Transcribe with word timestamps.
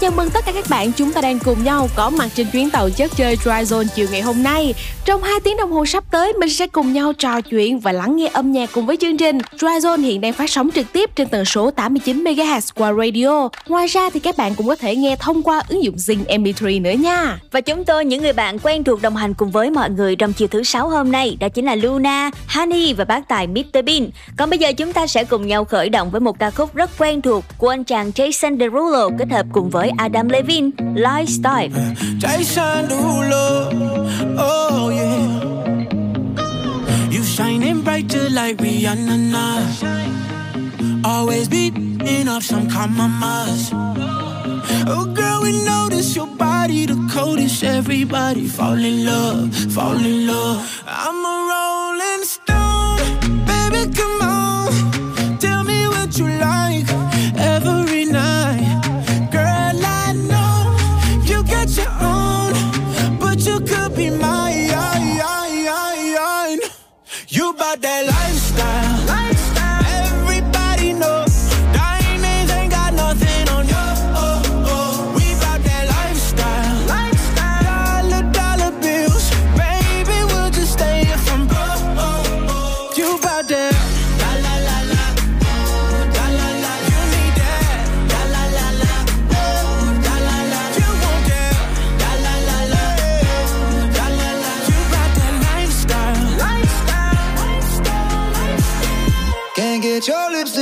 Chào 0.00 0.10
mừng 0.10 0.30
tất 0.30 0.44
cả 0.46 0.52
các 0.52 0.64
bạn 0.70 0.92
chúng 0.92 1.12
ta 1.12 1.20
đang 1.20 1.38
cùng 1.38 1.64
nhau 1.64 1.88
có 1.96 2.10
mặt 2.10 2.28
trên 2.34 2.46
chuyến 2.52 2.70
tàu 2.70 2.90
chất 2.90 3.10
chơi 3.16 3.36
Dry 3.36 3.50
Zone 3.50 3.86
chiều 3.94 4.06
ngày 4.10 4.20
hôm 4.20 4.42
nay. 4.42 4.74
Trong 5.04 5.22
2 5.22 5.40
tiếng 5.44 5.56
đồng 5.56 5.72
hồ 5.72 5.86
sắp 5.86 6.04
tới, 6.10 6.32
mình 6.32 6.50
sẽ 6.50 6.66
cùng 6.66 6.92
nhau 6.92 7.12
trò 7.12 7.40
chuyện 7.40 7.80
và 7.80 7.92
lắng 7.92 8.16
nghe 8.16 8.30
âm 8.32 8.52
nhạc 8.52 8.70
cùng 8.72 8.86
với 8.86 8.96
chương 8.96 9.16
trình. 9.16 9.38
Dry 9.52 9.66
Zone 9.66 10.00
hiện 10.00 10.20
đang 10.20 10.32
phát 10.32 10.50
sóng 10.50 10.70
trực 10.74 10.92
tiếp 10.92 11.10
trên 11.16 11.28
tần 11.28 11.44
số 11.44 11.70
89 11.70 12.24
MHz 12.24 12.70
qua 12.74 12.92
radio. 12.92 13.48
Ngoài 13.68 13.86
ra 13.86 14.10
thì 14.10 14.20
các 14.20 14.36
bạn 14.36 14.54
cũng 14.54 14.68
có 14.68 14.76
thể 14.76 14.96
nghe 14.96 15.16
thông 15.20 15.42
qua 15.42 15.62
ứng 15.68 15.84
dụng 15.84 15.96
Zing 15.96 16.24
MP3 16.24 16.82
nữa 16.82 16.90
nha. 16.90 17.38
Và 17.50 17.60
chúng 17.60 17.84
tôi 17.84 18.04
những 18.04 18.22
người 18.22 18.32
bạn 18.32 18.58
quen 18.58 18.84
thuộc 18.84 19.02
đồng 19.02 19.16
hành 19.16 19.34
cùng 19.34 19.50
với 19.50 19.70
mọi 19.70 19.90
người 19.90 20.16
trong 20.16 20.32
chiều 20.32 20.48
thứ 20.48 20.62
sáu 20.62 20.88
hôm 20.88 21.12
nay 21.12 21.36
đó 21.40 21.48
chính 21.48 21.64
là 21.64 21.74
Luna, 21.74 22.30
Honey 22.48 22.92
và 22.92 23.04
bác 23.04 23.28
tài 23.28 23.46
Mr 23.46 23.84
Bean. 23.86 24.10
Còn 24.36 24.50
bây 24.50 24.58
giờ 24.58 24.72
chúng 24.72 24.92
ta 24.92 25.06
sẽ 25.06 25.24
cùng 25.24 25.46
nhau 25.46 25.64
khởi 25.64 25.88
động 25.88 26.10
với 26.10 26.20
một 26.20 26.38
ca 26.38 26.50
khúc 26.50 26.74
rất 26.74 26.90
quen 26.98 27.22
thuộc 27.22 27.44
của 27.58 27.68
anh 27.68 27.84
chàng 27.84 28.10
Jason 28.10 28.58
Derulo 28.58 29.08
kết 29.18 29.28
hợp 29.30 29.46
cùng 29.52 29.70
với 29.70 29.89
Adam 29.98 30.28
Levine, 30.28 30.72
Lifestyle. 30.94 31.68
Jason 32.18 32.88
Derulo, 32.88 33.70
oh 34.38 34.88
yeah. 34.90 35.40
You 37.10 37.22
shining 37.24 37.82
brighter 37.82 38.28
like 38.30 38.58
Rihanna 38.58 39.16
now. 39.30 39.66
Always 41.04 41.48
beating 41.48 42.28
off 42.28 42.42
some 42.44 42.68
compromise. 42.68 43.70
Oh 44.92 45.06
girl, 45.14 45.42
we 45.42 45.52
notice 45.64 46.14
your 46.16 46.26
body 46.26 46.86
the 46.86 46.96
coldest. 47.12 47.62
Everybody 47.64 48.46
fall 48.46 48.78
in 48.78 49.04
love, 49.04 49.54
fall 49.72 49.96
in 49.96 50.26
love. 50.26 50.82
I'm 50.86 51.24
a 51.24 51.36
rolling 51.50 52.24
stone, 52.24 52.98
baby, 53.46 53.92
come 53.94 54.20
on. 54.22 54.99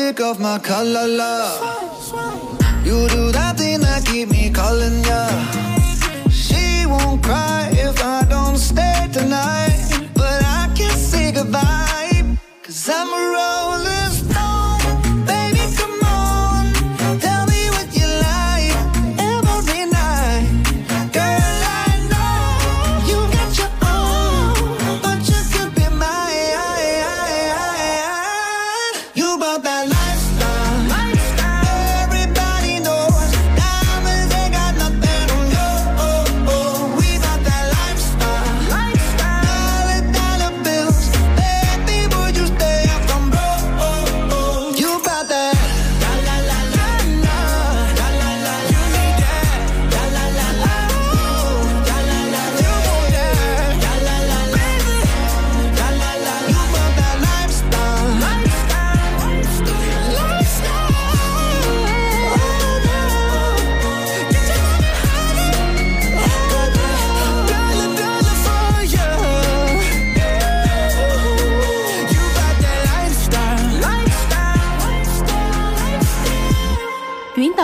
Lipstick 0.08 0.24
off 0.24 0.38
my 0.38 0.58
color, 0.58 1.06
love. 1.06 2.84
You 2.84 3.08
do 3.08 3.32
that 3.32 3.58
thing 3.58 3.80
that 3.80 4.04
keep 4.04 4.30
me 4.30 4.50
calling 4.50 5.04
ya. 5.04 5.28
She 6.30 6.86
won't 6.86 7.22
cry 7.22 7.70
if 7.72 8.02
I 8.02 8.24
don't 8.28 8.56
stay 8.56 9.08
tonight. 9.12 10.08
But 10.14 10.42
I 10.42 10.70
can't 10.74 10.92
say 10.92 11.32
goodbye. 11.32 12.24
Cause 12.62 12.88
I'm 12.88 13.08
rolling 13.08 13.97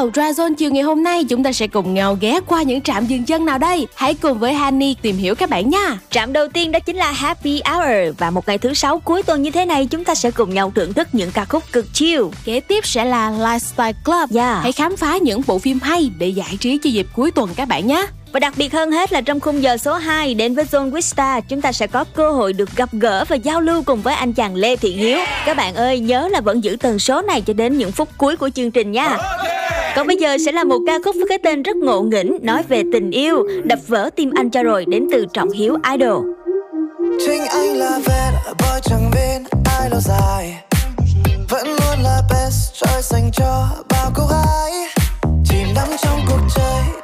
tàu 0.04 0.10
Drazone 0.10 0.54
chiều 0.54 0.70
ngày 0.70 0.82
hôm 0.82 1.02
nay 1.02 1.24
chúng 1.24 1.42
ta 1.42 1.52
sẽ 1.52 1.66
cùng 1.66 1.94
nhau 1.94 2.18
ghé 2.20 2.40
qua 2.46 2.62
những 2.62 2.80
trạm 2.80 3.06
dừng 3.06 3.24
chân 3.24 3.44
nào 3.44 3.58
đây. 3.58 3.86
Hãy 3.94 4.14
cùng 4.14 4.38
với 4.38 4.52
Hani 4.52 4.94
tìm 5.02 5.16
hiểu 5.16 5.34
các 5.34 5.50
bạn 5.50 5.70
nha. 5.70 5.98
Trạm 6.10 6.32
đầu 6.32 6.48
tiên 6.48 6.72
đó 6.72 6.78
chính 6.78 6.96
là 6.96 7.12
Happy 7.12 7.62
Hour 7.64 8.16
và 8.18 8.30
một 8.30 8.48
ngày 8.48 8.58
thứ 8.58 8.74
sáu 8.74 8.98
cuối 8.98 9.22
tuần 9.22 9.42
như 9.42 9.50
thế 9.50 9.66
này 9.66 9.86
chúng 9.86 10.04
ta 10.04 10.14
sẽ 10.14 10.30
cùng 10.30 10.54
nhau 10.54 10.72
thưởng 10.74 10.92
thức 10.92 11.08
những 11.12 11.30
ca 11.30 11.44
khúc 11.44 11.62
cực 11.72 11.94
chill. 11.94 12.22
Kế 12.44 12.60
tiếp 12.60 12.86
sẽ 12.86 13.04
là 13.04 13.30
Lifestyle 13.30 13.92
Club. 14.04 14.36
Yeah. 14.36 14.62
Hãy 14.62 14.72
khám 14.72 14.96
phá 14.96 15.16
những 15.16 15.42
bộ 15.46 15.58
phim 15.58 15.78
hay 15.82 16.10
để 16.18 16.28
giải 16.28 16.56
trí 16.60 16.78
cho 16.78 16.90
dịp 16.90 17.06
cuối 17.14 17.30
tuần 17.30 17.50
các 17.56 17.68
bạn 17.68 17.86
nhé. 17.86 18.06
Và 18.32 18.40
đặc 18.40 18.54
biệt 18.56 18.72
hơn 18.72 18.90
hết 18.90 19.12
là 19.12 19.20
trong 19.20 19.40
khung 19.40 19.62
giờ 19.62 19.76
số 19.76 19.94
2 19.94 20.34
đến 20.34 20.54
với 20.54 20.64
Zone 20.64 20.90
Wista 20.90 21.40
chúng 21.48 21.60
ta 21.60 21.72
sẽ 21.72 21.86
có 21.86 22.04
cơ 22.04 22.30
hội 22.30 22.52
được 22.52 22.76
gặp 22.76 22.88
gỡ 22.92 23.24
và 23.28 23.36
giao 23.36 23.60
lưu 23.60 23.82
cùng 23.82 24.02
với 24.02 24.14
anh 24.14 24.32
chàng 24.32 24.56
Lê 24.56 24.76
Thiện 24.76 24.98
Hiếu. 24.98 25.18
Các 25.46 25.56
bạn 25.56 25.74
ơi 25.74 26.00
nhớ 26.00 26.28
là 26.28 26.40
vẫn 26.40 26.64
giữ 26.64 26.76
tần 26.80 26.98
số 26.98 27.22
này 27.22 27.40
cho 27.40 27.52
đến 27.52 27.78
những 27.78 27.92
phút 27.92 28.08
cuối 28.18 28.36
của 28.36 28.50
chương 28.54 28.70
trình 28.70 28.92
nha. 28.92 29.18
Còn 29.96 30.06
bây 30.06 30.16
giờ 30.16 30.36
sẽ 30.44 30.52
là 30.52 30.64
một 30.64 30.78
ca 30.86 30.98
khúc 31.04 31.14
với 31.18 31.26
cái 31.28 31.38
tên 31.38 31.62
rất 31.62 31.76
ngộ 31.76 32.02
nghĩnh 32.02 32.38
nói 32.42 32.62
về 32.68 32.82
tình 32.92 33.10
yêu, 33.10 33.46
đập 33.64 33.78
vỡ 33.86 34.10
tim 34.16 34.30
anh 34.34 34.50
cho 34.50 34.62
rồi 34.62 34.84
đến 34.88 35.06
từ 35.12 35.26
Trọng 35.32 35.50
Hiếu 35.50 35.76
Idol. 35.92 36.26
Chính 37.26 37.42
anh 37.44 37.76
là 37.76 37.98
ven 38.06 38.54
boy 38.58 38.80
chẳng 38.82 39.10
bên 39.14 39.44
ai 39.78 39.90
lâu 39.90 40.00
dài. 40.00 40.64
Vẫn 41.50 41.66
luôn 41.66 42.02
là 42.02 42.22
best 42.30 42.74
choice 42.74 43.02
dành 43.02 43.30
cho 43.32 43.66
bao 43.88 44.10
cô 44.16 44.22
gái. 44.30 44.72
Chìm 45.44 45.66
đắm 45.76 45.88
trong 46.02 46.20
cuộc 46.28 46.40
chơi 46.56 47.03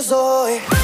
tim 0.00 0.77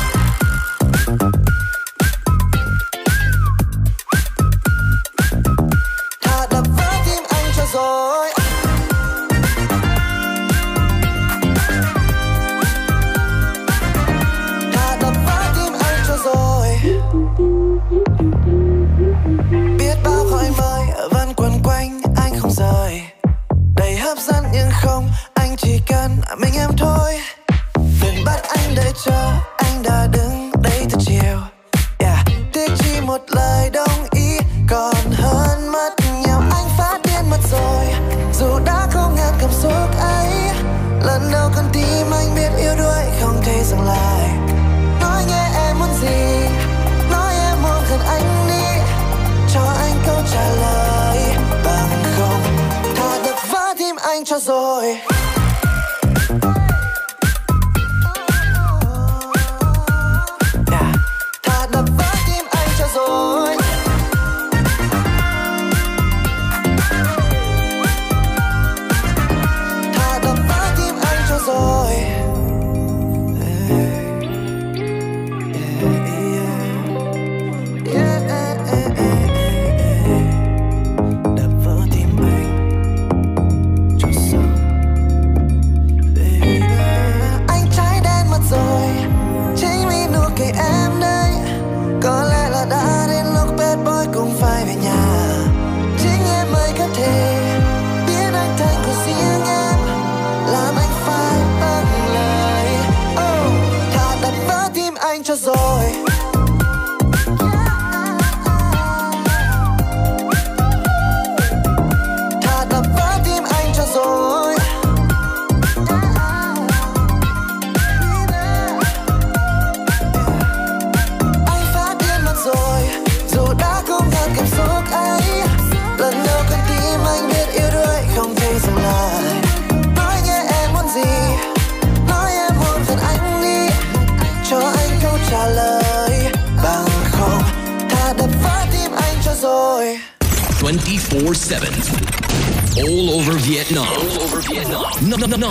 cho 54.34 54.38
rồi. 54.38 55.13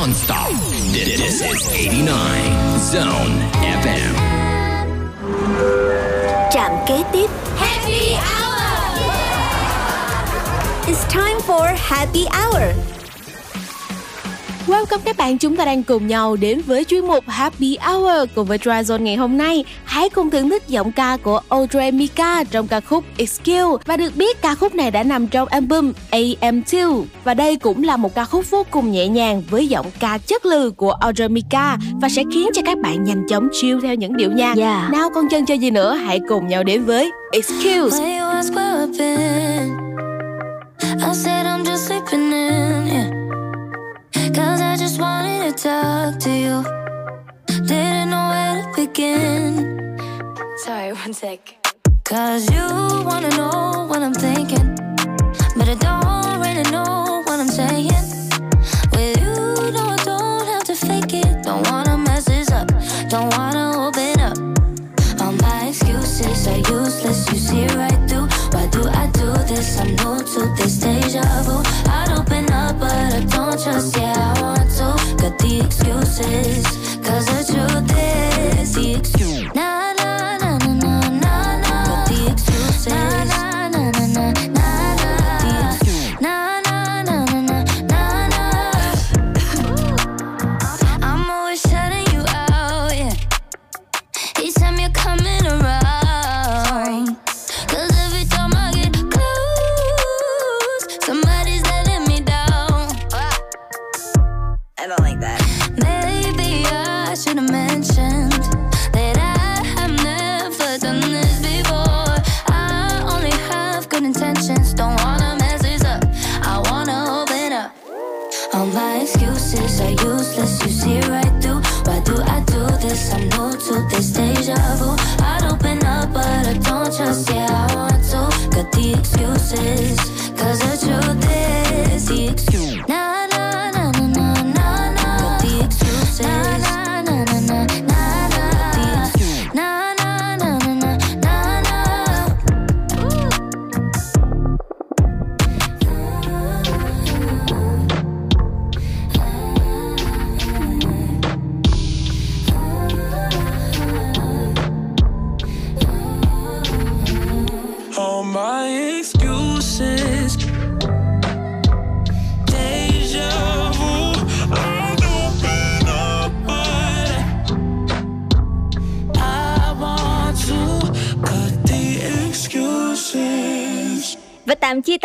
Non-stop. 0.03 0.51
This 0.91 1.39
is 1.39 1.67
89 1.71 2.79
Zone 2.91 3.35
FM. 3.83 4.13
Trạm 6.51 6.71
kế 6.87 7.03
tiếp 7.13 7.27
Happy 7.57 8.15
Hour 8.15 8.99
It's 10.87 11.05
time 11.13 11.39
for 11.47 11.67
Happy 11.89 12.25
Hour 12.33 12.73
Welcome 14.83 15.01
các 15.05 15.17
bạn, 15.17 15.37
chúng 15.37 15.55
ta 15.55 15.65
đang 15.65 15.83
cùng 15.83 16.07
nhau 16.07 16.35
đến 16.35 16.61
với 16.65 16.83
chuyên 16.83 17.07
mục 17.07 17.23
Happy 17.27 17.77
Hour 17.81 18.29
cùng 18.35 18.47
với 18.47 18.57
Dryzone 18.57 19.01
ngày 19.01 19.15
hôm 19.15 19.37
nay. 19.37 19.65
Hãy 19.83 20.09
cùng 20.09 20.29
thưởng 20.29 20.49
thức 20.49 20.67
giọng 20.67 20.91
ca 20.91 21.17
của 21.17 21.41
Audrey 21.49 21.91
Mika 21.91 22.43
trong 22.43 22.67
ca 22.67 22.79
khúc 22.79 23.03
Excuse 23.17 23.83
và 23.85 23.97
được 23.97 24.15
biết 24.15 24.41
ca 24.41 24.55
khúc 24.55 24.75
này 24.75 24.91
đã 24.91 25.03
nằm 25.03 25.27
trong 25.27 25.47
album 25.47 25.91
AM2 26.11 27.03
và 27.23 27.33
đây 27.33 27.55
cũng 27.55 27.83
là 27.83 27.97
một 27.97 28.15
ca 28.15 28.25
khúc 28.25 28.49
vô 28.49 28.65
cùng 28.71 28.91
nhẹ 28.91 29.07
nhàng 29.07 29.43
với 29.49 29.67
giọng 29.67 29.85
ca 29.99 30.17
chất 30.17 30.45
lừ 30.45 30.71
của 30.71 30.91
Audrey 30.91 31.29
Mika 31.29 31.77
và 32.01 32.09
sẽ 32.09 32.23
khiến 32.33 32.49
cho 32.53 32.61
các 32.65 32.77
bạn 32.77 33.03
nhanh 33.03 33.27
chóng 33.29 33.49
chill 33.61 33.79
theo 33.81 33.95
những 33.95 34.17
điệu 34.17 34.31
nhạc. 34.31 34.57
Yeah. 34.57 34.91
Nào 34.91 35.09
còn 35.15 35.29
chân 35.29 35.45
chơi 35.45 35.59
gì 35.59 35.71
nữa, 35.71 35.93
hãy 35.93 36.19
cùng 36.29 36.47
nhau 36.47 36.63
đến 36.63 36.85
với 36.85 37.11
Excuse. 37.31 38.03
I 41.05 41.13
said 41.13 41.45
I'm 41.45 41.63
just 41.63 41.87
sleeping 41.87 42.31
in, 42.31 42.62
talk 45.63 46.19
to 46.19 46.29
you. 46.29 46.61
Didn't 47.47 48.09
know 48.09 48.25
where 48.31 48.63
to 48.63 48.69
begin. 48.75 49.97
Sorry, 50.57 50.91
one 51.03 51.13
sec. 51.13 51.39
Cause 52.03 52.51
you 52.51 52.67
wanna 53.07 53.29
know 53.37 53.87
what 53.87 54.03
I'm 54.03 54.13
thinking. 54.13 54.75
But 55.55 55.69
I 55.69 55.75
don't 55.87 56.41
really 56.41 56.69
know 56.69 57.23
what 57.27 57.39
I'm 57.39 57.47
saying. 57.47 58.03
With 58.91 59.15
you, 59.23 59.35
no, 59.71 59.83
I 59.95 59.99
don't 60.03 60.45
have 60.51 60.65
to 60.65 60.75
fake 60.75 61.13
it. 61.13 61.43
Don't 61.43 61.65
wanna 61.71 61.97
mess 61.97 62.25
this 62.25 62.51
up. 62.51 62.67
Don't 63.07 63.29
wanna 63.37 63.87
open 63.87 64.19
up. 64.19 64.37
All 65.21 65.31
my 65.31 65.67
excuses 65.69 66.45
are 66.45 66.57
useless, 66.57 67.31
you 67.31 67.37
see 67.37 67.67
right 67.67 68.01
through. 68.09 68.27
Why 68.51 68.67
do 68.67 68.81
I 68.89 69.07
do 69.13 69.31
this? 69.47 69.79
I'm 69.79 69.95
new 69.95 70.17
to 70.33 70.41
this 70.57 70.75
deja 70.79 71.23
vu. 71.43 71.62
The 75.43 75.59
excuses, 75.59 76.63
cause 77.05 77.25
the 77.25 77.43
truth 77.51 77.91
is 78.61 78.73
the 78.73 78.95
excuse. 78.95 79.53
Nah, 79.53 79.72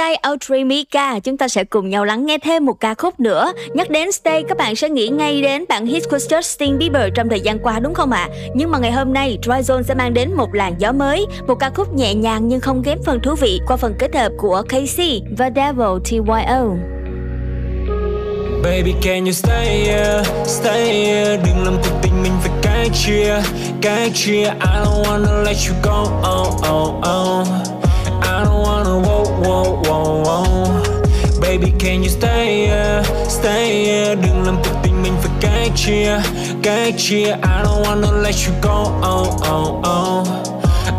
tạm 0.09 0.17
Audrey 0.23 0.65
Mika, 0.65 1.19
chúng 1.19 1.37
ta 1.37 1.49
sẽ 1.49 1.65
cùng 1.65 1.91
nhau 1.91 2.05
lắng 2.05 2.27
nghe 2.27 2.39
thêm 2.39 2.67
một 2.67 2.81
ca 2.81 2.95
khúc 2.95 3.21
nữa. 3.21 3.53
Nhắc 3.75 3.91
đến 3.91 4.13
Stay, 4.13 4.43
các 4.49 4.59
bạn 4.59 4.77
sẽ 4.77 4.89
nghĩ 4.89 5.09
ngay 5.09 5.43
đến 5.43 5.65
bản 5.69 5.87
hit 5.87 6.03
của 6.11 6.17
Justin 6.17 6.79
Bieber 6.79 7.13
trong 7.15 7.29
thời 7.29 7.41
gian 7.41 7.59
qua 7.59 7.79
đúng 7.79 7.95
không 7.95 8.11
ạ? 8.11 8.29
Nhưng 8.55 8.71
mà 8.71 8.79
ngày 8.79 8.93
hôm 8.93 9.13
nay, 9.13 9.39
Dryzone 9.43 9.83
sẽ 9.83 9.95
mang 9.95 10.15
đến 10.15 10.35
một 10.35 10.55
làn 10.55 10.75
gió 10.79 10.93
mới, 10.93 11.27
một 11.47 11.55
ca 11.55 11.71
khúc 11.71 11.95
nhẹ 11.95 12.15
nhàng 12.15 12.49
nhưng 12.49 12.61
không 12.61 12.83
kém 12.83 12.99
phần 13.07 13.21
thú 13.21 13.35
vị 13.41 13.61
qua 13.67 13.77
phần 13.77 13.95
kết 13.99 14.15
hợp 14.15 14.33
của 14.39 14.63
Casey 14.69 15.23
và 15.39 15.51
Devil 15.57 15.99
TYO. 16.05 16.77
Baby 18.63 18.95
can 19.03 19.25
you 19.25 19.33
stay 19.33 19.67
here, 19.67 20.23
stay 20.47 20.95
here 20.95 21.37
Đừng 21.37 21.65
làm 21.65 21.77
cuộc 21.83 21.99
tình 22.03 22.23
mình 22.23 22.33
phải 22.41 22.51
cách 22.63 22.91
chia, 22.95 23.35
cách 23.83 24.13
chia 24.15 24.45
I 24.45 24.85
don't 24.85 25.03
wanna 25.05 25.43
let 25.43 25.57
you 25.69 25.75
go, 25.83 26.03
oh, 26.03 26.55
oh, 26.73 26.95
oh 27.09 27.79
I 28.23 28.45
don't 28.45 28.63
wanna, 28.63 29.03
walk 29.03 29.18
whoa, 29.43 29.83
whoa, 29.85 30.23
whoa. 30.25 30.83
Baby 31.41 31.73
can 31.79 32.03
you 32.03 32.09
stay 32.09 32.67
here, 32.67 33.03
stay 33.29 33.85
here. 33.87 34.15
Đừng 34.15 34.43
làm 34.47 34.57
cuộc 34.65 34.79
tình 34.83 35.03
mình 35.03 35.13
phải 35.23 35.31
cách 35.41 35.73
chia, 35.77 36.21
cách 36.63 36.95
chia. 36.99 37.27
I 37.27 37.63
don't 37.65 37.83
wanna 37.83 38.23
let 38.23 38.35
you 38.47 38.53
go, 38.63 38.93
oh, 39.03 39.29
oh, 39.51 39.87
oh. 39.87 40.29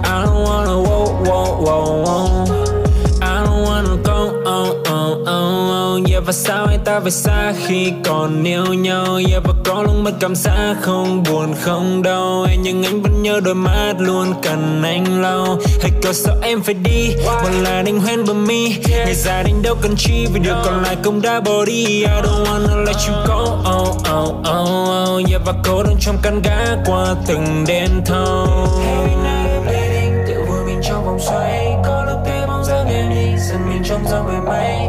I 0.04 0.26
don't 0.26 0.44
wanna, 0.44 0.76
whoa, 0.82 1.06
whoa, 1.26 1.62
whoa, 1.62 2.04
whoa. 2.04 2.59
Yeah 6.08 6.24
và 6.26 6.32
sao 6.32 6.66
anh 6.66 6.80
ta 6.86 7.00
phải 7.00 7.12
xa 7.12 7.54
khi 7.68 7.94
còn 8.06 8.44
yêu 8.44 8.74
nhau? 8.74 9.20
Yeah 9.30 9.44
và 9.44 9.54
có 9.66 9.84
lúc 9.84 9.96
mất 9.96 10.12
cảm 10.20 10.36
giác 10.36 10.76
không 10.82 11.24
buồn 11.24 11.54
không 11.62 12.04
đau. 12.04 12.46
Em 12.50 12.62
nhưng 12.62 12.84
anh 12.84 13.02
vẫn 13.02 13.24
nhớ 13.24 13.40
đôi 13.44 13.56
mắt 13.56 13.94
luôn 14.00 14.34
cần 14.44 14.84
anh 14.84 15.22
lâu 15.22 15.60
Hay 15.82 15.92
có 16.04 16.14
sao 16.14 16.36
em 16.42 16.62
phải 16.62 16.74
đi 16.74 17.16
Một 17.26 17.50
là 17.62 17.84
anh 17.86 18.00
hoen 18.00 18.26
bờ 18.26 18.34
mi. 18.34 18.76
Ngày 18.90 19.14
già 19.14 19.34
anh 19.34 19.62
đâu 19.62 19.76
cần 19.82 19.96
chi 19.98 20.28
Vì 20.34 20.40
điều 20.40 20.56
còn 20.66 20.84
lại 20.84 20.98
cũng 21.04 21.22
đã 21.22 21.40
bỏ 21.40 21.66
đi. 21.66 21.86
I 21.86 22.06
don't 22.06 22.46
wanna 22.46 22.84
let 22.86 22.96
you 23.08 23.16
go 23.28 23.42
oh, 23.78 23.98
oh, 24.14 24.36
oh, 24.40 24.70
oh. 25.20 25.30
Yeah 25.30 25.42
và 25.46 25.54
cô 25.64 25.84
đơn 25.84 25.96
trong 26.00 26.18
căn 26.24 26.42
gác 26.42 26.78
qua 26.86 27.16
từng 27.28 27.64
đêm 27.68 27.90
thâu. 28.06 28.48
Tự 30.28 30.44
vui 30.48 30.66
mình 30.66 30.82
trong 30.84 31.06
vòng 31.06 31.20
xoay 31.20 31.76
Có 31.86 32.06
lúc 32.06 32.20
thấy 32.26 32.48
bóng 32.48 32.64
dáng 32.64 32.88
em 32.88 33.10
đi 33.10 33.38
Dần 33.50 33.70
mình 33.70 33.84
trong 33.86 34.08
dòng 34.08 34.28
về 34.28 34.40
mây 34.48 34.88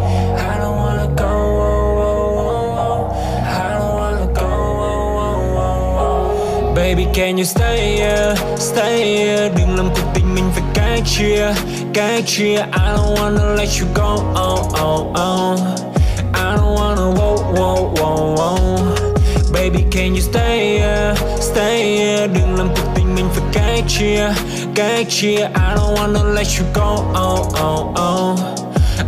Baby 6.80 7.06
can 7.12 7.36
you 7.36 7.44
stay 7.44 7.98
here 7.98 8.34
Stay 8.56 9.04
here 9.04 9.48
Đừng 9.56 9.76
làm 9.76 9.90
cuộc 9.94 10.10
tình 10.14 10.34
mình 10.34 10.44
phải 10.52 10.62
cách 10.74 11.02
chia 11.06 11.54
Cách 11.94 12.24
chia 12.26 12.56
I 12.56 12.96
don't 12.96 13.14
wanna 13.16 13.54
let 13.54 13.68
you 13.80 13.86
go 13.94 14.14
oh, 14.34 14.72
oh, 14.80 15.12
oh. 15.14 15.60
I 16.34 16.56
don't 16.56 16.74
wanna 16.74 17.10
whoa, 17.10 17.36
whoa, 17.52 17.92
whoa, 17.94 18.34
whoa. 18.36 18.78
Baby 19.52 19.84
can 19.90 20.14
you 20.14 20.20
stay 20.20 20.78
here 20.78 21.14
Stay 21.40 21.98
here 21.98 22.26
Đừng 22.26 22.58
làm 22.58 22.68
cuộc 22.68 22.90
tình 22.94 23.14
mình 23.14 23.28
phải 23.34 23.44
cách 23.52 23.84
chia 23.88 24.32
Cách 24.74 25.06
chia 25.08 25.48
I 25.54 25.74
don't 25.76 25.94
wanna 25.96 26.34
let 26.34 26.46
you 26.58 26.66
go 26.74 27.04
oh, 27.14 27.46
oh, 27.62 27.94
oh. 27.98 28.40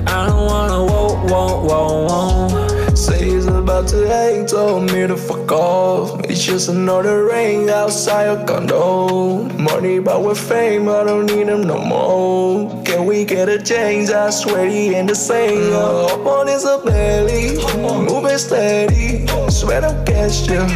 I 0.07 0.27
don't 0.27 0.47
wanna 0.47 0.85
whoa, 0.85 1.09
whoa, 1.29 1.63
whoa, 1.69 2.07
whoa. 2.07 2.49
Say 2.95 3.19
he's 3.19 3.47
about 3.47 3.89
to 3.89 4.07
hang, 4.09 4.47
told 4.47 4.93
me 4.93 5.07
to 5.09 5.17
fuck 5.17 5.51
off. 5.53 6.21
It's 6.43 6.51
just 6.51 6.71
another 6.71 7.27
ring 7.27 7.71
outside 7.71 8.25
your 8.25 8.45
condo. 8.45 9.45
Money, 9.63 10.01
but 10.01 10.25
with 10.25 10.41
fame, 10.41 10.89
I 10.89 11.05
don't 11.05 11.27
need 11.27 11.47
them 11.47 11.63
no 11.63 11.79
more. 11.79 12.83
Can 12.83 13.07
we 13.07 13.25
get 13.25 13.49
a 13.49 13.63
change? 13.63 14.11
I 14.11 14.31
swear 14.31 14.67
he 14.69 14.93
ain't 14.93 15.07
the 15.07 15.15
same. 15.15 15.73
Uh, 15.73 16.07
up 16.07 16.27
on 16.27 16.49
his 16.49 16.65
belly, 16.65 17.63
moving 17.79 18.39
steady. 18.39 19.25
Swear 19.51 19.85
I'll 19.85 20.03
catch 20.03 20.49
you, 20.51 20.67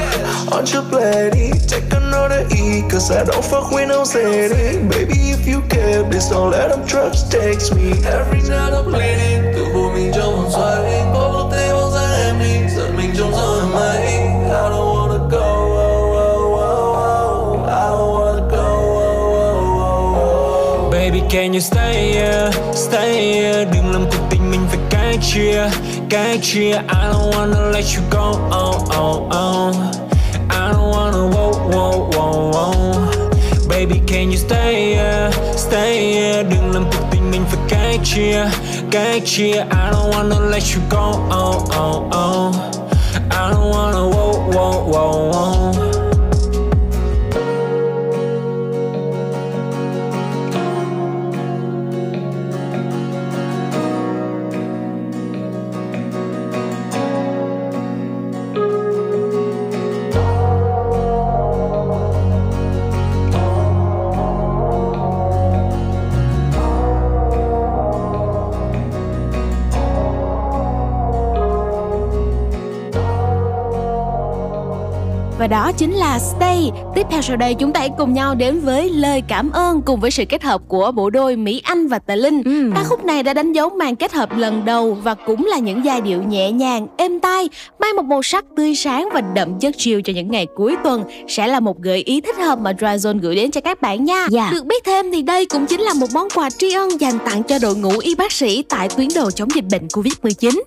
aren't 0.55 0.73
you 0.73 0.83
bloody? 0.83 1.51
Take 1.67 1.93
another 1.93 2.47
E, 2.55 2.83
cause 2.89 3.11
I 3.11 3.25
don't 3.25 3.45
fuck 3.45 3.73
with 3.73 3.89
no 3.89 4.05
city. 4.05 4.87
Baby, 4.87 5.31
if 5.35 5.49
you 5.49 5.63
care, 5.63 6.05
please 6.05 6.29
don't 6.29 6.53
let 6.53 6.71
them 6.71 6.87
trucks 6.87 7.25
text 7.25 7.75
me. 7.75 7.91
Every 8.05 8.41
night 8.43 8.73
I'm 8.73 8.85
bleeding, 8.85 9.73
vô 9.75 9.91
mình 9.95 10.13
trong 10.15 10.51
vòng 10.51 11.06
can 21.37 21.53
you 21.53 21.61
stay 21.61 22.13
here, 22.13 22.51
stay 22.73 23.35
here. 23.35 23.65
Đừng 23.65 23.93
làm 23.93 24.05
cuộc 24.11 24.27
tình 24.31 24.51
mình 24.51 24.61
phải 24.69 24.79
cách 24.91 25.19
chia, 25.23 25.71
cách 26.11 26.39
chia. 26.43 26.71
I 26.71 27.13
don't 27.13 27.31
wanna 27.31 27.71
let 27.71 27.85
you 27.97 28.03
go, 28.11 28.31
oh, 28.51 28.77
oh, 28.97 29.29
oh. 29.37 29.77
I 30.51 30.73
don't 30.73 30.91
wanna, 30.91 31.29
whoa, 31.35 31.53
whoa, 31.71 32.09
whoa, 32.11 32.51
whoa. 32.53 32.73
Baby 33.69 34.01
can 34.07 34.31
you 34.31 34.37
stay 34.37 34.95
here, 34.95 35.31
stay 35.57 36.15
here. 36.15 36.43
Đừng 36.43 36.71
làm 36.73 36.85
cuộc 36.85 37.07
tình 37.11 37.31
mình 37.31 37.45
phải 37.49 37.61
cách 37.69 38.01
chia, 38.05 38.49
cách 38.91 39.23
chia. 39.25 39.53
I 39.53 39.91
don't 39.93 40.11
wanna 40.13 40.51
let 40.51 40.63
you 40.75 40.83
go, 40.91 41.13
oh, 41.31 41.69
oh, 41.79 42.15
oh. 42.15 42.55
I 43.31 43.51
don't 43.53 43.71
wanna, 43.71 44.09
whoa, 44.09 44.33
whoa, 44.53 44.85
whoa, 44.89 45.31
whoa. 45.33 45.86
Và 75.47 75.51
đó 75.51 75.73
chính 75.73 75.93
là 75.93 76.19
Stay. 76.19 76.71
Tiếp 76.95 77.07
theo 77.11 77.23
sau 77.23 77.37
đây 77.37 77.55
chúng 77.55 77.73
ta 77.73 77.81
hãy 77.81 77.91
cùng 77.99 78.15
nhau 78.15 78.35
đến 78.35 78.61
với 78.61 78.91
lời 78.91 79.23
cảm 79.29 79.51
ơn 79.51 79.83
cùng 79.83 80.01
với 80.01 80.11
sự 80.11 80.25
kết 80.29 80.43
hợp 80.43 80.63
của 80.69 80.93
bộ 80.93 81.11
đôi 81.11 81.37
Mỹ 81.37 81.61
Anh 81.65 81.89
và 81.89 81.99
Tà 81.99 82.15
Linh. 82.15 82.43
Ừ. 82.45 82.71
Ca 82.75 82.85
khúc 82.85 83.05
này 83.05 83.23
đã 83.23 83.35
đánh 83.35 83.53
dấu 83.53 83.71
màn 83.71 83.97
kết 83.97 84.13
hợp 84.13 84.37
lần 84.37 84.65
đầu 84.65 84.99
và 85.03 85.15
cũng 85.15 85.47
là 85.47 85.59
những 85.59 85.85
giai 85.85 86.01
điệu 86.01 86.23
nhẹ 86.23 86.53
nhàng, 86.53 86.87
êm 86.97 87.21
tai, 87.21 87.49
mang 87.79 87.97
một 87.97 88.03
màu 88.03 88.23
sắc 88.23 88.45
tươi 88.57 88.75
sáng 88.75 89.09
và 89.13 89.21
đậm 89.21 89.59
chất 89.59 89.75
chill 89.79 90.01
cho 90.05 90.13
những 90.13 90.31
ngày 90.31 90.47
cuối 90.57 90.77
tuần 90.85 91.05
sẽ 91.29 91.47
là 91.47 91.61
một 91.61 91.79
gợi 91.81 92.03
ý 92.03 92.21
thích 92.21 92.37
hợp 92.37 92.59
mà 92.59 92.73
Dryzone 92.73 93.21
gửi 93.21 93.37
đến 93.37 93.51
cho 93.51 93.61
các 93.61 93.81
bạn 93.81 94.05
nha. 94.05 94.27
Dạ. 94.31 94.51
Được 94.53 94.67
biết 94.67 94.85
thêm 94.85 95.13
thì 95.13 95.23
đây 95.23 95.47
cũng 95.47 95.67
chính 95.67 95.81
là 95.81 95.95
một 95.95 96.07
món 96.13 96.29
quà 96.35 96.51
tri 96.51 96.73
ân 96.73 97.01
dành 97.01 97.19
tặng 97.19 97.43
cho 97.43 97.59
đội 97.59 97.75
ngũ 97.77 97.99
y 97.99 98.15
bác 98.15 98.33
sĩ 98.33 98.63
tại 98.69 98.89
tuyến 98.97 99.09
đầu 99.15 99.31
chống 99.31 99.49
dịch 99.55 99.65
bệnh 99.71 99.87
Covid-19. 99.87 100.63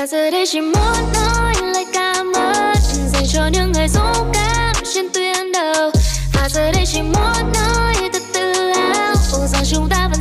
Và 0.00 0.06
giờ 0.06 0.30
đây 0.30 0.44
chỉ 0.46 0.60
muốn 0.60 1.12
nói 1.14 1.54
lời 1.74 1.84
cảm 1.92 2.32
ơn 2.36 2.74
dành 3.12 3.24
cho 3.32 3.46
những 3.52 3.72
người 3.72 3.88
dũng 3.88 4.32
cảm 4.32 4.74
trên 4.94 5.06
tuyến 5.14 5.52
đầu. 5.52 5.90
Và 6.34 6.48
giờ 6.48 6.72
đây 6.72 6.84
chỉ 6.86 7.02
muốn 7.02 7.52
nói 7.54 7.94
thật 8.12 8.22
tự 8.34 8.72
hào 8.72 9.46
rằng 9.46 9.64
chúng 9.70 9.88
ta 9.88 10.08
vẫn 10.08 10.20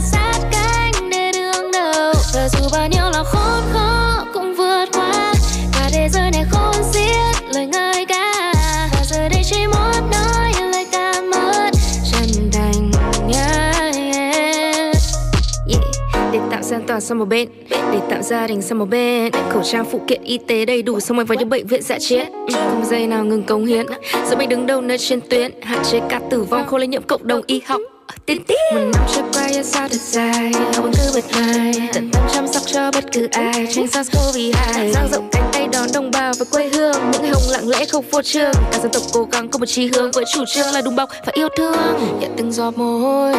toàn 16.90 17.02
sang 17.02 17.20
một 17.20 17.26
bên 17.26 17.50
Để 17.70 18.00
tạo 18.10 18.22
gia 18.22 18.48
đình 18.48 18.62
sang 18.62 18.80
một 18.80 18.86
bên. 18.90 19.34
Khẩu 19.50 19.64
trang 19.64 19.86
phụ 19.92 20.02
kiện 20.08 20.24
y 20.24 20.38
tế 20.38 20.66
đầy 20.66 20.82
đủ 20.82 21.00
Xong 21.00 21.18
rồi 21.18 21.26
vào 21.26 21.38
những 21.40 21.50
bệnh 21.50 21.68
viện 21.68 21.82
dạ 21.82 21.98
chiến. 22.00 22.32
Ừ, 22.32 22.54
Không 22.54 22.86
giây 22.86 23.08
nào 23.08 23.26
ngừng 23.26 23.44
cống 23.44 23.66
hiến. 23.66 23.86
Giờ 24.30 24.36
mình 24.36 24.50
đứng 24.50 24.68
đầu 24.68 24.82
nơi 24.82 24.98
trên 24.98 25.22
tuyến 25.30 25.52
Hạn 25.62 25.80
chế 25.84 26.00
ca 26.10 26.20
tử 26.30 26.44
vong 26.44 26.68
không 26.68 26.80
lây 26.80 26.88
nhiễm 26.88 27.02
cộng 27.02 27.28
đồng 27.28 27.42
y 27.48 27.62
học. 27.66 27.82
Ở 28.08 28.16
Tiên 28.26 28.44
tiến 28.48 28.58
Một 28.74 28.80
năm 28.80 29.06
trôi 29.16 29.24
qua 29.34 29.48
yêu 29.48 29.64
sao 29.64 29.90
thật 29.90 30.02
dài? 30.02 30.52
Vẫn 30.54 30.92
cứ 30.94 31.12
bật 31.16 31.26
mai 31.36 31.90
Tận 31.94 32.10
tâm 32.14 32.24
chăm 32.34 32.48
sóc 32.48 32.64
cho 32.66 32.92
bất 32.92 33.12
cứ 33.12 33.28
ai. 33.32 33.68
Tránh 33.72 33.86
SARS-CoV-2 33.86 34.92
Giang 34.92 35.08
rộng 35.12 35.30
cánh 35.32 35.50
tay 35.54 35.68
đón 35.74 35.88
đồng 35.94 36.12
bào 36.12 36.34
về 36.40 36.46
quê 36.52 36.70
hương. 36.74 36.96
Những 37.12 37.22
ngày 37.22 37.32
hồng 37.32 37.52
lặng 37.52 37.70
lẽ 37.70 37.86
không 37.86 38.06
phô 38.12 38.22
trương. 38.22 38.52
Cả 38.72 38.80
dân 38.80 38.92
tộc 38.92 39.04
cố 39.14 39.28
gắng 39.32 39.50
có 39.50 39.60
một 39.60 39.66
chí 39.66 39.90
hướng 39.96 40.12
Với 40.12 40.26
chủ 40.34 40.44
trương 40.56 40.68
là 40.74 40.82
đùm 40.82 40.96
bọc 40.96 41.10
và 41.26 41.32
yêu 41.36 41.48
thương. 41.58 41.76
Nhận 42.20 42.32
từng 42.38 42.52
giọt 42.52 42.78
mồ 42.78 42.98
hôi 42.98 43.36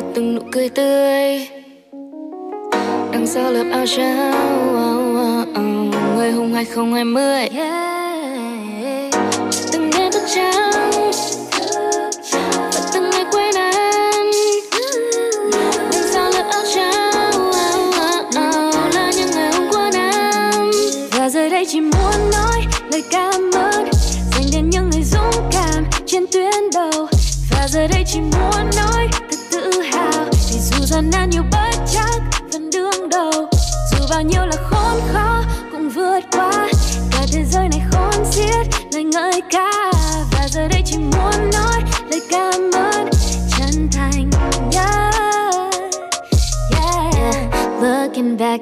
và 0.00 0.12
từng 0.14 0.34
nụ 0.34 0.40
cười 0.52 0.68
tươi. 0.68 1.48
Đằng 3.12 3.26
sau 3.26 3.52
lớp 3.52 3.64
áo 3.72 3.86
trắng 3.86 4.32
oh, 4.70 5.48
oh, 5.48 5.58
oh, 5.58 6.16
người 6.16 6.32
hùng 6.32 6.54
2020 6.54 7.48
từng 9.72 9.90
đêm 9.90 10.12
thức 10.12 10.22
trắng 10.34 11.10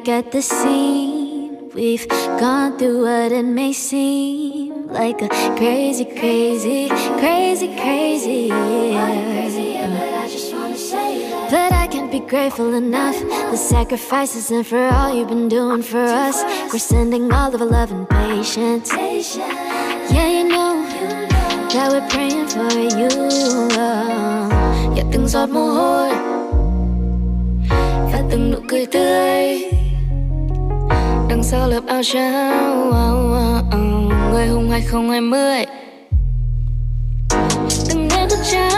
At 0.09 0.31
the 0.31 0.41
scene, 0.41 1.69
we've 1.75 2.07
gone 2.39 2.79
through 2.79 3.03
what 3.03 3.33
it 3.33 3.43
may 3.43 3.73
seem 3.73 4.87
like 4.87 5.21
a 5.21 5.29
crazy, 5.59 6.05
crazy, 6.05 6.89
crazy, 7.19 7.75
crazy. 7.75 8.47
year 8.47 9.51
But 11.51 11.73
I 11.73 11.89
can't 11.91 12.13
be 12.13 12.21
grateful 12.21 12.73
enough. 12.75 13.19
The 13.51 13.57
sacrifices 13.57 14.53
and 14.53 14.65
for 14.65 14.87
all 14.87 15.13
you've 15.13 15.29
been 15.29 15.49
doing 15.49 15.83
for 15.83 16.05
us. 16.05 16.45
We're 16.73 16.79
sending 16.79 17.33
all 17.33 17.53
of 17.53 17.61
our 17.61 17.67
love 17.67 17.91
and 17.91 18.09
patience. 18.09 18.95
Yeah, 18.95 20.29
you 20.29 20.45
know 20.49 20.87
that 21.73 21.91
we're 21.91 22.09
praying 22.09 22.47
for 22.47 22.73
you. 22.79 23.11
Yeah, 24.95 25.05
từng 25.13 25.29
giọt 25.29 25.51
mồ 25.51 25.67
hôi 25.67 26.11
và 28.13 28.23
từng 28.31 28.51
nụ 28.51 28.59
cười 28.69 28.87
tươi 28.87 29.76
đằng 31.47 31.51
sau 31.51 31.69
lớp 31.69 31.87
áo 31.87 32.01
trắng 32.05 32.91
người 34.33 34.47
hùng 34.47 34.71
2020 34.71 35.65
từng 37.89 38.09
đêm 38.09 38.29
thức 38.29 38.39
trắng 38.51 38.76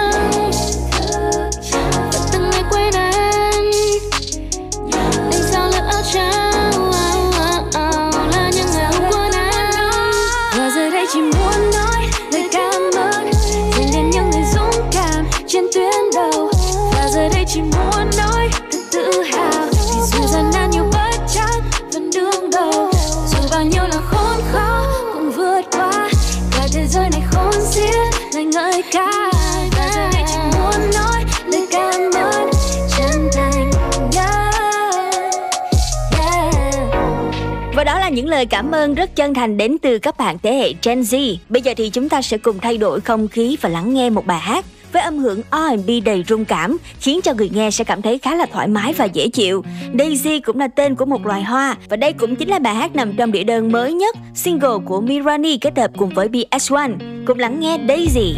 những 38.28 38.36
lời 38.36 38.46
cảm 38.46 38.70
ơn 38.70 38.94
rất 38.94 39.16
chân 39.16 39.34
thành 39.34 39.56
đến 39.56 39.76
từ 39.82 39.98
các 39.98 40.18
bạn 40.18 40.36
thế 40.42 40.54
hệ 40.54 40.72
Gen 40.82 41.00
Z. 41.00 41.36
Bây 41.48 41.62
giờ 41.62 41.74
thì 41.76 41.90
chúng 41.90 42.08
ta 42.08 42.22
sẽ 42.22 42.38
cùng 42.38 42.58
thay 42.58 42.78
đổi 42.78 43.00
không 43.00 43.28
khí 43.28 43.56
và 43.60 43.68
lắng 43.68 43.94
nghe 43.94 44.10
một 44.10 44.26
bài 44.26 44.38
hát 44.38 44.64
với 44.92 45.02
âm 45.02 45.18
hưởng 45.18 45.42
R&B 45.52 45.90
đầy 46.04 46.24
rung 46.28 46.44
cảm, 46.44 46.76
khiến 47.00 47.20
cho 47.22 47.34
người 47.34 47.50
nghe 47.54 47.70
sẽ 47.70 47.84
cảm 47.84 48.02
thấy 48.02 48.18
khá 48.18 48.34
là 48.34 48.46
thoải 48.52 48.68
mái 48.68 48.92
và 48.92 49.04
dễ 49.04 49.28
chịu. 49.28 49.64
Daisy 49.98 50.40
cũng 50.40 50.58
là 50.58 50.68
tên 50.68 50.94
của 50.94 51.04
một 51.04 51.26
loài 51.26 51.42
hoa 51.42 51.76
và 51.88 51.96
đây 51.96 52.12
cũng 52.12 52.36
chính 52.36 52.48
là 52.48 52.58
bài 52.58 52.74
hát 52.74 52.96
nằm 52.96 53.12
trong 53.16 53.32
đĩa 53.32 53.44
đơn 53.44 53.72
mới 53.72 53.92
nhất, 53.92 54.16
single 54.34 54.78
của 54.84 55.00
Mirani 55.00 55.58
kết 55.58 55.78
hợp 55.78 55.90
cùng 55.96 56.10
với 56.10 56.28
BS1. 56.28 56.94
Cùng 57.26 57.38
lắng 57.38 57.60
nghe 57.60 57.78
Daisy. 57.88 58.34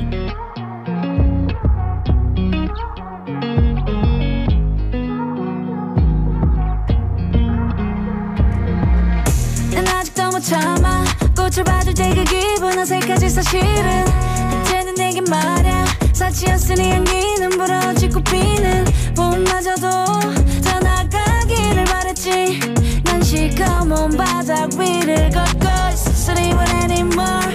못 10.40 10.44
참아. 10.44 11.04
꽃을 11.36 11.64
봐줄 11.64 11.92
때그 11.92 12.24
기분 12.24 12.78
어색하지 12.78 13.28
사실은. 13.28 14.06
이제는 14.64 14.94
내게 14.94 15.20
말야 15.20 15.84
사치였으니 16.14 16.92
향기는 16.92 17.50
불어지고 17.50 18.22
피는 18.22 18.86
봄마저도 19.14 19.90
더 19.90 20.78
나가기를 20.80 21.84
바랬지. 21.84 22.58
난 23.04 23.22
시커먼 23.22 24.16
바닥 24.16 24.70
위를 24.78 25.28
걷고 25.28 25.68
있어 25.92 26.10
쓰리원 26.10 26.66
anymore 26.84 27.49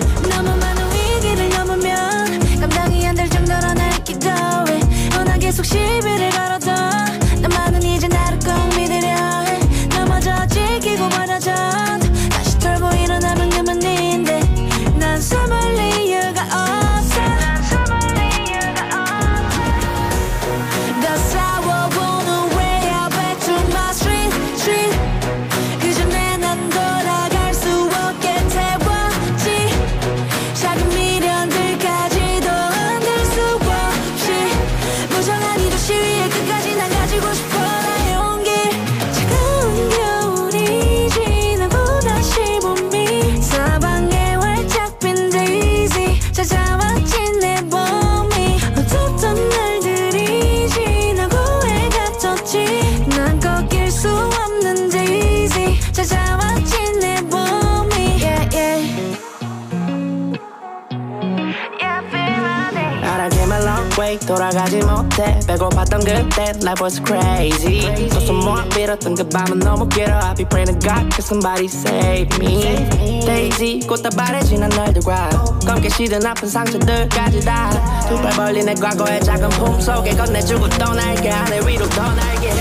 돌아가지 64.26 64.78
못해. 64.78 65.40
배고팠던 65.48 66.00
그때 66.06 66.54
life 66.64 66.84
was 66.84 67.02
crazy. 67.06 68.10
소소모아 68.10 68.64
빌었던 68.70 69.16
그 69.16 69.28
밤은 69.30 69.60
너무 69.60 69.88
길어 69.90 70.18
I 70.20 70.34
be 70.36 70.46
praying 70.46 70.72
to 70.72 70.80
God 70.80 71.10
can 71.14 71.22
somebody 71.22 71.66
save 71.66 72.30
me. 72.40 73.22
Daisy 73.26 73.80
꽃다발에 73.88 74.42
지난 74.44 74.70
날들과 74.70 75.30
검게 75.66 75.90
시든 75.90 76.26
아픈 76.26 76.48
상처들까지 76.50 77.42
다 77.46 77.70
두 78.10 78.22
발 78.22 78.32
벌린 78.36 78.66
내 78.66 78.74
과거의 78.76 79.20
작은 79.22 79.50
품속에 79.50 80.12
건네주고 80.16 80.70
떠날게. 80.70 81.30
하늘 81.30 81.68
위로 81.68 81.88
더 81.90 82.02
날게 82.14 82.52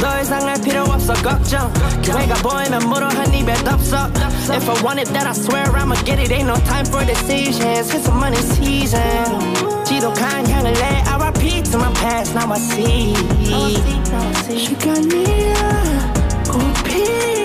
더 0.00 0.20
이상 0.20 0.46
할 0.46 0.60
필요 0.60 0.82
없어 0.82 1.12
걱정 1.14 1.72
기회가 2.02 2.34
보이면 2.34 2.88
물어 2.88 3.08
한 3.08 3.32
입에 3.32 3.54
덮어 3.54 4.10
If 4.50 4.68
I 4.68 4.76
want 4.82 5.00
it 5.00 5.12
then 5.12 5.26
I 5.26 5.32
swear 5.32 5.70
I'ma 5.74 5.96
get 6.04 6.18
it 6.20 6.30
Ain't 6.30 6.46
no 6.46 6.56
time 6.66 6.86
for 6.86 7.04
decisions 7.04 7.94
It's 7.94 8.08
a 8.08 8.14
money 8.14 8.38
season 8.38 9.84
지독한 9.84 10.46
향을 10.46 10.72
내 10.72 11.02
RIP 11.06 11.62
to 11.70 11.78
my 11.78 11.92
past 11.94 12.34
Now 12.34 12.52
I 12.52 12.58
see 12.58 13.14
시간이야 14.56 15.54
꽃 16.48 17.37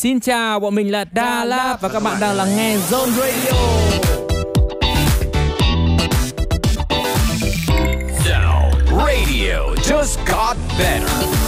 Xin 0.00 0.20
chào, 0.20 0.60
bọn 0.60 0.74
mình 0.74 0.92
là 0.92 1.04
Đà 1.04 1.44
Lạt 1.44 1.76
và 1.80 1.88
các 1.88 2.02
bạn 2.02 2.16
đang 2.20 2.36
lắng 2.36 2.56
nghe 2.56 2.76
Zone 2.76 3.10
Radio. 3.10 3.52
Zone 8.24 9.04
Radio. 9.04 9.74
just 9.84 10.18
got 10.26 10.56
better. 10.78 11.39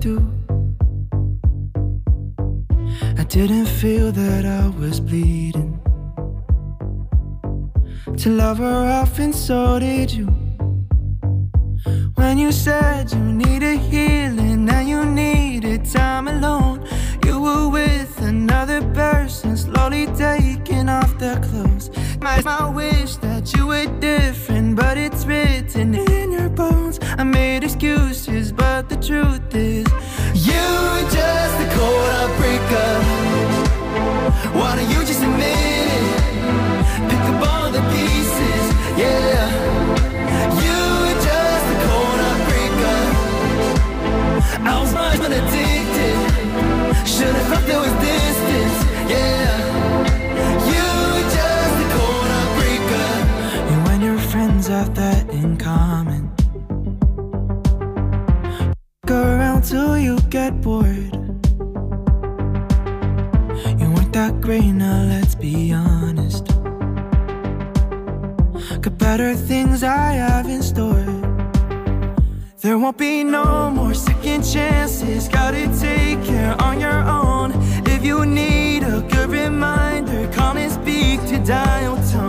Do. 0.00 0.18
I 3.16 3.24
didn't 3.24 3.66
feel 3.66 4.12
that 4.12 4.44
I 4.46 4.68
was 4.78 5.00
bleeding. 5.00 5.80
To 8.16 8.30
love 8.30 8.58
her 8.58 8.86
off, 9.00 9.18
and 9.18 9.34
so 9.34 9.78
did 9.78 10.12
you. 10.12 10.26
When 12.14 12.38
you 12.38 12.52
said 12.52 13.12
you 13.12 13.18
needed 13.18 13.78
healing 13.78 14.68
and 14.68 14.88
you 14.88 15.04
needed 15.04 15.84
time 15.84 16.28
alone, 16.28 16.86
you 17.24 17.40
were 17.40 17.68
with 17.68 18.20
another 18.20 18.82
person, 18.92 19.56
slowly 19.56 20.06
taking 20.16 20.88
off 20.88 21.18
their 21.18 21.40
clothes. 21.40 21.90
My, 22.20 22.40
my 22.42 22.68
wish 22.68 23.16
that 23.16 23.54
you 23.56 23.68
were 23.68 23.86
different, 24.00 24.76
but 24.76 24.98
it's 24.98 25.24
written 25.24 25.94
in 25.94 26.32
your 26.32 26.48
bones. 26.48 26.98
I 27.16 27.22
made 27.22 27.62
excuses, 27.64 28.50
but 28.52 28.88
the 28.88 28.96
truth 28.96 29.54
is, 29.54 29.86
you 30.34 30.52
were 30.52 31.08
just 31.10 31.56
a 31.64 31.68
cold 31.76 32.08
heartbreaker. 32.14 32.92
Why 34.58 34.76
don't 34.76 34.90
you 34.90 35.00
just 35.06 35.22
admit 35.22 35.46
it? 35.46 36.02
Pick 37.08 37.20
up 37.30 37.46
all 37.48 37.70
the 37.70 37.82
pieces, 37.94 38.64
yeah. 38.98 39.48
You 40.64 40.78
were 41.02 41.18
just 41.30 41.66
a 41.74 41.78
cold 41.86 42.18
heartbreaker. 42.24 43.00
I 44.66 44.80
was 44.80 44.90
blind 44.92 45.20
but 45.20 45.32
addicted. 45.32 46.16
Should've 47.06 47.46
thought 47.46 47.64
there 47.66 47.80
was 47.80 47.92
distance, 48.02 48.78
yeah. 49.08 50.17
Have 54.78 54.94
that 54.94 55.28
in 55.30 55.56
common. 55.56 56.30
Go 59.06 59.20
around 59.34 59.62
till 59.64 59.98
you 59.98 60.20
get 60.30 60.60
bored. 60.60 61.12
You 63.80 63.86
weren't 63.94 64.12
that 64.12 64.40
great, 64.40 64.70
now 64.84 65.02
let's 65.12 65.34
be 65.34 65.72
honest. 65.72 66.46
Got 68.82 68.96
better 68.98 69.34
things 69.34 69.82
I 69.82 70.12
have 70.12 70.46
in 70.46 70.62
store. 70.62 71.08
There 72.62 72.78
won't 72.78 72.98
be 72.98 73.24
no 73.24 73.70
more 73.70 73.94
second 73.94 74.42
chances. 74.44 75.26
Gotta 75.26 75.66
take 75.86 76.22
care 76.24 76.54
on 76.62 76.78
your 76.78 77.00
own. 77.20 77.50
If 77.94 78.04
you 78.04 78.24
need 78.24 78.84
a 78.84 79.00
good 79.12 79.30
reminder, 79.30 80.30
call 80.32 80.56
and 80.56 80.70
speak 80.70 81.18
to 81.30 81.36
dial 81.44 81.96
tone. 82.12 82.27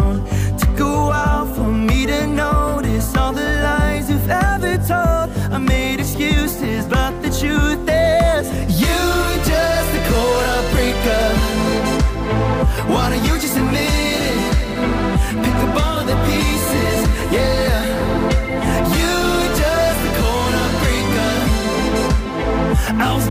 Told. 4.90 5.30
I 5.56 5.58
made 5.60 6.00
excuses, 6.00 6.86
but 6.88 7.12
the 7.22 7.30
truth 7.42 7.86
is, 7.88 8.46
you 8.82 8.98
just 9.54 9.92
a 10.00 10.02
cold 10.10 10.44
heartbreaker. 10.50 11.28
Why 12.92 13.04
don't 13.12 13.24
you 13.28 13.36
just 13.44 13.56
admit 13.56 14.22
it? 14.32 14.40
Pick 15.44 15.58
up 15.66 15.76
all 15.86 16.04
the 16.12 16.18
pieces, 16.30 17.00
yeah. 17.38 17.78
You 18.98 19.14
just 19.62 20.02
a 20.10 20.12
cold 20.20 20.54
heartbreaker. 20.58 21.34
I 23.06 23.08
was 23.16 23.29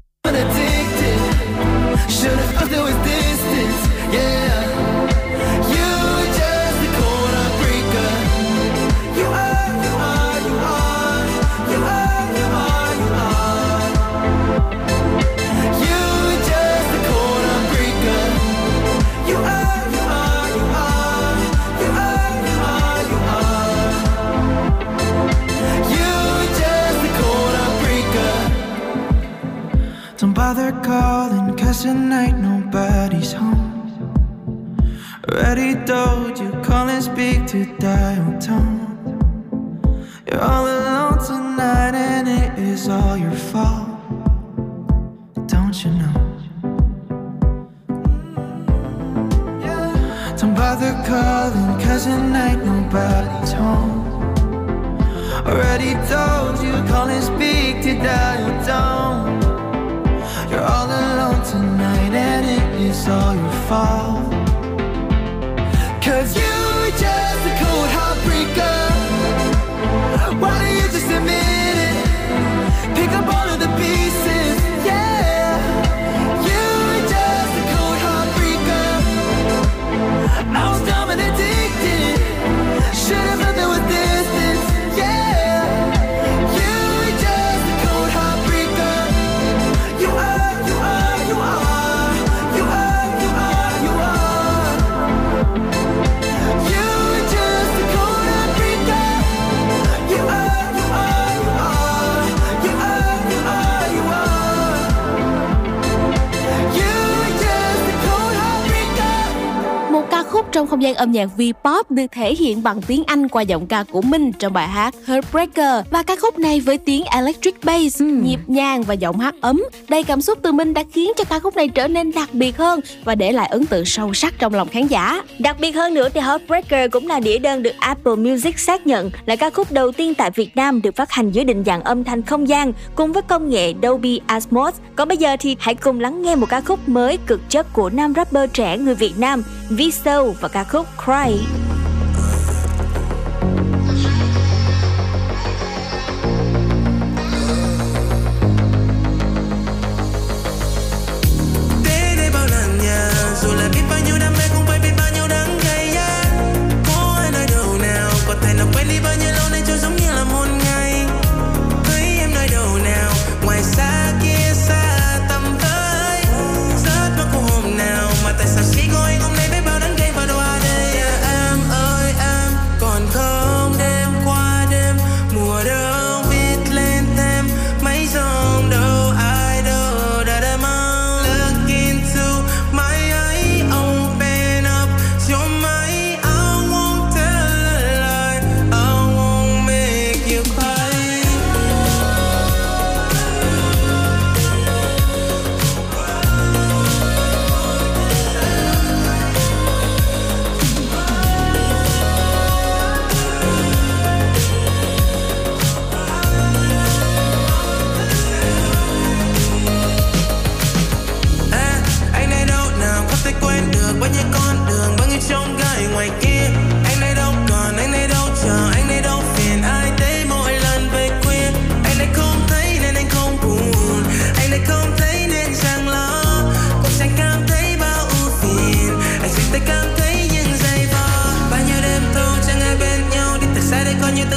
nhạc 111.13 111.29
V-pop 111.37 111.83
được 111.91 112.07
thể 112.13 112.35
hiện 112.35 112.63
bằng 112.63 112.83
tiếng 112.83 113.05
Anh 113.07 113.29
qua 113.29 113.43
giọng 113.43 113.67
ca 113.67 113.85
của 113.91 114.03
Minh 114.03 114.33
trong 114.33 114.53
bài 114.53 114.69
hát 114.69 114.95
Heartbreaker 115.07 115.87
và 115.91 116.03
ca 116.03 116.17
khúc 116.17 116.39
này 116.39 116.61
với 116.61 116.79
tiếng 116.79 117.05
electric 117.05 117.65
bass 117.65 118.03
nhịp 118.03 118.41
nhàng 118.47 118.83
và 118.83 118.95
giọng 118.95 119.19
hát 119.19 119.35
ấm 119.41 119.63
đầy 119.89 120.03
cảm 120.03 120.23
xúc 120.23 120.39
từ 120.43 120.53
Minh 120.53 120.75
đã 120.75 120.85
khiến 120.93 121.13
cho 121.17 121.25
ca 121.25 121.39
khúc 121.39 121.57
này 121.57 121.69
trở 121.69 121.89
nên 121.89 122.13
đặc 122.13 122.29
biệt 122.33 122.57
hơn 122.57 122.81
và 123.05 123.15
để 123.15 123.33
lại 123.33 123.49
ấn 123.49 123.67
tượng 123.67 123.85
sâu 123.85 124.15
sắc 124.15 124.35
trong 124.39 124.55
lòng 124.55 124.69
khán 124.69 124.87
giả. 124.87 125.23
Đặc 125.39 125.57
biệt 125.61 125.73
hơn 125.73 125.95
nữa 125.95 126.09
thì 126.09 126.21
Heartbreaker 126.21 126.91
cũng 126.91 127.07
là 127.07 127.21
đĩa 127.21 127.39
đơn 127.39 127.63
được 127.63 127.75
Apple 127.79 128.15
Music 128.15 128.59
xác 128.59 128.87
nhận 128.87 129.11
là 129.27 129.37
ca 129.37 129.51
khúc 129.51 129.73
đầu 129.73 129.93
tiên 129.93 130.15
tại 130.15 130.31
Việt 130.31 130.57
Nam 130.57 130.83
được 130.83 130.97
phát 130.97 131.11
hành 131.11 131.31
dưới 131.31 131.45
định 131.45 131.65
dạng 131.67 131.83
âm 131.83 132.05
thanh 132.05 132.23
không 132.23 132.49
gian 132.49 132.73
cùng 132.95 133.13
với 133.13 133.23
công 133.23 133.51
nghệ 133.51 133.75
Dolby 133.83 134.21
Atmos. 134.27 134.75
Còn 134.97 135.09
bây 135.09 135.17
giờ 135.17 135.37
thì 135.41 135.57
hãy 135.61 135.75
cùng 135.75 136.01
lắng 136.01 136.23
nghe 136.23 136.35
một 136.35 136.47
ca 136.49 136.61
khúc 136.61 136.89
mới 136.89 137.19
cực 137.27 137.41
chất 137.51 137.73
của 137.73 137.91
nam 137.91 138.15
rapper 138.15 138.51
trẻ 138.53 138.79
người 138.79 138.95
Việt 138.95 139.19
Nam 139.19 139.43
Viso 139.71 140.25
và 140.41 140.49
ca 140.49 140.65
khúc 140.65 140.87
Cry. 140.99 141.68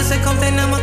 se 0.04 0.20
contenemos 0.22 0.82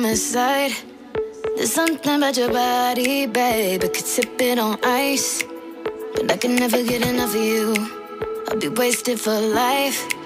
homicide. 0.00 0.72
There's 1.56 1.74
something 1.74 2.16
about 2.16 2.34
your 2.34 2.50
body, 2.50 3.26
babe. 3.26 3.84
I 3.84 3.88
could 3.88 4.06
sip 4.06 4.40
it 4.40 4.58
on 4.58 4.78
ice, 4.82 5.44
but 6.14 6.30
I 6.30 6.38
can 6.38 6.56
never 6.56 6.82
get 6.82 7.06
enough 7.06 7.34
of 7.34 7.44
you. 7.44 7.74
I'll 8.48 8.56
be 8.56 8.68
wasted 8.68 9.20
for 9.20 9.38
life. 9.38 10.19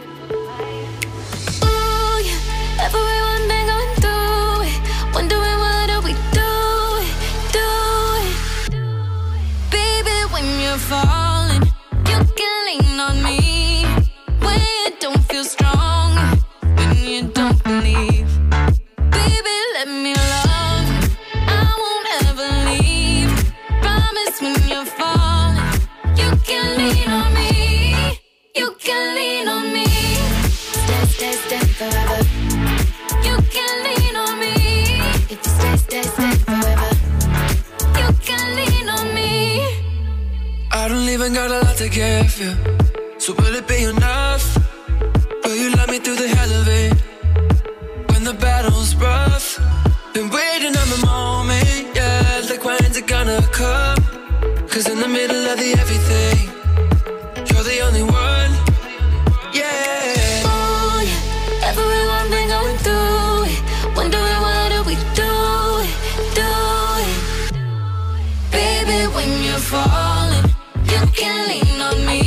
falling, 69.74 70.46
you 70.92 71.02
can 71.18 71.36
lean 71.50 71.80
on 71.88 71.98
me. 72.10 72.22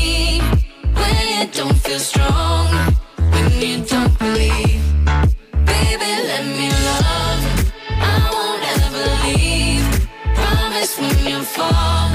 When 0.99 1.17
you 1.33 1.43
don't 1.57 1.77
feel 1.85 2.01
strong, 2.11 2.67
when 3.33 3.49
you 3.65 3.75
don't 3.93 4.13
believe, 4.19 4.83
baby, 5.71 6.11
let 6.31 6.45
me 6.57 6.69
love. 6.89 7.41
I 8.13 8.17
won't 8.33 8.63
ever 8.75 9.05
leave. 9.25 9.87
Promise 10.39 10.93
when 11.01 11.17
you 11.31 11.39
fall, 11.55 12.09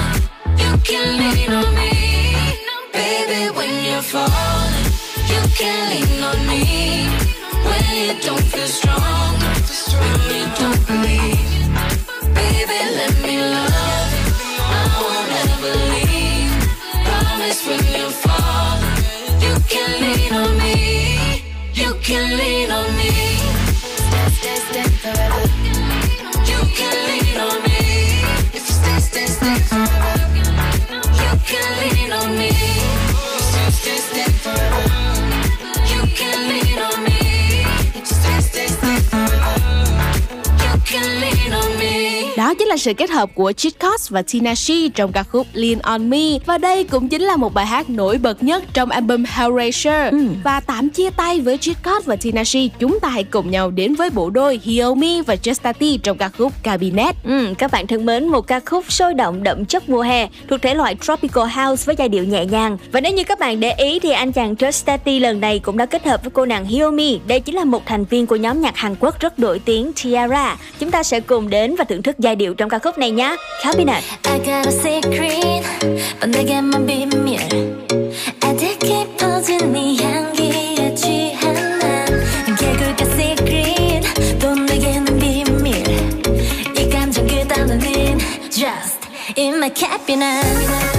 you 0.61 0.71
can 0.89 1.07
lean 1.21 1.51
on 1.61 1.69
me. 1.81 1.93
Baby, 2.99 3.41
when 3.57 3.73
you're 3.87 4.07
falling, 4.13 4.87
you 5.33 5.41
can 5.59 5.79
lean 5.91 6.23
on 6.31 6.39
me. 6.51 6.63
When 7.67 7.83
you 8.03 8.13
don't 8.27 8.45
feel 8.53 8.67
strong. 8.79 9.12
Đó 42.53 42.57
chính 42.59 42.67
là 42.67 42.77
sự 42.77 42.93
kết 42.93 43.09
hợp 43.09 43.29
của 43.35 43.51
Cheat 43.51 43.79
Codes 43.79 44.09
và 44.09 44.21
Tina 44.21 44.55
She 44.55 44.75
trong 44.95 45.11
ca 45.11 45.23
khúc 45.23 45.47
Lean 45.53 45.79
On 45.79 46.09
Me 46.09 46.19
và 46.45 46.57
đây 46.57 46.83
cũng 46.83 47.09
chính 47.09 47.21
là 47.21 47.35
một 47.35 47.53
bài 47.53 47.65
hát 47.65 47.89
nổi 47.89 48.17
bật 48.17 48.43
nhất 48.43 48.63
trong 48.73 48.89
album 48.89 49.23
Hellraiser. 49.27 50.11
Ừ. 50.11 50.27
Và 50.43 50.59
tạm 50.59 50.89
chia 50.89 51.09
tay 51.09 51.39
với 51.39 51.57
Cheat 51.57 51.83
Codes 51.83 52.05
và 52.05 52.15
Tina 52.15 52.43
She, 52.43 52.59
chúng 52.79 52.99
ta 52.99 53.09
hãy 53.09 53.23
cùng 53.23 53.51
nhau 53.51 53.71
đến 53.71 53.95
với 53.95 54.09
bộ 54.09 54.29
đôi 54.29 54.59
Hiomi 54.63 55.21
và 55.21 55.35
Justati 55.43 55.97
trong 55.97 56.17
ca 56.17 56.29
khúc 56.29 56.53
Cabinet. 56.63 57.15
Ừ, 57.23 57.53
các 57.57 57.71
bạn 57.71 57.87
thân 57.87 58.05
mến, 58.05 58.27
một 58.27 58.47
ca 58.47 58.59
khúc 58.59 58.91
sôi 58.91 59.13
động 59.13 59.43
đậm 59.43 59.65
chất 59.65 59.89
mùa 59.89 60.01
hè 60.01 60.27
thuộc 60.49 60.61
thể 60.61 60.73
loại 60.73 60.95
tropical 61.01 61.47
house 61.47 61.83
với 61.85 61.95
giai 61.99 62.09
điệu 62.09 62.23
nhẹ 62.23 62.45
nhàng. 62.45 62.77
Và 62.91 63.01
nếu 63.01 63.13
như 63.13 63.23
các 63.23 63.39
bạn 63.39 63.59
để 63.59 63.73
ý 63.73 63.99
thì 63.99 64.11
anh 64.11 64.31
chàng 64.31 64.53
Justati 64.53 65.19
lần 65.19 65.41
này 65.41 65.59
cũng 65.59 65.77
đã 65.77 65.85
kết 65.85 66.05
hợp 66.05 66.23
với 66.23 66.31
cô 66.31 66.45
nàng 66.45 66.65
Hiomi. 66.65 67.19
Đây 67.27 67.39
chính 67.39 67.55
là 67.55 67.63
một 67.63 67.85
thành 67.85 68.05
viên 68.05 68.27
của 68.27 68.35
nhóm 68.35 68.61
nhạc 68.61 68.77
Hàn 68.77 68.95
Quốc 68.99 69.19
rất 69.19 69.39
nổi 69.39 69.59
tiếng 69.65 69.91
Tiara. 70.03 70.57
Chúng 70.79 70.91
ta 70.91 71.03
sẽ 71.03 71.19
cùng 71.19 71.49
đến 71.49 71.75
và 71.75 71.83
thưởng 71.83 72.03
thức 72.03 72.19
giai 72.19 72.35
điệu 72.35 72.42
trong 72.57 72.69
ca 72.69 72.79
khúc 72.79 72.97
này 72.97 73.11
nhé. 73.11 73.35
Cabinet. 73.63 74.03
I 74.23 74.39
got 74.45 74.65
a 74.65 74.71
secret 74.71 75.53
cabinet 89.69 90.92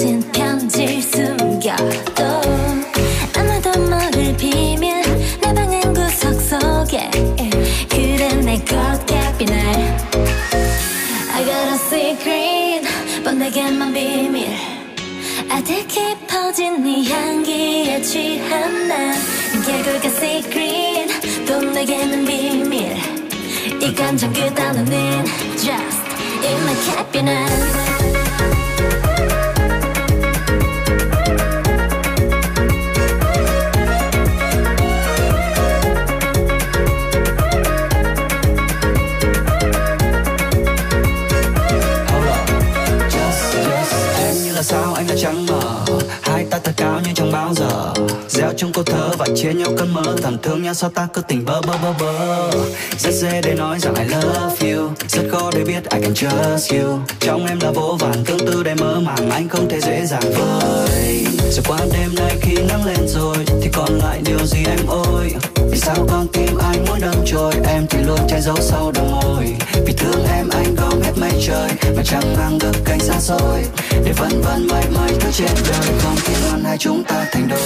적신 0.00 0.32
편지를 0.32 1.02
숨겨도 1.02 2.24
아무도 3.36 3.80
모를 3.80 4.34
비밀 4.34 5.02
내 5.42 5.52
방은 5.52 5.92
구석 5.92 6.40
속에. 6.40 7.10
그래 7.90 8.32
내것 8.36 9.06
cabinet 9.06 10.06
I 11.34 11.44
got 11.44 11.68
a 11.68 11.74
secret 11.74 12.88
뻔내게만 13.22 13.92
비밀. 13.92 14.48
아득히 15.50 16.16
퍼진 16.26 16.82
네 16.82 17.04
향기에 17.04 18.00
취한 18.00 18.88
난 18.88 19.14
개굴가 19.66 20.08
secret 20.08 21.44
또 21.46 21.60
내게는 21.60 22.24
비밀. 22.24 22.96
이 23.82 23.94
감정 23.94 24.32
그 24.32 24.54
단어는 24.54 25.26
just 25.58 26.00
in 26.42 26.58
my 26.62 26.74
cabinet 26.86 27.99
cao 47.58 47.94
bao 47.94 47.94
giờ. 47.96 48.04
Gieo 48.28 48.52
trong 48.56 48.72
câu 48.72 48.84
thơ 48.84 49.10
và 49.18 49.26
chia 49.36 49.52
nhau 49.52 49.68
cơn 49.78 49.94
mơ. 49.94 50.16
Thầm 50.22 50.36
thương 50.42 50.62
nhau 50.62 50.74
sao 50.74 50.90
ta 50.90 51.08
cứ 51.14 51.22
tình 51.28 51.44
bơ 51.44 51.60
bơ 51.60 51.74
bơ 51.82 51.92
bơ. 52.00 52.50
Rất 52.98 53.12
dễ 53.12 53.40
để 53.42 53.54
nói 53.54 53.78
rằng 53.80 53.94
I 53.94 54.04
love 54.04 54.72
you. 54.72 54.90
Rất 55.08 55.22
khó 55.32 55.50
để 55.54 55.64
biết 55.64 55.90
I 55.90 56.00
can 56.02 56.14
trust 56.14 56.72
you. 56.72 56.98
Trong 57.20 57.46
em 57.46 57.60
là 57.60 57.70
vô 57.70 57.96
vàn 58.00 58.24
tương 58.24 58.38
tư 58.38 58.62
để 58.62 58.74
mơ 58.74 59.00
màng 59.00 59.30
Anh 59.30 59.48
không 59.48 59.68
thể 59.68 59.80
dễ 59.80 60.06
dàng 60.06 60.32
với 60.36 61.26
Rồi 61.51 61.63
qua 61.67 61.77
đêm 61.93 62.15
nay 62.15 62.37
khi 62.41 62.53
nắng 62.69 62.85
lên 62.85 63.07
rồi 63.07 63.37
Thì 63.61 63.69
còn 63.73 63.89
lại 64.03 64.21
điều 64.25 64.45
gì 64.45 64.59
em 64.65 64.87
ơi 64.87 65.31
Vì 65.71 65.77
sao 65.77 65.95
con 66.09 66.27
tim 66.33 66.57
anh 66.57 66.85
muốn 66.85 66.99
đâm 67.01 67.15
trôi 67.25 67.53
Em 67.67 67.85
thì 67.89 67.99
luôn 68.07 68.19
che 68.29 68.41
giấu 68.41 68.55
sau 68.61 68.91
đôi 68.91 69.05
môi 69.11 69.55
Vì 69.85 69.93
thương 69.93 70.25
em 70.37 70.49
anh 70.49 70.75
gom 70.75 71.01
hết 71.01 71.11
mây 71.17 71.31
trời 71.47 71.69
Mà 71.95 72.03
chẳng 72.05 72.35
mang 72.37 72.59
được 72.59 72.75
cánh 72.85 72.99
xa 72.99 73.19
xôi 73.19 73.63
Để 74.05 74.11
vân 74.17 74.41
vân 74.41 74.67
mãi 74.67 74.83
mãi 74.95 75.11
thứ 75.19 75.31
trên 75.31 75.51
đời 75.69 75.93
Không 75.99 76.15
khi 76.15 76.33
ngoan 76.43 76.63
hai 76.63 76.77
chúng 76.77 77.03
ta 77.03 77.25
thành 77.31 77.47
đôi 77.49 77.59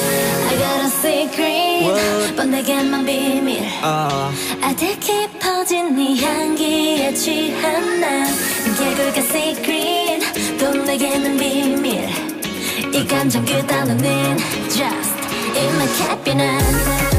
I 0.52 0.58
got 0.58 0.80
a 0.82 0.90
secret 1.04 1.70
뻔내게만 2.38 3.06
비밀 3.06 3.60
Ờ. 3.82 4.32
아득히 4.62 5.28
퍼진 5.42 5.96
네 5.96 6.16
향기에 6.22 7.14
취한 7.14 8.00
난 8.02 8.28
개굴가 8.78 9.22
secret 9.22 10.22
또 10.60 10.74
내게는 10.74 11.38
비밀 11.38 12.10
이 12.94 13.08
감정 13.08 13.44
그 13.46 13.66
단어는 13.66 14.38
just 14.70 15.20
in 15.56 15.76
my 15.76 15.88
cabinet 15.98 17.13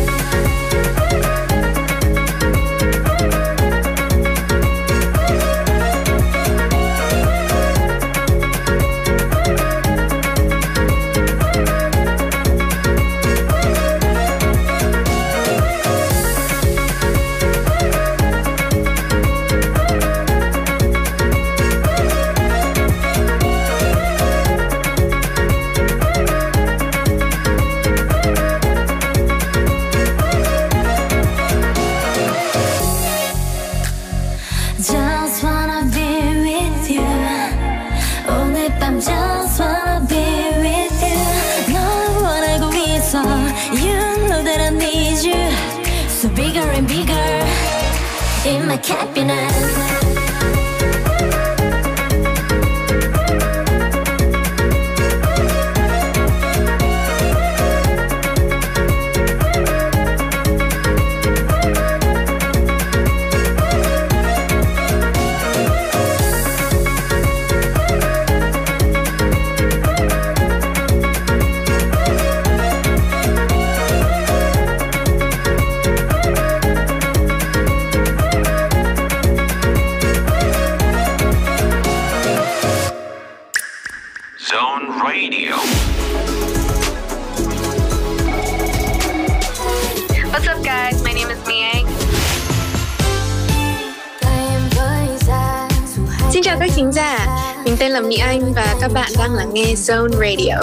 các 98.85 98.93
bạn 98.93 99.11
đang 99.17 99.33
lắng 99.33 99.49
nghe 99.53 99.73
Zone 99.73 100.11
Radio. 100.11 100.55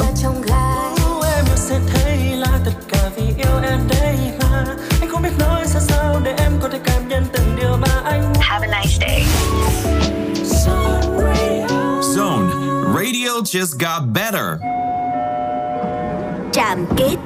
em 1.37 1.45
sẽ 1.57 1.81
thấy 1.93 2.19
là 2.37 2.61
tất 2.65 2.73
cả 2.89 3.11
vì 3.17 3.23
yêu 3.23 3.61
em 3.63 3.81
đây 3.89 4.17
mà 4.41 4.65
anh 5.01 5.11
không 5.11 5.23
biết 5.23 5.31
nói 5.39 5.65
ra 5.67 5.81
sao 5.81 6.21
để 6.25 6.35
em 6.39 6.53
có 6.63 6.69
thể 6.69 6.79
cảm 6.85 7.09
nhận 7.09 7.25
từng 7.33 7.57
điều 7.61 7.77
mà 7.77 8.01
anh 8.05 8.35
Have 8.41 8.69
a 8.69 8.81
nice 8.81 8.99
day. 9.01 9.25
Zone 12.01 12.51
Radio 12.95 13.41
just 13.45 13.79
got 13.79 14.03
better. 14.15 14.61
Trạm 16.53 16.87
kế 16.97 17.17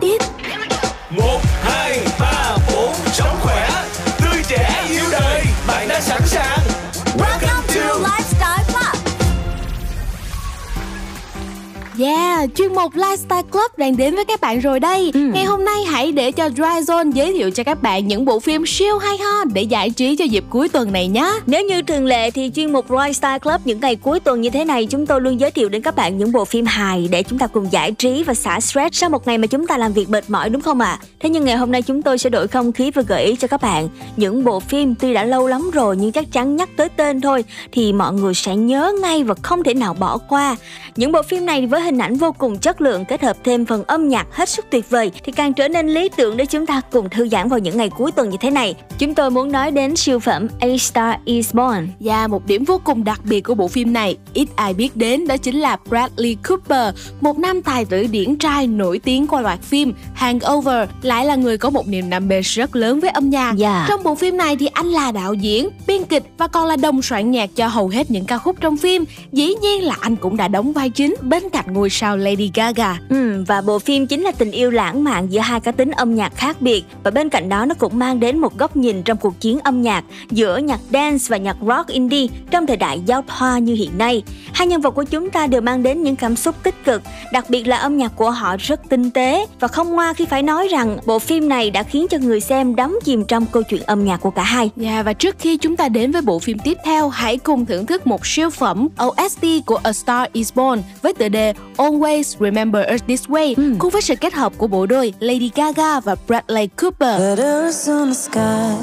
Yeah, 11.97 12.46
chuyên 12.67 12.75
mục 12.75 12.95
Lifestyle 12.95 13.43
Club 13.43 13.71
đang 13.77 13.97
đến 13.97 14.15
với 14.15 14.25
các 14.25 14.41
bạn 14.41 14.61
rồi 14.61 14.81
đây. 14.81 15.11
Ừ. 15.15 15.21
Ngày 15.35 15.45
hôm 15.45 15.65
nay 15.65 15.85
hãy 15.85 16.13
để 16.13 16.33
cho 16.33 16.49
Dry 16.49 16.63
Zone 16.63 17.11
giới 17.11 17.33
thiệu 17.33 17.51
cho 17.51 17.65
các 17.65 17.83
bạn 17.83 18.07
những 18.07 18.25
bộ 18.25 18.41
phim 18.41 18.67
siêu 18.67 18.99
hay 18.99 19.19
ho 19.19 19.45
để 19.55 19.63
giải 19.63 19.91
trí 19.91 20.17
cho 20.17 20.25
dịp 20.25 20.45
cuối 20.51 20.69
tuần 20.69 20.93
này 20.93 21.09
nhé. 21.09 21.33
Nếu 21.47 21.65
như 21.65 21.83
thường 21.83 22.07
lệ 22.07 22.31
thì 22.31 22.51
chuyên 22.55 22.73
mục 22.73 22.91
Lifestyle 22.91 23.39
Club 23.39 23.61
những 23.65 23.81
ngày 23.81 23.97
cuối 23.97 24.21
tuần 24.21 24.41
như 24.41 24.51
thế 24.51 24.65
này 24.65 24.87
chúng 24.87 25.07
tôi 25.07 25.21
luôn 25.21 25.41
giới 25.41 25.51
thiệu 25.51 25.69
đến 25.69 25.83
các 25.83 25.97
bạn 25.97 26.19
những 26.19 26.33
bộ 26.33 26.45
phim 26.45 26.67
hài 26.67 27.09
để 27.11 27.23
chúng 27.23 27.39
ta 27.39 27.47
cùng 27.47 27.73
giải 27.73 27.93
trí 27.93 28.23
và 28.23 28.35
xả 28.35 28.61
stress 28.61 28.97
sau 28.97 29.11
một 29.11 29.27
ngày 29.27 29.39
mà 29.39 29.47
chúng 29.47 29.67
ta 29.67 29.79
làm 29.79 29.93
việc 29.93 30.11
mệt 30.11 30.25
mỏi 30.29 30.51
đúng 30.51 30.63
không 30.63 30.81
ạ? 30.81 30.99
À? 31.01 31.07
Thế 31.21 31.29
nhưng 31.29 31.45
ngày 31.45 31.57
hôm 31.57 31.73
nay 31.73 31.83
chúng 31.83 32.03
tôi 32.03 32.19
sẽ 32.19 32.31
đổi 32.31 32.49
không 32.49 32.73
khí 32.73 32.91
và 32.91 33.03
gợi 33.03 33.25
ý 33.25 33.37
cho 33.37 33.49
các 33.49 33.63
bạn 33.63 33.89
những 34.17 34.45
bộ 34.45 34.61
phim 34.61 34.95
tuy 34.95 35.15
đã 35.15 35.25
lâu 35.25 35.47
lắm 35.47 35.71
rồi 35.71 35.97
nhưng 35.97 36.13
chắc 36.13 36.33
chắn 36.33 36.57
nhắc 36.57 36.69
tới 36.77 36.89
tên 36.89 37.21
thôi 37.21 37.45
thì 37.73 37.93
mọi 37.93 38.13
người 38.13 38.35
sẽ 38.35 38.57
nhớ 38.57 38.93
ngay 39.03 39.25
và 39.25 39.35
không 39.43 39.65
thể 39.65 39.75
nào 39.75 39.95
bỏ 39.95 40.19
qua. 40.19 40.57
Những 40.97 41.13
bộ 41.13 41.23
phim 41.23 41.47
này 41.47 41.67
với 41.67 41.81
hình 41.81 41.99
ảnh 41.99 42.17
vô 42.17 42.33
cùng 42.39 42.56
chất 42.59 42.81
lượng 42.81 43.05
kết 43.05 43.23
hợp 43.23 43.37
thêm 43.45 43.67
phần 43.67 43.85
âm 43.85 44.09
nhạc 44.09 44.27
hết 44.31 44.49
sức 44.49 44.67
tuyệt 44.71 44.91
vời 44.91 45.11
thì 45.25 45.33
càng 45.33 45.55
trở 45.55 45.69
nên 45.69 45.89
lý 45.89 46.09
tưởng 46.17 46.37
để 46.37 46.47
chúng 46.47 46.67
ta 46.67 46.81
cùng 46.93 47.11
thư 47.11 47.29
giãn 47.29 47.49
vào 47.49 47.59
những 47.59 47.77
ngày 47.77 47.91
cuối 47.91 48.13
tuần 48.13 48.31
như 48.31 48.37
thế 48.41 48.51
này. 48.51 48.75
Chúng 48.99 49.15
tôi 49.15 49.31
muốn 49.31 49.53
nói 49.53 49.71
đến 49.71 49.97
siêu 49.97 50.19
phẩm 50.19 50.47
A 50.61 50.69
Star 50.79 51.15
Is 51.25 51.55
Born. 51.55 51.89
Và 52.01 52.27
một 52.27 52.47
điểm 52.47 52.65
vô 52.65 52.81
cùng 52.85 53.05
đặc 53.05 53.21
biệt 53.25 53.41
của 53.41 53.55
bộ 53.55 53.69
phim 53.69 53.93
này, 53.93 54.17
ít 54.35 54.49
ai 54.57 54.75
biết 54.75 54.97
đến 54.97 55.27
đó 55.27 55.37
chính 55.37 55.61
là 55.61 55.77
Bradley 55.89 56.37
Cooper, 56.49 56.95
một 57.21 57.39
nam 57.39 57.63
tài 57.63 57.85
tử 57.85 58.07
điển 58.11 58.37
trai 58.37 58.67
nổi 58.67 58.99
tiếng 58.99 59.27
qua 59.27 59.41
loạt 59.41 59.63
phim 59.63 59.93
Hangover, 60.15 60.89
lại 61.03 61.25
là 61.25 61.35
người 61.35 61.59
có 61.59 61.71
một 61.71 61.89
niềm 61.89 62.11
đam 62.11 62.29
mê 62.29 62.41
rất 62.41 62.77
lớn 62.77 63.01
với 63.01 63.11
âm 63.11 63.31
nhạc. 63.31 63.55
Yeah. 63.61 63.89
Trong 63.89 64.03
bộ 64.03 64.15
phim 64.15 64.37
này 64.37 64.57
thì 64.57 64.67
anh 64.67 64.87
là 64.87 65.13
đạo 65.13 65.35
diễn, 65.35 65.69
biên 65.87 66.05
kịch 66.05 66.23
và 66.39 66.49
còn 66.49 66.67
là 66.67 66.77
đồng 66.77 67.03
soạn 67.03 67.31
nhạc 67.31 67.51
cho 67.57 67.69
hầu 67.69 67.89
hết 67.89 68.11
những 68.11 68.25
ca 68.25 68.39
khúc 68.39 68.57
trong 68.61 68.77
phim. 68.77 69.05
Dĩ 69.33 69.55
nhiên 69.55 69.85
là 69.85 69.97
anh 70.01 70.17
cũng 70.17 70.37
đã 70.37 70.49
đóng 70.49 70.73
vai 70.73 70.91
chính 70.91 71.15
bên 71.21 71.43
cạnh 71.53 71.73
ngôi 71.73 71.91
sao 71.91 72.17
Lady 72.17 72.46
Gaga. 72.55 72.99
Ừ, 73.09 73.45
và 73.47 73.61
bộ 73.61 73.79
phim 73.79 74.07
chính 74.07 74.23
là 74.23 74.33
tình 74.33 74.51
yêu 74.51 74.71
lãng 74.71 75.05
mạn 75.05 75.33
giữa 75.33 75.41
hai 75.41 75.61
cá 75.61 75.73
tính 75.73 75.91
âm 75.91 76.15
nhạc 76.15 76.37
khác 76.37 76.61
biệt 76.61 76.85
và 77.03 77.11
bên 77.11 77.29
cạnh 77.29 77.49
đó 77.49 77.67
nó 77.67 77.75
cũng 77.75 77.99
mang 77.99 78.21
đến 78.21 78.39
một 78.39 78.59
góc 78.59 78.77
nhìn 78.77 79.03
trong 79.03 79.17
cuộc 79.17 79.41
chiến 79.41 79.59
âm 79.61 79.83
nhạc 79.83 80.05
giữa 80.31 80.59
nhạc 80.59 80.81
dance 80.93 81.25
và 81.29 81.37
nhạc 81.37 81.57
rock 81.67 81.89
indie 81.89 82.27
trong 82.51 82.67
thời 82.67 82.77
đại 82.77 83.01
giao 83.07 83.25
thoa 83.27 83.59
như 83.59 83.75
hiện 83.75 83.99
nay. 83.99 84.23
Hai 84.53 84.67
nhân 84.67 84.81
vật 84.81 84.91
của 84.91 85.05
chúng 85.05 85.31
ta 85.31 85.47
đều 85.47 85.61
mang 85.61 85.83
đến 85.83 86.03
những 86.03 86.17
cảm 86.17 86.37
xúc 86.37 86.55
tích 86.63 86.85
cực, 86.85 87.03
đặc 87.33 87.51
biệt 87.51 87.69
là 87.69 87.77
âm 87.77 87.97
nhạc 87.97 88.17
của 88.17 88.31
họ 88.31 88.57
rất 88.59 88.81
tinh 88.89 89.11
tế 89.11 89.47
và 89.61 89.69
không 89.69 89.91
ngoa 89.91 90.13
khi 90.13 90.25
phải 90.25 90.43
nói 90.43 90.69
rằng 90.69 90.99
bộ 91.07 91.19
phim 91.19 91.49
này 91.49 91.71
đã 91.71 91.83
khiến 91.83 92.07
cho 92.11 92.19
người 92.19 92.41
xem 92.41 92.77
đắm 92.77 92.99
chìm 93.05 93.25
trong 93.25 93.47
câu 93.47 93.63
chuyện 93.63 93.83
âm 93.83 94.05
nhạc 94.05 94.17
của 94.17 94.31
cả 94.31 94.43
hai. 94.43 94.71
Yeah, 94.83 95.07
và 95.07 95.13
trước 95.13 95.37
khi 95.39 95.57
chúng 95.57 95.77
ta 95.77 95.89
đến 95.89 96.13
với 96.13 96.23
bộ 96.23 96.39
phim 96.39 96.59
tiếp 96.59 96.79
theo, 96.85 97.09
hãy 97.09 97.39
cùng 97.39 97.67
thưởng 97.67 97.87
thức 97.87 98.07
một 98.07 98.27
siêu 98.27 98.51
phẩm 98.51 98.89
OST 99.07 99.47
của 99.67 99.79
A 99.83 99.93
Star 99.93 100.29
Is 100.33 100.53
Born 100.55 100.83
với 101.03 101.15
tựa 101.15 101.29
đề 101.29 101.55
Always 101.77 102.36
Remember 102.39 102.95
Us 102.95 103.03
This 103.09 103.27
Way 103.29 103.55
cùng 103.79 103.91
với 103.91 104.03
sự 104.03 104.15
kết 104.21 104.35
hợp 104.35 104.53
của 104.59 104.67
bộ 104.67 104.87
đôi 104.87 105.13
Lady 105.21 105.51
Gaga 105.55 106.01
và 106.01 106.17
Bradley 106.29 106.67
Cooper. 106.67 107.39
Sky, 108.13 108.77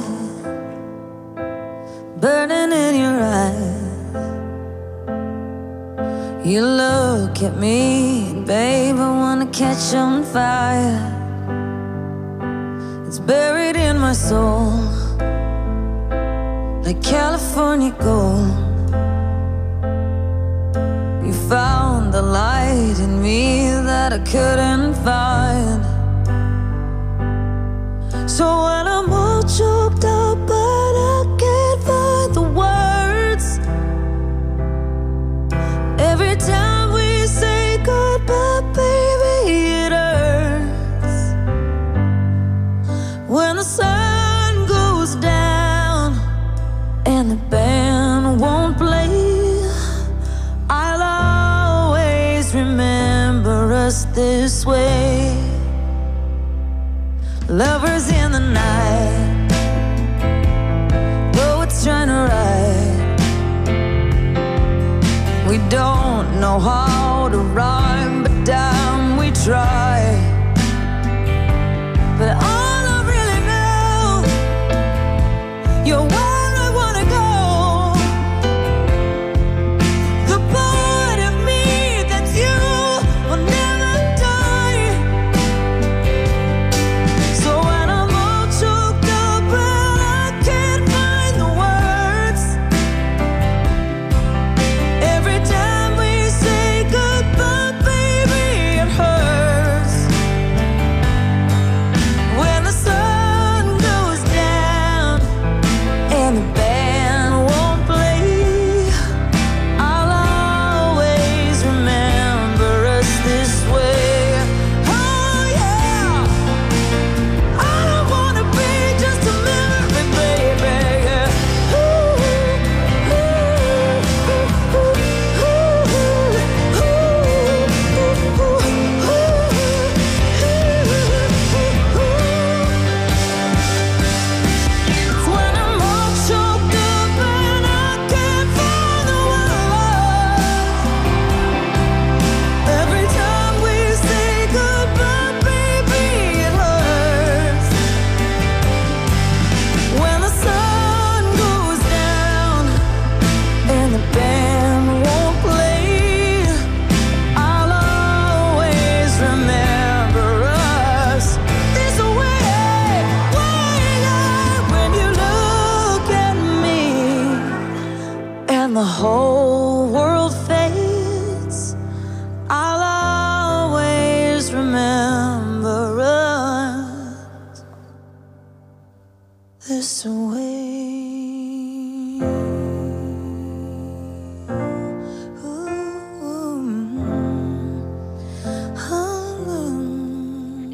burning 2.22 2.72
in 2.72 2.96
your 2.96 3.22
eyes. 3.22 3.84
You 6.46 6.62
look 6.62 7.42
at 7.42 7.58
me, 7.60 8.22
babe, 8.48 8.96
I 8.96 9.10
wanna 9.20 9.46
catch 9.54 9.96
on 9.96 10.24
fire. 10.34 11.00
It's 13.08 13.20
buried 13.28 13.76
in 13.76 13.98
my 13.98 14.14
soul, 14.14 14.74
like 16.86 17.02
California 17.02 17.92
gold. 18.00 18.74
You 21.26 21.34
found 21.50 22.14
the 22.14 22.22
light 22.22 22.63
me 23.24 23.70
that 23.70 24.12
I 24.12 24.20
couldn't 24.20 24.94
find. 24.96 25.82
So 28.30 28.46
when 28.66 28.86
I'm 28.96 29.14
all 29.14 29.42
choked 29.44 30.04
up, 30.04 30.63
Lovers 57.54 58.10
in 58.10 58.32
the 58.32 58.40
night, 58.40 59.48
though 61.34 61.62
it's 61.62 61.84
trying 61.84 62.08
to 62.08 62.26
ride. 62.34 63.20
We 65.48 65.60
don't 65.70 66.40
know 66.42 66.58
how 66.58 67.30
to 67.30 67.38
rhyme, 67.38 68.24
but 68.24 68.44
damn, 68.44 69.18
we 69.18 69.30
try. 69.30 69.83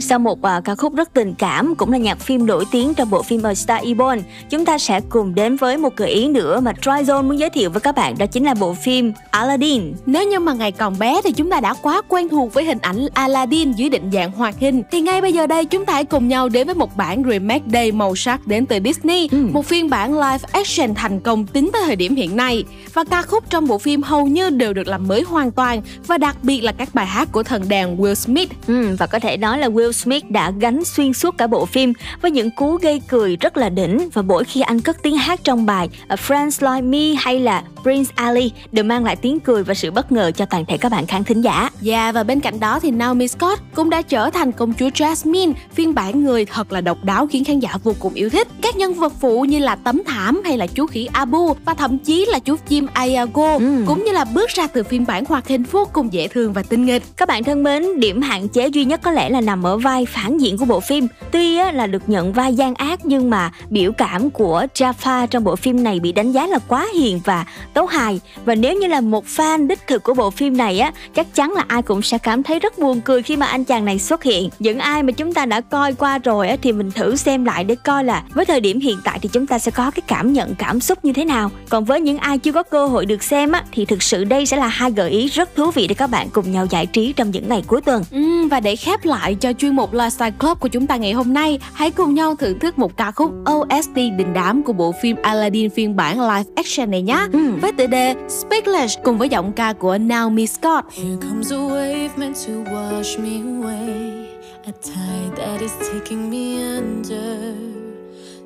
Sau 0.10 0.20
một 0.20 0.42
à, 0.42 0.62
ca 0.66 0.76
khúc 0.76 0.96
rất 0.96 1.14
tình 1.14 1.34
cảm 1.34 1.76
cũng 1.76 1.92
là 1.92 1.98
nhạc 1.98 2.20
phim 2.20 2.46
nổi 2.46 2.66
tiếng 2.72 2.94
trong 2.94 3.10
bộ 3.10 3.22
phim 3.22 3.44
A 3.44 3.54
Star 3.56 3.84
Is 3.84 3.98
Born, 3.98 4.20
chúng 4.50 4.66
ta 4.66 4.78
sẽ 4.78 5.02
cùng 5.10 5.36
đến 5.36 5.56
với 5.56 5.78
một 5.78 5.96
gợi 5.96 6.10
ý 6.10 6.28
nữa 6.28 6.60
mà 6.60 6.72
Tryzone 6.82 7.24
muốn 7.24 7.40
giới 7.40 7.50
thiệu 7.50 7.70
với 7.70 7.82
các 7.82 7.96
bạn 7.96 8.18
đó 8.18 8.26
chính 8.26 8.46
là 8.46 8.54
bộ 8.54 8.74
phim 8.74 9.14
Aladdin. 9.32 9.94
Nếu 10.06 10.28
như 10.28 10.40
mà 10.40 10.54
ngày 10.54 10.72
còn 10.72 11.00
bé 11.00 11.22
thì 11.24 11.32
chúng 11.32 11.50
ta 11.50 11.60
đã 11.60 11.74
quá 11.74 12.02
quen 12.08 12.30
thuộc 12.30 12.54
với 12.54 12.64
hình 12.64 12.78
ảnh 12.82 13.08
Aladdin 13.14 13.72
dưới 13.72 13.90
định 13.90 14.10
dạng 14.14 14.32
hoạt 14.32 14.60
hình 14.60 14.84
thì 14.92 15.02
ngay 15.02 15.22
bây 15.22 15.34
giờ 15.34 15.48
đây 15.48 15.66
chúng 15.66 15.86
ta 15.86 15.94
hãy 15.94 16.06
cùng 16.06 16.28
nhau 16.28 16.50
đến 16.50 16.68
với 16.68 16.76
một 16.76 16.98
bản 16.98 17.24
remake 17.30 17.66
đầy 17.66 17.92
màu 17.92 18.16
sắc 18.16 18.48
đến 18.48 18.66
từ 18.66 18.80
Disney, 18.86 19.30
một 19.32 19.66
phiên 19.66 19.90
bản 19.90 20.14
live 20.14 20.50
action 20.52 20.96
thành 20.96 21.20
công 21.20 21.48
tính 21.48 21.70
tới 21.74 21.82
thời 21.86 21.96
điểm 21.96 22.16
hiện 22.16 22.36
nay 22.36 22.64
và 22.94 23.04
ca 23.04 23.22
khúc 23.22 23.44
trong 23.50 23.68
bộ 23.68 23.78
phim 23.78 24.04
hầu 24.04 24.28
như 24.28 24.50
đều 24.50 24.74
được 24.74 24.88
làm 24.88 25.08
mới 25.08 25.22
hoàn 25.22 25.52
toàn 25.52 25.82
và 26.08 26.18
đặc 26.18 26.38
biệt 26.44 26.62
là 26.62 26.72
các 26.72 26.90
bài 26.94 27.06
hát 27.06 27.32
của 27.32 27.44
thần 27.44 27.70
đàn 27.70 27.98
Will 27.98 28.14
Smith. 28.14 28.52
Ừ, 28.68 28.96
và 29.00 29.08
có 29.08 29.20
thể 29.20 29.38
nói 29.38 29.58
là 29.58 29.68
Will 29.68 29.92
Smith 30.04 30.26
đã 30.30 30.52
gánh 30.60 30.86
xuyên 30.86 31.14
suốt 31.14 31.38
cả 31.38 31.48
bộ 31.48 31.66
phim 31.66 31.94
với 32.22 32.32
những 32.32 32.52
cú 32.52 32.78
gây 32.78 33.02
cười 33.08 33.36
rất 33.36 33.58
là 33.58 33.70
đỉnh. 33.70 34.10
Và 34.14 34.22
mỗi 34.22 34.44
khi 34.44 34.62
anh 34.62 34.80
cất 34.80 34.98
tiếng 35.04 35.18
hát 35.18 35.40
trong 35.44 35.66
bài, 35.66 35.90
A 36.08 36.16
Friends 36.16 36.74
Like 36.74 36.82
Me 36.82 37.16
hay 37.18 37.40
là 37.40 37.64
Prince 37.84 38.12
Ali 38.16 38.52
đều 38.72 38.86
mang 38.86 39.04
lại 39.04 39.16
tiếng 39.16 39.40
cười 39.40 39.64
và 39.64 39.74
sự 39.74 39.92
bất 39.92 40.12
ngờ 40.12 40.32
cho 40.36 40.46
toàn 40.46 40.66
thể 40.66 40.78
các 40.78 40.92
bạn 40.92 41.08
khán 41.08 41.24
thính 41.24 41.42
giả. 41.42 41.70
Dạ 41.82 42.12
và 42.12 42.24
bên 42.24 42.40
cạnh 42.40 42.60
đó 42.60 42.80
thì 42.80 42.92
Naomi 42.92 43.28
Scott 43.28 43.62
cũng 43.76 43.90
đã 43.90 44.02
trở 44.02 44.30
thành 44.30 44.52
công 44.52 44.74
chúa 44.74 44.90
Jasmine, 44.90 45.54
phiên 45.74 45.96
bản 45.96 46.24
người 46.24 46.46
thật 46.46 46.72
là 46.72 46.82
độc 46.82 47.04
đáo 47.04 47.28
khiến 47.28 47.46
khán 47.46 47.60
giả 47.60 47.70
vô 47.84 47.94
cùng 48.00 48.14
yêu 48.14 48.30
thích. 48.30 48.48
Các 48.62 48.76
nhân 48.76 48.94
vật 48.94 49.14
phụ 49.20 49.42
như 49.42 49.60
là 49.60 49.76
tấm 49.76 50.02
thảm 50.08 50.42
hay 50.46 50.58
là 50.58 50.68
chú 50.68 50.88
khỉ 50.88 51.08
Abu 51.12 51.54
và 51.66 51.74
thậm 51.74 51.98
chí 51.98 52.26
là 52.26 52.40
chú 52.40 52.56
chim 52.68 52.88
Ayago 52.94 53.60
cũng 53.88 54.06
như 54.06 54.12
là 54.12 54.26
bước 54.26 54.50
ra 54.50 54.68
từ 54.68 54.84
phiên 54.84 55.06
bản 55.06 55.26
hoạt 55.26 55.48
hình 55.48 55.64
vô 55.64 55.88
cùng 55.94 56.14
dễ 56.14 56.28
thương 56.28 56.54
và 56.54 56.64
tinh 56.64 56.86
nghịch. 56.86 57.04
Các 57.18 57.28
bạn 57.28 57.44
thân 57.44 57.64
mến, 57.64 58.00
điểm 58.00 58.22
hạn 58.22 58.48
chế 58.48 58.68
duy 58.68 58.86
nhất 58.86 59.02
có 59.04 59.12
lẽ 59.12 59.30
là 59.30 59.42
nằm 59.42 59.64
ở 59.64 59.78
vai 59.78 60.06
phản 60.06 60.38
diện 60.38 60.58
của 60.58 60.66
bộ 60.66 60.80
phim. 60.80 61.08
Tuy 61.32 61.56
là 61.56 61.88
được 61.88 62.10
nhận 62.10 62.34
vai 62.34 62.56
gian 62.56 62.76
ác 62.76 63.06
nhưng 63.06 63.30
mà 63.30 63.52
biểu 63.70 63.92
cảm 63.92 64.30
của 64.30 64.66
Jafar 64.74 65.28
trong 65.28 65.44
bộ 65.44 65.56
phim 65.56 65.84
này 65.84 66.00
bị 66.00 66.12
đánh 66.12 66.32
giá 66.32 66.48
là 66.48 66.60
quá 66.68 66.88
hiền 66.94 67.20
và 67.26 67.46
tấu 67.74 67.86
hài. 67.86 68.20
Và 68.46 68.56
nếu 68.56 68.74
như 68.74 68.88
là 68.88 69.02
một 69.02 69.26
fan 69.26 69.68
đích 69.68 69.88
thực 69.88 70.04
của 70.04 70.14
bộ 70.14 70.30
phim 70.30 70.58
này 70.58 70.80
á 70.80 70.92
chắc 71.16 71.36
chắn 71.36 71.52
là 71.52 71.66
ai 71.68 71.82
cũng 71.82 72.02
sẽ 72.02 72.18
cảm 72.18 72.44
thấy 72.44 72.60
rất 72.60 72.80
buồn 72.80 73.02
cười 73.02 73.22
khi 73.22 73.38
mà 73.38 73.46
anh 73.46 73.64
chàng 73.64 73.86
này 73.86 74.00
xuất 74.00 74.24
hiện. 74.24 74.50
Những 74.60 74.80
ai 74.80 75.04
mà 75.04 75.12
chúng 75.12 75.34
ta 75.34 75.46
đã 75.46 75.62
coi 75.62 75.94
qua 75.94 76.18
rồi 76.18 76.48
á 76.48 76.56
thì 76.62 76.72
mình 76.72 76.92
thử 76.92 77.16
xem 77.16 77.46
lại 77.46 77.64
để 77.64 77.76
coi 77.76 78.04
là 78.04 78.24
với 78.34 78.46
thời 78.46 78.60
điểm 78.60 78.80
hiện 78.80 78.98
tại 79.04 79.20
thì 79.22 79.30
chúng 79.34 79.48
ta 79.48 79.60
sẽ 79.60 79.72
có 79.72 79.92
cái 79.92 80.02
cảm 80.08 80.34
nhận 80.34 80.56
cảm 80.56 80.80
xúc 80.80 81.06
như 81.06 81.14
thế 81.14 81.26
nào. 81.26 81.52
Còn 81.70 81.86
với 81.86 82.02
những 82.02 82.18
ai 82.18 82.38
chưa 82.38 82.52
có 82.52 82.64
cơ 82.64 82.88
hội 82.88 83.06
được 83.06 83.24
xem 83.24 83.52
á 83.52 83.64
thì 83.72 83.86
thực 83.86 84.04
sự 84.04 84.24
đây 84.24 84.46
sẽ 84.46 84.58
là 84.58 84.68
hai 84.68 84.92
gợi 84.92 85.10
ý 85.10 85.28
rất 85.28 85.56
thú 85.56 85.72
vị 85.72 85.88
để 85.88 85.96
các 85.96 86.08
bạn 86.08 86.30
cùng 86.30 86.52
nhau 86.52 86.68
giải 86.70 86.86
trí 86.86 87.14
trong 87.14 87.32
những 87.32 87.50
ngày 87.50 87.64
cuối 87.68 87.82
tuần. 87.82 88.04
Ừ, 88.12 88.48
và 88.48 88.60
để 88.60 88.76
khép 88.76 89.06
lại 89.06 89.36
cho 89.36 89.54
chuyên 89.54 89.76
mục 89.76 89.94
Lifestyle 89.94 90.32
Club 90.40 90.60
của 90.60 90.68
chúng 90.68 90.88
ta 90.88 90.96
ngày 90.96 91.12
hôm 91.12 91.34
nay, 91.34 91.60
hãy 91.74 91.92
cùng 91.92 92.14
nhau 92.14 92.36
thưởng 92.36 92.60
thức 92.60 92.80
một 92.80 92.98
ca 92.98 93.12
khúc 93.12 93.32
OST 93.52 93.96
đình 93.96 94.34
đám 94.34 94.64
của 94.64 94.74
bộ 94.74 94.94
phim 95.02 95.16
Aladdin 95.22 95.70
phiên 95.70 95.96
bản 95.96 96.20
live 96.22 96.44
action 96.56 96.92
này 96.92 97.02
nhé. 97.02 97.26
Với 97.62 97.72
tựa 97.72 97.88
đề 97.88 98.16
Speechless 98.30 98.98
cùng 99.04 99.18
với 99.18 99.30
giọng 99.30 99.54
ca 99.54 99.74
của 99.74 99.98
Naomi 99.98 100.48
Scott. 100.48 100.86
Here 100.92 101.18
comes 101.22 101.52
a 101.52 101.56
wave 101.56 102.10
meant 102.18 102.36
to 102.48 102.54
wash 102.72 103.20
me 103.20 103.42
away. 103.60 104.28
A 104.66 104.72
tide 104.72 105.36
that 105.38 105.62
is 105.62 105.72
taking 105.94 106.30
me 106.30 106.76
under. 106.76 107.54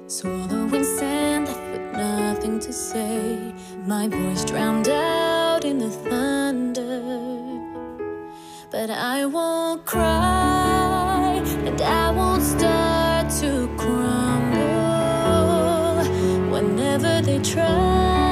Swallowing 0.08 0.84
sand 1.00 1.48
left 1.48 1.60
with 1.72 1.94
nothing 1.94 2.60
to 2.60 2.72
say. 2.72 3.38
My 3.88 4.08
voice 4.08 4.46
drowned 4.52 4.88
out 4.88 5.64
in 5.64 5.80
the 5.80 5.90
thunder. 6.10 7.02
But 8.72 8.90
I 8.90 9.26
won't 9.26 9.86
cry 9.86 11.42
and 11.66 11.82
I 11.82 12.12
won't 12.12 12.44
start 12.44 13.30
to 13.42 13.70
crumble. 13.78 14.74
Whenever 16.52 17.22
they 17.22 17.40
try 17.40 18.23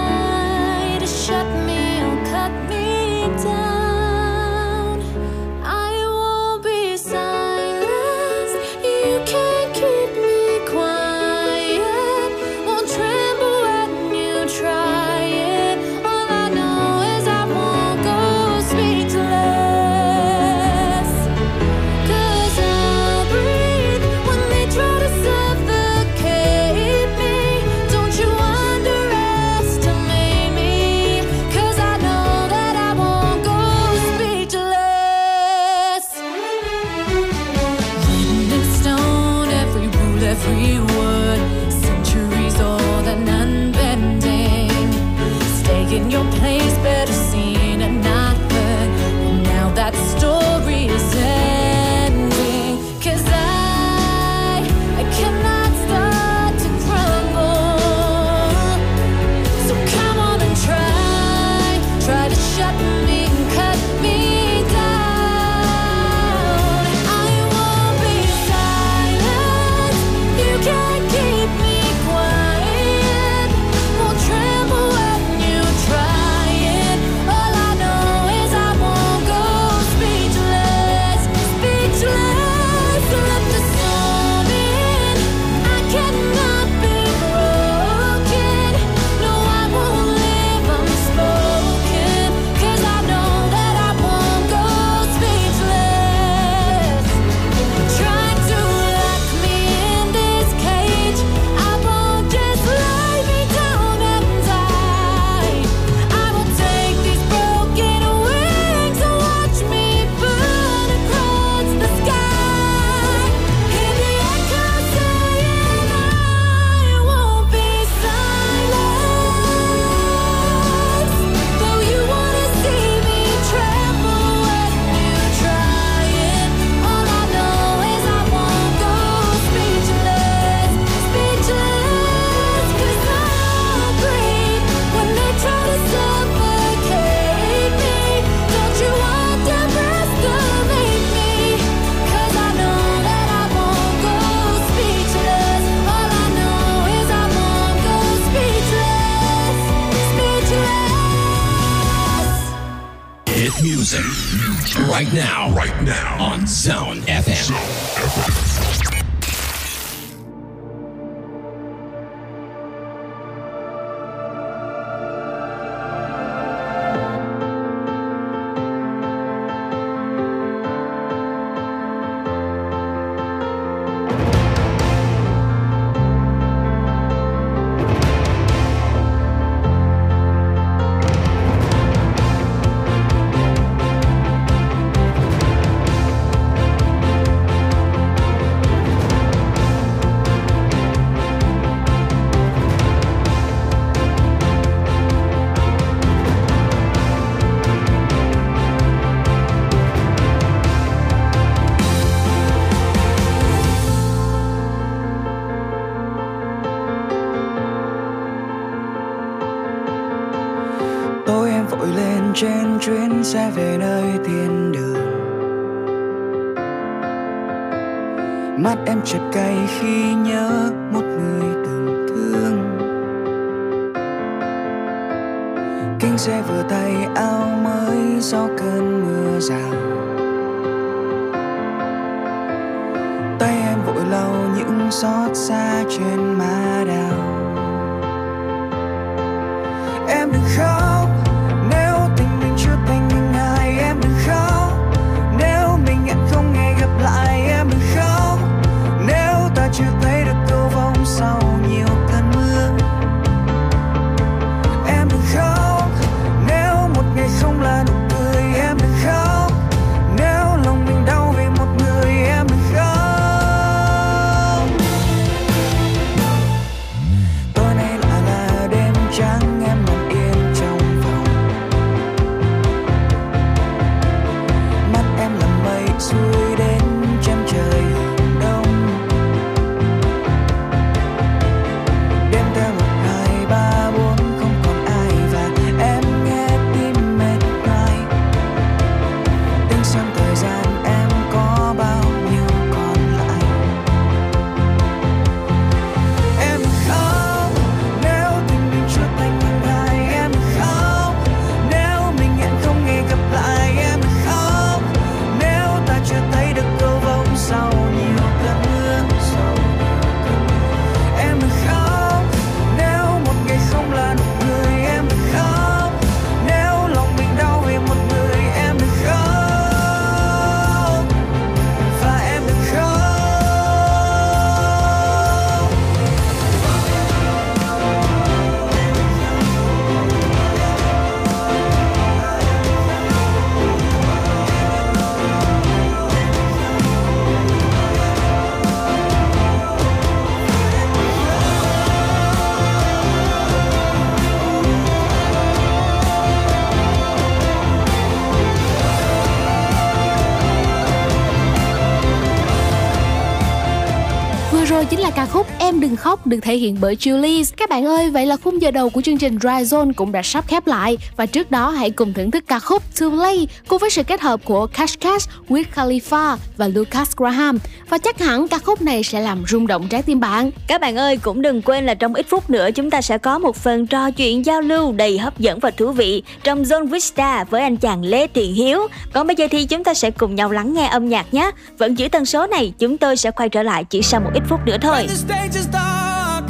rồi 354.72 354.86
chính 354.86 355.00
là 355.00 355.12
ca 355.12 355.26
khúc 355.26 355.48
Em 355.60 355.80
đừng 355.80 355.96
khóc 355.96 356.28
được 356.28 356.40
thể 356.42 356.56
hiện 356.56 356.78
bởi 356.82 356.96
Julie. 356.96 357.44
Các 357.58 357.70
bạn 357.70 357.86
ơi, 357.86 358.10
vậy 358.10 358.26
là 358.26 358.38
khung 358.38 358.62
giờ 358.62 358.72
đầu 358.72 358.90
của 358.90 359.02
chương 359.02 359.18
trình 359.18 359.38
Dry 359.42 359.50
Zone 359.50 359.94
cũng 359.94 360.12
đã 360.12 360.22
sắp 360.24 360.48
khép 360.48 360.68
lại 360.68 360.98
và 361.16 361.26
trước 361.26 361.52
đó 361.52 361.70
hãy 361.70 361.92
cùng 361.92 362.14
thưởng 362.14 362.32
thức 362.32 362.44
ca 362.48 362.60
khúc 362.60 362.84
To 363.00 363.10
Play 363.10 363.48
cùng 363.68 363.80
với 363.80 363.90
sự 363.90 364.04
kết 364.04 364.22
hợp 364.22 364.40
của 364.46 364.68
Cash 364.68 365.00
Cash, 365.00 365.30
Wiz 365.50 365.64
Khalifa 365.76 366.38
và 366.58 366.68
Lucas 366.68 367.16
Graham. 367.18 367.60
Và 367.90 367.98
chắc 367.98 368.20
hẳn 368.20 368.48
ca 368.48 368.58
khúc 368.58 368.82
này 368.82 369.04
sẽ 369.04 369.20
làm 369.20 369.44
rung 369.48 369.68
động 369.68 369.88
trái 369.90 370.02
tim 370.02 370.20
bạn. 370.20 370.52
Các 370.68 370.82
bạn 370.82 370.96
ơi, 370.96 371.18
cũng 371.18 371.42
đừng 371.42 371.62
quên 371.62 371.86
là 371.86 371.94
trong 371.94 372.14
ít 372.14 372.26
phút 372.30 372.50
nữa 372.50 372.72
chúng 372.76 372.90
ta 372.90 373.02
sẽ 373.02 373.18
có 373.18 373.40
một 373.40 373.56
phần 373.56 373.88
trò 373.88 374.12
chuyện 374.12 374.46
giao 374.46 374.62
lưu 374.62 374.92
đầy 374.92 375.18
hấp 375.18 375.40
dẫn 375.40 375.60
và 375.60 375.72
thú 375.72 375.92
vị 375.92 376.24
trong 376.44 376.64
Zone 376.64 376.88
Vista 376.88 377.44
với 377.44 377.62
anh 377.62 377.78
chàng 377.78 378.04
Lê 378.04 378.28
Thiện 378.28 378.54
Hiếu. 378.54 378.88
Còn 379.14 379.28
bây 379.28 379.36
giờ 379.36 379.48
thì 379.52 379.66
chúng 379.66 379.84
ta 379.84 379.94
sẽ 379.94 380.12
cùng 380.12 380.36
nhau 380.36 380.52
lắng 380.52 380.74
nghe 380.74 380.88
âm 380.88 381.10
nhạc 381.10 381.34
nhé. 381.34 381.52
Vẫn 381.78 381.96
giữ 381.96 382.08
tần 382.08 382.26
số 382.26 382.48
này, 382.48 382.74
chúng 382.80 382.98
tôi 382.98 383.18
sẽ 383.18 383.32
quay 383.32 383.50
trở 383.50 383.64
lại 383.64 383.84
chỉ 383.84 384.02
sau 384.02 384.22
một 384.22 384.30
ít 384.34 384.44
phút 384.50 384.61
nữa 384.66 384.78
thôi. 384.82 384.92
When 384.92 385.08
the 385.08 385.16
stage 385.16 385.56
is 385.56 385.68
dark 385.68 386.46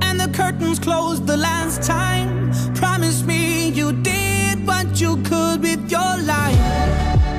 and 0.00 0.20
the 0.20 0.28
curtains 0.32 0.78
closed 0.78 1.26
the 1.26 1.36
last 1.36 1.82
time, 1.82 2.52
promise 2.74 3.24
me 3.26 3.68
you 3.70 3.92
did 3.92 4.66
what 4.66 5.00
you 5.00 5.16
could 5.24 5.62
with 5.62 5.90
your 5.90 6.16
life. 6.24 6.58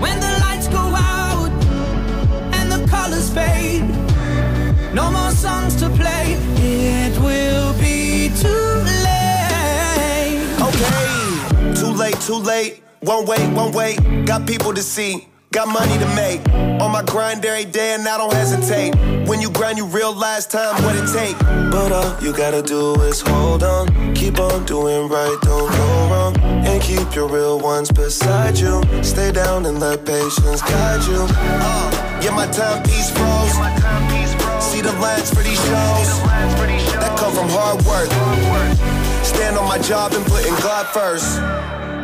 When 0.02 0.20
the 0.20 0.32
lights 0.46 0.68
go 0.68 0.94
out 0.96 1.52
and 2.54 2.72
the 2.72 2.86
colors 2.88 3.30
fade, 3.30 3.84
no 4.94 5.10
more 5.12 5.32
songs 5.32 5.76
to 5.76 5.90
play, 5.90 6.38
it 6.58 7.18
will 7.20 7.74
be 7.80 8.30
too 8.42 8.84
late. 9.06 10.42
Okay, 10.60 11.74
too 11.76 11.94
late, 11.94 12.20
too 12.22 12.40
late. 12.40 12.84
One 13.02 13.26
way, 13.26 13.40
one 13.54 13.72
way. 13.72 13.96
Got 14.26 14.46
people 14.48 14.74
to 14.74 14.82
see, 14.82 15.28
got 15.52 15.68
money 15.68 15.98
to 15.98 16.08
make. 16.16 16.42
On 16.82 16.92
my 16.92 17.04
grind 17.04 17.46
every 17.46 17.66
day, 17.66 17.94
and 17.94 18.08
I 18.08 18.18
don't 18.18 18.34
hesitate. 18.34 18.96
When 19.28 19.42
you 19.42 19.50
grind, 19.50 19.78
you 19.78 19.86
realize 19.86 20.46
time 20.46 20.84
what 20.84 20.96
it 20.96 21.08
take. 21.12 21.38
But 21.72 21.92
all 21.92 22.24
you 22.24 22.34
gotta 22.34 22.62
do 22.62 22.96
is 23.02 23.22
hold 23.22 23.64
on, 23.64 24.14
keep 24.14 24.40
on 24.40 24.66
doing 24.66 25.10
right, 25.10 25.38
don't 25.42 25.72
go 25.72 25.88
wrong, 26.12 26.38
and 26.42 26.82
keep 26.82 27.16
your 27.16 27.28
real 27.28 27.60
ones 27.60 27.92
beside 27.92 28.58
you. 28.58 28.82
Stay 29.04 29.32
down 29.32 29.66
and 29.66 29.80
let 29.80 30.06
patience 30.06 30.62
guide 30.62 31.04
you. 31.08 31.26
Uh, 31.30 32.20
yeah, 32.22 32.32
my 32.32 32.48
timepiece 32.48 33.10
froze. 33.12 33.56
See 34.64 34.82
the 34.82 34.94
lines 35.00 35.30
for 35.30 35.42
these 35.44 35.58
shows 35.58 36.10
that 37.02 37.16
come 37.18 37.34
from 37.34 37.50
hard 37.50 37.82
work. 37.86 38.10
Stand 39.24 39.58
on 39.58 39.68
my 39.68 39.80
job 39.80 40.14
and 40.14 40.26
putting 40.26 40.54
God 40.56 40.86
first. 40.88 41.42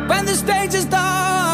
When 0.08 0.26
the 0.26 0.34
stage 0.34 0.74
is 0.74 0.84
dark 0.84 1.44
and 1.44 1.53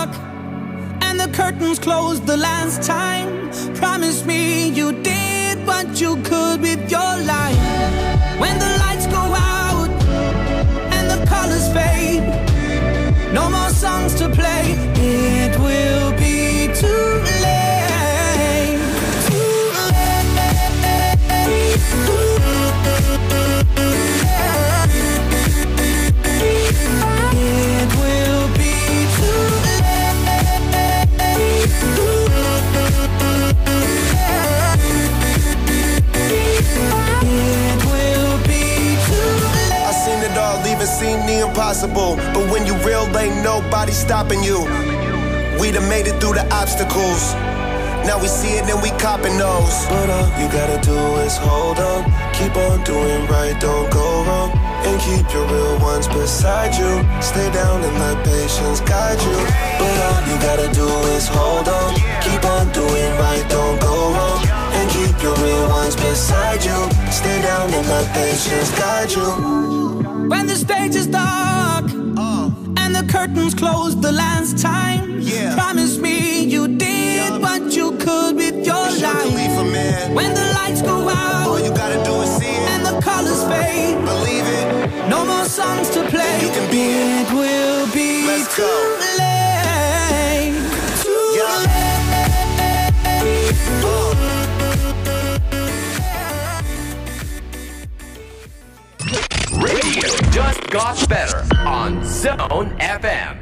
the 1.26 1.36
curtains 1.36 1.78
closed 1.78 2.26
the 2.26 2.36
last 2.36 2.82
time, 2.82 3.50
promise 3.74 4.24
me 4.24 4.68
you 4.68 4.92
did 5.02 5.66
what 5.66 6.00
you 6.00 6.16
could 6.22 6.62
with 6.62 6.90
your 6.90 7.12
life. 7.34 7.60
When 8.40 8.58
the 8.58 8.72
lights 8.84 9.06
go 9.06 9.22
out 9.52 9.90
and 10.96 11.04
the 11.12 11.20
colors 11.26 11.66
fade, 11.74 12.24
no 13.34 13.50
more 13.50 13.68
songs 13.68 14.14
to 14.14 14.30
play, 14.30 14.89
impossible. 41.70 42.16
But 42.34 42.50
when 42.50 42.66
you 42.66 42.74
real, 42.84 43.06
ain't 43.16 43.44
nobody 43.44 43.92
stopping 43.92 44.42
you. 44.42 44.58
We 45.60 45.70
done 45.70 45.88
made 45.88 46.06
it 46.06 46.18
through 46.20 46.34
the 46.34 46.46
obstacles. 46.52 47.34
Now 48.02 48.18
we 48.20 48.26
see 48.26 48.58
it 48.58 48.68
and 48.68 48.82
we 48.82 48.90
copping 48.98 49.38
those. 49.38 49.86
But 49.86 50.10
all 50.10 50.28
you 50.40 50.48
gotta 50.50 50.80
do 50.82 50.98
is 51.22 51.36
hold 51.36 51.78
on. 51.78 52.02
Keep 52.34 52.56
on 52.56 52.82
doing 52.82 53.22
right, 53.28 53.54
don't 53.60 53.88
go 53.92 54.24
wrong. 54.24 54.50
And 54.82 54.98
keep 55.00 55.32
your 55.32 55.46
real 55.46 55.78
ones 55.78 56.08
beside 56.08 56.74
you. 56.74 56.90
Stay 57.22 57.48
down 57.52 57.84
and 57.84 57.94
let 58.02 58.24
patience 58.24 58.80
guide 58.80 59.20
you. 59.22 59.38
But 59.78 59.94
all 60.06 60.20
you 60.26 60.36
gotta 60.42 60.68
do 60.74 60.88
is 61.14 61.28
hold 61.28 61.68
on. 61.68 61.94
Keep 62.24 62.44
on 62.46 62.72
doing 62.72 63.12
right, 63.22 63.44
don't 63.48 63.80
go 63.80 64.12
wrong. 64.12 64.59
And 64.76 64.90
keep 64.90 65.22
your 65.22 65.34
real 65.36 65.68
ones 65.68 65.96
beside 65.96 66.64
you. 66.64 66.78
Stay 67.10 67.42
down 67.42 67.72
and 67.72 67.86
let 67.88 68.06
patience 68.14 68.70
guide 68.78 69.10
you. 69.12 70.28
When 70.28 70.46
the 70.46 70.56
stage 70.56 70.94
is 70.96 71.06
dark 71.06 71.86
uh. 72.16 72.50
and 72.76 72.94
the 72.94 73.04
curtains 73.10 73.54
close 73.54 73.94
the 74.00 74.12
last 74.12 74.58
time. 74.58 75.20
Yeah. 75.20 75.54
Promise 75.54 75.98
me 75.98 76.44
you 76.44 76.68
did 76.68 77.40
what 77.42 77.72
you 77.76 77.92
could 77.98 78.36
with 78.36 78.64
your 78.66 78.86
life. 79.06 80.14
When 80.14 80.34
the 80.34 80.46
lights 80.58 80.82
go 80.82 81.08
out, 81.08 81.46
all 81.48 81.60
you 81.60 81.70
gotta 81.70 82.02
do 82.04 82.14
is 82.22 82.30
see 82.38 82.46
it. 82.46 82.70
and 82.72 82.82
the 82.86 83.00
colors 83.02 83.42
fade. 83.44 83.96
Believe 84.04 84.46
it. 84.58 85.08
No 85.08 85.24
more 85.24 85.44
songs 85.44 85.90
to 85.90 86.00
play. 86.08 86.34
You 86.42 86.50
can 86.56 86.70
be 86.70 86.82
it. 86.82 87.10
It 87.20 87.32
will 87.34 87.86
be 87.92 88.26
Let's 88.26 88.56
too 88.56 88.62
go. 88.62 88.98
late. 89.18 89.49
Radio 99.90 100.10
just 100.32 100.70
got 100.70 101.08
better 101.08 101.42
on 101.66 102.00
Zone 102.04 102.68
FM. 102.78 103.34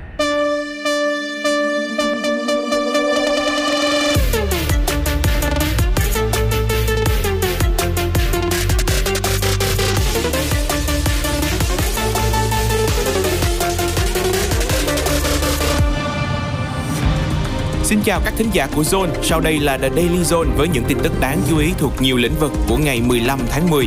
Xin 17.82 18.00
chào 18.04 18.20
các 18.24 18.34
thính 18.36 18.50
giả 18.52 18.68
của 18.74 18.82
Zone, 18.82 19.08
sau 19.22 19.40
đây 19.40 19.58
là 19.60 19.78
The 19.78 19.88
Daily 19.88 20.22
Zone 20.22 20.56
với 20.56 20.68
những 20.68 20.84
tin 20.84 20.98
tức 21.02 21.12
đáng 21.20 21.40
chú 21.48 21.58
ý 21.58 21.72
thuộc 21.78 22.02
nhiều 22.02 22.16
lĩnh 22.16 22.34
vực 22.40 22.52
của 22.68 22.76
ngày 22.76 23.00
15 23.00 23.38
tháng 23.50 23.70
10. 23.70 23.86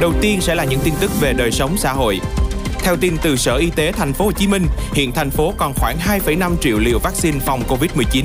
Đầu 0.00 0.12
tiên 0.20 0.40
sẽ 0.40 0.54
là 0.54 0.64
những 0.64 0.80
tin 0.84 0.94
tức 1.00 1.10
về 1.20 1.32
đời 1.32 1.50
sống 1.50 1.76
xã 1.76 1.92
hội. 1.92 2.20
Theo 2.78 2.96
tin 2.96 3.16
từ 3.22 3.36
Sở 3.36 3.56
Y 3.56 3.70
tế 3.70 3.92
Thành 3.92 4.12
phố 4.12 4.24
Hồ 4.24 4.32
Chí 4.32 4.46
Minh, 4.46 4.66
hiện 4.92 5.12
thành 5.12 5.30
phố 5.30 5.54
còn 5.56 5.72
khoảng 5.76 5.96
2,5 5.98 6.56
triệu 6.60 6.78
liều 6.78 6.98
vaccine 6.98 7.38
phòng 7.38 7.62
Covid-19, 7.68 8.24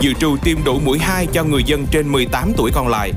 dự 0.00 0.12
trù 0.14 0.36
tiêm 0.44 0.64
đủ 0.64 0.80
mũi 0.84 0.98
2 0.98 1.26
cho 1.32 1.44
người 1.44 1.62
dân 1.64 1.86
trên 1.90 2.12
18 2.12 2.52
tuổi 2.56 2.70
còn 2.74 2.88
lại. 2.88 3.12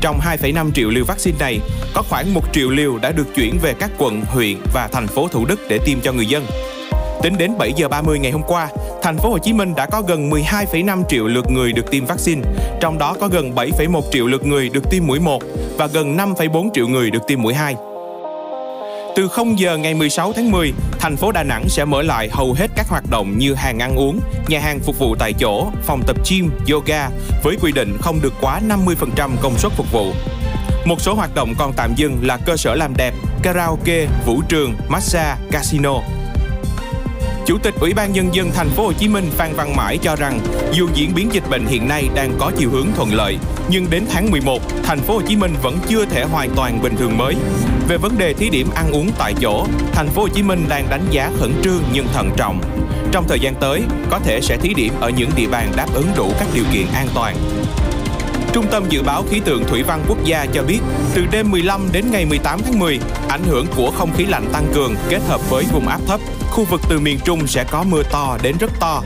Trong 0.00 0.20
2,5 0.20 0.70
triệu 0.72 0.90
liều 0.90 1.04
vaccine 1.04 1.38
này, 1.38 1.60
có 1.94 2.02
khoảng 2.02 2.34
1 2.34 2.44
triệu 2.52 2.70
liều 2.70 2.98
đã 2.98 3.12
được 3.12 3.34
chuyển 3.34 3.58
về 3.62 3.74
các 3.80 3.90
quận, 3.98 4.20
huyện 4.20 4.56
và 4.74 4.88
thành 4.92 5.06
phố 5.06 5.28
Thủ 5.28 5.44
Đức 5.44 5.60
để 5.68 5.78
tiêm 5.84 6.00
cho 6.00 6.12
người 6.12 6.26
dân. 6.26 6.46
Tính 7.22 7.38
đến 7.38 7.58
7 7.58 7.72
giờ 7.76 7.88
30 7.88 8.18
ngày 8.18 8.32
hôm 8.32 8.42
qua, 8.46 8.68
thành 9.02 9.18
phố 9.18 9.30
Hồ 9.30 9.38
Chí 9.38 9.52
Minh 9.52 9.74
đã 9.74 9.86
có 9.86 10.02
gần 10.02 10.30
12,5 10.30 11.02
triệu 11.08 11.26
lượt 11.26 11.50
người 11.50 11.72
được 11.72 11.90
tiêm 11.90 12.06
vaccine, 12.06 12.42
trong 12.80 12.98
đó 12.98 13.16
có 13.20 13.28
gần 13.28 13.54
7,1 13.54 14.00
triệu 14.12 14.26
lượt 14.26 14.46
người 14.46 14.68
được 14.68 14.90
tiêm 14.90 15.06
mũi 15.06 15.20
1 15.20 15.42
và 15.78 15.86
gần 15.86 16.16
5,4 16.16 16.70
triệu 16.74 16.88
người 16.88 17.10
được 17.10 17.26
tiêm 17.26 17.42
mũi 17.42 17.54
2. 17.54 17.74
Từ 19.16 19.28
0 19.28 19.58
giờ 19.58 19.76
ngày 19.76 19.94
16 19.94 20.32
tháng 20.32 20.50
10, 20.50 20.72
thành 20.98 21.16
phố 21.16 21.32
Đà 21.32 21.42
Nẵng 21.42 21.68
sẽ 21.68 21.84
mở 21.84 22.02
lại 22.02 22.28
hầu 22.32 22.52
hết 22.52 22.70
các 22.76 22.88
hoạt 22.88 23.04
động 23.10 23.38
như 23.38 23.54
hàng 23.54 23.78
ăn 23.78 23.96
uống, 23.96 24.20
nhà 24.48 24.60
hàng 24.60 24.78
phục 24.80 24.98
vụ 24.98 25.16
tại 25.18 25.32
chỗ, 25.32 25.66
phòng 25.82 26.02
tập 26.06 26.16
gym, 26.30 26.50
yoga 26.72 27.08
với 27.42 27.56
quy 27.62 27.72
định 27.72 27.96
không 28.00 28.18
được 28.22 28.32
quá 28.40 28.60
50% 28.68 29.30
công 29.40 29.58
suất 29.58 29.72
phục 29.72 29.92
vụ. 29.92 30.12
Một 30.84 31.00
số 31.00 31.14
hoạt 31.14 31.34
động 31.34 31.54
còn 31.58 31.72
tạm 31.72 31.94
dừng 31.96 32.18
là 32.22 32.36
cơ 32.36 32.56
sở 32.56 32.74
làm 32.74 32.92
đẹp, 32.96 33.14
karaoke, 33.42 34.06
vũ 34.26 34.40
trường, 34.48 34.74
massage, 34.88 35.40
casino. 35.50 36.00
Chủ 37.46 37.58
tịch 37.58 37.74
Ủy 37.80 37.94
ban 37.94 38.12
nhân 38.12 38.34
dân 38.34 38.50
thành 38.54 38.68
phố 38.68 38.84
Hồ 38.84 38.92
Chí 38.92 39.08
Minh 39.08 39.30
Phan 39.36 39.54
Văn 39.56 39.76
Mãi 39.76 39.98
cho 40.02 40.16
rằng 40.16 40.40
dù 40.72 40.88
diễn 40.94 41.14
biến 41.14 41.28
dịch 41.32 41.50
bệnh 41.50 41.66
hiện 41.66 41.88
nay 41.88 42.08
đang 42.14 42.32
có 42.38 42.52
chiều 42.56 42.70
hướng 42.70 42.86
thuận 42.96 43.14
lợi, 43.14 43.38
nhưng 43.68 43.90
đến 43.90 44.04
tháng 44.10 44.30
11, 44.30 44.62
thành 44.82 45.00
phố 45.00 45.14
Hồ 45.14 45.22
Chí 45.22 45.36
Minh 45.36 45.54
vẫn 45.62 45.78
chưa 45.88 46.04
thể 46.04 46.22
hoàn 46.22 46.50
toàn 46.56 46.82
bình 46.82 46.96
thường 46.96 47.18
mới. 47.18 47.34
Về 47.88 47.96
vấn 47.96 48.18
đề 48.18 48.34
thí 48.34 48.50
điểm 48.50 48.68
ăn 48.74 48.90
uống 48.92 49.10
tại 49.18 49.34
chỗ, 49.40 49.66
thành 49.92 50.08
phố 50.08 50.22
Hồ 50.22 50.28
Chí 50.28 50.42
Minh 50.42 50.64
đang 50.68 50.90
đánh 50.90 51.04
giá 51.10 51.30
khẩn 51.38 51.52
trương 51.62 51.82
nhưng 51.92 52.06
thận 52.12 52.30
trọng. 52.36 52.60
Trong 53.12 53.24
thời 53.28 53.40
gian 53.40 53.54
tới, 53.54 53.82
có 54.10 54.18
thể 54.18 54.40
sẽ 54.40 54.56
thí 54.56 54.74
điểm 54.74 54.92
ở 55.00 55.10
những 55.10 55.30
địa 55.36 55.48
bàn 55.48 55.72
đáp 55.76 55.86
ứng 55.94 56.06
đủ 56.16 56.32
các 56.38 56.48
điều 56.54 56.64
kiện 56.72 56.86
an 56.94 57.06
toàn. 57.14 57.36
Trung 58.52 58.66
tâm 58.70 58.84
Dự 58.88 59.02
báo 59.02 59.24
Khí 59.30 59.40
tượng 59.44 59.64
Thủy 59.64 59.82
văn 59.82 60.04
Quốc 60.08 60.18
gia 60.24 60.46
cho 60.46 60.62
biết, 60.62 60.78
từ 61.14 61.26
đêm 61.32 61.50
15 61.50 61.88
đến 61.92 62.04
ngày 62.10 62.26
18 62.26 62.60
tháng 62.64 62.78
10, 62.78 63.00
ảnh 63.28 63.42
hưởng 63.44 63.66
của 63.76 63.90
không 63.90 64.12
khí 64.16 64.24
lạnh 64.24 64.46
tăng 64.52 64.66
cường 64.74 64.94
kết 65.08 65.20
hợp 65.28 65.50
với 65.50 65.64
vùng 65.72 65.88
áp 65.88 66.00
thấp, 66.06 66.20
khu 66.50 66.64
vực 66.64 66.80
từ 66.88 67.00
miền 67.00 67.18
Trung 67.24 67.46
sẽ 67.46 67.64
có 67.70 67.82
mưa 67.82 68.02
to 68.12 68.38
đến 68.42 68.56
rất 68.60 68.70
to. 68.80 69.02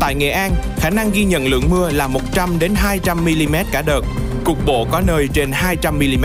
Tại 0.00 0.14
Nghệ 0.14 0.30
An, 0.30 0.52
khả 0.76 0.90
năng 0.90 1.10
ghi 1.10 1.24
nhận 1.24 1.46
lượng 1.46 1.70
mưa 1.70 1.90
là 1.90 2.06
100 2.06 2.58
đến 2.58 2.74
200 2.74 3.24
mm 3.24 3.56
cả 3.72 3.82
đợt, 3.82 4.00
cục 4.44 4.66
bộ 4.66 4.86
có 4.92 5.00
nơi 5.00 5.28
trên 5.32 5.52
200 5.52 5.98
mm. 5.98 6.24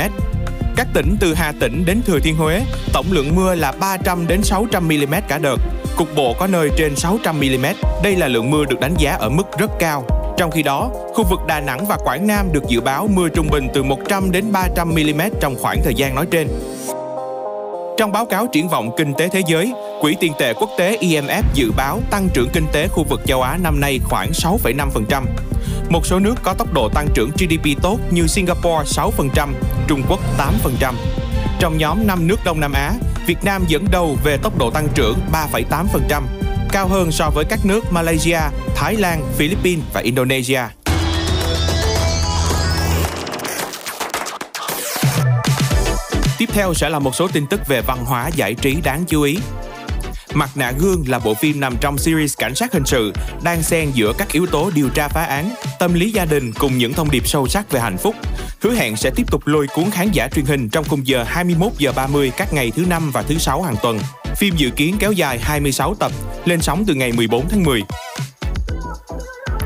Các 0.76 0.88
tỉnh 0.94 1.16
từ 1.20 1.34
Hà 1.34 1.52
Tĩnh 1.60 1.84
đến 1.86 2.02
Thừa 2.06 2.20
Thiên 2.20 2.36
Huế, 2.36 2.62
tổng 2.94 3.06
lượng 3.10 3.36
mưa 3.36 3.56
là 3.56 3.72
300 3.72 4.28
đến 4.28 4.44
600 4.44 4.88
mm 4.88 5.14
cả 5.28 5.38
đợt, 5.38 5.58
cục 5.96 6.16
bộ 6.16 6.36
có 6.40 6.48
nơi 6.48 6.70
trên 6.78 6.96
600 6.96 7.40
mm. 7.40 7.66
Đây 8.04 8.16
là 8.16 8.28
lượng 8.28 8.52
mưa 8.52 8.66
được 8.66 8.80
đánh 8.80 8.96
giá 8.98 9.12
ở 9.12 9.30
mức 9.30 9.44
rất 9.60 9.72
cao. 9.80 10.21
Trong 10.38 10.52
khi 10.52 10.64
đó, 10.64 10.90
khu 11.14 11.24
vực 11.24 11.40
Đà 11.48 11.60
Nẵng 11.60 11.86
và 11.86 11.98
Quảng 11.98 12.28
Nam 12.28 12.50
được 12.52 12.64
dự 12.68 12.82
báo 12.82 13.08
mưa 13.08 13.30
trung 13.30 13.48
bình 13.52 13.68
từ 13.74 13.84
100 13.84 14.32
đến 14.32 14.52
300 14.52 14.90
mm 14.90 15.22
trong 15.40 15.56
khoảng 15.62 15.82
thời 15.84 15.96
gian 15.96 16.16
nói 16.16 16.26
trên. 16.32 16.48
Trong 17.98 18.12
báo 18.12 18.26
cáo 18.26 18.48
triển 18.48 18.68
vọng 18.68 18.92
kinh 18.98 19.14
tế 19.14 19.28
thế 19.28 19.42
giới, 19.48 19.74
Quỹ 20.02 20.16
tiền 20.20 20.34
tệ 20.40 20.54
quốc 20.54 20.70
tế 20.78 20.98
IMF 21.02 21.44
dự 21.54 21.72
báo 21.78 22.00
tăng 22.12 22.30
trưởng 22.34 22.50
kinh 22.54 22.66
tế 22.74 22.88
khu 22.88 23.04
vực 23.04 23.22
châu 23.26 23.42
Á 23.42 23.58
năm 23.58 23.80
nay 23.80 24.00
khoảng 24.04 24.32
6,5%. 24.32 25.24
Một 25.90 26.06
số 26.06 26.20
nước 26.20 26.36
có 26.44 26.54
tốc 26.54 26.74
độ 26.74 26.90
tăng 26.90 27.08
trưởng 27.14 27.30
GDP 27.32 27.82
tốt 27.82 27.98
như 28.12 28.28
Singapore 28.28 28.84
6%, 28.84 29.50
Trung 29.88 30.02
Quốc 30.10 30.20
8%. 30.38 30.94
Trong 31.60 31.78
nhóm 31.78 32.08
5 32.08 32.28
nước 32.28 32.40
Đông 32.46 32.60
Nam 32.60 32.74
Á, 32.74 32.94
Việt 33.28 33.44
Nam 33.44 33.64
dẫn 33.68 33.86
đầu 33.92 34.18
về 34.24 34.38
tốc 34.38 34.58
độ 34.58 34.72
tăng 34.72 34.88
trưởng 34.96 35.18
3,8%, 35.32 36.22
cao 36.72 36.88
hơn 36.88 37.12
so 37.12 37.30
với 37.30 37.46
các 37.46 37.60
nước 37.66 37.92
Malaysia, 37.92 38.40
Thái 38.76 38.96
Lan, 38.96 39.24
Philippines 39.38 39.86
và 39.94 40.02
Indonesia. 40.02 40.62
Tiếp 46.38 46.50
theo 46.54 46.74
sẽ 46.74 46.90
là 46.90 47.00
một 47.00 47.16
số 47.16 47.28
tin 47.28 47.48
tức 47.48 47.68
về 47.68 47.82
văn 47.82 48.06
hóa 48.06 48.30
giải 48.36 48.54
trí 48.54 48.78
đáng 48.84 49.04
chú 49.08 49.22
ý. 49.22 49.38
Mặt 50.34 50.50
nạ 50.56 50.72
gương 50.80 51.04
là 51.08 51.20
bộ 51.20 51.34
phim 51.34 51.60
nằm 51.60 51.76
trong 51.82 51.98
series 51.98 52.38
cảnh 52.38 52.56
sát 52.56 52.74
hình 52.74 52.86
sự, 52.86 53.14
đang 53.44 53.64
xen 53.64 53.92
giữa 53.94 54.14
các 54.18 54.32
yếu 54.32 54.46
tố 54.46 54.72
điều 54.76 54.90
tra 54.90 55.08
phá 55.08 55.24
án, 55.24 55.50
tâm 55.80 55.94
lý 55.94 56.12
gia 56.12 56.26
đình 56.26 56.52
cùng 56.60 56.78
những 56.78 56.94
thông 56.94 57.12
điệp 57.12 57.28
sâu 57.28 57.48
sắc 57.48 57.72
về 57.72 57.80
hạnh 57.80 57.98
phúc. 57.98 58.16
Hứa 58.62 58.74
hẹn 58.74 58.98
sẽ 58.98 59.12
tiếp 59.16 59.32
tục 59.32 59.48
lôi 59.48 59.68
cuốn 59.68 59.92
khán 59.92 60.12
giả 60.12 60.28
truyền 60.28 60.46
hình 60.46 60.70
trong 60.70 60.86
khung 60.88 61.08
giờ 61.08 61.24
21 61.24 61.72
giờ 61.78 61.92
30 61.96 62.32
các 62.38 62.54
ngày 62.54 62.72
thứ 62.76 62.86
năm 62.90 63.12
và 63.12 63.22
thứ 63.22 63.38
sáu 63.38 63.62
hàng 63.62 63.76
tuần. 63.82 64.00
Phim 64.38 64.56
dự 64.56 64.70
kiến 64.70 64.96
kéo 65.00 65.12
dài 65.12 65.40
26 65.40 65.96
tập, 65.96 66.12
lên 66.46 66.62
sóng 66.62 66.84
từ 66.88 66.94
ngày 66.94 67.12
14 67.12 67.50
tháng 67.50 67.64
10. 67.64 67.82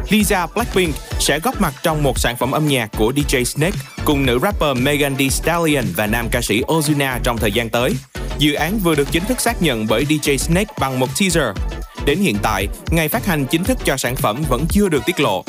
Lisa 0.10 0.48
Blackpink 0.56 0.96
sẽ 1.20 1.40
góp 1.40 1.62
mặt 1.62 1.74
trong 1.84 2.04
một 2.04 2.20
sản 2.20 2.36
phẩm 2.38 2.52
âm 2.52 2.68
nhạc 2.68 2.90
của 2.98 3.14
DJ 3.16 3.44
Snake 3.44 3.78
cùng 4.06 4.26
nữ 4.26 4.40
rapper 4.42 4.78
Megan 4.78 5.16
Thee 5.16 5.30
Stallion 5.30 5.86
và 5.96 6.08
nam 6.08 6.28
ca 6.32 6.42
sĩ 6.42 6.62
Ozuna 6.62 7.20
trong 7.24 7.38
thời 7.38 7.52
gian 7.52 7.70
tới. 7.70 7.92
Dự 8.38 8.54
án 8.54 8.80
vừa 8.80 8.96
được 8.96 9.08
chính 9.12 9.26
thức 9.26 9.42
xác 9.42 9.62
nhận 9.62 9.88
bởi 9.88 10.06
DJ 10.06 10.38
Snake 10.38 10.74
bằng 10.80 11.00
một 11.00 11.08
teaser. 11.20 11.48
Đến 12.06 12.20
hiện 12.20 12.38
tại, 12.44 12.68
ngày 12.92 13.08
phát 13.08 13.26
hành 13.26 13.46
chính 13.46 13.64
thức 13.64 13.78
cho 13.86 13.98
sản 13.98 14.16
phẩm 14.16 14.44
vẫn 14.50 14.66
chưa 14.70 14.90
được 14.90 15.02
tiết 15.06 15.20
lộ. 15.20 15.44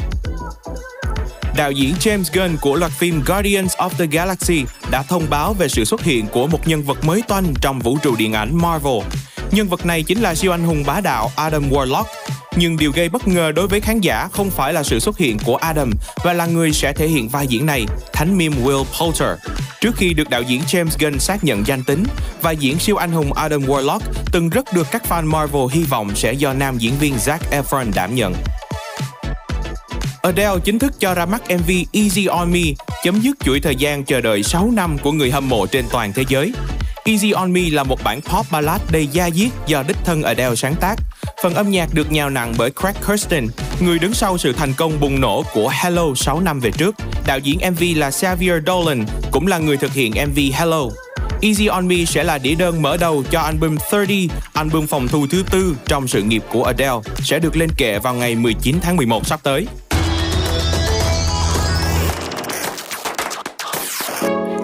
Đạo 1.57 1.71
diễn 1.71 1.95
James 2.01 2.25
Gunn 2.33 2.57
của 2.61 2.77
loạt 2.77 2.93
phim 2.93 3.23
Guardians 3.27 3.75
of 3.77 3.89
the 3.89 4.07
Galaxy 4.07 4.65
đã 4.91 5.03
thông 5.03 5.27
báo 5.31 5.55
về 5.55 5.69
sự 5.69 5.85
xuất 5.85 6.03
hiện 6.03 6.27
của 6.27 6.47
một 6.47 6.69
nhân 6.69 6.83
vật 6.83 7.05
mới 7.05 7.23
toanh 7.29 7.55
trong 7.61 7.79
vũ 7.79 7.99
trụ 8.03 8.17
điện 8.17 8.33
ảnh 8.33 8.59
Marvel. 8.59 9.03
Nhân 9.51 9.69
vật 9.69 9.87
này 9.87 10.03
chính 10.03 10.21
là 10.21 10.35
siêu 10.35 10.55
anh 10.55 10.65
hùng 10.65 10.83
bá 10.87 11.01
đạo 11.01 11.31
Adam 11.37 11.71
Warlock. 11.71 12.05
Nhưng 12.57 12.77
điều 12.77 12.93
gây 12.93 13.09
bất 13.09 13.29
ngờ 13.29 13.53
đối 13.53 13.69
với 13.69 13.81
khán 13.81 14.01
giả 14.01 14.29
không 14.33 14.51
phải 14.51 14.73
là 14.73 14.83
sự 14.83 15.01
xuất 15.01 15.19
hiện 15.19 15.39
của 15.45 15.57
Adam 15.57 15.91
và 16.25 16.33
là 16.33 16.47
người 16.47 16.73
sẽ 16.73 16.93
thể 16.93 17.09
hiện 17.09 17.29
vai 17.29 17.47
diễn 17.47 17.67
này, 17.67 17.87
thánh 18.13 18.39
meme 18.39 18.57
Will 18.57 18.85
Poulter. 19.01 19.39
Trước 19.81 19.97
khi 19.97 20.15
được 20.15 20.31
đạo 20.31 20.43
diễn 20.43 20.63
James 20.67 20.97
Gunn 20.99 21.19
xác 21.19 21.45
nhận 21.45 21.67
danh 21.67 21.85
tính, 21.85 22.05
vai 22.43 22.57
diễn 22.57 22.79
siêu 22.79 22.97
anh 22.97 23.13
hùng 23.13 23.33
Adam 23.33 23.63
Warlock 23.63 24.01
từng 24.33 24.49
rất 24.49 24.73
được 24.75 24.87
các 24.91 25.03
fan 25.09 25.27
Marvel 25.27 25.63
hy 25.71 25.83
vọng 25.83 26.11
sẽ 26.15 26.33
do 26.33 26.53
nam 26.53 26.79
diễn 26.79 26.93
viên 27.01 27.15
Zac 27.15 27.39
Efron 27.51 27.93
đảm 27.95 28.15
nhận. 28.15 28.35
Adele 30.27 30.59
chính 30.65 30.79
thức 30.79 30.93
cho 31.01 31.15
ra 31.15 31.27
mắt 31.27 31.43
MV 31.51 31.71
Easy 31.93 32.27
On 32.27 32.53
Me, 32.53 32.61
chấm 33.05 33.21
dứt 33.21 33.37
chuỗi 33.45 33.61
thời 33.61 33.77
gian 33.77 34.05
chờ 34.05 34.21
đợi 34.21 34.43
6 34.43 34.71
năm 34.71 34.99
của 34.99 35.13
người 35.13 35.31
hâm 35.31 35.49
mộ 35.49 35.67
trên 35.67 35.85
toàn 35.91 36.13
thế 36.13 36.25
giới. 36.29 36.53
Easy 37.05 37.31
On 37.31 37.53
Me 37.53 37.61
là 37.71 37.83
một 37.83 37.99
bản 38.05 38.21
pop 38.21 38.47
ballad 38.51 38.81
đầy 38.93 39.07
da 39.07 39.31
diết 39.31 39.49
do 39.67 39.83
đích 39.89 39.97
thân 40.05 40.23
Adele 40.23 40.55
sáng 40.55 40.75
tác. 40.81 40.95
Phần 41.43 41.55
âm 41.55 41.71
nhạc 41.71 41.95
được 41.95 42.13
nhào 42.13 42.31
nặng 42.31 42.55
bởi 42.59 42.71
Craig 42.71 42.95
Kirsten, 43.07 43.47
người 43.81 43.99
đứng 43.99 44.15
sau 44.15 44.39
sự 44.39 44.53
thành 44.53 44.73
công 44.73 45.01
bùng 45.01 45.21
nổ 45.21 45.45
của 45.55 45.73
Hello 45.83 46.15
6 46.17 46.41
năm 46.41 46.61
về 46.61 46.71
trước. 46.71 46.95
Đạo 47.27 47.39
diễn 47.39 47.59
MV 47.71 47.83
là 47.97 48.11
Xavier 48.11 48.57
Dolan, 48.67 49.05
cũng 49.31 49.47
là 49.47 49.59
người 49.59 49.77
thực 49.77 49.93
hiện 49.93 50.13
MV 50.29 50.39
Hello. 50.53 50.83
Easy 51.43 51.67
On 51.67 51.89
Me 51.89 52.05
sẽ 52.05 52.25
là 52.25 52.39
đĩa 52.39 52.55
đơn 52.55 52.83
mở 52.83 52.97
đầu 52.97 53.25
cho 53.31 53.41
album 53.41 53.77
30, 53.93 54.29
album 54.53 54.87
phòng 54.87 55.09
thu 55.09 55.27
thứ 55.31 55.45
tư 55.51 55.77
trong 55.87 56.09
sự 56.09 56.23
nghiệp 56.23 56.43
của 56.53 56.65
Adele, 56.65 57.01
sẽ 57.19 57.39
được 57.39 57.57
lên 57.57 57.71
kệ 57.77 57.99
vào 57.99 58.15
ngày 58.15 58.35
19 58.35 58.77
tháng 58.83 58.97
11 58.97 59.27
sắp 59.27 59.41
tới. 59.43 59.67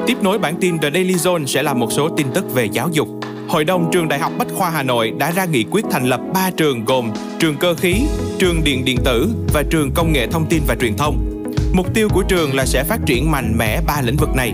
Tiếp 0.06 0.16
nối 0.22 0.38
bản 0.38 0.54
tin 0.60 0.78
The 0.78 0.90
Daily 0.90 1.14
Zone 1.14 1.46
sẽ 1.46 1.62
là 1.62 1.74
một 1.74 1.92
số 1.92 2.08
tin 2.08 2.26
tức 2.34 2.54
về 2.54 2.64
giáo 2.72 2.88
dục. 2.92 3.08
Hội 3.48 3.64
đồng 3.64 3.90
Trường 3.92 4.08
Đại 4.08 4.18
học 4.18 4.32
Bách 4.38 4.48
khoa 4.54 4.70
Hà 4.70 4.82
Nội 4.82 5.12
đã 5.18 5.30
ra 5.30 5.44
nghị 5.44 5.64
quyết 5.70 5.84
thành 5.90 6.04
lập 6.06 6.20
3 6.34 6.50
trường 6.50 6.84
gồm 6.84 7.10
trường 7.38 7.56
cơ 7.56 7.74
khí, 7.74 7.94
trường 8.38 8.64
điện 8.64 8.84
điện 8.84 8.98
tử 9.04 9.32
và 9.52 9.62
trường 9.70 9.90
công 9.94 10.12
nghệ 10.12 10.26
thông 10.26 10.46
tin 10.46 10.62
và 10.66 10.74
truyền 10.80 10.96
thông. 10.96 11.44
Mục 11.72 11.94
tiêu 11.94 12.08
của 12.12 12.22
trường 12.22 12.54
là 12.54 12.66
sẽ 12.66 12.84
phát 12.84 13.00
triển 13.06 13.30
mạnh 13.30 13.54
mẽ 13.58 13.80
ba 13.86 14.00
lĩnh 14.02 14.16
vực 14.16 14.28
này. 14.36 14.52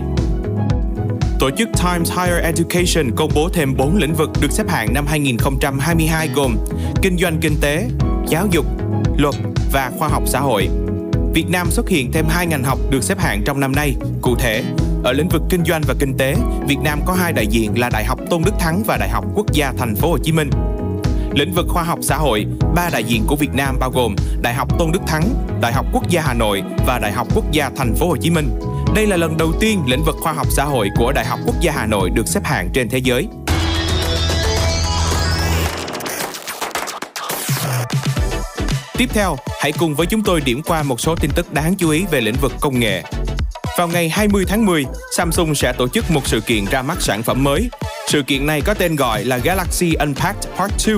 Tổ 1.39 1.49
chức 1.57 1.69
Times 1.83 2.11
Higher 2.11 2.43
Education 2.43 3.15
công 3.15 3.31
bố 3.35 3.49
thêm 3.53 3.75
4 3.77 3.97
lĩnh 3.97 4.13
vực 4.13 4.29
được 4.41 4.51
xếp 4.51 4.69
hạng 4.69 4.93
năm 4.93 5.05
2022 5.07 6.29
gồm 6.35 6.55
kinh 7.01 7.17
doanh 7.17 7.37
kinh 7.41 7.55
tế, 7.61 7.87
giáo 8.27 8.47
dục, 8.51 8.65
luật 9.17 9.35
và 9.71 9.91
khoa 9.97 10.07
học 10.07 10.23
xã 10.25 10.39
hội. 10.39 10.69
Việt 11.33 11.49
Nam 11.49 11.67
xuất 11.71 11.89
hiện 11.89 12.11
thêm 12.11 12.25
hai 12.29 12.47
ngành 12.47 12.63
học 12.63 12.79
được 12.89 13.03
xếp 13.03 13.19
hạng 13.19 13.41
trong 13.45 13.59
năm 13.59 13.71
nay. 13.75 13.95
Cụ 14.21 14.35
thể, 14.35 14.63
ở 15.03 15.11
lĩnh 15.13 15.29
vực 15.29 15.41
kinh 15.49 15.65
doanh 15.65 15.81
và 15.87 15.93
kinh 15.99 16.17
tế, 16.17 16.35
Việt 16.67 16.77
Nam 16.83 16.99
có 17.05 17.13
hai 17.13 17.33
đại 17.33 17.47
diện 17.47 17.79
là 17.79 17.89
Đại 17.89 18.05
học 18.05 18.19
Tôn 18.29 18.41
Đức 18.45 18.51
Thắng 18.59 18.83
và 18.87 18.97
Đại 18.97 19.09
học 19.09 19.25
Quốc 19.35 19.51
gia 19.51 19.73
Thành 19.77 19.95
phố 19.95 20.09
Hồ 20.09 20.17
Chí 20.17 20.31
Minh. 20.31 20.49
Lĩnh 21.33 21.53
vực 21.53 21.65
khoa 21.69 21.83
học 21.83 21.99
xã 22.01 22.17
hội, 22.17 22.45
ba 22.75 22.89
đại 22.89 23.03
diện 23.03 23.23
của 23.27 23.35
Việt 23.35 23.53
Nam 23.53 23.75
bao 23.79 23.91
gồm 23.91 24.15
Đại 24.41 24.53
học 24.53 24.79
Tôn 24.79 24.91
Đức 24.91 25.01
Thắng, 25.07 25.23
Đại 25.61 25.73
học 25.73 25.85
Quốc 25.93 26.09
gia 26.09 26.21
Hà 26.21 26.33
Nội 26.33 26.63
và 26.87 26.99
Đại 26.99 27.11
học 27.11 27.27
Quốc 27.35 27.51
gia 27.51 27.69
Thành 27.69 27.95
phố 27.95 28.07
Hồ 28.07 28.17
Chí 28.17 28.29
Minh. 28.29 28.59
Đây 28.95 29.07
là 29.07 29.17
lần 29.17 29.37
đầu 29.37 29.51
tiên 29.59 29.81
lĩnh 29.87 30.03
vực 30.03 30.15
khoa 30.19 30.33
học 30.33 30.47
xã 30.49 30.63
hội 30.63 30.89
của 30.97 31.11
Đại 31.11 31.25
học 31.25 31.39
Quốc 31.45 31.55
gia 31.61 31.71
Hà 31.71 31.85
Nội 31.85 32.09
được 32.09 32.27
xếp 32.27 32.43
hạng 32.43 32.69
trên 32.73 32.89
thế 32.89 32.97
giới. 32.97 33.27
Tiếp 38.97 39.09
theo, 39.13 39.37
hãy 39.61 39.71
cùng 39.71 39.95
với 39.95 40.07
chúng 40.07 40.23
tôi 40.23 40.41
điểm 40.41 40.61
qua 40.65 40.83
một 40.83 40.99
số 40.99 41.15
tin 41.15 41.31
tức 41.35 41.53
đáng 41.53 41.75
chú 41.75 41.89
ý 41.89 42.05
về 42.11 42.21
lĩnh 42.21 42.35
vực 42.41 42.51
công 42.59 42.79
nghệ. 42.79 43.03
Vào 43.79 43.87
ngày 43.87 44.09
20 44.09 44.45
tháng 44.47 44.65
10, 44.65 44.85
Samsung 45.11 45.55
sẽ 45.55 45.73
tổ 45.73 45.87
chức 45.87 46.11
một 46.11 46.27
sự 46.27 46.41
kiện 46.41 46.65
ra 46.65 46.81
mắt 46.81 47.01
sản 47.01 47.23
phẩm 47.23 47.43
mới. 47.43 47.69
Sự 48.07 48.21
kiện 48.21 48.45
này 48.45 48.61
có 48.61 48.73
tên 48.73 48.95
gọi 48.95 49.25
là 49.25 49.37
Galaxy 49.37 49.93
Unpacked 49.93 50.49
Part 50.57 50.87
2. 50.87 50.95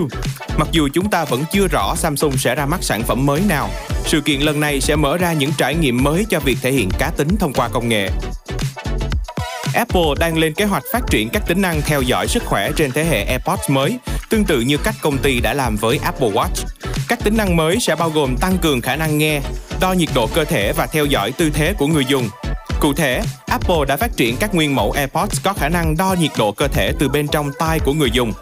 Mặc 0.57 0.67
dù 0.71 0.89
chúng 0.93 1.09
ta 1.09 1.25
vẫn 1.25 1.43
chưa 1.51 1.67
rõ 1.67 1.95
Samsung 1.95 2.37
sẽ 2.37 2.55
ra 2.55 2.65
mắt 2.65 2.83
sản 2.83 3.03
phẩm 3.03 3.25
mới 3.25 3.41
nào, 3.49 3.69
sự 4.05 4.21
kiện 4.21 4.41
lần 4.41 4.59
này 4.59 4.81
sẽ 4.81 4.95
mở 4.95 5.17
ra 5.17 5.33
những 5.33 5.51
trải 5.57 5.75
nghiệm 5.75 6.03
mới 6.03 6.25
cho 6.29 6.39
việc 6.39 6.57
thể 6.61 6.71
hiện 6.71 6.89
cá 6.99 7.09
tính 7.17 7.35
thông 7.39 7.53
qua 7.53 7.69
công 7.69 7.89
nghệ. 7.89 8.09
Apple 9.73 10.13
đang 10.19 10.37
lên 10.37 10.53
kế 10.53 10.65
hoạch 10.65 10.83
phát 10.93 11.01
triển 11.09 11.29
các 11.29 11.47
tính 11.47 11.61
năng 11.61 11.81
theo 11.81 12.01
dõi 12.01 12.27
sức 12.27 12.43
khỏe 12.45 12.71
trên 12.75 12.91
thế 12.91 13.05
hệ 13.05 13.23
AirPods 13.23 13.69
mới, 13.69 13.97
tương 14.29 14.43
tự 14.43 14.61
như 14.61 14.77
cách 14.77 14.95
công 15.01 15.17
ty 15.17 15.39
đã 15.39 15.53
làm 15.53 15.75
với 15.75 15.99
Apple 16.03 16.29
Watch. 16.29 16.65
Các 17.07 17.19
tính 17.23 17.37
năng 17.37 17.55
mới 17.55 17.79
sẽ 17.79 17.95
bao 17.95 18.09
gồm 18.09 18.35
tăng 18.37 18.57
cường 18.57 18.81
khả 18.81 18.95
năng 18.95 19.17
nghe, 19.17 19.41
đo 19.79 19.93
nhiệt 19.93 20.09
độ 20.15 20.27
cơ 20.27 20.45
thể 20.45 20.73
và 20.73 20.87
theo 20.87 21.05
dõi 21.05 21.31
tư 21.31 21.49
thế 21.53 21.73
của 21.77 21.87
người 21.87 22.05
dùng. 22.05 22.29
Cụ 22.81 22.93
thể, 22.93 23.21
Apple 23.45 23.85
đã 23.87 23.97
phát 23.97 24.11
triển 24.17 24.37
các 24.39 24.55
nguyên 24.55 24.75
mẫu 24.75 24.91
AirPods 24.91 25.43
có 25.43 25.53
khả 25.53 25.69
năng 25.69 25.97
đo 25.97 26.15
nhiệt 26.19 26.31
độ 26.37 26.51
cơ 26.51 26.67
thể 26.67 26.91
từ 26.99 27.09
bên 27.09 27.27
trong 27.27 27.51
tai 27.59 27.79
của 27.79 27.93
người 27.93 28.09
dùng. 28.13 28.33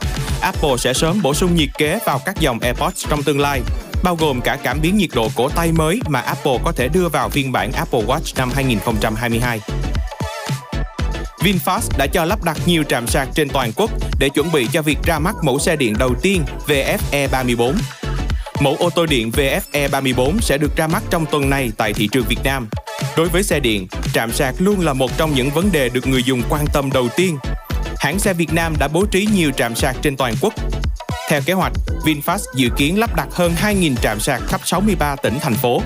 Apple 0.42 0.78
sẽ 0.78 0.94
sớm 0.94 1.22
bổ 1.22 1.34
sung 1.34 1.56
nhiệt 1.56 1.70
kế 1.78 2.00
vào 2.06 2.20
các 2.26 2.40
dòng 2.40 2.60
AirPods 2.60 3.08
trong 3.10 3.24
tương 3.24 3.40
lai, 3.40 3.62
bao 4.04 4.16
gồm 4.16 4.42
cả 4.42 4.58
cảm 4.64 4.80
biến 4.82 4.98
nhiệt 4.98 5.10
độ 5.14 5.28
cổ 5.36 5.50
tay 5.50 5.72
mới 5.72 6.00
mà 6.08 6.20
Apple 6.20 6.58
có 6.66 6.72
thể 6.72 6.88
đưa 6.88 7.10
vào 7.10 7.30
phiên 7.30 7.52
bản 7.52 7.72
Apple 7.72 8.02
Watch 8.02 8.34
năm 8.38 8.52
2022. 8.56 9.60
VinFast 11.40 11.98
đã 11.98 12.08
cho 12.14 12.26
lắp 12.26 12.44
đặt 12.44 12.58
nhiều 12.66 12.84
trạm 12.84 13.08
sạc 13.08 13.28
trên 13.36 13.50
toàn 13.50 13.72
quốc 13.76 13.92
để 14.20 14.30
chuẩn 14.30 14.52
bị 14.52 14.68
cho 14.74 14.82
việc 14.82 14.98
ra 15.04 15.20
mắt 15.20 15.36
mẫu 15.44 15.60
xe 15.60 15.76
điện 15.76 15.96
đầu 16.00 16.16
tiên 16.22 16.44
VFE 16.68 17.30
34. 17.32 17.76
Mẫu 18.62 18.76
ô 18.80 18.90
tô 18.90 19.06
điện 19.06 19.32
VFE 19.36 19.90
34 19.92 20.42
sẽ 20.42 20.58
được 20.58 20.76
ra 20.76 20.88
mắt 20.88 21.04
trong 21.10 21.26
tuần 21.26 21.50
này 21.50 21.72
tại 21.78 21.94
thị 21.94 22.10
trường 22.12 22.26
Việt 22.30 22.40
Nam. 22.44 22.70
Đối 23.20 23.30
với 23.30 23.44
xe 23.44 23.60
điện, 23.60 23.88
trạm 24.14 24.32
sạc 24.32 24.56
luôn 24.60 24.80
là 24.80 24.94
một 24.94 25.18
trong 25.18 25.34
những 25.36 25.50
vấn 25.50 25.72
đề 25.72 25.90
được 25.90 26.08
người 26.08 26.24
dùng 26.24 26.42
quan 26.50 26.66
tâm 26.74 26.90
đầu 26.94 27.08
tiên. 27.16 27.38
Hãng 27.98 28.20
xe 28.20 28.34
Việt 28.34 28.54
Nam 28.54 28.74
đã 28.80 28.88
bố 28.88 29.06
trí 29.06 29.28
nhiều 29.36 29.52
trạm 29.52 29.76
sạc 29.76 29.96
trên 30.02 30.18
toàn 30.18 30.34
quốc. 30.42 30.54
Theo 31.30 31.42
kế 31.46 31.54
hoạch, 31.54 31.72
VinFast 32.06 32.40
dự 32.56 32.70
kiến 32.78 33.00
lắp 33.00 33.16
đặt 33.16 33.28
hơn 33.32 33.54
2.000 33.62 33.96
trạm 33.96 34.20
sạc 34.20 34.42
khắp 34.48 34.62
63 34.66 35.16
tỉnh 35.16 35.40
thành 35.42 35.54
phố. 35.54 35.82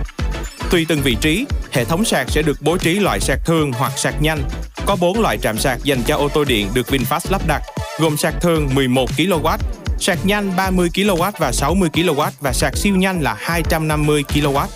Tùy 0.71 0.85
từng 0.89 1.01
vị 1.01 1.17
trí, 1.21 1.45
hệ 1.71 1.85
thống 1.85 2.05
sạc 2.05 2.29
sẽ 2.29 2.41
được 2.41 2.57
bố 2.61 2.77
trí 2.77 2.99
loại 2.99 3.19
sạc 3.19 3.39
thường 3.45 3.71
hoặc 3.71 3.91
sạc 3.97 4.21
nhanh. 4.21 4.43
Có 4.85 4.95
4 4.95 5.21
loại 5.21 5.37
trạm 5.37 5.57
sạc 5.57 5.83
dành 5.83 6.03
cho 6.05 6.17
ô 6.17 6.29
tô 6.29 6.43
điện 6.43 6.69
được 6.73 6.87
VinFast 6.87 7.31
lắp 7.31 7.41
đặt, 7.47 7.61
gồm 7.99 8.17
sạc 8.17 8.33
thường 8.41 8.69
11 8.73 9.09
kW, 9.17 9.57
sạc 9.99 10.25
nhanh 10.25 10.55
30 10.55 10.89
kW 10.93 11.31
và 11.39 11.51
60 11.51 11.89
kW 11.93 12.29
và 12.41 12.53
sạc 12.53 12.77
siêu 12.77 12.95
nhanh 12.95 13.21
là 13.21 13.35
250 13.39 14.23
kW. 14.33 14.67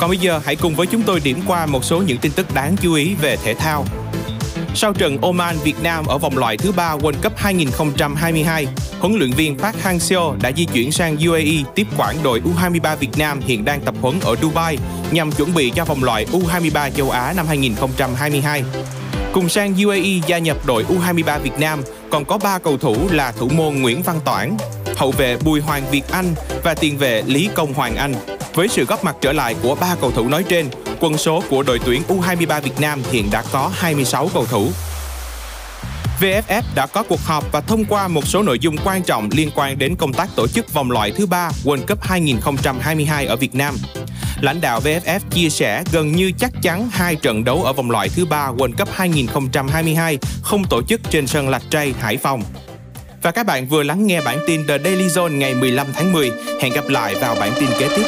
Còn 0.00 0.10
bây 0.10 0.18
giờ 0.18 0.40
hãy 0.44 0.56
cùng 0.56 0.74
với 0.74 0.86
chúng 0.86 1.02
tôi 1.02 1.20
điểm 1.20 1.40
qua 1.46 1.66
một 1.66 1.84
số 1.84 2.02
những 2.02 2.18
tin 2.18 2.32
tức 2.32 2.54
đáng 2.54 2.76
chú 2.82 2.94
ý 2.94 3.14
về 3.14 3.36
thể 3.44 3.54
thao. 3.54 3.84
Sau 4.74 4.92
trận 4.92 5.18
Oman 5.20 5.56
Việt 5.64 5.82
Nam 5.82 6.06
ở 6.06 6.18
vòng 6.18 6.38
loại 6.38 6.56
thứ 6.56 6.72
ba 6.72 6.96
World 6.96 7.22
Cup 7.22 7.36
2022, 7.36 8.66
huấn 9.00 9.14
luyện 9.14 9.30
viên 9.30 9.58
Park 9.58 9.76
Hang-seo 9.82 10.36
đã 10.42 10.52
di 10.56 10.64
chuyển 10.64 10.92
sang 10.92 11.16
UAE 11.26 11.64
tiếp 11.74 11.86
quản 11.98 12.16
đội 12.22 12.40
U23 12.40 12.96
Việt 12.96 13.18
Nam 13.18 13.40
hiện 13.40 13.64
đang 13.64 13.80
tập 13.80 13.94
huấn 14.00 14.20
ở 14.20 14.36
Dubai 14.42 14.78
nhằm 15.10 15.32
chuẩn 15.32 15.54
bị 15.54 15.72
cho 15.74 15.84
vòng 15.84 16.04
loại 16.04 16.26
U23 16.32 16.90
châu 16.90 17.10
Á 17.10 17.32
năm 17.36 17.46
2022. 17.46 18.62
Cùng 19.32 19.48
sang 19.48 19.74
UAE 19.84 20.20
gia 20.26 20.38
nhập 20.38 20.56
đội 20.66 20.84
U23 20.84 21.38
Việt 21.38 21.58
Nam 21.58 21.82
còn 22.10 22.24
có 22.24 22.38
3 22.38 22.58
cầu 22.58 22.78
thủ 22.78 22.96
là 23.10 23.32
thủ 23.32 23.48
môn 23.48 23.74
Nguyễn 23.74 24.02
Văn 24.02 24.20
Toản, 24.24 24.56
hậu 25.00 25.10
vệ 25.10 25.36
Bùi 25.36 25.60
Hoàng 25.60 25.90
Việt 25.90 26.08
Anh 26.10 26.34
và 26.64 26.74
tiền 26.74 26.98
vệ 26.98 27.22
Lý 27.26 27.48
Công 27.54 27.74
Hoàng 27.74 27.96
Anh. 27.96 28.14
Với 28.54 28.68
sự 28.68 28.84
góp 28.84 29.04
mặt 29.04 29.16
trở 29.20 29.32
lại 29.32 29.54
của 29.62 29.74
ba 29.74 29.96
cầu 30.00 30.10
thủ 30.10 30.28
nói 30.28 30.44
trên, 30.48 30.66
quân 31.00 31.18
số 31.18 31.42
của 31.50 31.62
đội 31.62 31.80
tuyển 31.84 32.02
U23 32.08 32.60
Việt 32.60 32.80
Nam 32.80 33.02
hiện 33.10 33.28
đã 33.30 33.44
có 33.52 33.70
26 33.74 34.30
cầu 34.34 34.46
thủ. 34.46 34.68
VFF 36.20 36.62
đã 36.74 36.86
có 36.86 37.02
cuộc 37.02 37.20
họp 37.20 37.52
và 37.52 37.60
thông 37.60 37.84
qua 37.84 38.08
một 38.08 38.26
số 38.26 38.42
nội 38.42 38.58
dung 38.58 38.76
quan 38.84 39.02
trọng 39.02 39.28
liên 39.32 39.50
quan 39.54 39.78
đến 39.78 39.96
công 39.96 40.12
tác 40.12 40.28
tổ 40.36 40.46
chức 40.48 40.72
vòng 40.72 40.90
loại 40.90 41.10
thứ 41.10 41.26
ba 41.26 41.50
World 41.64 41.86
Cup 41.86 42.02
2022 42.02 43.26
ở 43.26 43.36
Việt 43.36 43.54
Nam. 43.54 43.74
Lãnh 44.40 44.60
đạo 44.60 44.80
VFF 44.80 45.20
chia 45.30 45.48
sẻ 45.50 45.82
gần 45.92 46.12
như 46.12 46.32
chắc 46.38 46.50
chắn 46.62 46.88
hai 46.92 47.16
trận 47.16 47.44
đấu 47.44 47.62
ở 47.64 47.72
vòng 47.72 47.90
loại 47.90 48.08
thứ 48.08 48.24
ba 48.24 48.50
World 48.50 48.72
Cup 48.78 48.88
2022 48.92 50.18
không 50.42 50.64
tổ 50.70 50.82
chức 50.82 51.00
trên 51.10 51.26
sân 51.26 51.48
Lạch 51.48 51.62
Tray, 51.70 51.94
Hải 52.00 52.16
Phòng. 52.16 52.42
Và 53.22 53.30
các 53.30 53.46
bạn 53.46 53.66
vừa 53.66 53.82
lắng 53.82 54.06
nghe 54.06 54.20
bản 54.20 54.38
tin 54.46 54.66
The 54.66 54.78
Daily 54.78 55.06
Zone 55.06 55.36
ngày 55.36 55.54
15 55.54 55.86
tháng 55.92 56.12
10. 56.12 56.30
Hẹn 56.60 56.72
gặp 56.72 56.88
lại 56.88 57.14
vào 57.14 57.34
bản 57.34 57.52
tin 57.60 57.68
kế 57.78 57.88
tiếp. 57.96 58.04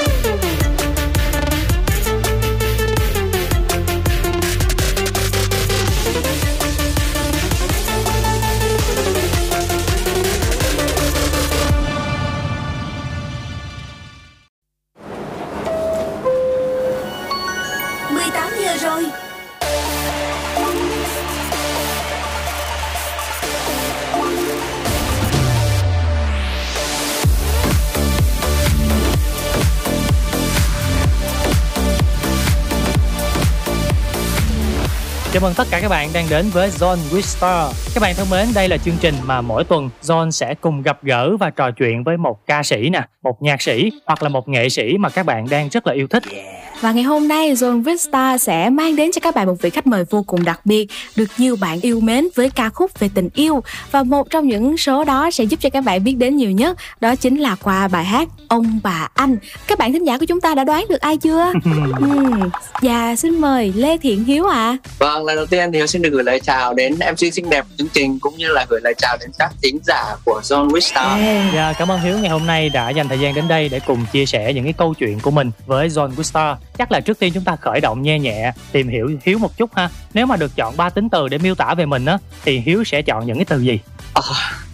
Chào 35.32 35.40
mừng 35.40 35.54
tất 35.56 35.64
cả 35.70 35.78
các 35.80 35.88
bạn 35.88 36.08
đang 36.14 36.26
đến 36.30 36.46
với 36.52 36.70
Zone 36.70 36.98
with 37.10 37.20
Star. 37.20 37.94
Các 37.94 38.00
bạn 38.00 38.14
thân 38.16 38.30
mến, 38.30 38.46
đây 38.54 38.68
là 38.68 38.76
chương 38.76 38.94
trình 39.00 39.14
mà 39.24 39.40
mỗi 39.40 39.64
tuần 39.64 39.90
Zone 40.02 40.30
sẽ 40.30 40.54
cùng 40.54 40.82
gặp 40.82 40.98
gỡ 41.02 41.36
và 41.36 41.50
trò 41.50 41.70
chuyện 41.70 42.04
với 42.04 42.16
một 42.16 42.46
ca 42.46 42.62
sĩ 42.62 42.90
nè, 42.90 43.02
một 43.22 43.42
nhạc 43.42 43.62
sĩ 43.62 43.90
hoặc 44.06 44.22
là 44.22 44.28
một 44.28 44.48
nghệ 44.48 44.68
sĩ 44.68 44.96
mà 44.98 45.08
các 45.08 45.26
bạn 45.26 45.46
đang 45.50 45.68
rất 45.68 45.86
là 45.86 45.92
yêu 45.94 46.06
thích. 46.06 46.22
Và 46.82 46.92
ngày 46.92 47.04
hôm 47.04 47.28
nay 47.28 47.54
Zone 47.54 47.82
Vista 47.82 48.38
sẽ 48.38 48.70
mang 48.70 48.96
đến 48.96 49.10
cho 49.12 49.20
các 49.20 49.34
bạn 49.34 49.46
một 49.46 49.54
vị 49.62 49.70
khách 49.70 49.86
mời 49.86 50.04
vô 50.10 50.22
cùng 50.22 50.44
đặc 50.44 50.60
biệt 50.64 50.86
được 51.16 51.30
nhiều 51.38 51.56
bạn 51.56 51.80
yêu 51.80 52.00
mến 52.00 52.28
với 52.34 52.50
ca 52.50 52.68
khúc 52.68 52.98
về 52.98 53.10
tình 53.14 53.28
yêu 53.34 53.62
và 53.90 54.02
một 54.02 54.30
trong 54.30 54.48
những 54.48 54.76
số 54.76 55.04
đó 55.04 55.30
sẽ 55.30 55.44
giúp 55.44 55.60
cho 55.60 55.70
các 55.70 55.80
bạn 55.80 56.04
biết 56.04 56.12
đến 56.12 56.36
nhiều 56.36 56.50
nhất 56.50 56.76
đó 57.00 57.16
chính 57.16 57.36
là 57.36 57.56
qua 57.62 57.88
bài 57.88 58.04
hát 58.04 58.28
Ông 58.48 58.80
bà 58.82 59.08
anh. 59.14 59.36
Các 59.66 59.78
bạn 59.78 59.92
thính 59.92 60.06
giả 60.06 60.18
của 60.18 60.24
chúng 60.26 60.40
ta 60.40 60.54
đã 60.54 60.64
đoán 60.64 60.86
được 60.88 61.00
ai 61.00 61.16
chưa? 61.16 61.52
Ừm, 62.00 62.50
Và 62.82 63.16
xin 63.16 63.40
mời 63.40 63.72
Lê 63.76 63.98
Thiện 63.98 64.24
Hiếu 64.24 64.46
ạ. 64.46 64.56
À. 64.56 64.76
Vâng, 64.98 65.24
lần 65.24 65.36
đầu 65.36 65.46
tiên 65.46 65.72
thì 65.72 65.78
Hiếu 65.78 65.86
xin 65.86 66.02
được 66.02 66.10
gửi 66.12 66.24
lời 66.24 66.40
chào 66.40 66.74
đến 66.74 66.94
MC 66.94 67.34
xinh 67.34 67.50
đẹp 67.50 67.64
của 67.68 67.74
chương 67.78 67.88
trình 67.92 68.18
cũng 68.18 68.36
như 68.36 68.48
là 68.48 68.66
gửi 68.68 68.80
lời 68.84 68.94
chào 68.98 69.16
đến 69.20 69.30
các 69.38 69.50
thính 69.62 69.78
giả 69.86 70.04
của 70.24 70.40
Zone 70.44 70.68
Wistar. 70.68 71.50
Dạ, 71.54 71.72
cảm 71.78 71.90
ơn 71.90 72.00
Hiếu 72.00 72.18
ngày 72.18 72.30
hôm 72.30 72.46
nay 72.46 72.68
đã 72.68 72.90
dành 72.90 73.08
thời 73.08 73.18
gian 73.20 73.34
đến 73.34 73.48
đây 73.48 73.68
để 73.68 73.80
cùng 73.86 74.06
chia 74.12 74.26
sẻ 74.26 74.52
những 74.52 74.64
cái 74.64 74.72
câu 74.72 74.94
chuyện 74.94 75.20
của 75.20 75.30
mình 75.30 75.50
với 75.66 75.88
Zone 75.88 76.14
with 76.14 76.22
Star. 76.22 76.56
Chắc 76.78 76.92
là 76.92 77.00
trước 77.00 77.18
tiên 77.18 77.32
chúng 77.34 77.44
ta 77.44 77.56
khởi 77.56 77.80
động 77.80 78.02
nhẹ 78.02 78.18
nhẹ, 78.18 78.52
tìm 78.72 78.88
hiểu 78.88 79.10
Hiếu 79.24 79.38
một 79.38 79.56
chút 79.56 79.74
ha. 79.74 79.88
Nếu 80.14 80.26
mà 80.26 80.36
được 80.36 80.56
chọn 80.56 80.76
ba 80.76 80.90
tính 80.90 81.08
từ 81.08 81.28
để 81.28 81.38
miêu 81.38 81.54
tả 81.54 81.74
về 81.74 81.86
mình 81.86 82.04
á, 82.04 82.18
thì 82.44 82.58
Hiếu 82.58 82.84
sẽ 82.84 83.02
chọn 83.02 83.26
những 83.26 83.36
cái 83.36 83.44
từ 83.44 83.60
gì? 83.60 83.78
À, 84.14 84.22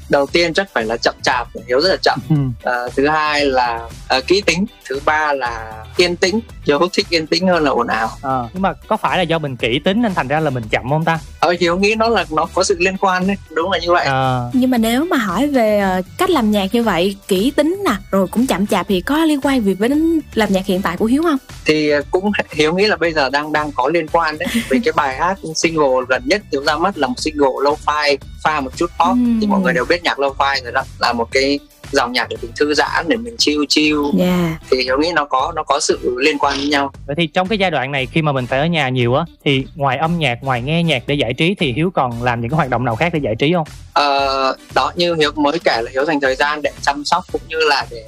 đầu 0.09 0.27
tiên 0.27 0.55
chắc 0.55 0.69
phải 0.75 0.85
là 0.85 0.97
chậm 0.97 1.15
chạp 1.23 1.49
hiếu 1.69 1.81
rất 1.81 1.89
là 1.89 1.97
chậm. 2.03 2.19
Ừ. 2.31 2.37
Ờ, 2.63 2.89
thứ 2.97 3.09
hai 3.09 3.45
là 3.47 3.81
ờ, 4.09 4.21
kỹ 4.27 4.41
tính. 4.47 4.67
Thứ 4.89 5.01
ba 5.05 5.33
là 5.33 5.85
yên 5.97 6.17
tĩnh. 6.17 6.41
Hiếu 6.67 6.79
thích 6.93 7.07
yên 7.11 7.27
tĩnh 7.27 7.49
hơn 7.49 7.65
là 7.65 7.71
ồn 7.71 7.87
ào. 7.87 8.11
Ờ, 8.23 8.49
nhưng 8.53 8.63
mà 8.63 8.73
có 8.89 8.97
phải 8.97 9.19
là 9.19 9.23
do 9.23 9.39
mình 9.39 9.57
kỹ 9.57 9.79
tính 9.85 10.03
nên 10.03 10.15
thành 10.15 10.29
ra 10.29 10.41
là 10.41 10.51
mình 10.51 10.65
chậm 10.71 10.89
không 10.89 11.05
ta? 11.05 11.19
Ờ, 11.41 11.55
hiếu 11.61 11.77
nghĩ 11.79 11.95
nó 11.95 12.09
là 12.09 12.25
nó 12.31 12.47
có 12.55 12.65
sự 12.65 12.77
liên 12.79 12.97
quan 13.01 13.27
đấy. 13.27 13.37
Đúng 13.51 13.73
là 13.73 13.79
như 13.79 13.93
vậy. 13.93 14.07
Ờ, 14.07 14.51
Nhưng 14.53 14.71
mà 14.71 14.79
nếu 14.79 15.05
mà 15.05 15.17
hỏi 15.17 15.47
về 15.47 15.79
ờ, 15.79 16.03
cách 16.19 16.31
làm 16.31 16.51
nhạc 16.51 16.75
như 16.75 16.83
vậy, 16.83 17.17
kỹ 17.29 17.53
tính 17.57 17.83
nè, 17.85 17.93
rồi 18.11 18.27
cũng 18.31 18.47
chậm 18.47 18.67
chạp 18.67 18.87
thì 18.89 19.01
có 19.01 19.25
liên 19.25 19.41
quan 19.43 19.65
gì 19.65 19.75
với 19.75 19.89
đến 19.89 20.21
làm 20.35 20.53
nhạc 20.53 20.67
hiện 20.67 20.83
tại 20.83 20.97
của 20.97 21.07
Hiếu 21.07 21.23
không? 21.23 21.39
thì 21.65 21.91
ờ, 21.91 22.03
cũng 22.11 22.31
hiếu 22.53 22.75
nghĩ 22.75 22.87
là 22.87 22.97
bây 22.97 23.13
giờ 23.13 23.31
đang 23.31 23.53
đang 23.53 23.73
có 23.73 23.89
liên 23.89 24.07
quan 24.13 24.39
đấy. 24.39 24.49
Vì 24.71 24.81
cái 24.85 24.93
bài 24.97 25.17
hát 25.17 25.39
single 25.55 25.87
gần 26.09 26.23
nhất 26.27 26.43
hiếu 26.53 26.63
ra 26.65 26.77
mắt 26.77 26.99
là 26.99 27.07
một 27.07 27.15
single 27.17 27.49
lo-fi 27.65 28.17
pha 28.45 28.61
một 28.61 28.71
chút 28.77 28.91
pop 28.99 29.17
thì 29.41 29.47
mọi 29.47 29.61
người 29.61 29.73
đều 29.73 29.85
biết 29.85 29.98
nhạc 30.05 30.19
lo-fi 30.19 30.63
rồi 30.63 30.73
đó 30.73 30.83
là 30.99 31.13
một 31.13 31.29
cái 31.33 31.59
dòng 31.93 32.13
nhạc 32.13 32.29
để 32.29 32.37
mình 32.43 32.51
thư 32.57 32.75
giãn 32.75 33.05
để 33.09 33.17
mình 33.17 33.37
chill 33.39 33.65
chill. 33.69 33.99
Yeah. 34.19 34.61
thì 34.71 34.83
hiếu 34.83 34.99
nghĩ 34.99 35.13
nó 35.15 35.25
có 35.25 35.53
nó 35.57 35.63
có 35.63 35.81
sự 35.81 36.17
liên 36.19 36.39
quan 36.39 36.57
với 36.57 36.69
nhau. 36.69 36.93
Vậy 37.07 37.17
thì 37.19 37.27
trong 37.27 37.49
cái 37.49 37.59
giai 37.59 37.71
đoạn 37.71 37.93
này 37.93 38.07
khi 38.07 38.23
mà 38.23 38.33
mình 38.33 38.47
phải 38.47 38.59
ở 38.59 38.67
nhà 38.67 38.89
nhiều 38.89 39.15
á 39.15 39.25
thì 39.45 39.65
ngoài 39.75 39.97
âm 39.97 40.19
nhạc 40.19 40.39
ngoài 40.43 40.63
nghe 40.63 40.83
nhạc 40.83 41.03
để 41.07 41.15
giải 41.15 41.35
trí 41.35 41.55
thì 41.55 41.73
hiếu 41.73 41.91
còn 41.95 42.23
làm 42.23 42.41
những 42.41 42.51
cái 42.51 42.57
hoạt 42.57 42.71
động 42.71 42.85
nào 42.85 42.97
khác 42.97 43.15
để 43.15 43.21
giải 43.23 43.35
trí 43.39 43.53
không? 43.53 43.67
Ờ, 43.93 44.57
đó 44.75 44.93
như 44.97 45.15
hiếu 45.15 45.33
mới 45.37 45.59
kể 45.65 45.83
là 45.83 45.91
hiếu 45.93 46.05
dành 46.05 46.21
thời 46.21 46.35
gian 46.35 46.63
để 46.63 46.71
chăm 46.83 47.05
sóc 47.05 47.25
cũng 47.33 47.43
như 47.49 47.57
là 47.69 47.87
để 47.91 48.05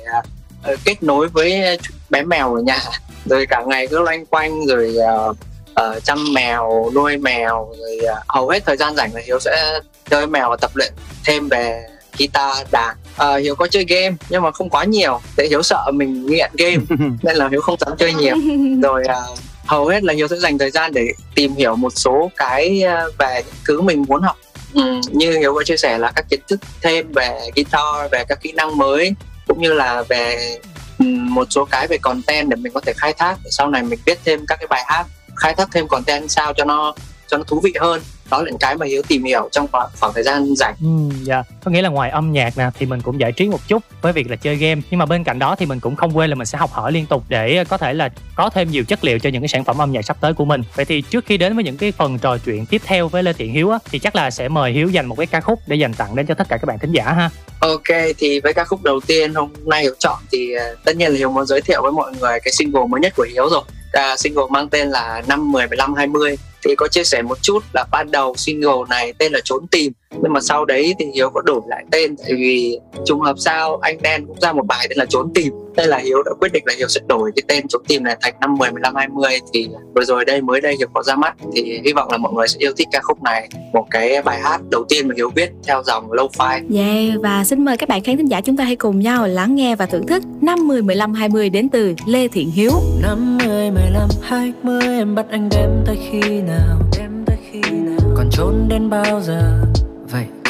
ờ, 0.62 0.76
kết 0.84 1.02
nối 1.02 1.28
với 1.28 1.78
bé 2.10 2.22
mèo 2.22 2.54
ở 2.54 2.62
nhà. 2.62 2.78
Rồi 3.24 3.46
cả 3.46 3.62
ngày 3.66 3.86
cứ 3.86 4.02
loanh 4.02 4.26
quanh 4.26 4.66
rồi 4.66 4.94
ờ, 4.96 5.34
ờ, 5.80 6.00
chăm 6.00 6.32
mèo 6.32 6.90
nuôi 6.94 7.16
mèo 7.16 7.72
rồi 7.78 7.98
ờ, 7.98 8.22
hầu 8.28 8.48
hết 8.48 8.62
thời 8.66 8.76
gian 8.76 8.96
rảnh 8.96 9.14
là 9.14 9.20
hiếu 9.26 9.38
sẽ 9.40 9.80
chơi 10.10 10.26
mèo 10.26 10.50
và 10.50 10.56
tập 10.56 10.70
luyện 10.74 10.92
thêm 11.24 11.48
về 11.48 11.82
guitar 12.18 12.56
đàn. 12.70 12.96
Ờ, 13.16 13.36
hiếu 13.36 13.54
có 13.54 13.68
chơi 13.68 13.84
game 13.84 14.16
nhưng 14.28 14.42
mà 14.42 14.50
không 14.50 14.70
quá 14.70 14.84
nhiều 14.84 15.20
tại 15.36 15.46
hiếu 15.48 15.62
sợ 15.62 15.84
mình 15.94 16.26
nghiện 16.26 16.50
game 16.58 16.76
nên 17.22 17.36
là 17.36 17.48
hiếu 17.50 17.60
không 17.60 17.76
dám 17.80 17.96
chơi 17.98 18.14
nhiều. 18.14 18.34
Rồi 18.82 19.02
ờ, 19.08 19.24
hầu 19.66 19.88
hết 19.88 20.04
là 20.04 20.12
hiếu 20.12 20.28
sẽ 20.28 20.36
dành 20.36 20.58
thời 20.58 20.70
gian 20.70 20.92
để 20.92 21.08
tìm 21.34 21.54
hiểu 21.54 21.76
một 21.76 21.92
số 21.96 22.30
cái 22.36 22.82
ờ, 22.82 23.10
về 23.18 23.42
những 23.46 23.54
thứ 23.64 23.80
mình 23.80 24.04
muốn 24.08 24.22
học. 24.22 24.36
Ừ, 24.74 25.00
như 25.08 25.38
hiếu 25.38 25.54
có 25.54 25.64
chia 25.64 25.76
sẻ 25.76 25.98
là 25.98 26.12
các 26.16 26.24
kiến 26.30 26.40
thức 26.48 26.60
thêm 26.82 27.12
về 27.12 27.40
guitar 27.56 28.10
về 28.12 28.24
các 28.28 28.40
kỹ 28.40 28.52
năng 28.52 28.76
mới 28.76 29.14
cũng 29.46 29.60
như 29.60 29.72
là 29.72 30.02
về 30.02 30.56
ừ, 30.98 31.04
một 31.06 31.46
số 31.50 31.64
cái 31.64 31.86
về 31.86 31.98
content 31.98 32.48
để 32.48 32.56
mình 32.56 32.72
có 32.72 32.80
thể 32.80 32.92
khai 32.96 33.12
thác. 33.12 33.36
Để 33.44 33.50
sau 33.50 33.70
này 33.70 33.82
mình 33.82 33.98
viết 34.06 34.18
thêm 34.24 34.46
các 34.46 34.56
cái 34.58 34.66
bài 34.66 34.84
hát 34.86 35.06
khai 35.40 35.54
thác 35.54 35.68
thêm 35.72 35.88
content 35.88 36.30
sao 36.30 36.52
cho 36.54 36.64
nó 36.64 36.94
cho 37.30 37.36
nó 37.36 37.44
thú 37.44 37.60
vị 37.60 37.72
hơn. 37.80 38.02
Đó 38.30 38.38
là 38.38 38.50
những 38.50 38.58
cái 38.58 38.76
mà 38.76 38.86
hiếu 38.86 39.02
tìm 39.08 39.24
hiểu 39.24 39.48
trong 39.52 39.66
khoảng, 39.72 39.88
khoảng 40.00 40.12
thời 40.12 40.22
gian 40.22 40.54
rảnh. 40.56 40.74
Ừ, 40.80 41.14
dạ. 41.22 41.42
Có 41.64 41.70
nghĩa 41.70 41.82
là 41.82 41.88
ngoài 41.88 42.10
âm 42.10 42.32
nhạc 42.32 42.58
nè 42.58 42.70
thì 42.78 42.86
mình 42.86 43.00
cũng 43.00 43.20
giải 43.20 43.32
trí 43.32 43.48
một 43.48 43.68
chút 43.68 43.82
với 44.02 44.12
việc 44.12 44.30
là 44.30 44.36
chơi 44.36 44.56
game. 44.56 44.80
Nhưng 44.90 44.98
mà 44.98 45.06
bên 45.06 45.24
cạnh 45.24 45.38
đó 45.38 45.56
thì 45.58 45.66
mình 45.66 45.80
cũng 45.80 45.96
không 45.96 46.16
quên 46.16 46.30
là 46.30 46.36
mình 46.36 46.46
sẽ 46.46 46.58
học 46.58 46.70
hỏi 46.72 46.92
liên 46.92 47.06
tục 47.06 47.24
để 47.28 47.64
có 47.64 47.76
thể 47.76 47.92
là 47.92 48.08
có 48.34 48.50
thêm 48.50 48.70
nhiều 48.70 48.84
chất 48.84 49.04
liệu 49.04 49.18
cho 49.18 49.30
những 49.30 49.42
cái 49.42 49.48
sản 49.48 49.64
phẩm 49.64 49.78
âm 49.78 49.92
nhạc 49.92 50.02
sắp 50.02 50.16
tới 50.20 50.34
của 50.34 50.44
mình. 50.44 50.62
Vậy 50.74 50.84
thì 50.84 51.02
trước 51.02 51.24
khi 51.26 51.36
đến 51.36 51.54
với 51.54 51.64
những 51.64 51.76
cái 51.76 51.92
phần 51.92 52.18
trò 52.18 52.38
chuyện 52.38 52.66
tiếp 52.66 52.82
theo 52.84 53.08
với 53.08 53.22
lê 53.22 53.32
thiện 53.32 53.52
hiếu 53.52 53.70
á 53.70 53.78
thì 53.90 53.98
chắc 53.98 54.16
là 54.16 54.30
sẽ 54.30 54.48
mời 54.48 54.72
hiếu 54.72 54.88
dành 54.88 55.06
một 55.06 55.14
cái 55.18 55.26
ca 55.26 55.40
khúc 55.40 55.58
để 55.66 55.76
dành 55.76 55.94
tặng 55.94 56.16
đến 56.16 56.26
cho 56.26 56.34
tất 56.34 56.48
cả 56.48 56.56
các 56.56 56.66
bạn 56.66 56.78
thính 56.78 56.92
giả 56.92 57.12
ha. 57.12 57.30
Ok 57.60 58.14
thì 58.18 58.40
với 58.40 58.52
ca 58.52 58.64
khúc 58.64 58.82
đầu 58.82 59.00
tiên 59.06 59.34
hôm 59.34 59.50
nay 59.66 59.82
Hiếu 59.82 59.94
chọn 59.98 60.18
thì 60.32 60.52
ờ, 60.52 60.76
tất 60.84 60.96
nhiên 60.96 61.12
là 61.12 61.18
Hiếu 61.18 61.30
muốn 61.30 61.46
giới 61.46 61.60
thiệu 61.60 61.82
với 61.82 61.92
mọi 61.92 62.12
người 62.20 62.38
cái 62.44 62.52
single 62.52 62.86
mới 62.88 63.00
nhất 63.00 63.12
của 63.16 63.26
Hiếu 63.32 63.48
rồi. 63.50 63.62
À, 63.92 64.16
single 64.16 64.44
mang 64.50 64.68
tên 64.68 64.88
là 64.90 65.22
năm 65.28 65.52
10 65.52 65.66
15 65.66 65.94
20 65.94 66.38
thì 66.64 66.74
có 66.74 66.88
chia 66.88 67.04
sẻ 67.04 67.22
một 67.22 67.42
chút 67.42 67.64
là 67.74 67.84
ban 67.90 68.10
đầu 68.10 68.34
single 68.36 68.78
này 68.88 69.12
tên 69.12 69.32
là 69.32 69.40
trốn 69.44 69.66
tìm 69.70 69.92
nhưng 70.22 70.32
mà 70.32 70.40
sau 70.40 70.64
đấy 70.64 70.94
thì 70.98 71.06
Hiếu 71.14 71.30
có 71.30 71.40
đổi 71.40 71.60
lại 71.66 71.84
tên 71.90 72.16
tại 72.16 72.32
vì 72.34 72.78
trùng 73.04 73.20
hợp 73.20 73.34
sao 73.38 73.76
anh 73.76 74.02
đen 74.02 74.26
cũng 74.26 74.40
ra 74.40 74.52
một 74.52 74.66
bài 74.66 74.86
tên 74.88 74.98
là 74.98 75.04
trốn 75.04 75.30
tìm. 75.34 75.52
Nên 75.76 75.88
là 75.88 75.98
Hiếu 75.98 76.22
đã 76.22 76.32
quyết 76.40 76.52
định 76.52 76.62
là 76.66 76.74
Hiếu 76.78 76.88
sẽ 76.88 77.00
đổi 77.08 77.30
cái 77.36 77.42
tên 77.48 77.68
trốn 77.68 77.82
tìm 77.88 78.04
này 78.04 78.16
thành 78.20 78.34
năm 78.40 78.54
10 78.58 78.70
15 78.70 78.94
20 78.94 79.38
thì 79.52 79.68
vừa 79.94 80.04
rồi 80.04 80.24
đây 80.24 80.40
mới 80.40 80.60
đây 80.60 80.76
Hiếu 80.78 80.88
có 80.94 81.02
ra 81.02 81.16
mắt. 81.16 81.34
Thì 81.54 81.80
hy 81.84 81.92
vọng 81.92 82.08
là 82.10 82.16
mọi 82.16 82.32
người 82.32 82.48
sẽ 82.48 82.56
yêu 82.58 82.72
thích 82.76 82.88
ca 82.92 83.00
khúc 83.02 83.22
này. 83.22 83.48
Một 83.72 83.86
cái 83.90 84.22
bài 84.22 84.40
hát 84.40 84.60
đầu 84.70 84.84
tiên 84.88 85.08
mà 85.08 85.14
Hiếu 85.16 85.30
viết 85.34 85.50
theo 85.66 85.82
dòng 85.82 86.10
lo-fi. 86.10 86.76
Yeah, 86.76 87.20
và 87.22 87.44
xin 87.44 87.64
mời 87.64 87.76
các 87.76 87.88
bạn 87.88 88.02
khán 88.02 88.16
thính 88.16 88.30
giả 88.30 88.40
chúng 88.40 88.56
ta 88.56 88.64
hãy 88.64 88.76
cùng 88.76 89.00
nhau 89.00 89.26
lắng 89.26 89.54
nghe 89.54 89.76
và 89.76 89.86
thưởng 89.86 90.06
thức 90.06 90.22
5, 90.40 90.68
10, 90.68 90.82
15, 90.82 91.14
20 91.14 91.50
đến 91.50 91.68
từ 91.68 91.94
Lê 92.06 92.28
Thiện 92.28 92.50
Hiếu. 92.50 92.72
Năm 93.02 93.38
mươi, 93.38 93.70
mười 93.70 93.90
lăm, 93.92 94.08
hai 94.22 94.52
mươi 94.62 94.82
Em 94.82 95.14
bắt 95.14 95.26
anh 95.30 95.48
đếm 95.48 95.70
tới 95.86 95.98
khi 96.10 96.28
nào? 96.28 96.78
Đếm 96.98 97.10
tới 97.26 97.36
khi 97.50 97.60
nào? 97.70 97.98
Còn 98.16 98.28
trốn 98.30 98.66
đến 98.68 98.90
bao 98.90 99.20
giờ 99.20 99.60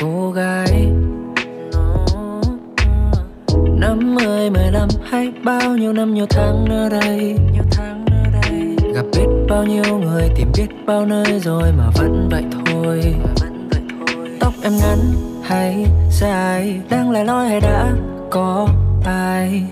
cô 0.01 0.31
gái. 0.31 0.93
Năm 3.79 4.15
mươi, 4.15 4.51
mười 4.51 4.71
lăm, 4.73 4.89
hay 5.11 5.33
bao 5.45 5.77
nhiêu 5.77 5.93
năm 5.93 6.15
nhiều 6.15 6.27
tháng 6.31 6.65
nữa 6.65 6.89
đây. 6.91 7.39
Nhiều 7.53 7.63
tháng 7.71 8.05
nữa 8.05 8.31
đây. 8.43 8.77
Gặp 8.95 9.05
biết 9.13 9.27
bao 9.49 9.65
nhiêu 9.65 9.99
người 9.99 10.29
tìm 10.37 10.53
biết 10.57 10.67
bao 10.87 11.07
nơi 11.07 11.41
rồi 11.41 11.73
mà 11.79 11.91
vẫn 11.95 12.29
vậy 12.31 12.45
thôi. 12.67 13.15
Tóc 14.41 14.53
em 14.63 14.73
ngắn 14.73 14.99
hay 15.43 15.87
dài 16.11 16.81
Đang 16.91 17.11
lẻ 17.11 17.25
loi 17.25 17.49
hay 17.49 17.61
đã 17.61 17.93
có 18.31 18.69
ai? 19.05 19.63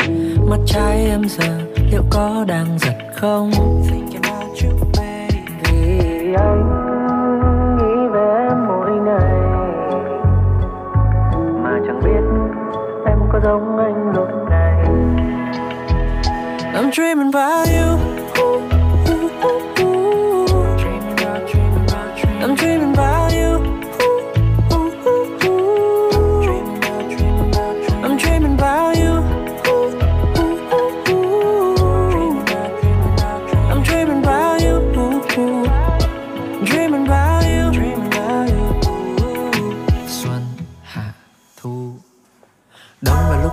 Mắt 0.51 0.59
trái 0.66 1.07
em 1.11 1.29
giờ 1.29 1.61
liệu 1.91 2.03
có 2.11 2.45
đang 2.49 2.79
giật 2.79 2.97
không? 3.14 3.51
Vì 3.91 4.18
anh 6.35 6.78
có 13.43 13.51
giống 13.51 13.78
anh 13.78 14.12
lúc 14.14 14.28
này. 14.51 14.84
I'm 16.74 16.91
dreaming 16.91 17.30
about 17.32 17.68
you. 17.68 18.07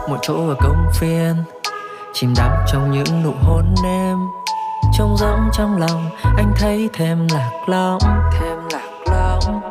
Một 0.10 0.18
chỗ 0.22 0.48
ở 0.48 0.56
công 0.60 0.90
viên 1.00 1.36
Chìm 2.14 2.34
đắm 2.38 2.52
trong 2.68 2.92
những 2.92 3.24
nụ 3.24 3.32
hôn 3.44 3.76
em 3.86 4.18
Trông 4.98 5.18
rỗng 5.18 5.50
trong 5.54 5.78
lòng 5.78 6.10
Anh 6.38 6.54
thấy 6.56 6.90
thêm 6.94 7.28
lạc 7.34 7.52
lõng. 7.66 8.00
Thêm 8.40 8.58
lạc 8.72 8.90
lõng. 9.06 9.62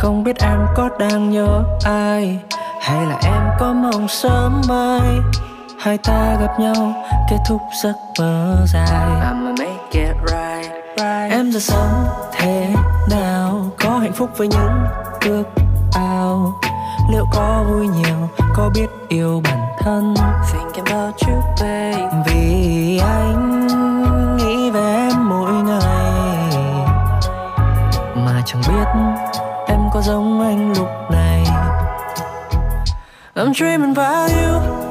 Không 0.00 0.24
biết 0.24 0.36
em 0.42 0.58
có 0.76 0.88
đang 0.98 1.30
nhớ 1.30 1.62
ai 1.84 2.38
Hay 2.80 3.06
là 3.06 3.20
em 3.24 3.42
có 3.58 3.72
mong 3.72 4.08
sớm 4.08 4.62
mai. 4.68 5.18
Hai 5.78 5.98
ta 5.98 6.36
gặp 6.40 6.60
nhau 6.60 6.94
Kết 7.30 7.38
thúc 7.48 7.60
giấc 7.82 7.94
mơ 8.18 8.56
dài. 8.66 9.10
I'ma 9.10 9.52
make 9.58 10.00
it 10.06 10.16
right, 10.26 10.72
right. 10.96 11.32
Em 11.32 11.50
giờ 11.52 11.60
sống 11.60 12.04
thế 12.32 12.74
nào 13.10 13.70
Có 13.84 13.98
hạnh 13.98 14.12
phúc 14.12 14.30
với 14.36 14.48
những 14.48 14.86
ước 15.20 15.44
Liệu 17.10 17.26
có 17.30 17.64
vui 17.68 17.88
nhiều 17.88 18.28
Có 18.54 18.70
biết 18.74 18.86
yêu 19.08 19.40
bản 19.44 19.60
thân? 19.78 20.14
Thinking 20.52 20.84
about 20.84 21.14
you 21.26 21.42
babe. 21.60 22.22
Vì 22.26 22.98
anh 22.98 23.66
nghĩ 24.36 24.70
về 24.70 24.94
em 25.10 25.28
mỗi 25.28 25.52
ngày. 25.52 26.56
Mà 28.14 28.42
chẳng 28.46 28.62
biết 28.68 28.84
em 29.66 29.80
có 29.92 30.02
giống 30.02 30.40
anh 30.40 30.72
lúc 30.76 30.88
này. 31.10 31.44
I'm 33.34 33.52
dreaming 33.54 33.94
about 33.94 34.30
you 34.30 34.81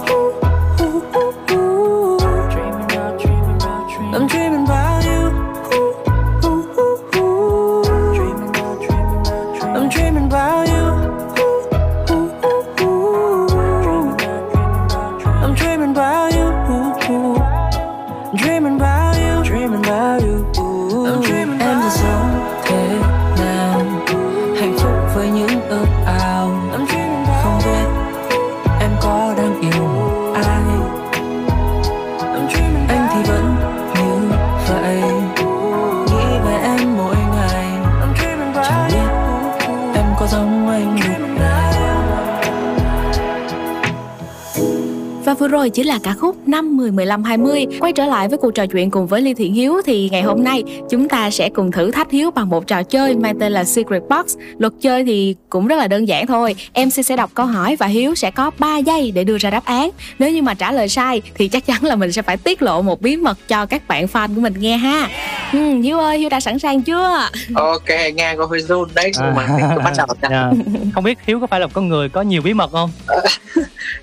rồi 45.52 45.70
chỉ 45.70 45.84
là 45.84 46.00
ca 46.04 46.14
khúc 46.14 46.48
5, 46.48 46.78
10, 46.78 46.92
15, 46.92 47.24
20 47.24 47.66
Quay 47.80 47.94
trở 47.94 48.06
lại 48.06 48.28
với 48.28 48.38
cuộc 48.38 48.52
trò 48.52 48.66
chuyện 48.66 48.92
cùng 48.92 49.08
với 49.08 49.22
Ly 49.22 49.34
Thiện 49.34 49.54
Hiếu 49.54 49.82
Thì 49.86 50.10
ngày 50.12 50.22
hôm 50.22 50.44
nay 50.44 50.64
chúng 50.90 51.08
ta 51.08 51.30
sẽ 51.30 51.50
cùng 51.50 51.72
thử 51.72 51.92
thách 51.92 52.12
Hiếu 52.12 52.32
bằng 52.32 52.50
một 52.50 52.68
trò 52.68 52.84
chơi 52.84 53.16
mang 53.16 53.40
tên 53.40 53.52
là 53.52 53.64
Secret 53.64 54.02
Box. 54.10 54.36
Luật 54.58 54.74
chơi 54.82 55.04
thì 55.06 55.36
cũng 55.50 55.68
rất 55.68 55.76
là 55.76 55.88
đơn 55.88 56.08
giản 56.08 56.28
thôi. 56.28 56.56
MC 56.76 57.06
sẽ 57.06 57.16
đọc 57.16 57.32
câu 57.34 57.46
hỏi 57.46 57.76
và 57.76 57.88
Hiếu 57.88 58.16
sẽ 58.16 58.32
có 58.32 58.52
3 58.60 58.78
giây 58.78 59.12
để 59.12 59.24
đưa 59.24 59.38
ra 59.38 59.50
đáp 59.50 59.66
án. 59.66 59.90
Nếu 60.20 60.32
như 60.32 60.42
mà 60.42 60.54
trả 60.54 60.72
lời 60.72 60.90
sai 60.90 61.22
thì 61.36 61.48
chắc 61.48 61.66
chắn 61.66 61.84
là 61.84 61.96
mình 61.96 62.12
sẽ 62.12 62.22
phải 62.22 62.38
tiết 62.38 62.62
lộ 62.62 62.82
một 62.82 63.02
bí 63.02 63.16
mật 63.18 63.38
cho 63.48 63.66
các 63.66 63.88
bạn 63.88 64.06
fan 64.06 64.36
của 64.36 64.42
mình 64.42 64.54
nghe 64.60 64.78
ha. 64.78 65.10
Ừ, 65.54 65.60
Hiếu 65.82 66.00
ơi, 66.00 66.18
Hiếu 66.20 66.30
đã 66.30 66.40
sẵn 66.40 66.60
sàng 66.60 66.82
chưa? 66.82 67.28
ok 67.56 67.90
nghe 68.16 68.36
có 68.38 68.46
hơi 68.46 68.62
run 68.62 68.90
đấy 68.96 69.12
mà 69.36 69.48
cứ 69.76 69.80
bắt 69.84 69.94
đầu 69.98 70.08
Dạ. 70.22 70.52
Không 70.94 71.04
biết 71.04 71.18
Hiếu 71.28 71.40
có 71.40 71.48
phải 71.48 71.60
là 71.60 71.66
một 71.66 71.72
con 71.74 71.88
người 71.88 72.10
có 72.10 72.22
nhiều 72.22 72.42
bí 72.42 72.54
mật 72.54 72.72
không? 72.72 72.90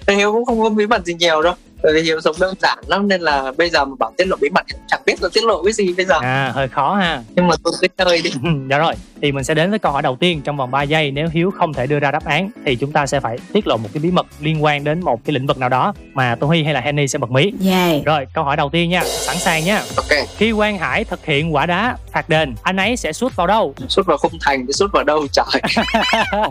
Thì 0.06 0.14
hiếu 0.14 0.32
cũng 0.32 0.44
không 0.44 0.62
có 0.62 0.68
bí 0.70 0.86
mật 0.86 1.04
gì 1.06 1.14
nhiều 1.14 1.37
đâu 1.42 1.54
bởi 1.64 1.67
vì 1.82 2.02
hiếu 2.02 2.20
sống 2.20 2.36
đơn 2.40 2.54
giản 2.62 2.78
lắm 2.86 3.08
nên 3.08 3.20
là 3.20 3.52
bây 3.58 3.70
giờ 3.70 3.84
mà 3.84 3.94
bảo 3.98 4.12
tiết 4.16 4.24
lộ 4.28 4.36
bí 4.40 4.48
mật 4.50 4.64
chẳng 4.88 5.00
biết 5.06 5.22
là 5.22 5.28
tiết 5.32 5.44
lộ 5.44 5.62
cái 5.62 5.72
gì 5.72 5.94
bây 5.96 6.06
giờ. 6.06 6.18
À, 6.22 6.52
hơi 6.54 6.68
khó 6.68 6.94
ha. 6.94 7.22
Nhưng 7.34 7.48
mà 7.48 7.54
tôi 7.64 7.72
cứ 7.80 7.88
chơi 7.98 8.22
đi. 8.22 8.30
Dạ 8.70 8.78
rồi, 8.78 8.94
thì 9.22 9.32
mình 9.32 9.44
sẽ 9.44 9.54
đến 9.54 9.70
với 9.70 9.78
câu 9.78 9.92
hỏi 9.92 10.02
đầu 10.02 10.16
tiên 10.20 10.40
trong 10.44 10.56
vòng 10.56 10.70
3 10.70 10.82
giây. 10.82 11.10
Nếu 11.10 11.28
Hiếu 11.32 11.50
không 11.50 11.74
thể 11.74 11.86
đưa 11.86 11.98
ra 11.98 12.10
đáp 12.10 12.24
án 12.24 12.50
Thì 12.64 12.76
chúng 12.76 12.92
ta 12.92 13.06
sẽ 13.06 13.20
phải 13.20 13.38
tiết 13.52 13.66
lộ 13.66 13.76
một 13.76 13.88
cái 13.94 14.00
bí 14.02 14.10
mật 14.10 14.26
liên 14.40 14.64
quan 14.64 14.84
đến 14.84 15.00
một 15.00 15.24
cái 15.24 15.34
lĩnh 15.34 15.46
vực 15.46 15.58
nào 15.58 15.68
đó 15.68 15.94
Mà 16.14 16.34
Tô 16.40 16.46
Huy 16.46 16.64
hay 16.64 16.74
là 16.74 16.80
Henny 16.80 17.08
sẽ 17.08 17.18
bật 17.18 17.30
mí. 17.30 17.52
Yeah. 17.66 18.04
Rồi, 18.04 18.26
câu 18.34 18.44
hỏi 18.44 18.56
đầu 18.56 18.70
tiên 18.70 18.90
nha, 18.90 19.02
sẵn 19.04 19.36
sàng 19.36 19.64
nha. 19.64 19.82
Ok. 19.96 20.28
Khi 20.36 20.52
Quang 20.52 20.78
Hải 20.78 21.04
thực 21.04 21.24
hiện 21.24 21.54
quả 21.54 21.66
đá 21.66 21.96
phạt 22.12 22.28
đền 22.28 22.54
Anh 22.62 22.76
ấy 22.76 22.96
sẽ 22.96 23.12
sút 23.12 23.36
vào 23.36 23.46
đâu? 23.46 23.74
sút 23.88 24.06
vào 24.06 24.16
khung 24.18 24.32
thành 24.40 24.66
thì 24.66 24.72
sút 24.72 24.92
vào 24.92 25.04
đâu? 25.04 25.26
Trời. 25.32 25.46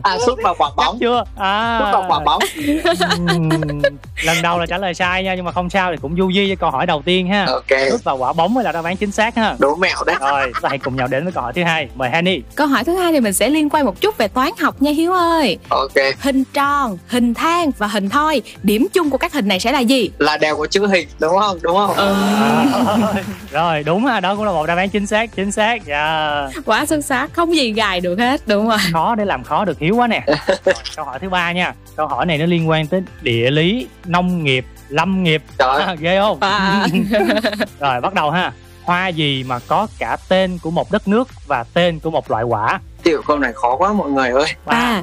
À 0.03 0.17
sút 0.25 0.39
vào 0.43 0.55
quả 0.57 0.69
bóng. 0.77 0.97
Chưa? 0.99 1.23
À. 1.37 1.79
Sút 1.79 1.93
vào 1.93 2.05
quả 2.07 2.19
bóng. 2.19 2.41
Lần 4.23 4.37
đầu 4.43 4.59
là 4.59 4.65
trả 4.65 4.77
lời 4.77 4.93
sai 4.93 5.16
nha 5.23 5.35
nhưng 5.35 5.45
mà 5.45 5.51
không 5.51 5.69
sao 5.69 5.91
thì 5.91 5.97
cũng 6.01 6.15
du 6.17 6.31
di 6.31 6.47
với 6.47 6.55
câu 6.55 6.71
hỏi 6.71 6.85
đầu 6.85 7.01
tiên 7.05 7.27
ha. 7.27 7.45
Ok. 7.45 7.91
Rút 7.91 8.03
vào 8.03 8.17
quả 8.17 8.33
bóng 8.33 8.53
mới 8.53 8.63
là 8.63 8.71
đáp 8.71 8.85
án 8.85 8.97
chính 8.97 9.11
xác 9.11 9.35
ha. 9.35 9.55
Đố 9.59 9.75
mẹo 9.75 9.97
đấy. 10.05 10.15
Rồi 10.19 10.51
ta 10.61 10.69
hãy 10.69 10.77
cùng 10.77 10.95
nhau 10.95 11.07
đến 11.07 11.23
với 11.23 11.33
câu 11.33 11.43
hỏi 11.43 11.53
thứ 11.53 11.63
hai. 11.63 11.87
Mời 11.95 12.09
Henny 12.09 12.41
Câu 12.55 12.67
hỏi 12.67 12.83
thứ 12.83 12.95
hai 12.95 13.11
thì 13.11 13.19
mình 13.19 13.33
sẽ 13.33 13.49
liên 13.49 13.69
quan 13.69 13.85
một 13.85 14.01
chút 14.01 14.17
về 14.17 14.27
toán 14.27 14.51
học 14.59 14.81
nha 14.81 14.91
Hiếu 14.91 15.13
ơi. 15.13 15.57
Ok. 15.69 15.91
Hình 16.19 16.43
tròn, 16.53 16.97
hình 17.07 17.33
thang 17.33 17.71
và 17.77 17.87
hình 17.87 18.09
thoi 18.09 18.41
Điểm 18.63 18.87
chung 18.93 19.09
của 19.09 19.17
các 19.17 19.33
hình 19.33 19.47
này 19.47 19.59
sẽ 19.59 19.71
là 19.71 19.79
gì? 19.79 20.09
là 20.17 20.37
đều 20.37 20.57
có 20.57 20.67
chữ 20.67 20.87
hình 20.87 21.07
đúng 21.19 21.39
không? 21.39 21.57
Đúng 21.61 21.77
không? 21.77 21.95
Rồi 23.51 23.83
đúng 23.83 24.05
ha 24.05 24.19
đó 24.19 24.35
cũng 24.35 24.45
là 24.45 24.51
một 24.51 24.65
đáp 24.65 24.75
án 24.75 24.89
chính 24.89 25.07
xác 25.07 25.35
chính 25.35 25.51
xác 25.51 25.85
dạ. 25.85 26.49
Quá 26.65 26.85
xuất 26.85 27.05
sắc, 27.05 27.33
không 27.33 27.55
gì 27.55 27.71
gài 27.73 28.01
được 28.01 28.19
hết 28.19 28.41
Đúng 28.47 28.69
rồi. 28.69 28.77
Khó 28.93 29.15
để 29.15 29.25
làm 29.25 29.43
khó 29.43 29.65
được 29.65 29.79
hiếu 29.79 29.95
quá 29.95 30.07
nè. 30.07 30.23
Rồi, 30.27 30.37
câu 30.95 31.05
hỏi 31.05 31.19
thứ 31.19 31.29
ba 31.29 31.51
nha. 31.51 31.73
Câu 31.95 32.07
hỏi 32.07 32.25
này 32.25 32.37
nó 32.37 32.45
liên 32.45 32.69
quan 32.69 32.87
tới 32.87 33.01
địa 33.21 33.51
lý 33.51 33.87
nông 34.05 34.43
nghiệp 34.43 34.65
lâm 34.89 35.23
nghiệp. 35.23 35.43
Trời. 35.57 35.83
à, 35.83 35.95
ghê 35.99 36.19
không? 36.19 36.37
À. 36.39 36.87
rồi 37.79 38.01
bắt 38.01 38.13
đầu 38.13 38.31
ha. 38.31 38.51
Hoa 38.83 39.07
gì 39.07 39.43
mà 39.43 39.59
có 39.67 39.87
cả 39.99 40.17
tên 40.29 40.59
của 40.61 40.71
một 40.71 40.91
đất 40.91 41.07
nước 41.07 41.27
và 41.47 41.63
tên 41.73 41.99
của 41.99 42.09
một 42.11 42.31
loại 42.31 42.43
quả? 42.43 42.79
Tiểu 43.03 43.21
câu 43.27 43.39
này 43.39 43.53
khó 43.53 43.75
quá 43.75 43.93
mọi 43.93 44.09
người 44.09 44.29
ơi. 44.29 44.45
Ba, 44.65 45.01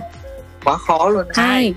quá 0.64 0.76
khó 0.76 1.08
luôn. 1.08 1.26
Hai, 1.34 1.74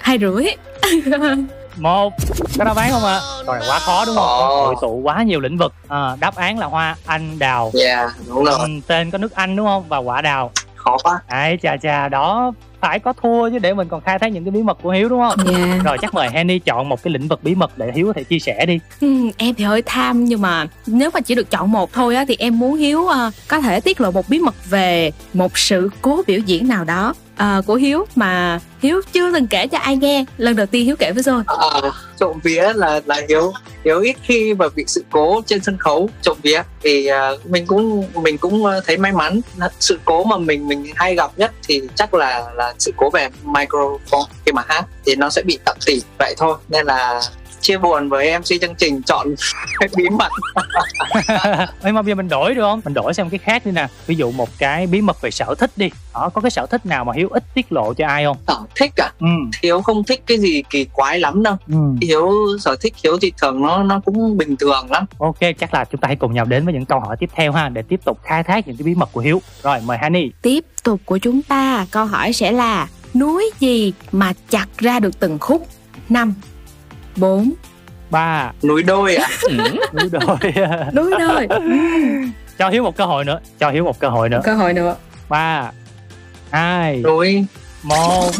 hai 0.00 0.18
rưỡi. 0.18 0.44
Một. 1.76 2.12
Có 2.58 2.64
đáp 2.64 2.76
án 2.76 2.90
không 2.90 3.04
ạ? 3.04 3.20
Câu 3.46 3.54
này 3.54 3.64
quá 3.68 3.78
khó 3.78 4.04
đúng 4.04 4.16
không? 4.16 4.26
Hội 4.48 4.74
tụ 4.80 5.00
quá 5.04 5.22
nhiều 5.22 5.40
lĩnh 5.40 5.58
vực. 5.58 5.74
À, 5.88 6.16
đáp 6.20 6.36
án 6.36 6.58
là 6.58 6.66
hoa 6.66 6.96
anh 7.06 7.38
đào. 7.38 7.72
Yeah 7.80 8.10
đúng 8.28 8.44
rồi. 8.44 8.54
Ừ, 8.58 8.66
tên 8.86 9.10
có 9.10 9.18
nước 9.18 9.34
anh 9.34 9.56
đúng 9.56 9.66
không? 9.66 9.84
Và 9.88 9.98
quả 9.98 10.20
đào. 10.20 10.50
Khó 10.74 10.96
quá. 11.02 11.20
Ấy 11.28 11.58
chà 11.62 11.76
chà 11.76 12.08
đó 12.08 12.52
phải 12.86 12.98
có 12.98 13.12
thua 13.12 13.50
chứ 13.50 13.58
để 13.58 13.74
mình 13.74 13.88
còn 13.88 14.00
khai 14.00 14.18
thác 14.18 14.32
những 14.32 14.44
cái 14.44 14.50
bí 14.50 14.62
mật 14.62 14.78
của 14.82 14.90
hiếu 14.90 15.08
đúng 15.08 15.20
không? 15.20 15.38
Dạ. 15.46 15.78
rồi 15.84 15.98
chắc 16.02 16.14
mời 16.14 16.28
Henny 16.32 16.58
chọn 16.58 16.88
một 16.88 17.02
cái 17.02 17.12
lĩnh 17.12 17.28
vực 17.28 17.40
bí 17.42 17.54
mật 17.54 17.78
để 17.78 17.92
hiếu 17.94 18.06
có 18.06 18.12
thể 18.12 18.24
chia 18.24 18.38
sẻ 18.38 18.66
đi. 18.66 18.78
Ừ, 19.00 19.30
em 19.36 19.54
thì 19.54 19.64
hơi 19.64 19.82
tham 19.82 20.24
nhưng 20.24 20.42
mà 20.42 20.66
nếu 20.86 21.10
mà 21.14 21.20
chỉ 21.20 21.34
được 21.34 21.50
chọn 21.50 21.72
một 21.72 21.92
thôi 21.92 22.16
á 22.16 22.24
thì 22.28 22.36
em 22.38 22.58
muốn 22.58 22.76
Hiếu 22.76 23.06
ờ, 23.06 23.30
có 23.48 23.60
thể 23.60 23.80
tiết 23.80 24.00
lộ 24.00 24.10
một 24.10 24.28
bí 24.28 24.38
mật 24.38 24.54
về 24.70 25.10
một 25.34 25.58
sự 25.58 25.90
cố 26.02 26.22
biểu 26.26 26.38
diễn 26.38 26.68
nào 26.68 26.84
đó 26.84 27.14
uh, 27.42 27.66
của 27.66 27.74
Hiếu 27.74 28.06
mà 28.14 28.60
Hiếu 28.82 29.00
chưa 29.12 29.32
từng 29.32 29.46
kể 29.46 29.66
cho 29.66 29.78
ai 29.78 29.96
nghe. 29.96 30.24
Lần 30.38 30.56
đầu 30.56 30.66
tiên 30.66 30.86
Hiếu 30.86 30.96
kể 30.96 31.12
với 31.12 31.22
rồi 31.22 31.42
à, 31.46 31.54
ờ, 31.58 31.92
trộm 32.20 32.38
vía 32.42 32.72
là 32.74 33.00
là 33.06 33.20
hiếu. 33.28 33.52
Hiếu 33.84 34.00
ít 34.00 34.16
khi 34.22 34.54
mà 34.54 34.66
bị 34.76 34.84
sự 34.86 35.04
cố 35.10 35.42
trên 35.46 35.62
sân 35.62 35.78
khấu 35.78 36.10
trộm 36.22 36.36
vía. 36.42 36.62
Thì 36.82 37.08
uh, 37.34 37.46
mình 37.46 37.66
cũng 37.66 38.04
mình 38.14 38.38
cũng 38.38 38.64
thấy 38.86 38.96
may 38.96 39.12
mắn. 39.12 39.40
Sự 39.80 39.98
cố 40.04 40.24
mà 40.24 40.38
mình 40.38 40.68
mình 40.68 40.86
hay 40.96 41.14
gặp 41.14 41.30
nhất 41.36 41.52
thì 41.68 41.82
chắc 41.94 42.14
là 42.14 42.44
là 42.54 42.74
sự 42.78 42.92
cố 42.96 43.10
về 43.10 43.28
microphone 43.42 44.24
khi 44.46 44.52
mà 44.52 44.62
hát. 44.68 44.84
Thì 45.06 45.16
nó 45.16 45.30
sẽ 45.30 45.42
bị 45.42 45.58
tạm 45.64 45.76
tỉ 45.86 46.02
vậy 46.18 46.34
thôi. 46.38 46.56
Nên 46.68 46.86
là 46.86 47.20
chia 47.60 47.78
buồn 47.78 48.08
với 48.08 48.38
MC 48.38 48.44
chương 48.60 48.74
trình 48.74 49.02
chọn 49.02 49.26
cái 49.80 49.88
bí 49.96 50.04
mật. 50.08 50.28
Ê, 51.82 51.92
mà 51.92 52.02
bây 52.02 52.10
giờ 52.10 52.14
mình 52.14 52.28
đổi 52.28 52.54
được 52.54 52.62
không? 52.62 52.80
Mình 52.84 52.94
đổi 52.94 53.14
sang 53.14 53.30
cái 53.30 53.38
khác 53.38 53.66
đi 53.66 53.72
nè. 53.72 53.86
Ví 54.06 54.14
dụ 54.14 54.30
một 54.30 54.48
cái 54.58 54.86
bí 54.86 55.00
mật 55.00 55.20
về 55.20 55.30
sở 55.30 55.54
thích 55.58 55.70
đi. 55.76 55.90
Đó 56.14 56.28
có 56.34 56.40
cái 56.40 56.50
sở 56.50 56.66
thích 56.66 56.86
nào 56.86 57.04
mà 57.04 57.12
hiếu 57.16 57.28
ít 57.28 57.44
tiết 57.54 57.72
lộ 57.72 57.94
cho 57.94 58.06
ai 58.06 58.24
không? 58.24 58.36
Sở 58.46 58.56
thích 58.76 58.92
à? 58.96 59.10
Ừ. 59.20 59.26
Hiếu 59.62 59.82
không 59.82 60.04
thích 60.04 60.22
cái 60.26 60.38
gì 60.38 60.62
kỳ 60.70 60.84
quái 60.84 61.20
lắm 61.20 61.42
đâu. 61.42 61.56
Ừ. 61.68 61.76
Hiếu 62.02 62.32
sở 62.60 62.76
thích 62.80 62.94
hiếu 63.04 63.18
thì 63.22 63.32
thường 63.42 63.62
nó 63.62 63.82
nó 63.82 64.00
cũng 64.04 64.36
bình 64.36 64.56
thường 64.56 64.90
lắm. 64.90 65.04
Ok 65.18 65.38
chắc 65.58 65.74
là 65.74 65.84
chúng 65.84 66.00
ta 66.00 66.06
hãy 66.06 66.16
cùng 66.16 66.34
nhau 66.34 66.44
đến 66.44 66.64
với 66.64 66.74
những 66.74 66.84
câu 66.84 67.00
hỏi 67.00 67.16
tiếp 67.20 67.30
theo 67.34 67.52
ha 67.52 67.68
để 67.68 67.82
tiếp 67.88 68.00
tục 68.04 68.18
khai 68.24 68.42
thác 68.42 68.68
những 68.68 68.76
cái 68.76 68.84
bí 68.84 68.94
mật 68.94 69.08
của 69.12 69.20
hiếu. 69.20 69.42
Rồi 69.62 69.78
mời 69.84 69.98
Henny 70.00 70.30
Tiếp 70.42 70.64
tục 70.84 71.00
của 71.04 71.18
chúng 71.18 71.42
ta 71.42 71.86
câu 71.90 72.04
hỏi 72.06 72.32
sẽ 72.32 72.52
là 72.52 72.88
núi 73.14 73.50
gì 73.60 73.92
mà 74.12 74.32
chặt 74.50 74.66
ra 74.78 75.00
được 75.00 75.20
từng 75.20 75.38
khúc? 75.38 75.66
5 76.08 76.34
4 77.16 77.52
ba. 78.10 78.52
Núi 78.62 78.82
đôi 78.82 79.16
à 79.16 79.28
núi 79.92 80.08
đôi. 80.12 80.52
Núi 80.92 81.10
đôi. 81.18 81.48
Cho 82.58 82.68
hiếu 82.68 82.82
một 82.82 82.96
cơ 82.96 83.04
hội 83.04 83.24
nữa. 83.24 83.40
Cho 83.58 83.70
hiếu 83.70 83.84
một 83.84 83.98
cơ 84.00 84.08
hội 84.08 84.28
nữa. 84.28 84.40
Cơ 84.44 84.54
hội 84.54 84.72
nữa. 84.72 84.96
Ba. 85.28 85.70
Hai. 86.50 86.96
Núi. 87.04 87.44
Một. 87.82 88.30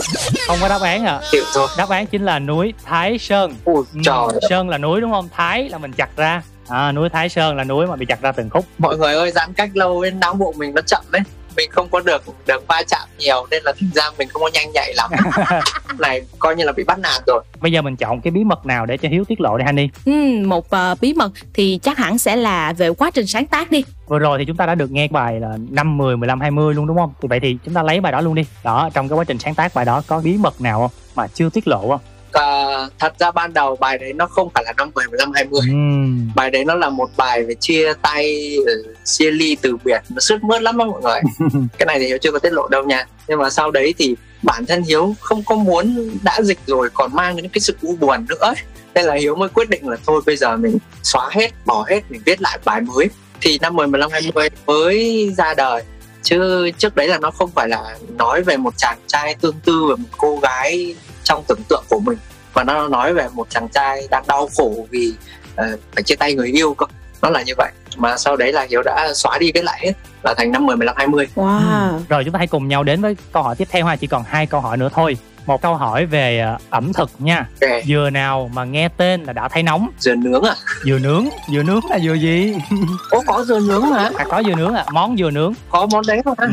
Không 0.46 0.58
có 0.60 0.68
đáp 0.68 0.80
án 0.82 1.04
à 1.04 1.20
chịu 1.30 1.44
rồi 1.54 1.68
đáp 1.78 1.88
án 1.88 2.06
chính 2.06 2.24
là 2.24 2.38
núi 2.38 2.74
Thái 2.84 3.18
Sơn. 3.18 3.54
Ôi 3.64 3.84
Ừ, 3.94 4.00
trời 4.04 4.40
Sơn 4.50 4.68
là 4.68 4.78
núi 4.78 5.00
đúng 5.00 5.10
không? 5.10 5.28
Thái 5.32 5.68
là 5.68 5.78
mình 5.78 5.92
chặt 5.92 6.08
ra. 6.16 6.42
À, 6.68 6.92
núi 6.92 7.08
Thái 7.08 7.28
Sơn 7.28 7.56
là 7.56 7.64
núi 7.64 7.86
mà 7.86 7.96
bị 7.96 8.06
chặt 8.06 8.20
ra 8.22 8.32
từng 8.32 8.50
khúc. 8.50 8.64
Mọi 8.78 8.96
người 8.96 9.14
ơi 9.14 9.30
giãn 9.30 9.52
cách 9.52 9.70
lâu 9.74 10.02
nên 10.02 10.20
não 10.20 10.34
bộ 10.34 10.54
mình 10.56 10.74
nó 10.74 10.82
chậm 10.86 11.04
đấy 11.10 11.22
mình 11.56 11.70
không 11.70 11.88
có 11.88 12.00
được 12.00 12.22
được 12.46 12.66
va 12.68 12.82
chạm 12.88 13.08
nhiều 13.18 13.46
nên 13.50 13.62
là 13.62 13.72
thành 13.80 13.90
ra 13.94 14.02
mình 14.18 14.28
không 14.28 14.42
có 14.42 14.50
nhanh 14.54 14.72
nhạy 14.72 14.94
lắm. 14.94 15.10
Này 15.98 16.22
coi 16.38 16.56
như 16.56 16.64
là 16.64 16.72
bị 16.72 16.84
bắt 16.84 16.98
nạt 16.98 17.22
rồi. 17.26 17.42
Bây 17.60 17.72
giờ 17.72 17.82
mình 17.82 17.96
chọn 17.96 18.20
cái 18.20 18.30
bí 18.30 18.44
mật 18.44 18.66
nào 18.66 18.86
để 18.86 18.96
cho 18.96 19.08
hiếu 19.08 19.24
tiết 19.24 19.40
lộ 19.40 19.58
đi 19.58 19.64
Honey 19.64 19.88
ừ, 20.04 20.12
một 20.46 20.70
ờ, 20.70 20.94
bí 21.00 21.14
mật 21.14 21.32
thì 21.54 21.80
chắc 21.82 21.98
hẳn 21.98 22.18
sẽ 22.18 22.36
là 22.36 22.72
về 22.72 22.90
quá 22.90 23.10
trình 23.10 23.26
sáng 23.26 23.46
tác 23.46 23.70
đi. 23.70 23.84
Vừa 24.06 24.18
rồi 24.18 24.38
thì 24.38 24.44
chúng 24.44 24.56
ta 24.56 24.66
đã 24.66 24.74
được 24.74 24.90
nghe 24.90 25.08
bài 25.08 25.40
là 25.40 25.58
5, 25.70 25.96
10, 25.96 26.16
15, 26.16 26.40
20 26.40 26.74
luôn 26.74 26.86
đúng 26.86 26.96
không? 26.96 27.12
Thì 27.22 27.28
vậy 27.28 27.40
thì 27.40 27.56
chúng 27.64 27.74
ta 27.74 27.82
lấy 27.82 28.00
bài 28.00 28.12
đó 28.12 28.20
luôn 28.20 28.34
đi. 28.34 28.42
Đó 28.64 28.90
trong 28.94 29.08
cái 29.08 29.18
quá 29.18 29.24
trình 29.24 29.38
sáng 29.38 29.54
tác 29.54 29.74
bài 29.74 29.84
đó 29.84 30.02
có 30.06 30.20
bí 30.24 30.36
mật 30.36 30.60
nào 30.60 30.80
không? 30.80 30.90
Mà 31.14 31.26
chưa 31.26 31.50
tiết 31.50 31.68
lộ 31.68 31.88
không 31.88 32.00
à, 32.36 32.88
thật 32.98 33.12
ra 33.18 33.30
ban 33.30 33.52
đầu 33.52 33.76
bài 33.76 33.98
đấy 33.98 34.12
nó 34.12 34.26
không 34.26 34.48
phải 34.54 34.64
là 34.66 34.72
năm 34.76 34.90
10, 34.94 35.06
15, 35.06 35.32
20 35.32 35.60
Ừm, 35.68 36.30
bài 36.34 36.50
đấy 36.50 36.64
nó 36.64 36.74
là 36.74 36.90
một 36.90 37.10
bài 37.16 37.42
về 37.42 37.54
chia 37.54 37.92
tay 38.02 38.56
ờ, 38.66 38.72
chia 39.04 39.30
ly 39.30 39.56
từ 39.62 39.76
biệt 39.84 40.00
nó 40.08 40.20
sướt 40.20 40.44
mướt 40.44 40.62
lắm 40.62 40.76
đó 40.76 40.84
mọi 40.84 41.02
người. 41.02 41.20
Cái 41.78 41.86
này 41.86 41.98
thì 41.98 42.06
hiếu 42.06 42.18
chưa 42.18 42.32
có 42.32 42.38
tiết 42.38 42.52
lộ 42.52 42.68
đâu 42.68 42.84
nha. 42.84 43.06
Nhưng 43.28 43.38
mà 43.38 43.50
sau 43.50 43.70
đấy 43.70 43.94
thì 43.98 44.16
bản 44.42 44.66
thân 44.66 44.82
hiếu 44.82 45.14
không 45.20 45.42
có 45.44 45.54
muốn 45.54 46.10
đã 46.22 46.42
dịch 46.42 46.58
rồi 46.66 46.90
còn 46.94 47.14
mang 47.14 47.36
những 47.36 47.48
cái 47.48 47.60
sự 47.60 47.76
u 47.82 47.96
buồn 47.96 48.26
nữa. 48.28 48.36
Ấy. 48.40 48.54
nên 48.94 49.04
là 49.04 49.14
hiếu 49.14 49.34
mới 49.34 49.48
quyết 49.48 49.68
định 49.70 49.88
là 49.88 49.96
thôi 50.06 50.22
bây 50.26 50.36
giờ 50.36 50.56
mình 50.56 50.78
xóa 51.02 51.28
hết 51.32 51.50
bỏ 51.66 51.84
hết 51.88 52.10
mình 52.10 52.22
viết 52.24 52.42
lại 52.42 52.58
bài 52.64 52.80
mới. 52.80 53.08
Thì 53.40 53.58
năm 53.62 53.76
10, 53.76 53.86
15, 53.86 54.10
20 54.10 54.48
mới 54.66 55.30
ra 55.36 55.54
đời. 55.54 55.82
Chứ 56.22 56.70
trước 56.78 56.96
đấy 56.96 57.08
là 57.08 57.18
nó 57.18 57.30
không 57.30 57.50
phải 57.54 57.68
là 57.68 57.96
nói 58.18 58.42
về 58.42 58.56
một 58.56 58.74
chàng 58.76 58.98
trai 59.06 59.34
tương 59.40 59.54
tư 59.64 59.86
về 59.88 59.94
một 59.96 60.08
cô 60.16 60.38
gái 60.42 60.94
trong 61.26 61.44
tưởng 61.48 61.60
tượng 61.68 61.84
của 61.88 62.00
mình. 62.00 62.18
Mà 62.54 62.64
nó 62.64 62.88
nói 62.88 63.14
về 63.14 63.28
một 63.34 63.50
chàng 63.50 63.68
trai 63.68 64.08
đang 64.10 64.24
đau 64.26 64.48
khổ 64.56 64.86
vì 64.90 65.14
ờ, 65.56 65.76
phải 65.94 66.02
chia 66.02 66.14
tay 66.14 66.34
người 66.34 66.48
yêu 66.48 66.74
cơ. 66.74 66.86
Nó 67.22 67.30
là 67.30 67.42
như 67.42 67.52
vậy. 67.56 67.72
Mà 67.96 68.16
sau 68.16 68.36
đấy 68.36 68.52
là 68.52 68.66
hiếu 68.70 68.82
đã 68.82 69.12
xóa 69.14 69.38
đi 69.38 69.52
cái 69.52 69.62
lại 69.62 69.80
hết 69.82 69.92
là 70.22 70.34
thành 70.34 70.52
năm 70.52 70.66
10, 70.66 70.76
15, 70.76 70.96
20 70.98 71.28
wow. 71.34 72.00
Rồi 72.08 72.24
chúng 72.24 72.32
ta 72.32 72.38
hãy 72.38 72.46
cùng 72.46 72.68
nhau 72.68 72.82
đến 72.82 73.02
với 73.02 73.16
câu 73.32 73.42
hỏi 73.42 73.56
tiếp 73.56 73.68
theo 73.70 73.86
ha. 73.86 73.96
Chỉ 73.96 74.06
còn 74.06 74.22
hai 74.26 74.46
câu 74.46 74.60
hỏi 74.60 74.76
nữa 74.76 74.88
thôi 74.92 75.16
một 75.46 75.62
câu 75.62 75.74
hỏi 75.74 76.06
về 76.06 76.38
ờ, 76.38 76.58
ẩm 76.70 76.92
thực 76.92 77.10
nha. 77.18 77.46
Ok. 77.60 77.70
dừa 77.86 78.10
nào 78.12 78.50
mà 78.54 78.64
nghe 78.64 78.88
tên 78.88 79.24
là 79.24 79.32
đã 79.32 79.48
thấy 79.48 79.62
nóng? 79.62 79.88
Dừa 79.98 80.14
nướng 80.14 80.42
à? 80.42 80.54
Dừa 80.84 80.98
nướng. 80.98 81.26
Dừa 81.52 81.62
nướng 81.62 81.80
là 81.90 81.98
dừa 81.98 82.14
gì? 82.14 82.54
Ồ 83.10 83.22
có 83.26 83.44
dừa 83.44 83.60
nướng 83.60 83.90
mà? 83.90 84.10
À 84.16 84.24
có 84.30 84.42
dừa 84.42 84.54
nướng 84.54 84.74
à 84.74 84.84
món 84.92 85.16
dừa 85.16 85.30
nướng. 85.30 85.52
Có 85.68 85.86
món 85.86 86.02
đấy 86.06 86.20
không 86.24 86.34
ừ. 86.38 86.46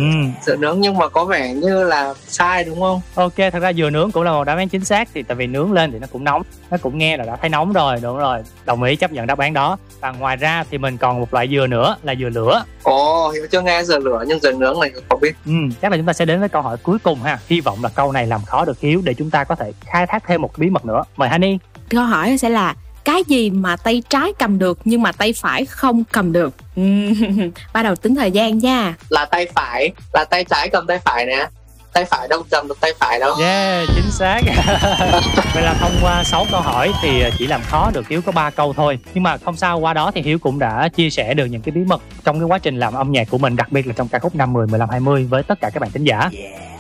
dừa 0.46 0.56
nướng 0.56 0.82
nhưng 0.82 0.98
mà 0.98 1.08
có 1.10 1.26
vẻ 1.26 1.54
như 1.54 1.84
là 1.84 2.14
sai 2.28 2.64
đúng 2.64 2.80
không? 2.80 3.02
Ok 3.16 3.34
thật 3.38 3.60
ra 3.60 3.74
dừa 3.74 3.90
nướng 3.90 4.12
cũng 4.12 4.24
là 4.24 4.32
một 4.32 4.44
đáp 4.44 4.56
án 4.56 4.70
chính 4.70 4.86
xác 4.86 5.10
thì 5.14 5.24
tại 5.24 5.36
vì 5.36 5.48
nướng 5.48 5.74
lên 5.74 5.92
thì 5.92 6.00
nó 6.00 6.08
cũng 6.12 6.24
nóng. 6.24 6.42
Nó 6.72 6.78
cũng 6.82 6.98
nghe 6.98 7.18
là 7.18 7.26
đã 7.26 7.36
thấy 7.36 7.50
nóng 7.50 7.74
rồi 7.74 7.98
đúng 8.02 8.18
rồi. 8.18 8.40
Đồng 8.66 8.84
ý 8.84 8.96
chấp 8.96 9.12
nhận 9.12 9.28
đáp 9.28 9.38
án 9.38 9.54
đó. 9.54 9.78
Và 10.00 10.12
ngoài 10.12 10.36
ra 10.36 10.64
thì 10.72 10.78
mình 10.78 10.98
còn 10.98 11.20
một 11.20 11.34
loại 11.34 11.48
dừa 11.52 11.68
nữa 11.68 11.96
là 12.04 12.16
dừa 12.20 12.30
lửa. 12.30 12.64
Ồ 12.84 13.30
hiếu 13.30 13.48
chưa? 13.52 13.62
Nghe 13.62 13.84
dừa 13.84 14.00
lửa 14.00 14.24
nhưng 14.28 14.40
dừa 14.40 14.52
nướng 14.52 14.80
này 14.80 14.92
không 15.10 15.20
biết. 15.22 15.36
Ừ, 15.46 15.52
chắc 15.82 15.92
là 15.92 15.98
chúng 15.98 16.06
ta 16.06 16.14
sẽ 16.14 16.26
đến 16.26 16.40
với 16.40 16.50
câu 16.50 16.62
hỏi 16.62 16.78
cuối 16.84 16.98
cùng 17.04 17.22
ha. 17.24 17.40
Hy 17.48 17.62
vọng 17.62 17.84
là 17.84 17.90
câu 17.90 18.12
này 18.12 18.28
làm 18.28 18.42
khó 18.46 18.66
được 18.66 18.80
hiếu 18.84 19.02
để 19.04 19.14
chúng 19.14 19.30
ta 19.30 19.44
có 19.44 19.56
thể 19.56 19.72
khai 19.86 20.08
thác 20.08 20.24
thêm 20.28 20.42
một 20.42 20.52
bí 20.58 20.70
mật 20.70 20.86
nữa. 20.86 21.04
Mời 21.16 21.30
Honey. 21.30 21.58
Câu 21.90 22.04
hỏi 22.04 22.38
sẽ 22.38 22.50
là 22.50 22.76
cái 23.06 23.24
gì 23.28 23.50
mà 23.50 23.76
tay 23.76 24.04
trái 24.10 24.34
cầm 24.40 24.60
được 24.60 24.80
nhưng 24.86 25.02
mà 25.02 25.12
tay 25.12 25.34
phải 25.34 25.66
không 25.66 26.04
cầm 26.12 26.32
được? 26.32 26.56
Bắt 27.74 27.84
đầu 27.84 27.96
tính 27.96 28.16
thời 28.16 28.32
gian 28.32 28.58
nha. 28.58 28.96
Là 29.10 29.26
tay 29.26 29.48
phải 29.56 29.92
là 30.14 30.26
tay 30.26 30.44
trái 30.44 30.70
cầm 30.70 30.88
tay 30.88 31.00
phải 31.06 31.26
nè 31.26 31.48
tay 31.94 32.06
phải 32.06 32.28
đâu 32.28 32.44
cầm 32.52 32.68
được 32.68 32.78
tay 32.82 32.94
phải 33.00 33.20
đâu 33.20 33.36
Yeah, 33.40 33.88
chính 33.96 34.12
xác. 34.12 34.42
Vậy 35.54 35.64
là 35.64 35.74
thông 35.80 35.92
qua 36.02 36.24
6 36.24 36.46
câu 36.52 36.62
hỏi 36.62 36.92
thì 37.02 37.22
ờ, 37.22 37.30
chỉ 37.38 37.48
làm 37.48 37.62
khó 37.70 37.92
được 37.94 38.08
Hiếu 38.08 38.22
có 38.26 38.32
3 38.32 38.50
câu 38.50 38.74
thôi. 38.74 39.00
Nhưng 39.14 39.24
mà 39.24 39.38
không 39.38 39.58
sao, 39.58 39.80
qua 39.80 39.94
đó 39.94 40.12
thì 40.16 40.22
Hiếu 40.22 40.40
cũng 40.40 40.60
đã 40.60 40.90
chia 40.96 41.10
sẻ 41.10 41.34
được 41.34 41.46
những 41.46 41.62
cái 41.62 41.72
bí 41.72 41.82
mật 41.82 42.02
trong 42.24 42.40
cái 42.40 42.46
quá 42.46 42.58
trình 42.58 42.80
làm 42.80 42.94
âm 42.94 43.12
nhạc 43.12 43.28
của 43.30 43.38
mình, 43.38 43.56
đặc 43.56 43.72
biệt 43.72 43.88
là 43.88 43.94
trong 43.98 44.08
ca 44.08 44.20
khúc 44.20 44.36
năm 44.36 44.54
10, 44.54 44.68
15, 44.68 44.90
20 44.90 45.28
với 45.30 45.44
tất 45.44 45.62
cả 45.62 45.70
các 45.70 45.80
bạn 45.80 45.92
thính 45.92 46.04
giả. 46.04 46.30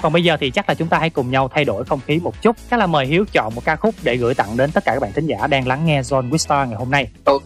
Còn 0.01 0.13
bây 0.13 0.23
giờ 0.23 0.37
thì 0.39 0.51
chắc 0.51 0.69
là 0.69 0.75
chúng 0.75 0.87
ta 0.87 0.97
hãy 0.97 1.09
cùng 1.09 1.31
nhau 1.31 1.49
thay 1.53 1.65
đổi 1.65 1.83
không 1.85 1.99
khí 2.07 2.19
một 2.23 2.41
chút. 2.41 2.55
Chắc 2.71 2.79
là 2.79 2.87
mời 2.87 3.05
Hiếu 3.05 3.25
chọn 3.31 3.55
một 3.55 3.61
ca 3.65 3.75
khúc 3.75 3.95
để 4.01 4.15
gửi 4.15 4.33
tặng 4.33 4.57
đến 4.57 4.71
tất 4.71 4.85
cả 4.85 4.93
các 4.93 5.01
bạn 5.01 5.11
thính 5.13 5.27
giả 5.27 5.47
đang 5.47 5.67
lắng 5.67 5.85
nghe 5.85 6.01
John 6.01 6.29
Wistar 6.29 6.65
ngày 6.67 6.75
hôm 6.75 6.91
nay. 6.91 7.07
ok 7.23 7.41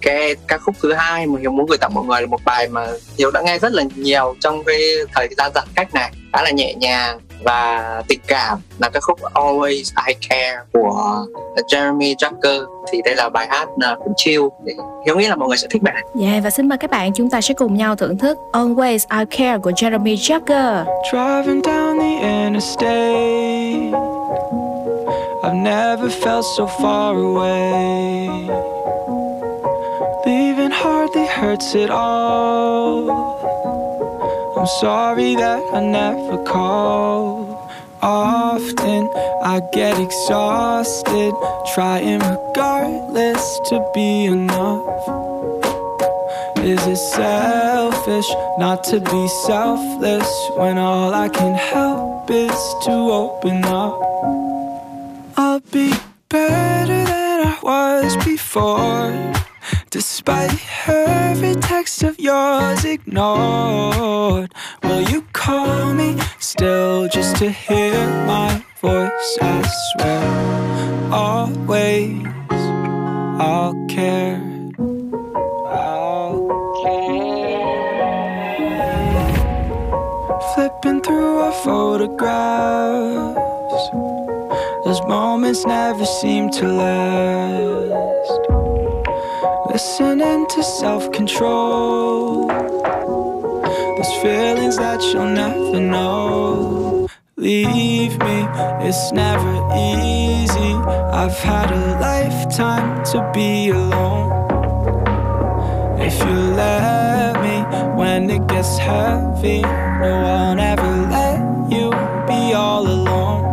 ca 0.48 0.58
khúc 0.58 0.76
thứ 0.82 0.94
hai 0.94 1.28
mà 1.28 1.40
hiếu 1.40 1.52
muốn 1.52 1.66
gửi 1.66 1.78
tặng 1.78 1.94
mọi 1.94 2.06
người 2.06 2.22
là 2.22 2.28
một 2.28 2.44
bài 2.46 2.68
mà 2.68 2.88
hiếu 3.18 3.32
đã 3.32 3.42
nghe 3.42 3.60
rất 3.60 3.74
là 3.74 3.84
nhiều 3.96 4.36
trong 4.40 4.64
cái 4.64 4.80
thời 5.16 5.28
gian 5.38 5.52
giãn 5.56 5.68
cách 5.76 5.94
này 5.94 6.12
khá 6.34 6.44
là 6.44 6.52
nhẹ 6.52 6.74
nhàng 6.74 7.20
và 7.44 8.04
tình 8.08 8.20
cảm 8.28 8.60
là 8.80 8.90
ca 8.90 9.00
khúc 9.00 9.20
Always 9.34 9.92
I 10.08 10.14
Care 10.30 10.58
của 10.74 11.26
Jeremy 11.72 12.16
Jacker 12.16 12.66
thì 12.92 13.02
đây 13.06 13.16
là 13.16 13.30
bài 13.30 13.48
hát 13.50 13.68
là 13.78 13.96
cũng 14.04 14.14
chill 14.18 14.42
thì 14.66 14.74
hiếu 15.06 15.16
nghĩ 15.18 15.28
là 15.28 15.36
mọi 15.36 15.48
người 15.48 15.58
sẽ 15.58 15.68
thích 15.70 15.82
bài 15.82 15.94
này 15.94 16.04
Yeah, 16.32 16.44
và 16.44 16.50
xin 16.50 16.70
mời 16.70 16.78
các 16.78 16.90
bạn 16.92 17.14
chúng 17.14 17.30
ta 17.30 17.42
sẽ 17.42 17.54
cùng 17.54 17.76
nhau 17.76 17.96
thưởng 17.96 18.18
thức 18.18 18.38
Always 18.52 19.20
I 19.20 19.26
Care 19.38 19.58
của 19.58 19.72
Jeremy 19.72 20.16
Jagger. 20.16 20.86
Driving 21.12 21.62
down 21.62 22.00
the 22.00 22.44
interstate, 22.44 23.94
I've 25.44 25.64
never 25.64 26.12
felt 26.24 26.44
so 26.58 26.66
far 26.66 27.16
away. 27.16 28.28
Leaving 30.26 30.72
hardly 30.72 31.26
hurts 31.28 31.76
at 31.76 31.90
all. 31.90 33.37
I'm 34.68 34.80
sorry 34.82 35.34
that 35.36 35.64
I 35.74 35.80
never 35.80 36.44
called. 36.44 37.56
Often 38.02 39.10
I 39.42 39.62
get 39.72 39.98
exhausted, 39.98 41.34
trying 41.74 42.20
regardless 42.20 43.62
to 43.70 43.90
be 43.96 44.26
enough. 44.26 45.08
Is 46.58 46.86
it 46.86 46.98
selfish 46.98 48.28
not 48.58 48.84
to 48.92 49.00
be 49.00 49.28
selfless 49.46 50.30
when 50.58 50.78
all 50.78 51.14
I 51.14 51.30
can 51.30 51.56
help 51.56 52.30
is 52.30 52.60
to 52.88 52.92
open 52.92 53.64
up? 53.64 54.02
I'll 55.38 55.62
be 55.72 55.94
better 56.28 57.06
than 57.06 57.48
I 57.48 57.58
was 57.64 58.18
before, 58.18 59.14
despite 59.90 60.60
every 60.88 61.56
text 61.56 62.04
of 62.04 62.20
yours 62.20 62.84
ignored. 62.84 64.54
Will 64.84 65.02
you 65.02 65.22
call 65.34 65.94
me 65.94 66.18
still 66.40 67.08
just 67.08 67.38
to 67.38 67.50
hear 67.50 67.94
my 68.26 68.64
voice? 68.82 69.38
I 69.42 69.64
swear, 69.92 71.12
always 71.12 72.26
I'll 73.40 73.88
care. 73.88 74.42
I'll 75.68 76.48
care. 76.84 77.48
Flipping 80.54 81.02
through 81.02 81.40
our 81.40 81.52
photographs, 81.64 83.38
those 84.86 85.02
moments 85.08 85.66
never 85.66 86.06
seem 86.06 86.50
to 86.52 86.68
last. 86.68 88.67
Listening 89.78 90.48
to 90.48 90.64
self 90.64 91.12
control, 91.12 92.48
those 92.48 94.14
feelings 94.24 94.76
that 94.78 95.04
you'll 95.14 95.30
never 95.30 95.80
know. 95.80 97.08
Leave 97.36 98.18
me, 98.18 98.38
it's 98.88 99.12
never 99.12 99.54
easy. 99.76 100.74
I've 101.22 101.38
had 101.38 101.70
a 101.70 102.00
lifetime 102.02 103.04
to 103.12 103.32
be 103.36 103.70
alone. 103.70 104.32
If 106.02 106.18
you 106.22 106.38
let 106.58 107.40
me 107.44 107.62
when 107.96 108.32
it 108.32 108.48
gets 108.48 108.80
heavy, 108.80 109.62
no 109.62 110.22
one 110.24 110.60
ever 110.60 110.92
let 111.18 111.38
you 111.72 111.92
be 112.26 112.52
all 112.56 112.88
alone. 112.88 113.44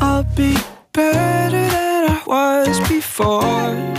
I'll 0.00 0.24
be 0.34 0.56
better 0.92 1.68
than 1.76 2.10
I 2.10 2.22
was 2.26 2.80
before, 2.88 3.97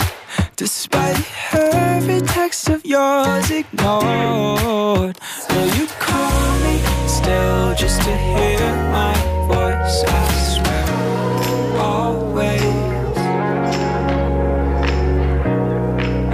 despite 0.60 1.16
every 1.54 2.20
text 2.20 2.68
of 2.68 2.84
yours 2.84 3.50
ignored. 3.50 5.18
Will 5.48 5.70
you 5.74 5.86
call 5.98 6.58
me 6.60 6.76
still 7.08 7.74
just 7.74 8.02
to 8.02 8.14
hear 8.14 8.60
my 8.92 9.14
voice? 9.48 10.04
I 10.06 10.28
swear, 10.52 10.84
always. 11.80 12.60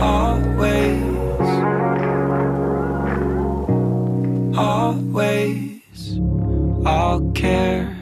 always, 0.02 0.98
always, 4.58 6.18
I'll 6.84 7.30
care. 7.30 7.95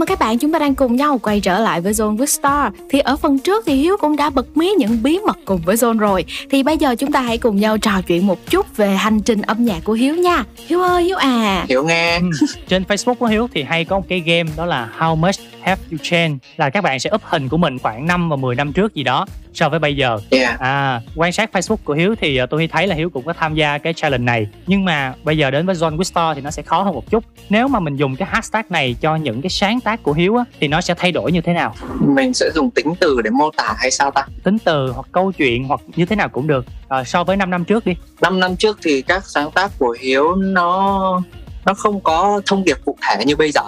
Chào 0.00 0.02
mừng 0.02 0.18
các 0.18 0.18
bạn, 0.18 0.38
chúng 0.38 0.52
ta 0.52 0.58
đang 0.58 0.74
cùng 0.74 0.96
nhau 0.96 1.18
quay 1.18 1.40
trở 1.40 1.58
lại 1.58 1.80
với 1.80 1.92
Zone 1.92 2.16
with 2.16 2.26
Star. 2.26 2.72
Thì 2.90 3.00
ở 3.00 3.16
phần 3.16 3.38
trước 3.38 3.64
thì 3.66 3.74
Hiếu 3.74 3.96
cũng 4.00 4.16
đã 4.16 4.30
bật 4.30 4.56
mí 4.56 4.74
những 4.78 5.02
bí 5.02 5.18
mật 5.26 5.38
cùng 5.44 5.60
với 5.64 5.76
Zone 5.76 5.98
rồi. 5.98 6.24
Thì 6.50 6.62
bây 6.62 6.76
giờ 6.78 6.94
chúng 6.94 7.12
ta 7.12 7.20
hãy 7.20 7.38
cùng 7.38 7.56
nhau 7.56 7.78
trò 7.78 8.02
chuyện 8.06 8.26
một 8.26 8.50
chút 8.50 8.76
về 8.76 8.88
hành 8.90 9.20
trình 9.20 9.42
âm 9.42 9.64
nhạc 9.64 9.80
của 9.84 9.92
Hiếu 9.92 10.14
nha. 10.14 10.44
Hiếu 10.66 10.82
ơi, 10.82 11.04
Hiếu 11.04 11.16
à. 11.16 11.64
hiếu 11.68 11.84
nghe 11.84 12.18
Ừ. 12.18 12.46
Trên 12.68 12.82
Facebook 12.82 13.14
của 13.14 13.26
Hiếu 13.26 13.48
thì 13.54 13.62
hay 13.62 13.84
có 13.84 13.98
một 13.98 14.04
cái 14.08 14.20
game 14.20 14.50
đó 14.56 14.66
là 14.66 14.88
How 14.98 15.16
much 15.16 15.34
have 15.62 15.82
you 15.90 15.98
changed 16.02 16.38
là 16.56 16.70
các 16.70 16.84
bạn 16.84 17.00
sẽ 17.00 17.10
up 17.14 17.22
hình 17.24 17.48
của 17.48 17.56
mình 17.56 17.78
khoảng 17.78 18.06
5 18.06 18.28
và 18.28 18.36
10 18.36 18.54
năm 18.54 18.72
trước 18.72 18.94
gì 18.94 19.02
đó 19.02 19.26
so 19.52 19.68
với 19.68 19.78
bây 19.78 19.96
giờ. 19.96 20.18
Yeah. 20.30 20.60
À, 20.60 21.00
quan 21.16 21.32
sát 21.32 21.50
Facebook 21.52 21.76
của 21.84 21.94
Hiếu 21.94 22.14
thì 22.20 22.36
ờ, 22.36 22.46
tôi 22.46 22.68
thấy 22.72 22.86
là 22.86 22.94
Hiếu 22.94 23.10
cũng 23.10 23.24
có 23.24 23.32
tham 23.32 23.54
gia 23.54 23.78
cái 23.78 23.94
challenge 23.94 24.24
này. 24.24 24.46
Nhưng 24.66 24.84
mà 24.84 25.14
bây 25.22 25.38
giờ 25.38 25.50
đến 25.50 25.66
với 25.66 25.74
John 25.74 25.96
Wistar 25.96 26.34
thì 26.34 26.40
nó 26.40 26.50
sẽ 26.50 26.62
khó 26.62 26.82
hơn 26.82 26.94
một 26.94 27.10
chút. 27.10 27.24
Nếu 27.48 27.68
mà 27.68 27.80
mình 27.80 27.96
dùng 27.96 28.16
cái 28.16 28.28
hashtag 28.32 28.62
này 28.70 28.96
cho 29.00 29.16
những 29.16 29.42
cái 29.42 29.50
sáng 29.50 29.80
tác 29.80 30.02
của 30.02 30.12
Hiếu 30.12 30.36
á, 30.36 30.44
thì 30.60 30.68
nó 30.68 30.80
sẽ 30.80 30.94
thay 30.94 31.12
đổi 31.12 31.32
như 31.32 31.40
thế 31.40 31.52
nào? 31.52 31.74
mình 32.00 32.34
sẽ 32.34 32.50
dùng 32.54 32.70
tính 32.70 32.94
từ 33.00 33.20
để 33.24 33.30
mô 33.30 33.50
tả 33.50 33.74
hay 33.78 33.90
sao 33.90 34.10
ta 34.10 34.26
Tính 34.42 34.58
từ 34.58 34.92
hoặc 34.92 35.06
câu 35.12 35.32
chuyện 35.32 35.64
hoặc 35.64 35.80
như 35.96 36.04
thế 36.04 36.16
nào 36.16 36.28
cũng 36.28 36.46
được. 36.46 36.66
Ờ, 36.88 37.04
so 37.04 37.24
với 37.24 37.36
5 37.36 37.50
năm 37.50 37.64
trước 37.64 37.86
đi. 37.86 37.94
5 38.20 38.40
năm 38.40 38.56
trước 38.56 38.78
thì 38.82 39.02
các 39.02 39.24
sáng 39.26 39.50
tác 39.50 39.72
của 39.78 39.96
hiếu 40.00 40.34
nó 40.34 41.22
nó 41.64 41.74
không 41.74 42.00
có 42.00 42.40
thông 42.46 42.64
điệp 42.64 42.76
cụ 42.84 42.96
thể 43.02 43.24
như 43.24 43.36
bây 43.36 43.52
giờ 43.52 43.62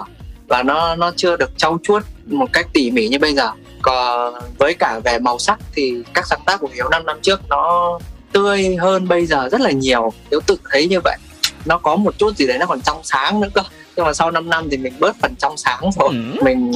và 0.47 0.63
nó 0.63 0.95
nó 0.95 1.11
chưa 1.15 1.37
được 1.37 1.57
trau 1.57 1.77
chuốt 1.83 2.03
một 2.25 2.53
cách 2.53 2.67
tỉ 2.73 2.91
mỉ 2.91 3.07
như 3.07 3.19
bây 3.19 3.33
giờ. 3.33 3.51
Còn 3.81 4.33
với 4.57 4.73
cả 4.73 4.99
về 5.03 5.19
màu 5.19 5.39
sắc 5.39 5.59
thì 5.75 5.93
các 6.13 6.27
sáng 6.27 6.41
tác 6.45 6.59
của 6.59 6.69
hiếu 6.73 6.89
5 6.89 7.05
năm 7.05 7.19
trước 7.21 7.41
nó 7.49 7.99
tươi 8.31 8.75
hơn 8.75 9.07
bây 9.07 9.25
giờ 9.25 9.49
rất 9.51 9.61
là 9.61 9.71
nhiều. 9.71 10.13
Hiếu 10.31 10.39
tự 10.47 10.57
thấy 10.71 10.87
như 10.87 10.99
vậy. 11.03 11.17
Nó 11.65 11.77
có 11.77 11.95
một 11.95 12.17
chút 12.17 12.37
gì 12.37 12.47
đấy 12.47 12.57
nó 12.57 12.65
còn 12.65 12.81
trong 12.81 12.99
sáng 13.03 13.41
nữa 13.41 13.49
cơ. 13.53 13.61
Nhưng 13.95 14.05
mà 14.05 14.13
sau 14.13 14.31
5 14.31 14.49
năm 14.49 14.67
thì 14.71 14.77
mình 14.77 14.93
bớt 14.99 15.15
phần 15.21 15.35
trong 15.39 15.57
sáng 15.57 15.89
rồi. 15.99 16.09
Mình 16.43 16.71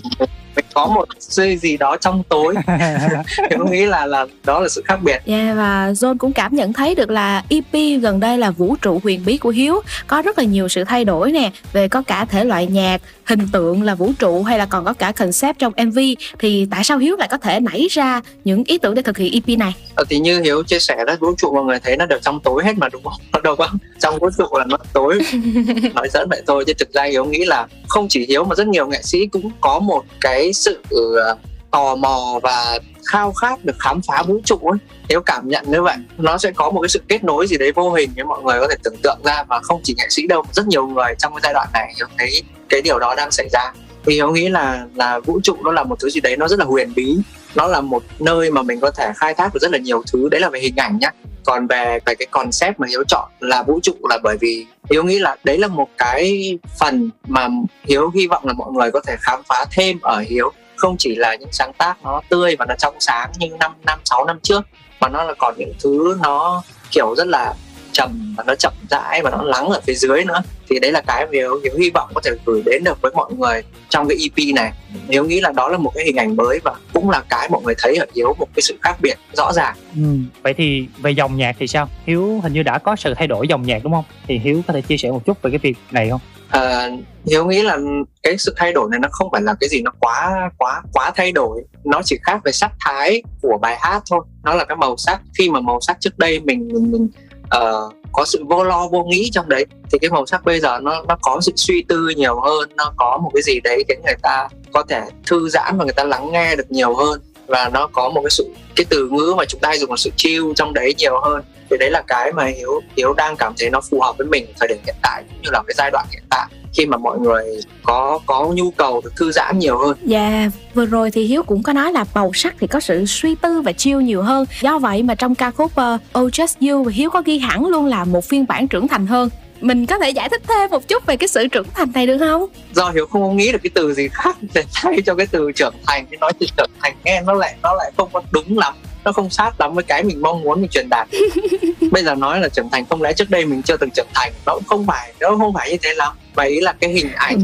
mình 0.57 0.65
có 0.73 0.85
một 0.85 1.05
gì 1.19 1.57
gì 1.57 1.77
đó 1.77 1.97
trong 2.01 2.23
tối. 2.29 2.55
Hiếu 3.49 3.65
nghĩ 3.71 3.85
là 3.85 4.05
là 4.05 4.25
đó 4.43 4.59
là 4.59 4.69
sự 4.69 4.83
khác 4.85 4.99
biệt. 5.03 5.21
Yeah, 5.25 5.57
và 5.57 5.91
John 5.91 6.17
cũng 6.17 6.33
cảm 6.33 6.55
nhận 6.55 6.73
thấy 6.73 6.95
được 6.95 7.09
là 7.09 7.43
EP 7.49 8.01
gần 8.01 8.19
đây 8.19 8.37
là 8.37 8.51
vũ 8.51 8.75
trụ 8.81 8.99
huyền 9.03 9.23
bí 9.25 9.37
của 9.37 9.49
Hiếu. 9.49 9.81
Có 10.07 10.21
rất 10.21 10.37
là 10.37 10.43
nhiều 10.43 10.67
sự 10.67 10.83
thay 10.83 11.05
đổi 11.05 11.31
nè 11.31 11.51
về 11.73 11.87
có 11.87 12.01
cả 12.01 12.25
thể 12.25 12.43
loại 12.43 12.65
nhạc 12.65 13.01
hình 13.25 13.47
tượng 13.51 13.83
là 13.83 13.95
vũ 13.95 14.11
trụ 14.19 14.43
hay 14.43 14.57
là 14.57 14.65
còn 14.65 14.85
có 14.85 14.93
cả 14.93 15.11
concept 15.11 15.59
trong 15.59 15.73
MV 15.85 15.99
thì 16.39 16.67
tại 16.71 16.83
sao 16.83 16.97
Hiếu 16.97 17.15
lại 17.15 17.27
có 17.31 17.37
thể 17.37 17.59
nảy 17.59 17.87
ra 17.91 18.21
những 18.43 18.63
ý 18.63 18.77
tưởng 18.77 18.95
để 18.95 19.01
thực 19.01 19.17
hiện 19.17 19.33
EP 19.33 19.57
này? 19.57 19.73
Ờ, 19.95 20.03
thì 20.09 20.19
như 20.19 20.41
Hiếu 20.41 20.63
chia 20.63 20.79
sẻ 20.79 20.95
đó 21.07 21.15
vũ 21.19 21.35
trụ 21.37 21.53
mọi 21.53 21.63
người 21.63 21.79
thấy 21.79 21.97
nó 21.97 22.05
đều 22.05 22.19
trong 22.21 22.39
tối 22.39 22.63
hết 22.65 22.77
mà 22.77 22.89
đúng 22.89 23.03
không? 23.03 23.21
Đâu 23.43 23.55
có 23.55 23.69
trong 23.99 24.19
vũ 24.19 24.29
trụ 24.37 24.57
là 24.57 24.65
nó 24.69 24.77
tối. 24.93 25.19
Nói 25.95 26.07
dẫn 26.13 26.29
vậy 26.29 26.41
thôi 26.47 26.63
chứ 26.67 26.73
thực 26.79 26.93
ra 26.93 27.03
Hiếu 27.03 27.25
nghĩ 27.25 27.45
là 27.45 27.67
không 27.87 28.07
chỉ 28.09 28.25
Hiếu 28.25 28.43
mà 28.43 28.55
rất 28.55 28.67
nhiều 28.67 28.87
nghệ 28.87 29.01
sĩ 29.03 29.27
cũng 29.27 29.51
có 29.61 29.79
một 29.79 30.03
cái 30.21 30.46
sự 30.53 30.81
ờ, 31.15 31.37
tò 31.71 31.95
mò 31.95 32.39
và 32.43 32.79
khao 33.05 33.31
khát 33.31 33.65
được 33.65 33.75
khám 33.79 34.01
phá 34.07 34.23
vũ 34.27 34.39
trụ 34.45 34.57
ấy. 34.57 34.77
Nếu 35.09 35.21
cảm 35.21 35.47
nhận 35.47 35.65
như 35.67 35.81
vậy, 35.81 35.95
nó 36.17 36.37
sẽ 36.37 36.51
có 36.51 36.71
một 36.71 36.81
cái 36.81 36.89
sự 36.89 37.01
kết 37.07 37.23
nối 37.23 37.47
gì 37.47 37.57
đấy 37.57 37.71
vô 37.71 37.91
hình 37.91 38.09
với 38.15 38.25
mọi 38.25 38.43
người 38.43 38.59
có 38.59 38.67
thể 38.69 38.75
tưởng 38.83 38.95
tượng 39.03 39.19
ra 39.23 39.43
và 39.43 39.59
không 39.59 39.81
chỉ 39.83 39.95
nghệ 39.97 40.07
sĩ 40.09 40.27
đâu 40.27 40.43
rất 40.53 40.67
nhiều 40.67 40.87
người 40.87 41.13
trong 41.17 41.33
cái 41.33 41.41
giai 41.43 41.53
đoạn 41.53 41.67
này 41.73 41.93
hiểu 41.97 42.07
thấy 42.17 42.43
cái 42.69 42.81
điều 42.81 42.99
đó 42.99 43.15
đang 43.17 43.31
xảy 43.31 43.49
ra. 43.51 43.71
Thì 44.05 44.13
hiếu 44.13 44.31
nghĩ 44.31 44.49
là 44.49 44.85
là 44.95 45.19
vũ 45.19 45.39
trụ 45.43 45.57
nó 45.63 45.71
là 45.71 45.83
một 45.83 45.99
thứ 45.99 46.09
gì 46.09 46.19
đấy 46.19 46.37
nó 46.37 46.47
rất 46.47 46.59
là 46.59 46.65
huyền 46.65 46.93
bí 46.95 47.17
nó 47.57 47.67
là 47.67 47.81
một 47.81 48.03
nơi 48.19 48.51
mà 48.51 48.61
mình 48.61 48.79
có 48.79 48.91
thể 48.91 49.11
khai 49.15 49.33
thác 49.33 49.53
được 49.53 49.59
rất 49.61 49.71
là 49.71 49.77
nhiều 49.77 50.03
thứ. 50.11 50.29
Đấy 50.29 50.41
là 50.41 50.49
về 50.49 50.59
hình 50.59 50.75
ảnh 50.75 50.97
nhá. 51.01 51.11
Còn 51.45 51.67
về 51.67 51.99
về 52.05 52.15
cái 52.15 52.25
concept 52.31 52.79
mà 52.79 52.87
hiếu 52.89 53.03
chọn 53.07 53.29
là 53.39 53.63
vũ 53.63 53.79
trụ 53.83 53.93
là 54.09 54.17
bởi 54.23 54.37
vì 54.41 54.65
hiếu 54.89 55.03
nghĩ 55.03 55.19
là 55.19 55.35
đấy 55.43 55.57
là 55.57 55.67
một 55.67 55.87
cái 55.97 56.57
phần 56.79 57.09
mà 57.27 57.47
hiếu 57.83 58.11
hy 58.15 58.27
vọng 58.27 58.45
là 58.45 58.53
mọi 58.53 58.71
người 58.71 58.91
có 58.91 58.99
thể 59.07 59.15
khám 59.19 59.43
phá 59.43 59.65
thêm 59.71 59.99
ở 60.01 60.23
hiếu. 60.27 60.51
Không 60.75 60.95
chỉ 60.99 61.15
là 61.15 61.35
những 61.35 61.51
sáng 61.51 61.71
tác 61.77 61.95
nó 62.03 62.21
tươi 62.29 62.55
và 62.59 62.65
nó 62.65 62.75
trong 62.75 62.95
sáng 62.99 63.31
như 63.37 63.47
năm 63.59 63.71
năm, 63.85 63.99
sáu 64.05 64.25
năm 64.25 64.39
trước, 64.43 64.61
mà 64.99 65.09
nó 65.09 65.23
là 65.23 65.33
còn 65.39 65.55
những 65.57 65.73
thứ 65.83 66.17
nó 66.23 66.63
kiểu 66.91 67.15
rất 67.15 67.27
là 67.27 67.53
trầm 67.91 68.33
và 68.37 68.43
nó 68.47 68.55
chậm 68.55 68.73
rãi 68.89 69.21
và 69.23 69.29
nó 69.29 69.43
lắng 69.43 69.69
ở 69.69 69.81
phía 69.87 69.93
dưới 69.93 70.25
nữa 70.25 70.41
thì 70.69 70.79
đấy 70.79 70.91
là 70.91 71.01
cái 71.01 71.25
mà 71.25 71.31
hiếu, 71.33 71.59
hiếu 71.63 71.73
hy 71.79 71.89
vọng 71.89 72.09
có 72.15 72.21
thể 72.23 72.31
gửi 72.45 72.61
đến 72.65 72.83
được 72.83 73.01
với 73.01 73.11
mọi 73.15 73.33
người 73.33 73.63
trong 73.89 74.07
cái 74.07 74.17
EP 74.21 74.55
này 74.55 74.71
hiếu 75.09 75.25
nghĩ 75.25 75.41
là 75.41 75.51
đó 75.51 75.69
là 75.69 75.77
một 75.77 75.91
cái 75.95 76.05
hình 76.05 76.15
ảnh 76.15 76.35
mới 76.35 76.59
và 76.63 76.73
cũng 76.93 77.09
là 77.09 77.23
cái 77.29 77.49
mọi 77.49 77.61
người 77.63 77.75
thấy 77.77 77.95
ở 77.95 78.05
hiếu 78.15 78.35
một 78.39 78.47
cái 78.55 78.61
sự 78.61 78.77
khác 78.81 78.97
biệt 79.01 79.15
rõ 79.37 79.53
ràng 79.53 79.75
Ừ. 79.95 80.03
Vậy 80.43 80.53
thì 80.53 80.87
về 81.01 81.11
dòng 81.11 81.37
nhạc 81.37 81.55
thì 81.59 81.67
sao? 81.67 81.89
Hiếu 82.05 82.39
hình 82.43 82.53
như 82.53 82.63
đã 82.63 82.77
có 82.77 82.95
sự 82.95 83.13
thay 83.13 83.27
đổi 83.27 83.47
dòng 83.47 83.65
nhạc 83.65 83.83
đúng 83.83 83.93
không? 83.93 84.03
Thì 84.27 84.37
Hiếu 84.37 84.61
có 84.67 84.73
thể 84.73 84.81
chia 84.81 84.97
sẻ 84.97 85.11
một 85.11 85.25
chút 85.25 85.41
về 85.41 85.51
cái 85.51 85.57
việc 85.57 85.77
này 85.91 86.09
không? 86.09 86.21
Ờ, 86.49 86.91
hiếu 87.25 87.45
nghĩ 87.45 87.61
là 87.61 87.77
cái 88.23 88.37
sự 88.37 88.53
thay 88.57 88.73
đổi 88.73 88.87
này 88.91 88.99
nó 88.99 89.07
không 89.11 89.27
phải 89.31 89.41
là 89.41 89.55
cái 89.59 89.69
gì 89.69 89.81
nó 89.81 89.91
quá 89.99 90.49
quá 90.57 90.81
quá 90.93 91.11
thay 91.15 91.31
đổi 91.31 91.63
nó 91.83 92.01
chỉ 92.05 92.17
khác 92.23 92.41
về 92.43 92.51
sắc 92.51 92.71
thái 92.79 93.23
của 93.41 93.57
bài 93.61 93.77
hát 93.79 94.03
thôi 94.09 94.25
nó 94.43 94.53
là 94.53 94.65
cái 94.65 94.77
màu 94.77 94.97
sắc 94.97 95.21
khi 95.37 95.49
mà 95.49 95.59
màu 95.59 95.79
sắc 95.81 95.97
trước 95.99 96.17
đây 96.17 96.39
mình 96.39 96.67
mình, 96.67 96.91
mình 96.91 97.07
uh, 97.55 97.93
có 98.13 98.25
sự 98.25 98.43
vô 98.49 98.63
lo 98.63 98.87
vô 98.87 99.03
nghĩ 99.03 99.29
trong 99.33 99.49
đấy. 99.49 99.65
Thì 99.91 99.97
cái 100.01 100.09
màu 100.09 100.25
sắc 100.25 100.45
bây 100.45 100.59
giờ 100.59 100.79
nó 100.79 101.03
nó 101.07 101.17
có 101.21 101.41
sự 101.41 101.51
suy 101.55 101.83
tư 101.87 102.09
nhiều 102.09 102.39
hơn 102.39 102.69
nó 102.75 102.93
có 102.97 103.19
một 103.23 103.31
cái 103.33 103.41
gì 103.41 103.59
đấy 103.59 103.83
khiến 103.87 103.99
người 104.05 104.15
ta 104.21 104.47
có 104.73 104.83
thể 104.89 105.01
thư 105.25 105.49
giãn 105.49 105.77
và 105.77 105.85
người 105.85 105.93
ta 105.93 106.03
lắng 106.03 106.31
nghe 106.31 106.55
được 106.55 106.71
nhiều 106.71 106.95
hơn. 106.95 107.21
Và 107.47 107.69
nó 107.73 107.87
có 107.87 108.09
một 108.09 108.21
cái 108.23 108.29
sự 108.29 108.49
cái 108.75 108.85
từ 108.89 109.09
ngữ 109.09 109.33
mà 109.37 109.45
chúng 109.45 109.61
ta 109.61 109.69
hay 109.69 109.79
dùng 109.79 109.89
là 109.89 109.97
sự 109.97 110.09
chill 110.15 110.43
trong 110.55 110.73
đấy 110.73 110.93
nhiều 110.97 111.19
hơn 111.23 111.43
thì 111.69 111.77
đấy 111.79 111.91
là 111.91 112.03
cái 112.07 112.31
mà 112.31 112.45
hiếu 112.45 112.81
hiếu 112.97 113.13
đang 113.13 113.35
cảm 113.35 113.53
thấy 113.57 113.69
nó 113.69 113.81
phù 113.81 114.01
hợp 114.01 114.17
với 114.17 114.27
mình 114.27 114.45
thời 114.59 114.67
điểm 114.67 114.77
hiện 114.85 114.95
tại 115.01 115.23
cũng 115.29 115.41
như 115.41 115.49
là 115.53 115.63
cái 115.67 115.73
giai 115.77 115.91
đoạn 115.91 116.05
hiện 116.11 116.23
tại 116.29 116.47
khi 116.73 116.85
mà 116.85 116.97
mọi 116.97 117.19
người 117.19 117.45
có 117.83 118.19
có 118.25 118.47
nhu 118.53 118.71
cầu 118.71 119.01
được 119.03 119.15
thư 119.15 119.31
giãn 119.31 119.59
nhiều 119.59 119.77
hơn 119.77 119.97
Dạ, 120.03 120.49
vừa 120.73 120.85
rồi 120.85 121.11
thì 121.11 121.23
Hiếu 121.23 121.43
cũng 121.43 121.63
có 121.63 121.73
nói 121.73 121.91
là 121.91 122.05
màu 122.13 122.31
sắc 122.33 122.55
thì 122.59 122.67
có 122.67 122.79
sự 122.79 123.05
suy 123.05 123.35
tư 123.35 123.61
và 123.61 123.71
chill 123.71 124.01
nhiều 124.01 124.21
hơn. 124.21 124.45
Do 124.61 124.79
vậy 124.79 125.03
mà 125.03 125.15
trong 125.15 125.35
ca 125.35 125.51
khúc 125.51 125.71
uh, 125.71 126.19
Oh 126.19 126.33
Just 126.33 126.73
You, 126.73 126.85
Hiếu 126.85 127.09
có 127.09 127.21
ghi 127.25 127.39
hẳn 127.39 127.65
luôn 127.67 127.85
là 127.85 128.05
một 128.05 128.25
phiên 128.25 128.45
bản 128.47 128.67
trưởng 128.67 128.87
thành 128.87 129.07
hơn. 129.07 129.29
Mình 129.61 129.85
có 129.85 129.99
thể 129.99 130.09
giải 130.09 130.29
thích 130.29 130.41
thêm 130.47 130.69
một 130.69 130.87
chút 130.87 131.05
về 131.05 131.17
cái 131.17 131.27
sự 131.27 131.47
trưởng 131.47 131.67
thành 131.73 131.91
này 131.93 132.07
được 132.07 132.17
không? 132.19 132.45
do 132.73 132.89
hiếu 132.89 133.05
không 133.05 133.37
nghĩ 133.37 133.51
được 133.51 133.59
cái 133.63 133.71
từ 133.73 133.93
gì 133.93 134.07
khác 134.07 134.37
để 134.53 134.63
thay 134.73 135.01
cho 135.05 135.15
cái 135.15 135.27
từ 135.27 135.51
trưởng 135.51 135.73
thành 135.87 136.05
cái 136.05 136.17
nói 136.21 136.31
từ 136.39 136.45
trưởng 136.57 136.69
thành 136.81 136.95
nghe 137.03 137.21
nó 137.21 137.33
lại 137.33 137.55
nó 137.63 137.73
lại 137.73 137.91
không 137.97 138.09
có 138.13 138.21
đúng 138.31 138.57
lắm 138.57 138.73
nó 139.07 139.11
không 139.13 139.29
sát 139.29 139.61
lắm 139.61 139.73
với 139.73 139.83
cái 139.83 140.03
mình 140.03 140.21
mong 140.21 140.41
muốn 140.41 140.61
mình 140.61 140.69
truyền 140.69 140.87
đạt. 140.89 141.07
Bây 141.91 142.03
giờ 142.03 142.15
nói 142.15 142.39
là 142.39 142.49
trưởng 142.49 142.69
thành 142.69 142.85
không 142.85 143.01
lẽ 143.01 143.13
trước 143.13 143.29
đây 143.29 143.45
mình 143.45 143.61
chưa 143.61 143.77
từng 143.77 143.89
trưởng 143.95 144.07
thành 144.13 144.33
nó 144.45 144.53
cũng 144.53 144.63
không 144.67 144.85
phải 144.85 145.13
nó 145.19 145.37
không 145.37 145.53
phải 145.53 145.71
như 145.71 145.77
thế 145.83 145.93
lắm. 145.93 146.13
Và 146.35 146.43
ý 146.43 146.59
là 146.59 146.73
cái 146.73 146.89
hình 146.89 147.11
ảnh 147.15 147.37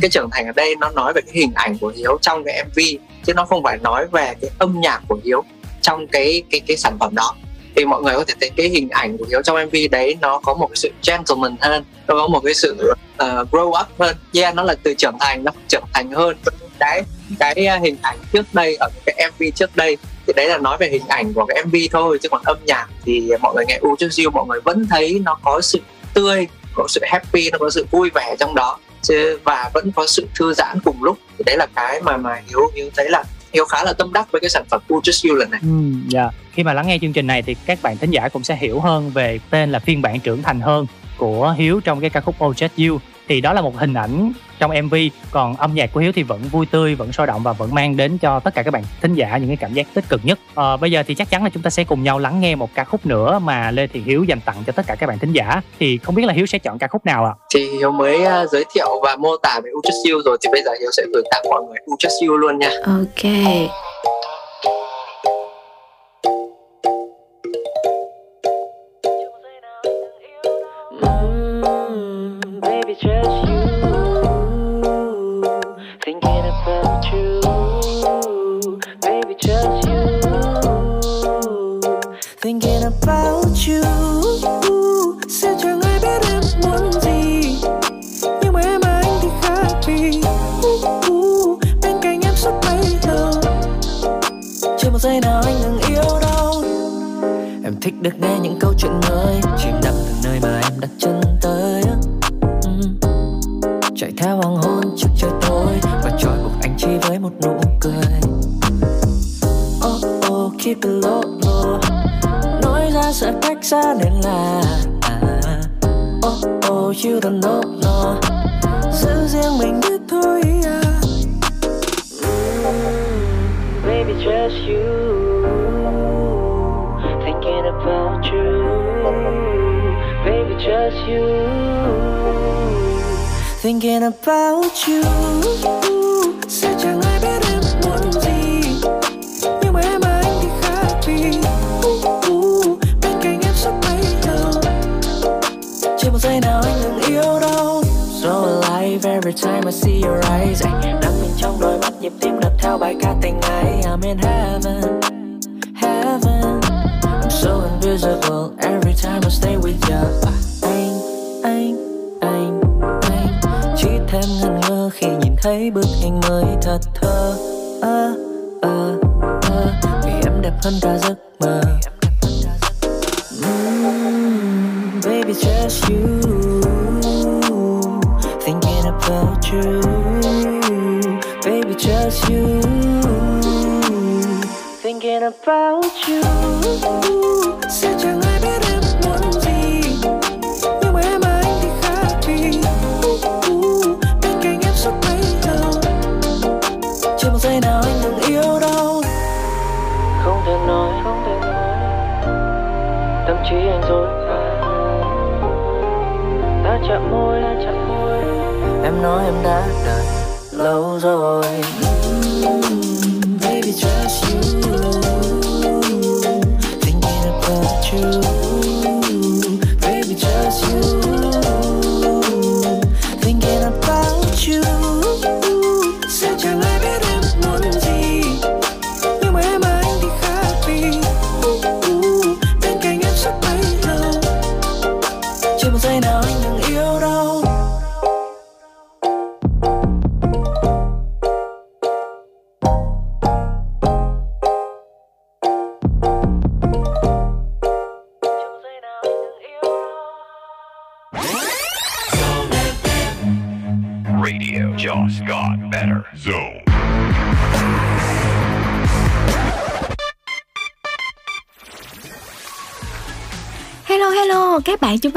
cái 0.00 0.10
trưởng 0.10 0.28
thành 0.32 0.46
ở 0.46 0.52
đây 0.52 0.74
nó 0.80 0.88
nói 0.88 1.12
về 1.12 1.20
cái 1.20 1.34
hình 1.34 1.52
ảnh 1.54 1.78
của 1.78 1.92
hiếu 1.96 2.18
trong 2.22 2.44
cái 2.44 2.64
mv 2.64 2.78
chứ 3.24 3.34
nó 3.34 3.44
không 3.44 3.62
phải 3.62 3.78
nói 3.78 4.06
về 4.12 4.34
cái 4.40 4.50
âm 4.58 4.80
nhạc 4.80 5.00
của 5.08 5.18
hiếu 5.24 5.44
trong 5.80 6.06
cái 6.06 6.42
cái 6.50 6.60
cái 6.60 6.76
sản 6.76 6.96
phẩm 7.00 7.14
đó. 7.14 7.34
Thì 7.76 7.84
mọi 7.84 8.02
người 8.02 8.14
có 8.14 8.24
thể 8.24 8.34
thấy 8.40 8.50
cái 8.56 8.68
hình 8.68 8.88
ảnh 8.88 9.18
của 9.18 9.24
hiếu 9.30 9.42
trong 9.42 9.56
mv 9.66 9.74
đấy 9.90 10.16
nó 10.20 10.38
có 10.38 10.54
một 10.54 10.66
cái 10.66 10.76
sự 10.76 10.90
gentleman 11.06 11.56
hơn 11.60 11.84
nó 12.06 12.14
có 12.14 12.28
một 12.28 12.40
cái 12.44 12.54
sự 12.54 12.92
uh, 13.22 13.50
grow 13.50 13.68
up 13.68 13.86
hơn. 13.98 14.16
Yeah 14.34 14.54
nó 14.54 14.62
là 14.62 14.74
từ 14.82 14.94
trưởng 14.94 15.16
thành 15.20 15.44
nó 15.44 15.52
trưởng 15.68 15.84
thành 15.94 16.10
hơn. 16.10 16.36
Cái 16.78 17.02
cái 17.38 17.68
uh, 17.76 17.82
hình 17.82 17.96
ảnh 18.02 18.18
trước 18.32 18.46
đây 18.52 18.76
ở 18.80 18.88
cái 19.06 19.30
mv 19.30 19.44
trước 19.54 19.76
đây 19.76 19.96
thì 20.26 20.32
đấy 20.36 20.48
là 20.48 20.58
nói 20.58 20.76
về 20.80 20.88
hình 20.88 21.08
ảnh 21.08 21.32
của 21.32 21.46
cái 21.46 21.64
mv 21.64 21.74
thôi 21.92 22.18
chứ 22.22 22.28
còn 22.28 22.42
âm 22.44 22.56
nhạc 22.66 22.86
thì 23.04 23.30
mọi 23.42 23.54
người 23.54 23.64
nghe 23.68 23.78
U 23.80 23.94
Just 23.94 24.24
You 24.24 24.30
mọi 24.30 24.46
người 24.46 24.60
vẫn 24.60 24.86
thấy 24.90 25.20
nó 25.24 25.38
có 25.42 25.60
sự 25.60 25.80
tươi 26.14 26.46
có 26.74 26.84
sự 26.88 27.00
happy 27.04 27.50
nó 27.50 27.58
có 27.58 27.70
sự 27.70 27.86
vui 27.90 28.10
vẻ 28.14 28.36
trong 28.38 28.54
đó 28.54 28.78
chứ 29.02 29.38
và 29.44 29.70
vẫn 29.74 29.92
có 29.96 30.06
sự 30.06 30.26
thư 30.34 30.54
giãn 30.54 30.80
cùng 30.84 31.02
lúc 31.02 31.18
thì 31.38 31.44
đấy 31.46 31.56
là 31.56 31.66
cái 31.74 32.00
mà 32.00 32.16
mà 32.16 32.42
hiếu 32.48 32.60
hiếu 32.74 32.90
thấy 32.96 33.10
là 33.10 33.24
hiếu 33.52 33.64
khá 33.64 33.84
là 33.84 33.92
tâm 33.92 34.12
đắc 34.12 34.32
với 34.32 34.40
cái 34.40 34.50
sản 34.50 34.64
phẩm 34.70 34.82
U 34.88 35.00
Just 35.00 35.28
You 35.28 35.36
lần 35.36 35.50
này 35.50 35.60
Ừ, 35.62 35.68
dạ. 36.08 36.30
Khi 36.52 36.62
mà 36.62 36.72
lắng 36.72 36.86
nghe 36.86 36.98
chương 37.00 37.12
trình 37.12 37.26
này 37.26 37.42
thì 37.42 37.56
các 37.66 37.78
bạn 37.82 37.96
thính 37.96 38.10
giả 38.10 38.28
cũng 38.28 38.44
sẽ 38.44 38.56
hiểu 38.56 38.80
hơn 38.80 39.10
về 39.10 39.38
tên 39.50 39.72
là 39.72 39.78
phiên 39.78 40.02
bản 40.02 40.20
trưởng 40.20 40.42
thành 40.42 40.60
hơn 40.60 40.86
của 41.18 41.54
Hiếu 41.58 41.80
trong 41.80 42.00
cái 42.00 42.10
ca 42.10 42.20
khúc 42.20 42.34
Oh 42.44 42.56
Just 42.56 42.88
You. 42.88 42.98
Thì 43.28 43.40
đó 43.40 43.52
là 43.52 43.60
một 43.60 43.76
hình 43.76 43.94
ảnh 43.94 44.32
trong 44.58 44.70
MV, 44.86 44.94
còn 45.30 45.56
âm 45.56 45.74
nhạc 45.74 45.92
của 45.92 46.00
Hiếu 46.00 46.12
thì 46.12 46.22
vẫn 46.22 46.40
vui 46.42 46.66
tươi, 46.66 46.94
vẫn 46.94 47.12
sôi 47.12 47.26
động 47.26 47.42
và 47.42 47.52
vẫn 47.52 47.74
mang 47.74 47.96
đến 47.96 48.18
cho 48.18 48.40
tất 48.40 48.54
cả 48.54 48.62
các 48.62 48.70
bạn 48.70 48.82
thính 49.00 49.14
giả 49.14 49.36
những 49.36 49.48
cái 49.48 49.56
cảm 49.56 49.72
giác 49.72 49.86
tích 49.94 50.08
cực 50.08 50.20
nhất. 50.24 50.38
Ờ, 50.54 50.76
bây 50.76 50.90
giờ 50.90 51.02
thì 51.06 51.14
chắc 51.14 51.30
chắn 51.30 51.44
là 51.44 51.50
chúng 51.50 51.62
ta 51.62 51.70
sẽ 51.70 51.84
cùng 51.84 52.02
nhau 52.02 52.18
lắng 52.18 52.40
nghe 52.40 52.54
một 52.54 52.74
ca 52.74 52.84
khúc 52.84 53.06
nữa 53.06 53.38
mà 53.38 53.70
Lê 53.70 53.86
Thiện 53.86 54.04
Hiếu 54.04 54.24
dành 54.24 54.40
tặng 54.40 54.56
cho 54.66 54.72
tất 54.72 54.86
cả 54.86 54.94
các 54.94 55.06
bạn 55.06 55.18
thính 55.18 55.32
giả. 55.32 55.60
Thì 55.78 55.98
không 55.98 56.14
biết 56.14 56.24
là 56.26 56.32
Hiếu 56.32 56.46
sẽ 56.46 56.58
chọn 56.58 56.78
ca 56.78 56.86
khúc 56.86 57.06
nào 57.06 57.24
ạ? 57.24 57.34
thì 57.56 57.68
hiếu 57.78 57.92
mới 57.92 58.16
uh, 58.16 58.50
giới 58.50 58.64
thiệu 58.74 59.00
và 59.02 59.16
mô 59.16 59.36
tả 59.36 59.60
về 59.64 59.70
U 59.70 59.80
Just 59.80 60.12
You 60.12 60.22
rồi 60.24 60.38
thì 60.42 60.48
bây 60.52 60.62
giờ 60.62 60.70
hiếu 60.80 60.90
sẽ 60.96 61.02
gửi 61.14 61.22
tặng 61.30 61.44
mọi 61.50 61.62
người 61.62 61.76
U 61.86 61.96
Just 61.96 62.28
You 62.28 62.36
luôn 62.36 62.58
nha 62.58 62.70
Ok. 62.86 63.32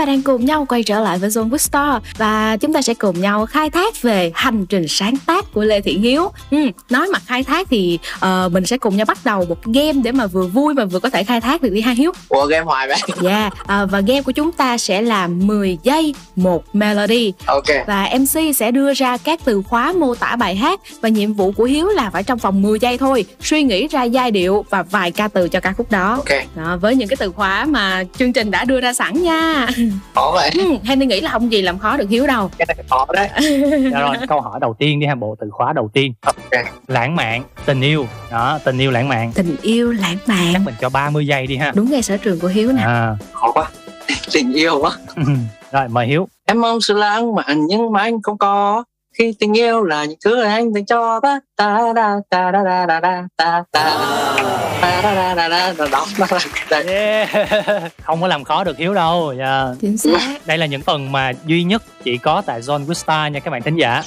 Đang 0.09 0.21
cùng 0.21 0.45
nhau 0.45 0.65
quay 0.69 0.83
trở 0.83 0.99
lại 0.99 1.17
với 1.17 1.29
Zone 1.29 1.49
Bookstore 1.49 2.09
và 2.17 2.57
chúng 2.57 2.73
ta 2.73 2.81
sẽ 2.81 2.93
cùng 2.93 3.21
nhau 3.21 3.45
khai 3.45 3.69
thác 3.69 4.01
về 4.01 4.31
hành 4.35 4.65
trình 4.65 4.87
sáng 4.87 5.15
tác 5.25 5.53
của 5.53 5.63
Lê 5.63 5.81
Thiện 5.81 6.01
Hiếu. 6.01 6.31
Ừ, 6.51 6.57
nói 6.89 7.07
mặt 7.07 7.21
khai 7.25 7.43
thác 7.43 7.67
thì 7.69 7.99
ờ, 8.19 8.49
mình 8.51 8.65
sẽ 8.65 8.77
cùng 8.77 8.97
nhau 8.97 9.05
bắt 9.05 9.17
đầu 9.23 9.45
một 9.45 9.65
game 9.65 9.93
để 10.03 10.11
mà 10.11 10.27
vừa 10.27 10.47
vui 10.47 10.73
mà 10.73 10.85
vừa 10.85 10.99
có 10.99 11.09
thể 11.09 11.23
khai 11.23 11.41
thác 11.41 11.61
được 11.61 11.69
đi 11.69 11.81
ha 11.81 11.91
Hiếu. 11.91 12.11
Ủa 12.29 12.45
game 12.45 12.65
hoài 12.65 12.87
vậy? 12.87 12.97
Dạ, 13.21 13.49
ờ, 13.65 13.87
và 13.91 13.99
game 13.99 14.21
của 14.21 14.31
chúng 14.31 14.51
ta 14.51 14.77
sẽ 14.77 15.01
là 15.01 15.27
10 15.27 15.77
giây 15.83 16.15
một 16.35 16.75
melody. 16.75 17.33
Ok. 17.45 17.65
Và 17.87 18.09
MC 18.19 18.55
sẽ 18.55 18.71
đưa 18.71 18.93
ra 18.93 19.17
các 19.17 19.39
từ 19.45 19.61
khóa 19.61 19.93
mô 19.93 20.15
tả 20.15 20.35
bài 20.35 20.55
hát 20.55 20.79
và 21.01 21.09
nhiệm 21.09 21.33
vụ 21.33 21.51
của 21.51 21.63
Hiếu 21.63 21.87
là 21.87 22.09
phải 22.09 22.23
trong 22.23 22.39
vòng 22.39 22.61
10 22.61 22.79
giây 22.79 22.97
thôi 22.97 23.25
suy 23.41 23.63
nghĩ 23.63 23.87
ra 23.87 24.03
giai 24.03 24.31
điệu 24.31 24.65
và 24.69 24.83
vài 24.83 25.11
ca 25.11 25.27
từ 25.27 25.49
cho 25.49 25.59
ca 25.59 25.73
khúc 25.73 25.91
đó. 25.91 26.15
Ok. 26.15 26.39
Đó, 26.55 26.77
với 26.81 26.95
những 26.95 27.07
cái 27.07 27.17
từ 27.19 27.31
khóa 27.31 27.65
mà 27.65 28.03
chương 28.19 28.33
trình 28.33 28.51
đã 28.51 28.65
đưa 28.65 28.81
ra 28.81 28.93
sẵn 28.93 29.23
nha. 29.23 29.67
Khó 30.15 30.31
vậy. 30.33 30.49
Ừ, 30.53 30.77
Henry 30.83 31.05
nghĩ 31.05 31.21
là 31.21 31.31
không 31.31 31.51
gì 31.51 31.61
làm 31.61 31.79
khó 31.79 31.97
được 31.97 32.09
Hiếu 32.09 32.27
đâu. 32.27 32.51
Cái 32.57 32.65
này 32.65 32.77
khó 32.89 33.05
đấy. 33.13 33.29
Dạ 33.91 33.99
rồi, 33.99 34.15
câu 34.27 34.41
hỏi 34.41 34.59
đầu 34.59 34.75
tiên 34.79 34.99
đi 34.99 35.05
ha, 35.05 35.15
bộ 35.15 35.35
từ 35.39 35.49
khóa 35.51 35.73
đầu 35.73 35.89
tiên. 35.93 36.13
Lãng 36.87 37.15
mạn, 37.15 37.43
tình 37.65 37.81
yêu. 37.81 38.07
Đó, 38.31 38.59
tình 38.63 38.77
yêu 38.77 38.91
lãng 38.91 39.07
mạn. 39.07 39.31
Tình 39.33 39.55
yêu 39.61 39.91
lãng 39.91 40.17
mạn. 40.25 40.53
Chắc 40.53 40.61
mình 40.65 40.75
cho 40.81 40.89
30 40.89 41.27
giây 41.27 41.47
đi 41.47 41.57
ha. 41.57 41.71
Đúng 41.75 41.91
ngay 41.91 42.01
sở 42.01 42.17
trường 42.17 42.39
của 42.39 42.47
Hiếu 42.47 42.71
nè. 42.71 42.81
À. 42.81 43.15
Khó 43.33 43.51
quá. 43.51 43.69
Tình 44.33 44.53
yêu 44.53 44.79
quá. 44.81 44.91
rồi, 45.71 45.87
mời 45.87 46.07
Hiếu. 46.07 46.27
Em 46.45 46.61
mong 46.61 46.81
sự 46.81 46.93
lãng 46.93 47.35
mạn 47.35 47.65
nhưng 47.67 47.91
mà 47.91 48.01
anh 48.01 48.21
không 48.21 48.37
có 48.37 48.83
khi 49.17 49.33
tình 49.39 49.57
yêu 49.57 49.83
là 49.83 50.05
những 50.05 50.19
thứ 50.25 50.41
anh 50.41 50.73
dành 50.73 50.85
cho 50.85 51.19
ta 51.19 51.39
ta 51.55 51.93
da 51.95 52.15
ta 52.29 52.51
da 52.51 52.63
da 52.63 52.85
da 52.87 53.01
ta 53.01 53.27
ta 53.37 53.63
ta 53.71 53.83
da 53.83 53.89
da 53.91 54.01
da 54.01 54.35
da 54.35 54.43
da 54.43 54.58
đó 54.81 55.33
đấy. 55.35 57.25
không 58.03 58.21
có 58.21 58.27
làm 58.27 58.43
khó 58.43 58.63
được 58.63 58.77
Hiếu 58.77 58.93
đâu. 58.93 59.33
Dạ. 59.37 59.65
Chính 59.81 59.97
xác. 59.97 60.41
Đây 60.45 60.57
là 60.57 60.65
những 60.65 60.81
phần 60.81 61.11
mà 61.11 61.31
duy 61.45 61.63
nhất 61.63 61.83
chỉ 62.03 62.17
có 62.17 62.41
tại 62.45 62.61
Zone 62.61 62.85
Wistar 62.85 63.29
nha 63.29 63.39
các 63.39 63.51
bạn 63.51 63.61
thính 63.61 63.75
giả. 63.75 64.03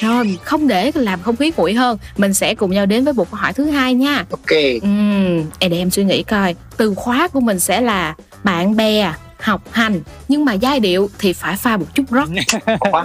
Rồi, 0.00 0.38
không 0.42 0.68
để 0.68 0.90
làm 0.94 1.22
không 1.22 1.36
khí 1.36 1.52
nguội 1.56 1.74
hơn, 1.74 1.98
mình 2.16 2.34
sẽ 2.34 2.54
cùng 2.54 2.70
nhau 2.70 2.86
đến 2.86 3.04
với 3.04 3.12
một 3.12 3.30
câu 3.30 3.38
hỏi 3.40 3.52
thứ 3.52 3.64
hai 3.64 3.94
nha. 3.94 4.24
Ok. 4.30 4.56
Ừm, 4.82 5.44
ê, 5.58 5.68
để 5.68 5.78
em 5.78 5.90
suy 5.90 6.04
nghĩ 6.04 6.22
coi. 6.22 6.54
Từ 6.76 6.94
khóa 6.94 7.28
của 7.28 7.40
mình 7.40 7.60
sẽ 7.60 7.80
là 7.80 8.14
bạn 8.44 8.76
bè, 8.76 9.12
học 9.42 9.60
hành, 9.72 10.00
nhưng 10.28 10.44
mà 10.44 10.52
giai 10.52 10.80
điệu 10.80 11.10
thì 11.18 11.32
phải 11.32 11.56
pha 11.56 11.76
một 11.76 11.86
chút 11.94 12.04
rock. 12.10 12.30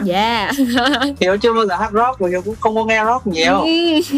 yeah. 0.07 0.55
Hiếu 1.21 1.37
chưa? 1.37 1.53
Bao 1.53 1.65
giờ 1.65 1.75
hát 1.75 1.91
rock 1.93 2.19
và 2.19 2.29
Hiếu 2.29 2.41
cũng 2.41 2.55
không 2.59 2.75
có 2.75 2.85
nghe 2.85 3.05
rock 3.05 3.27
nhiều. 3.27 3.65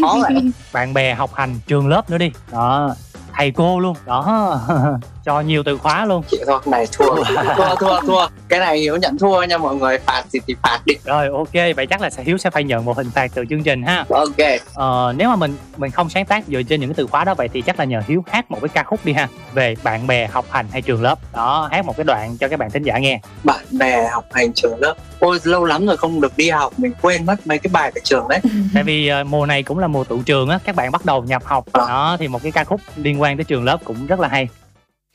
Khó 0.01 0.17
vậy. 0.21 0.51
Bạn 0.73 0.93
bè, 0.93 1.13
học 1.13 1.33
hành, 1.33 1.59
trường 1.67 1.87
lớp 1.87 2.09
nữa 2.09 2.17
đi. 2.17 2.31
Đó, 2.51 2.95
thầy 3.37 3.51
cô 3.51 3.79
luôn. 3.79 3.95
Đó, 4.05 4.59
cho 5.25 5.41
nhiều 5.41 5.63
từ 5.63 5.77
khóa 5.77 6.05
luôn. 6.05 6.23
Chịu 6.31 6.39
thôi, 6.47 6.59
này 6.65 6.87
thua 6.97 7.15
thua 7.55 7.75
thua 7.75 8.01
thua 8.01 8.27
cái 8.49 8.59
này 8.59 8.79
Hiếu 8.79 8.97
nhận 8.97 9.17
thua 9.17 9.43
nha 9.43 9.57
mọi 9.57 9.75
người 9.75 9.97
phạt 9.99 10.23
thì 10.33 10.39
thì 10.47 10.55
phạt 10.63 10.79
đi 10.85 10.93
Rồi 11.05 11.27
ok, 11.33 11.75
vậy 11.75 11.87
chắc 11.89 12.01
là 12.01 12.09
sẽ 12.09 12.23
Hiếu 12.23 12.37
sẽ 12.37 12.49
phải 12.49 12.63
nhận 12.63 12.85
một 12.85 12.97
hình 12.97 13.09
phạt 13.15 13.31
từ 13.35 13.43
chương 13.49 13.63
trình 13.63 13.83
ha. 13.83 14.05
Ok. 14.09 14.37
Ờ, 14.73 15.13
nếu 15.17 15.29
mà 15.29 15.35
mình 15.35 15.57
mình 15.77 15.91
không 15.91 16.09
sáng 16.09 16.25
tác 16.25 16.43
dựa 16.47 16.61
trên 16.63 16.79
những 16.79 16.89
cái 16.89 16.95
từ 16.97 17.07
khóa 17.07 17.23
đó 17.23 17.33
vậy 17.33 17.47
thì 17.53 17.61
chắc 17.61 17.79
là 17.79 17.85
nhờ 17.85 18.01
Hiếu 18.07 18.23
hát 18.31 18.51
một 18.51 18.57
cái 18.61 18.69
ca 18.69 18.83
khúc 18.83 18.99
đi 19.05 19.13
ha 19.13 19.27
về 19.53 19.75
bạn 19.83 20.07
bè, 20.07 20.27
học 20.27 20.45
hành 20.49 20.65
hay 20.71 20.81
trường 20.81 21.01
lớp. 21.01 21.19
Đó, 21.33 21.69
hát 21.71 21.85
một 21.85 21.97
cái 21.97 22.03
đoạn 22.03 22.37
cho 22.37 22.47
các 22.47 22.59
bạn 22.59 22.71
thính 22.71 22.83
giả 22.83 22.97
nghe. 22.97 23.19
bạn 23.43 23.65
bè 23.71 24.07
học 24.07 24.25
hành 24.31 24.53
trường 24.53 24.79
lớp 24.79 24.93
ôi 25.19 25.39
lâu 25.43 25.63
lắm 25.65 25.85
rồi 25.85 25.97
không 25.97 26.21
được 26.21 26.37
đi 26.37 26.49
học 26.49 26.73
mình 26.77 26.93
quên 27.01 27.25
mất 27.25 27.47
mấy 27.47 27.57
cái 27.59 27.69
bài 27.73 27.91
tại 27.95 28.01
trường 28.03 28.27
đấy 28.27 28.39
Tại 28.73 28.83
vì 28.83 29.07
ờ, 29.07 29.23
mùa 29.23 29.45
này 29.45 29.63
cũng 29.63 29.79
là 29.79 29.87
mùa 29.87 30.03
tụ 30.03 30.21
trường 30.25 30.49
á, 30.49 30.59
các 30.65 30.75
bạn 30.75 30.91
bắt 30.91 31.05
đầu 31.05 31.23
nhập 31.23 31.43
học. 31.45 31.65
Đó 31.73 32.17
thì 32.19 32.27
một 32.27 32.43
cái 32.43 32.51
ca 32.51 32.63
khúc 32.63 32.81
liên 32.95 33.21
quan 33.21 33.22
tới 33.37 33.43
trường 33.43 33.63
lớp 33.63 33.77
cũng 33.83 34.07
rất 34.07 34.19
là 34.19 34.27
hay. 34.27 34.47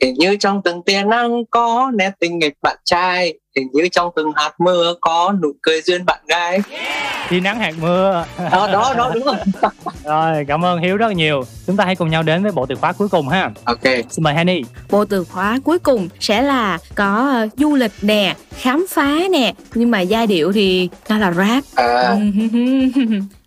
hình 0.03 0.13
như 0.13 0.35
trong 0.39 0.61
từng 0.63 0.81
tia 0.83 1.03
nắng 1.03 1.31
có 1.51 1.91
nét 1.95 2.11
tình 2.19 2.39
nghịch 2.39 2.53
bạn 2.61 2.77
trai 2.85 3.33
hình 3.55 3.67
như 3.73 3.87
trong 3.91 4.09
từng 4.15 4.31
hạt 4.35 4.51
mưa 4.59 4.93
có 5.01 5.33
nụ 5.41 5.51
cười 5.61 5.81
duyên 5.81 6.05
bạn 6.05 6.19
gái 6.27 6.59
Khi 7.27 7.39
nắng 7.39 7.59
hạt 7.59 7.73
mưa. 7.81 8.25
đó 8.51 8.67
đó 8.73 8.93
đó 8.97 9.11
đúng 9.13 9.23
rồi 9.23 9.35
Rồi, 10.03 10.45
cảm 10.47 10.65
ơn 10.65 10.79
Hiếu 10.81 10.97
rất 10.97 11.11
nhiều. 11.11 11.43
Chúng 11.67 11.77
ta 11.77 11.85
hãy 11.85 11.95
cùng 11.95 12.09
nhau 12.09 12.23
đến 12.23 12.43
với 12.43 12.51
bộ 12.51 12.65
từ 12.65 12.75
khóa 12.75 12.93
cuối 12.93 13.09
cùng 13.09 13.27
ha. 13.27 13.51
Ok. 13.63 13.83
Xin 13.83 14.23
mời 14.23 14.33
Henny. 14.33 14.61
Bộ 14.89 15.05
từ 15.05 15.23
khóa 15.23 15.59
cuối 15.63 15.79
cùng 15.79 16.09
sẽ 16.19 16.41
là 16.41 16.77
có 16.95 17.29
ờ, 17.33 17.47
du 17.57 17.75
lịch 17.75 17.91
nè, 18.01 18.35
khám 18.55 18.85
phá 18.89 19.17
nè, 19.31 19.53
nhưng 19.73 19.91
mà 19.91 19.99
giai 20.01 20.27
điệu 20.27 20.51
thì 20.51 20.89
nó 21.09 21.17
là 21.17 21.31
rap. 21.31 21.63
à, 21.75 22.15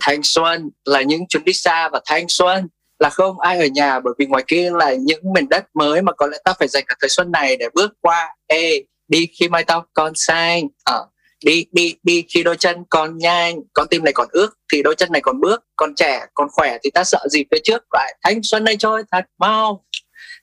thanh 0.00 0.20
xuân 0.22 0.70
là 0.84 1.02
những 1.02 1.26
chuyến 1.28 1.44
đi 1.44 1.52
xa 1.52 1.88
và 1.92 2.00
thanh 2.06 2.24
xuân 2.28 2.68
là 3.02 3.10
không 3.10 3.40
ai 3.40 3.58
ở 3.58 3.66
nhà 3.66 4.00
bởi 4.00 4.14
vì 4.18 4.26
ngoài 4.26 4.44
kia 4.46 4.70
là 4.70 4.94
những 4.94 5.32
miền 5.34 5.48
đất 5.48 5.64
mới 5.74 6.02
mà 6.02 6.12
có 6.12 6.26
lẽ 6.26 6.38
ta 6.44 6.52
phải 6.58 6.68
dành 6.68 6.84
cả 6.86 6.94
thời 7.00 7.08
xuân 7.08 7.30
này 7.32 7.56
để 7.56 7.68
bước 7.74 7.92
qua. 8.00 8.34
Ê 8.46 8.84
đi 9.08 9.28
khi 9.40 9.48
mai 9.48 9.64
tóc 9.64 9.84
còn 9.94 10.12
xanh. 10.14 10.68
À, 10.84 10.96
đi 11.44 11.66
đi 11.72 11.94
đi 12.02 12.24
khi 12.34 12.42
đôi 12.42 12.56
chân 12.56 12.84
còn 12.90 13.18
nhanh. 13.18 13.60
Con 13.72 13.86
tim 13.88 14.04
này 14.04 14.12
còn 14.12 14.28
ước 14.30 14.58
thì 14.72 14.82
đôi 14.82 14.94
chân 14.94 15.12
này 15.12 15.20
còn 15.20 15.40
bước. 15.40 15.64
Còn 15.76 15.94
trẻ 15.94 16.26
còn 16.34 16.48
khỏe 16.52 16.78
thì 16.84 16.90
ta 16.90 17.04
sợ 17.04 17.18
gì 17.30 17.44
phía 17.50 17.58
trước? 17.64 17.84
Lại 17.92 18.14
thanh 18.24 18.40
xuân 18.42 18.64
này 18.64 18.76
trôi 18.76 19.02
thật 19.12 19.24
mau. 19.38 19.84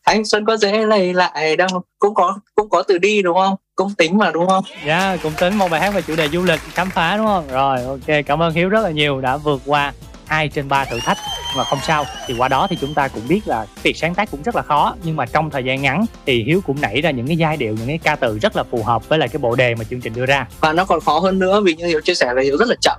Thanh 0.05 0.25
xuân 0.25 0.45
có 0.45 0.57
dễ 0.57 0.85
lầy 0.85 1.13
lại 1.13 1.55
đâu. 1.55 1.83
Cũng 1.99 2.13
có 2.13 2.39
cũng 2.55 2.69
có 2.69 2.83
từ 2.83 2.97
đi 2.97 3.21
đúng 3.21 3.37
không? 3.37 3.55
Cũng 3.75 3.95
tính 3.97 4.17
mà 4.17 4.31
đúng 4.31 4.47
không? 4.47 4.63
Dạ, 4.87 5.17
cũng 5.23 5.33
tính 5.39 5.55
một 5.55 5.67
bài 5.71 5.81
hát 5.81 5.93
về 5.93 6.01
chủ 6.01 6.15
đề 6.15 6.29
du 6.29 6.43
lịch, 6.43 6.59
khám 6.73 6.89
phá 6.89 7.17
đúng 7.17 7.25
không? 7.25 7.47
Rồi, 7.51 7.83
ok, 7.83 8.25
cảm 8.25 8.41
ơn 8.41 8.53
Hiếu 8.53 8.69
rất 8.69 8.81
là 8.81 8.89
nhiều 8.89 9.21
đã 9.21 9.37
vượt 9.37 9.61
qua 9.65 9.93
hai 10.25 10.49
trên 10.49 10.69
ba 10.69 10.85
thử 10.85 10.99
thách 10.99 11.17
mà 11.57 11.63
không 11.63 11.79
sao. 11.87 12.05
Thì 12.27 12.33
qua 12.37 12.47
đó 12.47 12.67
thì 12.69 12.77
chúng 12.81 12.93
ta 12.93 13.07
cũng 13.07 13.27
biết 13.27 13.47
là 13.47 13.65
việc 13.83 13.97
sáng 13.97 14.15
tác 14.15 14.31
cũng 14.31 14.43
rất 14.43 14.55
là 14.55 14.61
khó 14.61 14.95
nhưng 15.03 15.15
mà 15.15 15.25
trong 15.25 15.49
thời 15.49 15.63
gian 15.63 15.81
ngắn 15.81 16.05
thì 16.25 16.43
Hiếu 16.43 16.61
cũng 16.65 16.81
nảy 16.81 17.01
ra 17.01 17.11
những 17.11 17.27
cái 17.27 17.37
giai 17.37 17.57
điệu 17.57 17.75
những 17.77 17.87
cái 17.87 17.97
ca 17.97 18.15
từ 18.15 18.39
rất 18.39 18.55
là 18.55 18.63
phù 18.71 18.83
hợp 18.83 19.09
với 19.09 19.19
lại 19.19 19.29
cái 19.29 19.39
bộ 19.39 19.55
đề 19.55 19.75
mà 19.75 19.83
chương 19.89 20.01
trình 20.01 20.13
đưa 20.13 20.25
ra. 20.25 20.47
Và 20.59 20.73
nó 20.73 20.85
còn 20.85 20.99
khó 20.99 21.19
hơn 21.19 21.39
nữa 21.39 21.61
vì 21.61 21.73
như 21.73 21.85
hiếu 21.85 22.01
chia 22.01 22.15
sẻ 22.15 22.33
là 22.33 22.41
hiếu 22.41 22.57
rất 22.57 22.67
là 22.67 22.75
chậm. 22.81 22.97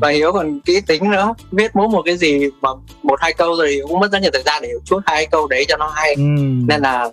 Và 0.00 0.08
hiếu 0.08 0.32
còn 0.32 0.60
kỹ 0.60 0.80
tính 0.86 1.10
nữa. 1.10 1.34
Viết 1.52 1.76
mỗi 1.76 1.88
một 1.88 2.02
cái 2.02 2.16
gì 2.16 2.40
mà 2.60 2.70
một 3.02 3.20
hai 3.20 3.32
câu 3.32 3.56
rồi 3.56 3.72
hiếu 3.72 3.86
cũng 3.88 4.00
mất 4.00 4.12
rất 4.12 4.22
nhiều 4.22 4.30
thời 4.32 4.42
gian 4.42 4.62
để 4.62 4.68
hiếu 4.68 4.80
chuốt 4.84 5.02
hai 5.06 5.26
câu 5.26 5.46
đấy 5.46 5.64
cho 5.68 5.76
nó 5.76 5.92
hay. 5.94 6.16
Nên 6.66 6.82
là 6.82 7.10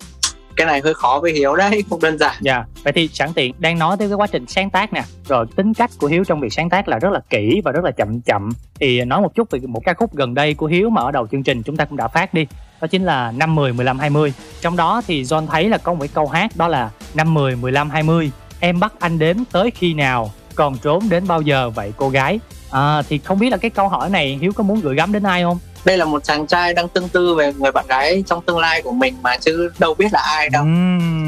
cái 0.56 0.68
này 0.68 0.82
hơi 0.84 0.94
khó 0.94 1.20
với 1.22 1.34
hiếu 1.34 1.56
đấy 1.56 1.84
không 1.90 2.02
đơn 2.02 2.18
giản. 2.18 2.36
Dạ, 2.42 2.66
vậy 2.84 2.94
thì 2.94 3.08
sẵn 3.08 3.34
tiện 3.34 3.56
đang 3.60 3.80
nói 3.80 3.98
tới 4.00 4.08
cái 4.08 4.16
quá 4.16 4.28
trình 4.28 4.46
sáng 4.48 4.70
tác 4.70 4.94
nè. 4.94 5.04
Rồi 5.28 5.46
tính 5.56 5.74
cách 5.74 5.92
của 5.98 6.08
Hiếu 6.08 6.24
trong 6.24 6.40
việc 6.40 6.54
sáng 6.54 6.70
tác 6.70 6.88
là 6.88 7.00
rất 7.00 7.10
là 7.12 7.20
kỹ 7.30 7.62
và 7.66 7.72
rất 7.72 7.84
là 7.84 7.92
chậm 7.92 8.22
chậm. 8.22 8.50
Thì 8.80 9.06
nói 9.06 9.22
một 9.22 9.36
chút 9.36 9.52
về 9.52 9.60
một 9.60 9.82
ca 9.86 9.94
khúc 9.94 10.16
gần 10.16 10.34
đây 10.34 10.54
của 10.54 10.66
Hiếu 10.66 10.90
mà 10.90 11.02
ở 11.02 11.12
đầu 11.12 11.28
chương 11.28 11.44
trình 11.44 11.64
chúng 11.64 11.78
ta 11.78 11.86
cũng 11.86 11.98
đã 11.98 12.08
phát 12.08 12.34
đi. 12.34 12.48
Đó 12.84 12.88
chính 12.88 13.04
là 13.04 13.32
5, 13.32 13.56
10, 13.56 13.74
15, 13.74 14.00
20 14.00 14.34
Trong 14.62 14.78
đó 14.78 15.02
thì 15.08 15.24
John 15.24 15.48
thấy 15.48 15.70
là 15.70 15.78
có 15.78 15.94
một 15.94 16.00
cái 16.00 16.10
câu 16.14 16.28
hát 16.28 16.52
đó 16.56 16.68
là 16.68 16.90
5, 17.14 17.34
10, 17.34 17.56
15, 17.56 17.90
20 17.90 18.32
Em 18.60 18.80
bắt 18.80 18.94
anh 19.00 19.20
đếm 19.20 19.36
tới 19.52 19.72
khi 19.72 19.94
nào 19.94 20.32
Còn 20.56 20.78
trốn 20.78 21.10
đến 21.10 21.28
bao 21.28 21.42
giờ 21.42 21.70
vậy 21.70 21.94
cô 21.98 22.10
gái? 22.10 22.40
À, 22.72 23.02
Thì 23.02 23.18
không 23.18 23.40
biết 23.40 23.50
là 23.50 23.58
cái 23.58 23.72
câu 23.72 23.90
hỏi 23.90 24.10
này 24.10 24.38
Hiếu 24.42 24.52
có 24.56 24.64
muốn 24.64 24.82
gửi 24.82 24.96
gắm 24.96 25.12
đến 25.12 25.24
ai 25.24 25.44
không? 25.44 25.58
Đây 25.86 25.98
là 25.98 26.06
một 26.06 26.24
chàng 26.24 26.48
trai 26.48 26.74
đang 26.74 26.90
tương 26.90 27.10
tư 27.10 27.36
về 27.36 27.54
người 27.54 27.72
bạn 27.72 27.86
gái 27.88 28.24
trong 28.28 28.42
tương 28.42 28.58
lai 28.58 28.82
của 28.82 28.92
mình 28.92 29.16
mà 29.22 29.38
chứ 29.38 29.72
đâu 29.80 29.94
biết 29.94 30.08
là 30.12 30.20
ai 30.20 30.50
đâu. 30.50 30.66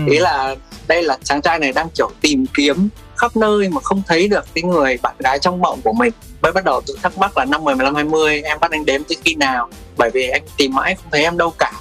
Ý 0.07 0.19
là 0.19 0.55
đây 0.87 1.03
là 1.03 1.17
chàng 1.23 1.41
trai 1.41 1.59
này 1.59 1.73
đang 1.73 1.89
kiểu 1.89 2.09
tìm 2.21 2.45
kiếm 2.53 2.89
khắp 3.15 3.35
nơi 3.35 3.69
mà 3.69 3.81
không 3.81 4.01
thấy 4.07 4.27
được 4.27 4.45
cái 4.53 4.63
người 4.63 4.99
bạn 5.01 5.15
gái 5.19 5.39
trong 5.39 5.61
mộng 5.61 5.81
của 5.83 5.93
mình. 5.93 6.13
Mới 6.41 6.51
bắt 6.51 6.63
đầu 6.63 6.81
tự 6.87 6.97
thắc 7.03 7.17
mắc 7.17 7.37
là 7.37 7.45
năm 7.45 7.63
10, 7.63 7.75
15, 7.75 7.95
20 7.95 8.41
em 8.41 8.59
bắt 8.59 8.71
anh 8.71 8.85
đếm 8.85 9.03
tới 9.03 9.17
khi 9.25 9.35
nào? 9.35 9.69
Bởi 9.97 10.09
vì 10.13 10.29
anh 10.29 10.43
tìm 10.57 10.73
mãi 10.73 10.95
không 10.95 11.11
thấy 11.11 11.23
em 11.23 11.37
đâu 11.37 11.53
cả. 11.57 11.71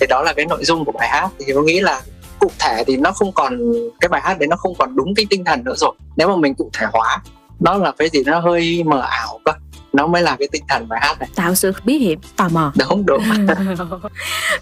Thì 0.00 0.06
đó 0.06 0.22
là 0.22 0.32
cái 0.32 0.46
nội 0.46 0.64
dung 0.64 0.84
của 0.84 0.92
bài 0.92 1.08
hát. 1.08 1.28
Thì 1.38 1.52
tôi 1.54 1.64
nghĩ 1.64 1.80
là 1.80 2.02
cụ 2.38 2.50
thể 2.58 2.84
thì 2.86 2.96
nó 2.96 3.12
không 3.12 3.32
còn 3.32 3.58
cái 4.00 4.08
bài 4.08 4.20
hát 4.24 4.38
đấy 4.38 4.46
nó 4.46 4.56
không 4.56 4.74
còn 4.78 4.96
đúng 4.96 5.14
cái 5.14 5.26
tinh 5.30 5.44
thần 5.44 5.64
nữa 5.64 5.74
rồi. 5.76 5.92
Nếu 6.16 6.28
mà 6.28 6.36
mình 6.36 6.54
cụ 6.54 6.70
thể 6.72 6.86
hóa 6.92 7.22
nó 7.60 7.74
là 7.74 7.92
cái 7.98 8.08
gì 8.08 8.22
nó 8.26 8.40
hơi 8.40 8.82
mờ 8.86 9.00
ảo 9.00 9.40
cơ 9.44 9.52
nó 9.92 10.06
mới 10.06 10.22
là 10.22 10.36
cái 10.36 10.48
tinh 10.52 10.62
thần 10.68 10.88
bài 10.88 11.00
hát 11.02 11.20
này. 11.20 11.28
Tạo 11.34 11.54
sự 11.54 11.72
bí 11.84 11.98
hiểm 11.98 12.20
tò 12.36 12.48
mò. 12.48 12.72
Đúng 12.88 13.06
đúng. 13.06 13.22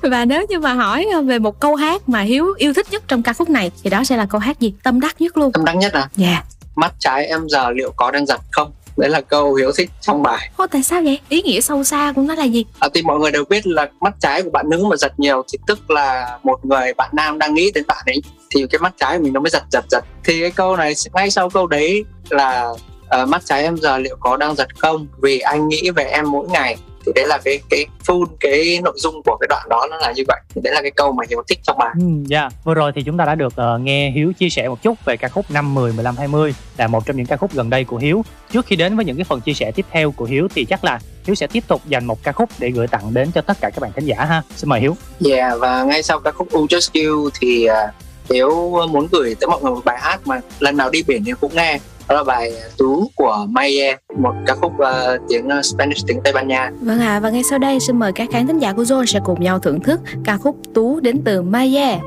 Và 0.03 0.25
nếu 0.25 0.47
như 0.49 0.59
mà 0.59 0.75
hỏi 0.75 1.07
ờ, 1.15 1.23
về 1.23 1.39
một 1.39 1.61
câu 1.61 1.75
hát 1.75 2.09
mà 2.09 2.21
hiếu 2.21 2.55
yêu 2.57 2.75
thích 2.75 2.87
nhất 2.91 3.03
trong 3.09 3.23
ca 3.23 3.33
khúc 3.33 3.51
này 3.51 3.71
thì 3.83 3.91
đó 3.91 4.05
sẽ 4.05 4.17
là 4.17 4.27
câu 4.27 4.41
hát 4.41 4.61
gì? 4.61 4.75
Tâm 4.83 5.01
đắc 5.01 5.21
nhất 5.21 5.37
luôn. 5.37 5.53
Tâm 5.53 5.65
đắc 5.65 5.73
nhất 5.73 5.93
à? 5.93 6.09
Dạ. 6.17 6.43
Mắt 6.77 6.95
trái 6.99 7.27
em 7.27 7.49
giờ 7.49 7.71
liệu 7.71 7.93
có 7.97 8.11
đang 8.11 8.27
giật 8.27 8.41
không? 8.51 8.73
Đấy 8.97 9.11
là 9.11 9.21
câu 9.21 9.55
hiếu 9.55 9.73
thích 9.77 9.91
trong 10.01 10.23
bài. 10.23 10.51
Ô, 10.57 10.67
tại 10.67 10.83
sao 10.83 11.03
vậy? 11.03 11.21
Ý 11.29 11.43
nghĩa 11.43 11.61
sâu 11.61 11.85
xa 11.85 12.13
của 12.17 12.23
nó 12.23 12.35
là 12.35 12.45
gì? 12.45 12.65
À, 12.79 12.89
thì 12.95 13.03
mọi 13.03 13.19
người 13.19 13.31
đều 13.31 13.45
biết 13.45 13.67
là 13.67 13.89
mắt 14.01 14.15
trái 14.21 14.43
của 14.43 14.51
bạn 14.51 14.71
nữ 14.71 14.85
mà 14.91 14.97
giật 14.97 15.13
nhiều 15.21 15.45
thì 15.53 15.59
tức 15.67 15.91
là 15.91 16.39
một 16.43 16.65
người 16.65 16.95
bạn 16.95 17.11
nam 17.13 17.39
đang 17.39 17.55
nghĩ 17.55 17.71
đến 17.75 17.85
bạn 17.87 18.05
ấy. 18.07 18.23
Thì 18.55 18.67
cái 18.71 18.79
mắt 18.79 18.93
trái 19.01 19.19
của 19.19 19.25
mình 19.25 19.33
nó 19.33 19.41
mới 19.41 19.51
giật 19.51 19.63
giật 19.73 19.85
giật. 19.91 20.05
Thì 20.25 20.41
cái 20.41 20.51
câu 20.51 20.77
này 20.77 20.95
ngay 21.15 21.31
sau 21.31 21.51
câu 21.51 21.67
đấy 21.67 22.05
là 22.31 22.69
ờ, 23.11 23.27
mắt 23.27 23.43
trái 23.45 23.63
em 23.63 23.77
giờ 23.77 23.99
liệu 23.99 24.17
có 24.21 24.37
đang 24.37 24.55
giật 24.55 24.69
không 24.79 25.07
vì 25.23 25.39
anh 25.39 25.69
nghĩ 25.69 25.91
về 25.91 26.05
em 26.05 26.31
mỗi 26.31 26.49
ngày 26.49 26.77
thì 27.07 27.13
đấy 27.15 27.27
là 27.27 27.39
cái 27.45 27.61
cái 27.71 27.87
full 28.07 28.25
cái 28.41 28.81
nội 28.85 28.95
dung 28.97 29.23
của 29.25 29.37
cái 29.41 29.47
đoạn 29.49 29.67
đó 29.71 29.87
nó 29.91 29.97
là 29.97 30.13
như 30.13 30.23
vậy 30.29 30.41
thì 30.55 30.61
đấy 30.65 30.75
là 30.75 30.83
cái 30.83 30.91
câu 30.91 31.13
mà 31.13 31.25
hiếu 31.31 31.43
thích 31.49 31.59
trong 31.63 31.79
bài 31.79 31.89
Ừ, 32.01 32.07
Dạ, 32.27 32.49
vừa 32.65 32.75
rồi 32.75 32.93
thì 32.95 33.03
chúng 33.03 33.17
ta 33.17 33.25
đã 33.25 33.35
được 33.35 33.53
ờ, 33.57 33.79
nghe 33.79 34.11
Hiếu 34.11 34.33
chia 34.33 34.49
sẻ 34.51 34.69
một 34.69 34.83
chút 34.83 35.05
về 35.05 35.17
ca 35.17 35.29
khúc 35.29 35.51
5, 35.51 35.75
10, 35.75 35.93
15, 35.93 36.17
20 36.17 36.55
là 36.77 36.87
một 36.87 37.07
trong 37.07 37.17
những 37.17 37.27
ca 37.27 37.37
khúc 37.37 37.55
gần 37.55 37.71
đây 37.71 37.85
của 37.85 37.97
Hiếu. 37.97 38.25
Trước 38.53 38.67
khi 38.67 38.77
đến 38.77 38.97
với 38.97 39.05
những 39.05 39.17
cái 39.17 39.25
phần 39.25 39.41
chia 39.41 39.55
sẻ 39.55 39.73
tiếp 39.75 39.87
theo 39.91 40.11
của 40.11 40.25
Hiếu 40.25 40.49
thì 40.55 40.65
chắc 40.65 40.85
là 40.85 40.99
Hiếu 41.25 41.35
sẽ 41.35 41.47
tiếp 41.47 41.65
tục 41.69 41.81
dành 41.87 42.05
một 42.05 42.23
ca 42.23 42.33
khúc 42.33 42.49
để 42.59 42.71
gửi 42.71 42.87
tặng 42.87 43.15
đến 43.15 43.31
cho 43.35 43.41
tất 43.41 43.57
cả 43.61 43.71
các 43.71 43.81
bạn 43.81 43.93
khán 43.93 44.05
giả 44.05 44.25
ha. 44.25 44.43
Xin 44.57 44.69
mời 44.69 44.81
Hiếu. 44.81 44.97
Yeah 45.31 45.59
và 45.59 45.85
ngay 45.85 46.03
sau 46.03 46.21
ca 46.21 46.31
khúc 46.31 46.51
U 46.53 46.67
Just 46.67 47.07
You 47.09 47.31
thì 47.41 47.67
uh, 47.71 48.31
Hiếu 48.31 48.87
muốn 48.91 49.09
gửi 49.13 49.35
tới 49.41 49.49
mọi 49.49 49.61
người 49.63 49.71
một 49.73 49.85
bài 49.85 49.99
hát 50.01 50.27
mà 50.27 50.41
lần 50.61 50.77
nào 50.77 50.91
đi 50.91 51.03
biển 51.03 51.25
thì 51.25 51.33
cũng 51.41 51.55
nghe 51.55 51.79
đó 52.11 52.17
là 52.17 52.25
bài 52.25 52.53
Tú 52.79 53.11
của 53.15 53.47
Maye 53.49 53.97
một 54.19 54.35
ca 54.47 54.55
khúc 54.55 54.73
uh, 54.73 55.21
tiếng 55.29 55.47
uh, 55.59 55.65
Spanish 55.65 56.07
tiếng 56.07 56.21
Tây 56.25 56.33
Ban 56.33 56.49
Nha 56.49 56.71
Vâng 56.81 57.01
ạ, 57.01 57.21
và 57.21 57.31
ngay 57.31 57.43
sau 57.43 57.59
đây 57.59 57.81
xin 57.81 57.99
mời 57.99 58.13
các 58.13 58.29
khán 58.33 58.47
thính 58.47 58.59
giả 58.59 58.73
của 58.73 58.83
Zone 58.83 59.05
sẽ 59.05 59.21
cùng 59.25 59.43
nhau 59.43 59.59
thưởng 59.59 59.81
thức 59.81 60.01
ca 60.25 60.37
khúc 60.37 60.57
Tú 60.75 61.01
đến 61.01 61.21
từ 61.25 61.43
Maya. 61.43 61.99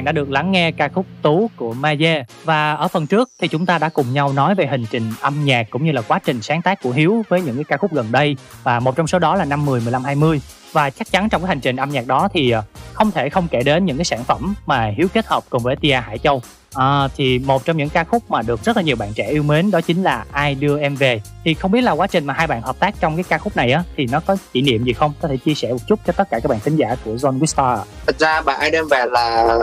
Bạn 0.00 0.04
đã 0.04 0.12
được 0.12 0.30
lắng 0.30 0.52
nghe 0.52 0.72
ca 0.72 0.88
khúc 0.88 1.06
Tú 1.22 1.50
của 1.56 1.74
Maye. 1.74 2.24
Và 2.44 2.74
ở 2.74 2.88
phần 2.88 3.06
trước 3.06 3.30
thì 3.40 3.48
chúng 3.48 3.66
ta 3.66 3.78
đã 3.78 3.88
cùng 3.88 4.12
nhau 4.12 4.32
nói 4.32 4.54
về 4.54 4.66
hành 4.66 4.84
trình 4.90 5.12
âm 5.20 5.44
nhạc 5.44 5.70
cũng 5.70 5.84
như 5.84 5.92
là 5.92 6.02
quá 6.02 6.18
trình 6.24 6.42
sáng 6.42 6.62
tác 6.62 6.82
của 6.82 6.90
Hiếu 6.90 7.22
với 7.28 7.42
những 7.42 7.54
cái 7.54 7.64
ca 7.64 7.76
khúc 7.76 7.92
gần 7.92 8.12
đây. 8.12 8.36
Và 8.62 8.80
một 8.80 8.96
trong 8.96 9.06
số 9.06 9.18
đó 9.18 9.36
là 9.36 9.44
năm 9.44 9.66
10, 9.66 9.80
15, 9.80 10.04
20 10.04 10.40
và 10.72 10.90
chắc 10.90 11.10
chắn 11.10 11.28
trong 11.28 11.42
cái 11.42 11.48
hành 11.48 11.60
trình 11.60 11.76
âm 11.76 11.90
nhạc 11.90 12.06
đó 12.06 12.28
thì 12.32 12.50
ờ, 12.50 12.62
không 12.92 13.10
thể 13.10 13.28
không 13.28 13.48
kể 13.48 13.62
đến 13.62 13.84
những 13.84 13.96
cái 13.96 14.04
sản 14.04 14.24
phẩm 14.24 14.54
mà 14.66 14.92
Hiếu 14.96 15.08
kết 15.12 15.26
hợp 15.26 15.44
cùng 15.50 15.62
với 15.62 15.76
Tia 15.76 15.94
Hải 15.94 16.18
Châu. 16.18 16.42
À, 16.74 17.08
thì 17.16 17.38
một 17.38 17.64
trong 17.64 17.76
những 17.76 17.88
ca 17.88 18.04
khúc 18.04 18.30
mà 18.30 18.42
được 18.42 18.64
rất 18.64 18.76
là 18.76 18.82
nhiều 18.82 18.96
bạn 18.96 19.12
trẻ 19.14 19.28
yêu 19.30 19.42
mến 19.42 19.70
đó 19.70 19.80
chính 19.80 20.02
là 20.02 20.24
Ai 20.32 20.54
đưa 20.54 20.78
em 20.78 20.96
về. 20.96 21.20
Thì 21.44 21.54
không 21.54 21.70
biết 21.70 21.80
là 21.80 21.92
quá 21.92 22.06
trình 22.06 22.26
mà 22.26 22.34
hai 22.34 22.46
bạn 22.46 22.62
hợp 22.62 22.78
tác 22.78 22.94
trong 23.00 23.16
cái 23.16 23.24
ca 23.28 23.38
khúc 23.38 23.56
này 23.56 23.72
á 23.72 23.82
thì 23.96 24.06
nó 24.06 24.20
có 24.20 24.36
kỷ 24.52 24.62
niệm 24.62 24.84
gì 24.84 24.92
không? 24.92 25.12
Có 25.22 25.28
thể 25.28 25.36
chia 25.36 25.54
sẻ 25.54 25.72
một 25.72 25.78
chút 25.88 26.00
cho 26.06 26.12
tất 26.12 26.30
cả 26.30 26.40
các 26.42 26.48
bạn 26.48 26.60
khán 26.60 26.76
giả 26.76 26.96
của 27.04 27.14
John 27.14 27.38
Wistar. 27.38 27.78
thật 28.06 28.18
ra 28.18 28.40
bài 28.40 28.56
ai 28.56 28.70
đưa 28.70 28.78
em 28.78 28.88
về 28.88 29.04
là 29.10 29.58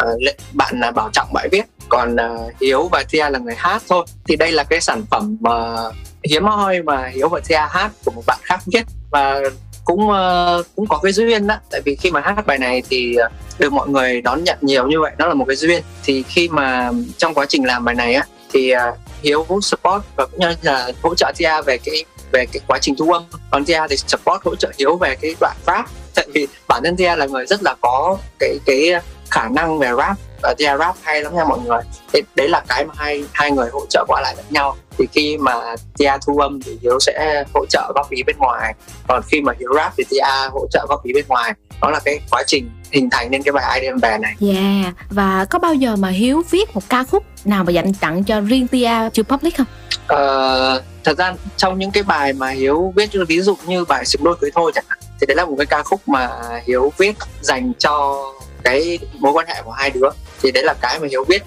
bạn 0.54 0.80
là 0.80 0.92
bảo 0.92 1.10
trọng 1.14 1.34
bài 1.34 1.50
viết 1.52 1.64
còn 1.90 2.16
uh, 2.16 2.54
hiếu 2.62 2.90
và 2.92 3.04
tia 3.10 3.30
là 3.30 3.40
người 3.40 3.56
hát 3.58 3.84
thôi 3.90 4.06
thì 4.28 4.36
đây 4.36 4.52
là 4.52 4.64
cái 4.64 4.82
sản 4.82 5.04
phẩm 5.10 5.38
mà 5.40 5.76
hiếm 6.24 6.44
hoi 6.44 6.82
mà 6.82 7.08
hiếu 7.08 7.30
và 7.30 7.40
tia 7.48 7.60
hát 7.70 7.92
của 8.06 8.12
một 8.12 8.24
bạn 8.28 8.40
khác 8.44 8.60
viết 8.66 8.86
và 9.12 9.40
cũng 9.88 10.10
uh, 10.10 10.66
cũng 10.76 10.88
có 10.88 11.00
cái 11.04 11.12
duyên 11.12 11.48
đó 11.48 11.56
tại 11.72 11.82
vì 11.86 11.96
khi 11.96 12.12
mà 12.12 12.22
hát 12.22 12.46
bài 12.46 12.58
này 12.58 12.84
thì 12.90 13.16
ờ, 13.16 13.30
được 13.60 13.74
mọi 13.74 13.90
người 13.90 14.22
đón 14.22 14.44
nhận 14.44 14.58
nhiều 14.62 14.88
như 14.88 15.02
vậy 15.02 15.12
đó 15.18 15.28
là 15.28 15.34
một 15.34 15.46
cái 15.46 15.56
duyên. 15.56 15.84
Thì 16.04 16.24
khi 16.24 16.50
mà 16.50 16.92
trong 17.18 17.34
quá 17.34 17.46
trình 17.50 17.66
làm 17.66 17.86
bài 17.86 17.96
này 17.96 18.14
á 18.14 18.26
thì 18.54 18.74
uh, 18.76 18.80
hiếu 19.22 19.46
cũng 19.48 19.62
support 19.62 20.04
và 20.16 20.26
cũng 20.26 20.40
như 20.40 20.56
là 20.62 20.92
hỗ 21.04 21.16
trợ 21.16 21.32
tia 21.38 21.62
về 21.66 21.78
cái 21.78 22.06
về 22.32 22.46
cái 22.46 22.62
quá 22.68 22.80
trình 22.82 22.96
thu 22.98 23.12
âm. 23.12 23.24
Còn 23.52 23.66
tia 23.66 23.82
thì 23.90 23.98
support 23.98 24.44
hỗ 24.44 24.56
trợ 24.56 24.72
hiếu 24.80 24.96
về 24.96 25.16
cái 25.22 25.36
đoạn 25.40 25.58
rap. 25.68 25.86
Tại 26.16 26.28
vì 26.34 26.48
bản 26.68 26.82
thân 26.84 26.96
tia 26.96 27.16
là 27.16 27.26
người 27.26 27.46
rất 27.46 27.64
là 27.64 27.76
có 27.82 28.18
cái 28.40 28.58
cái 28.66 28.92
khả 29.32 29.50
năng 29.50 29.80
về 29.80 29.92
rap 29.98 30.18
và 30.44 30.54
tia 30.58 30.78
rap 30.80 30.96
hay 31.02 31.22
lắm 31.22 31.36
nha 31.36 31.44
mọi 31.44 31.60
người. 31.60 31.82
Thế 32.14 32.22
đấy 32.36 32.50
là 32.50 32.64
cái 32.68 32.86
mà 32.86 32.94
hai 32.98 33.24
hai 33.34 33.52
người 33.52 33.70
hỗ 33.74 33.86
trợ 33.90 34.06
qua 34.08 34.22
lại 34.22 34.34
lẫn 34.38 34.46
nhau. 34.50 34.76
Thì 34.98 35.08
khi 35.12 35.38
mà 35.38 35.76
tia 35.98 36.12
thu 36.26 36.38
âm 36.38 36.62
thì 36.62 36.78
hiếu 36.82 37.00
sẽ 37.00 37.44
hỗ 37.54 37.66
trợ 37.66 37.92
góp 37.96 38.10
ý 38.10 38.24
bên 38.24 38.36
ngoài. 38.38 38.74
Còn 39.08 39.22
khi 39.28 39.42
mà 39.42 39.54
hiếu 39.60 39.70
rap 39.76 39.94
thì 39.98 40.04
tia 40.10 40.50
hỗ 40.52 40.68
trợ 40.72 40.86
góp 40.90 41.04
ý 41.04 41.14
bên 41.14 41.26
ngoài. 41.28 41.54
Đó 41.82 41.90
là 41.90 42.00
cái 42.00 42.20
quá 42.32 42.44
trình 42.48 42.70
hình 42.92 43.10
thành 43.12 43.32
nên 43.32 43.44
cái 43.44 43.52
bài 43.52 43.66
ai 43.66 43.82
đem 43.82 43.98
về 43.98 44.18
này. 44.22 44.36
Yeah, 44.42 44.94
và 45.10 45.46
có 45.46 45.60
bao 45.60 45.74
giờ 45.74 45.96
mà 45.96 46.10
Hiếu 46.10 46.44
viết 46.50 46.76
một 46.76 46.90
ca 46.90 47.04
khúc 47.04 47.24
nào 47.46 47.64
mà 47.64 47.72
dành 47.72 47.94
tặng 47.94 48.24
cho 48.24 48.42
riêng 48.42 48.68
Tia 48.68 48.92
chưa 49.14 49.24
public 49.24 49.58
không? 49.58 49.68
Ờ, 50.08 50.84
thật 51.04 51.18
ra 51.18 51.34
trong 51.58 51.80
những 51.80 51.92
cái 51.92 52.04
bài 52.04 52.34
mà 52.34 52.50
hiếu 52.50 52.94
viết 52.96 53.10
ví 53.28 53.42
dụ 53.42 53.58
như 53.66 53.86
bài 53.86 54.06
xứng 54.06 54.24
đôi 54.24 54.36
cưới 54.42 54.52
thôi 54.56 54.72
chẳng 54.76 54.84
hạn 54.88 55.00
thì 55.20 55.26
đấy 55.28 55.36
là 55.36 55.46
một 55.46 55.56
cái 55.58 55.66
ca 55.66 55.84
khúc 55.84 56.08
mà 56.08 56.30
hiếu 56.68 56.94
viết 56.98 57.16
dành 57.42 57.74
cho 57.80 58.24
cái 58.64 59.00
mối 59.20 59.34
quan 59.34 59.48
hệ 59.48 59.62
của 59.66 59.72
hai 59.72 59.90
đứa 59.90 60.10
thì 60.42 60.52
đấy 60.52 60.64
là 60.64 60.74
cái 60.74 61.00
mà 61.00 61.08
hiếu 61.12 61.26
viết 61.28 61.44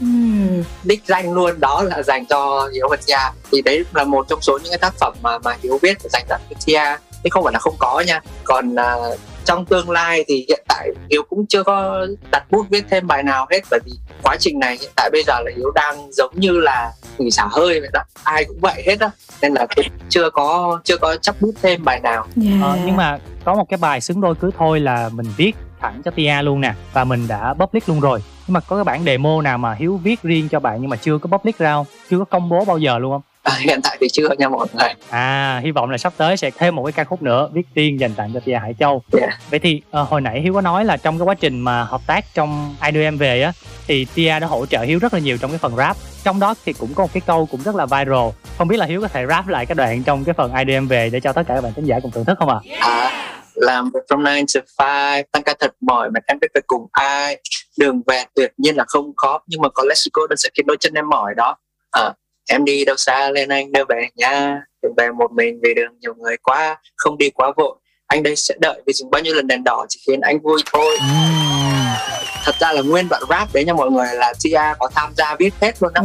đích 0.83 1.03
danh 1.07 1.33
luôn 1.33 1.61
đó 1.61 1.83
là 1.83 2.03
dành 2.03 2.27
cho 2.27 2.69
hiếu 2.75 2.89
và 2.91 2.97
tia 3.07 3.41
thì 3.53 3.62
đấy 3.62 3.85
là 3.95 4.05
một 4.05 4.27
trong 4.29 4.41
số 4.41 4.59
những 4.62 4.71
cái 4.73 4.79
tác 4.79 4.95
phẩm 5.01 5.15
mà 5.23 5.39
mà 5.39 5.57
hiếu 5.62 5.79
viết 5.83 5.99
dành 6.01 6.25
tặng 6.29 6.41
cho 6.51 6.57
tia 6.67 6.97
chứ 7.23 7.29
không 7.31 7.45
phải 7.45 7.53
là 7.53 7.59
không 7.59 7.75
có 7.79 8.03
nha. 8.07 8.21
Còn 8.45 8.75
à, 8.75 8.95
trong 9.45 9.65
tương 9.65 9.91
lai 9.91 10.25
thì 10.29 10.45
hiện 10.49 10.65
tại 10.69 10.91
hiếu 11.11 11.23
cũng 11.23 11.47
chưa 11.47 11.62
có 11.62 12.07
đặt 12.31 12.51
bút 12.51 12.67
viết 12.71 12.85
thêm 12.91 13.07
bài 13.07 13.23
nào 13.23 13.47
hết. 13.51 13.61
Bởi 13.71 13.81
vì 13.85 13.93
quá 14.23 14.37
trình 14.41 14.59
này 14.59 14.79
hiện 14.81 14.91
tại 14.97 15.11
bây 15.12 15.23
giờ 15.27 15.35
là 15.45 15.51
hiếu 15.57 15.71
đang 15.75 16.12
giống 16.12 16.33
như 16.35 16.61
là 16.61 16.93
nghỉ 17.19 17.31
xả 17.31 17.49
hơi 17.51 17.81
vậy 17.81 17.91
đó. 17.93 18.01
Ai 18.23 18.45
cũng 18.45 18.59
vậy 18.61 18.83
hết 18.87 19.01
á. 19.01 19.11
Nên 19.43 19.53
là 19.53 19.67
cũng 19.77 19.85
chưa 20.09 20.31
có 20.31 20.81
chưa 20.85 20.97
có 20.97 21.17
chấp 21.17 21.41
bút 21.41 21.53
thêm 21.62 21.85
bài 21.85 22.01
nào. 22.01 22.27
Ờ, 22.62 22.79
nhưng 22.85 22.97
mà 22.97 23.19
có 23.45 23.55
một 23.55 23.67
cái 23.69 23.77
bài 23.77 24.01
xứng 24.01 24.21
đôi 24.21 24.35
cưới 24.35 24.51
thôi 24.59 24.81
là 24.81 25.11
mình 25.12 25.27
viết 25.37 25.53
thẳng 25.81 26.02
cho 26.05 26.11
Tia 26.11 26.43
luôn 26.43 26.61
nè 26.61 26.74
và 26.93 27.05
mình 27.05 27.28
đã 27.28 27.55
public 27.55 27.89
luôn 27.89 28.01
rồi. 28.01 28.23
Nhưng 28.47 28.55
mà 28.55 28.61
có 28.61 28.77
cái 28.77 28.85
bản 28.85 29.05
demo 29.05 29.43
nào 29.43 29.59
mà 29.59 29.74
Hiếu 29.74 30.01
viết 30.02 30.23
riêng 30.23 30.48
cho 30.48 30.61
bạn 30.61 30.81
nhưng 30.81 30.90
mà 30.90 30.97
chưa 30.97 31.19
có 31.19 31.39
public 31.39 31.59
ra 31.59 31.73
không? 31.73 31.86
Chưa 32.11 32.19
có 32.19 32.24
công 32.24 32.48
bố 32.48 32.65
bao 32.65 32.78
giờ 32.78 32.98
luôn 32.98 33.12
không? 33.12 33.23
À, 33.43 33.57
hiện 33.61 33.81
tại 33.82 33.97
thì 34.01 34.07
chưa 34.12 34.28
nha 34.39 34.48
mọi 34.48 34.66
người. 34.73 34.89
À 35.11 35.61
hy 35.65 35.70
vọng 35.70 35.90
là 35.90 35.98
sắp 35.98 36.12
tới 36.16 36.36
sẽ 36.36 36.51
thêm 36.51 36.77
một 36.77 36.85
cái 36.85 36.93
ca 36.93 37.05
khúc 37.05 37.23
nữa 37.23 37.48
viết 37.52 37.66
riêng 37.74 38.01
dành 38.01 38.15
tặng 38.15 38.31
cho 38.35 38.40
Tia 38.40 38.55
Hải 38.55 38.74
Châu. 38.78 39.02
Vậy 39.51 39.59
thì 39.59 39.82
ờ, 39.90 40.02
hồi 40.02 40.20
nãy 40.20 40.40
Hiếu 40.40 40.55
có 40.55 40.61
nói 40.61 40.85
là 40.85 40.97
trong 40.97 41.19
cái 41.19 41.24
quá 41.24 41.35
trình 41.35 41.61
mà 41.61 41.85
hợp 41.85 42.01
tác 42.07 42.24
trong 42.35 42.77
ai 42.81 42.93
đưa 42.93 43.02
em 43.02 43.16
về 43.16 43.43
á 43.43 43.52
thì 43.86 44.07
Tia 44.15 44.40
đã 44.40 44.47
hỗ 44.47 44.66
trợ 44.66 44.81
Hiếu 44.81 44.98
rất 44.98 45.15
là 45.15 45.20
nhiều 45.20 45.39
trong 45.39 45.51
cái 45.51 45.59
phần 45.59 45.77
rap. 45.77 45.97
Trong 46.24 46.40
đó 46.40 46.55
thì 46.65 46.73
cũng 46.73 46.94
có 46.94 47.02
một 47.05 47.11
cái 47.12 47.20
câu 47.27 47.47
cũng 47.51 47.62
rất 47.62 47.74
là 47.74 47.86
viral. 47.86 48.28
Không 48.59 48.69
biết 48.69 48.77
là 48.77 48.86
Hiếu 48.86 49.01
có 49.01 49.09
thể 49.09 49.27
rap 49.27 49.48
lại 49.48 49.66
cái 49.66 49.74
đoạn 49.74 50.02
trong 50.02 50.24
cái 50.24 50.32
phần 50.32 50.52
ai 50.52 50.65
đưa 50.65 50.74
em 50.74 50.86
về 50.86 51.11
để 51.11 51.20
cho 51.20 51.32
tất 51.32 51.43
cả 51.48 51.55
các 51.55 51.61
bạn 51.61 51.73
khán 51.73 51.85
giả 51.85 52.01
cùng 52.01 52.11
thưởng 52.11 52.24
thức 52.24 52.39
không 52.39 52.48
ạ? 52.48 52.59
À, 52.81 53.40
làm 53.61 53.91
from 54.09 54.47
9 54.47 54.62
to 54.78 54.85
5 54.85 55.24
tăng 55.32 55.43
ca 55.43 55.55
thật 55.61 55.73
mỏi 55.81 56.11
mà 56.11 56.20
em 56.27 56.39
biết 56.41 56.49
phải 56.55 56.62
cùng 56.66 56.87
ai. 56.93 57.39
Đường 57.78 58.03
về 58.07 58.24
tuyệt 58.35 58.53
nhiên 58.57 58.77
là 58.77 58.85
không 58.89 59.12
khó 59.16 59.41
nhưng 59.47 59.61
mà 59.61 59.69
có 59.69 59.82
let's 59.82 60.09
go 60.12 60.23
nó 60.31 60.37
sẽ 60.37 60.49
khiến 60.55 60.66
đôi 60.66 60.77
chân 60.81 60.95
em 60.95 61.09
mỏi 61.09 61.35
đó. 61.37 61.57
À, 61.91 62.12
em 62.49 62.65
đi 62.65 62.85
đâu 62.85 62.97
xa 62.97 63.31
lên 63.31 63.49
anh 63.49 63.73
đưa 63.73 63.85
về 63.89 64.09
nhà 64.16 64.62
đừng 64.82 64.93
về 64.97 65.11
một 65.19 65.32
mình 65.32 65.61
vì 65.62 65.74
đường 65.74 65.93
nhiều 66.01 66.15
người 66.15 66.37
quá 66.37 66.77
không 66.97 67.19
đi 67.19 67.31
quá 67.31 67.53
vội. 67.57 67.77
Anh 68.07 68.23
đây 68.23 68.37
sẽ 68.37 68.55
đợi 68.61 68.82
vì 68.87 68.93
dừng 68.93 69.11
bao 69.11 69.23
nhiêu 69.23 69.35
lần 69.35 69.47
đèn 69.47 69.65
đỏ 69.65 69.87
chỉ 69.89 70.01
khiến 70.07 70.20
anh 70.20 70.41
vui 70.41 70.62
thôi. 70.73 70.99
Thật 72.45 72.55
ra 72.61 72.73
là 72.73 72.82
nguyên 72.82 73.09
đoạn 73.09 73.23
rap 73.31 73.49
đấy 73.53 73.65
nha 73.65 73.73
mọi 73.73 73.91
người 73.91 74.07
là 74.15 74.35
Tia 74.43 74.61
có 74.78 74.91
tham 74.95 75.12
gia 75.16 75.37
viết 75.39 75.55
hết 75.61 75.82
luôn 75.82 75.93
đó. 75.95 76.03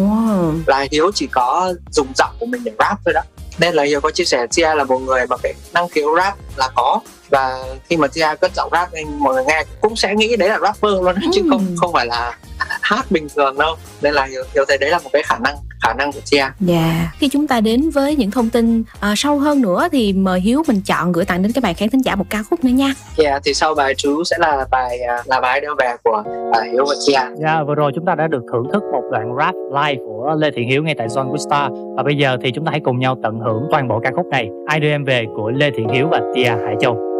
Là 0.67 0.85
Hiếu 0.91 1.11
chỉ 1.13 1.27
có 1.31 1.73
dùng 1.91 2.07
giọng 2.15 2.35
của 2.39 2.45
mình 2.45 2.63
để 2.63 2.71
rap 2.79 2.97
thôi 3.05 3.13
đó 3.13 3.21
nên 3.59 3.75
là 3.75 3.83
Hiếu 3.83 4.01
có 4.01 4.11
chia 4.11 4.25
sẻ 4.25 4.47
Tia 4.55 4.75
là 4.75 4.83
một 4.83 4.97
người 4.97 5.27
mà 5.27 5.37
cái 5.43 5.53
năng 5.73 5.89
khiếu 5.89 6.15
rap 6.15 6.37
là 6.55 6.69
có. 6.75 6.99
Và 7.29 7.63
khi 7.89 7.97
mà 7.97 8.07
Tia 8.07 8.27
cất 8.41 8.51
giọng 8.55 8.69
rap 8.71 8.93
nên 8.93 9.07
mọi 9.19 9.33
người 9.33 9.43
nghe 9.47 9.63
cũng 9.81 9.95
sẽ 9.95 10.15
nghĩ 10.15 10.35
đấy 10.35 10.49
là 10.49 10.59
rapper 10.61 10.91
luôn 10.91 11.15
chứ 11.33 11.41
không 11.49 11.75
không 11.77 11.93
phải 11.93 12.05
là 12.05 12.37
hát 12.85 13.05
bình 13.11 13.27
thường 13.35 13.57
đâu. 13.57 13.75
Nên 14.01 14.13
là 14.13 14.25
Hiếu, 14.25 14.43
Hiếu 14.55 14.65
thấy 14.67 14.77
đấy 14.77 14.89
là 14.89 14.99
một 15.03 15.09
cái 15.13 15.23
khả 15.23 15.37
năng 15.39 15.55
khả 15.81 15.93
năng 15.93 16.11
của 16.11 16.19
Tia 16.31 16.45
Dạ. 16.59 17.11
Khi 17.17 17.29
chúng 17.29 17.47
ta 17.47 17.61
đến 17.61 17.89
với 17.89 18.15
những 18.15 18.31
thông 18.31 18.49
tin 18.49 18.83
à, 18.99 19.13
sâu 19.17 19.39
hơn 19.39 19.61
nữa 19.61 19.87
thì 19.91 20.13
mời 20.13 20.39
Hiếu 20.39 20.63
mình 20.67 20.81
chọn 20.81 21.11
gửi 21.11 21.25
tặng 21.25 21.41
đến 21.41 21.51
các 21.51 21.63
bạn 21.63 21.75
khán 21.75 21.89
thính 21.89 22.05
giả 22.05 22.15
một 22.15 22.25
ca 22.29 22.43
khúc 22.43 22.63
nữa 22.63 22.71
nha. 22.71 22.93
Yeah, 23.17 23.41
thì 23.45 23.53
sau 23.53 23.75
bài 23.75 23.95
chú 23.97 24.23
sẽ 24.23 24.37
là 24.39 24.65
bài 24.71 24.99
à, 24.99 25.23
là 25.25 25.41
bài 25.41 25.61
đưa 25.61 25.73
về 25.79 25.95
của 26.03 26.23
à, 26.53 26.61
Hiếu 26.71 26.85
và 26.89 26.95
Tia 27.07 27.19
Dạ, 27.35 27.63
vừa 27.67 27.75
rồi 27.75 27.91
chúng 27.95 28.05
ta 28.05 28.15
đã 28.15 28.27
được 28.27 28.41
thưởng 28.51 28.65
thức 28.73 28.83
một 28.91 29.03
đoạn 29.11 29.35
rap 29.37 29.55
live 29.73 30.03
của 30.05 30.35
Lê 30.39 30.51
Thiện 30.55 30.69
Hiếu 30.69 30.83
ngay 30.83 30.95
tại 30.97 31.07
John 31.07 31.35
Wistar 31.35 31.95
Và 31.95 32.03
bây 32.03 32.15
giờ 32.15 32.37
thì 32.43 32.51
chúng 32.55 32.65
ta 32.65 32.71
hãy 32.71 32.81
cùng 32.85 32.99
nhau 32.99 33.17
tận 33.23 33.39
hưởng 33.39 33.63
toàn 33.71 33.87
bộ 33.87 33.99
ca 34.03 34.11
khúc 34.15 34.25
này. 34.25 34.49
Ai 34.67 34.79
đưa 34.79 34.89
em 34.89 35.03
về 35.03 35.25
của 35.35 35.49
Lê 35.49 35.71
Thiện 35.77 35.89
Hiếu 35.89 36.07
và 36.11 36.21
Tia 36.35 36.49
Hải 36.65 36.75
Châu 36.81 37.14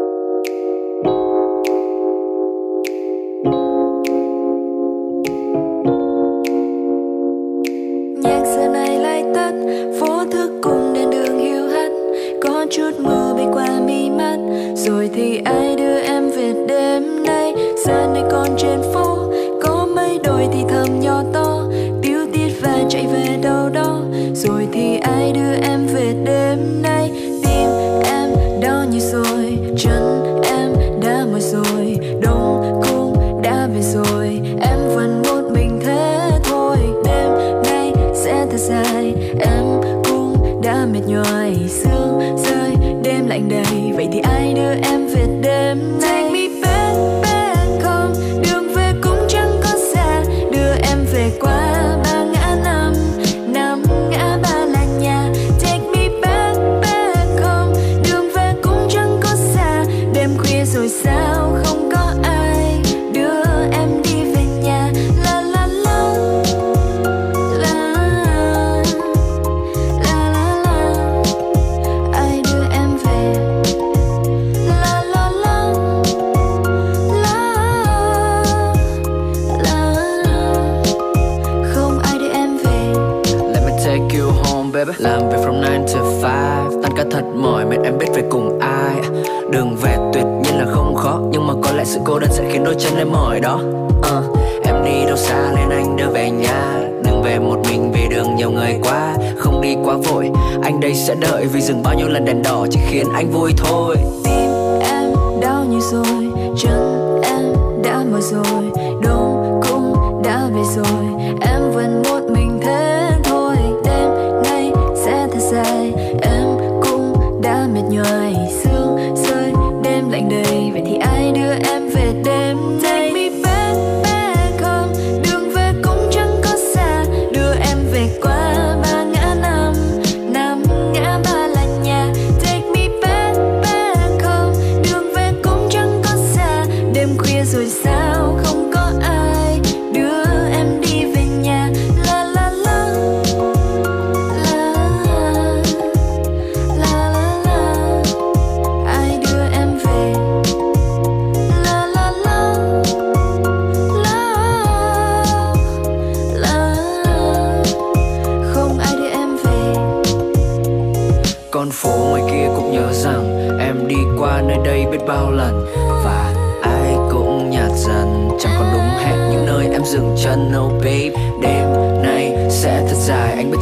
lại 91.85 91.93
sự 91.93 91.99
cô 92.05 92.19
đơn 92.19 92.29
sẽ 92.33 92.43
khiến 92.51 92.63
đôi 92.63 92.75
chân 92.79 92.97
em 92.97 93.11
mỏi 93.11 93.39
đó. 93.39 93.59
Uh, 93.99 94.37
Em 94.63 94.75
đi 94.85 95.05
đâu 95.05 95.17
xa 95.17 95.51
nên 95.55 95.69
anh 95.69 95.95
đưa 95.97 96.09
về 96.09 96.31
nhà. 96.31 96.81
Đừng 97.03 97.21
về 97.21 97.39
một 97.39 97.59
mình 97.69 97.91
vì 97.91 98.07
đường 98.09 98.35
nhiều 98.35 98.51
người 98.51 98.79
quá. 98.83 99.15
Không 99.37 99.61
đi 99.61 99.75
quá 99.83 99.95
vội 100.03 100.31
Anh 100.63 100.79
đây 100.79 100.95
sẽ 100.95 101.15
đợi 101.15 101.45
vì 101.45 101.61
dừng 101.61 101.83
bao 101.83 101.93
nhiêu 101.93 102.07
lần 102.07 102.25
đèn 102.25 102.43
đỏ 102.43 102.67
Chỉ 102.71 102.79
khiến 102.89 103.07
anh 103.13 103.31
vui 103.31 103.51
thôi. 103.57 103.95
Tim 104.23 104.79
em 104.81 105.13
đau 105.41 105.65
như 105.65 105.79
rồi 105.79 106.31
chân 106.57 107.21
em 107.23 107.43
đã 107.83 108.03
mỏi 108.11 108.21
rồi 108.21 108.71
đông 109.03 109.61
cũng 109.69 110.21
đã 110.23 110.49
về 110.53 110.61
rồi. 110.75 111.05
Em 111.41 111.71
vẫn 111.73 112.03
muốn. 112.03 112.24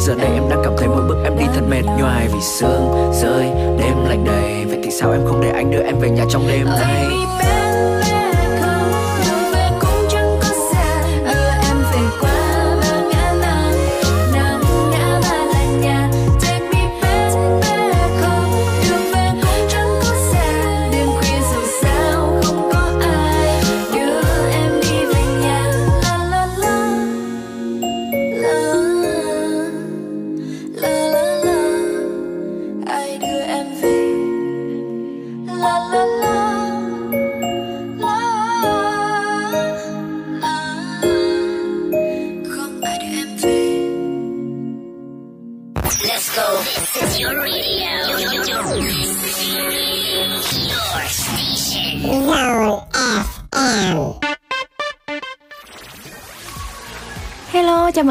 Giờ 0.03 0.15
đây 0.15 0.31
em 0.33 0.49
đang 0.49 0.61
cảm 0.63 0.73
thấy 0.77 0.87
mỗi 0.87 1.01
bước 1.07 1.17
em 1.23 1.37
đi 1.39 1.45
thật 1.55 1.61
mệt. 1.69 1.81
Nhoài 1.99 2.27
Vì 2.33 2.41
sương 2.41 3.11
rơi, 3.21 3.45
đêm 3.79 4.05
lạnh 4.07 4.23
đầy. 4.25 4.65
Vậy 4.65 4.79
thì 4.83 4.91
sao 4.91 5.11
em 5.11 5.21
không 5.25 5.41
để 5.41 5.49
anh 5.49 5.71
đưa 5.71 5.81
em 5.81 5.99
về 5.99 6.09
nhà 6.09 6.25
trong 6.29 6.47
đêm 6.47 6.65
nay? 6.65 7.05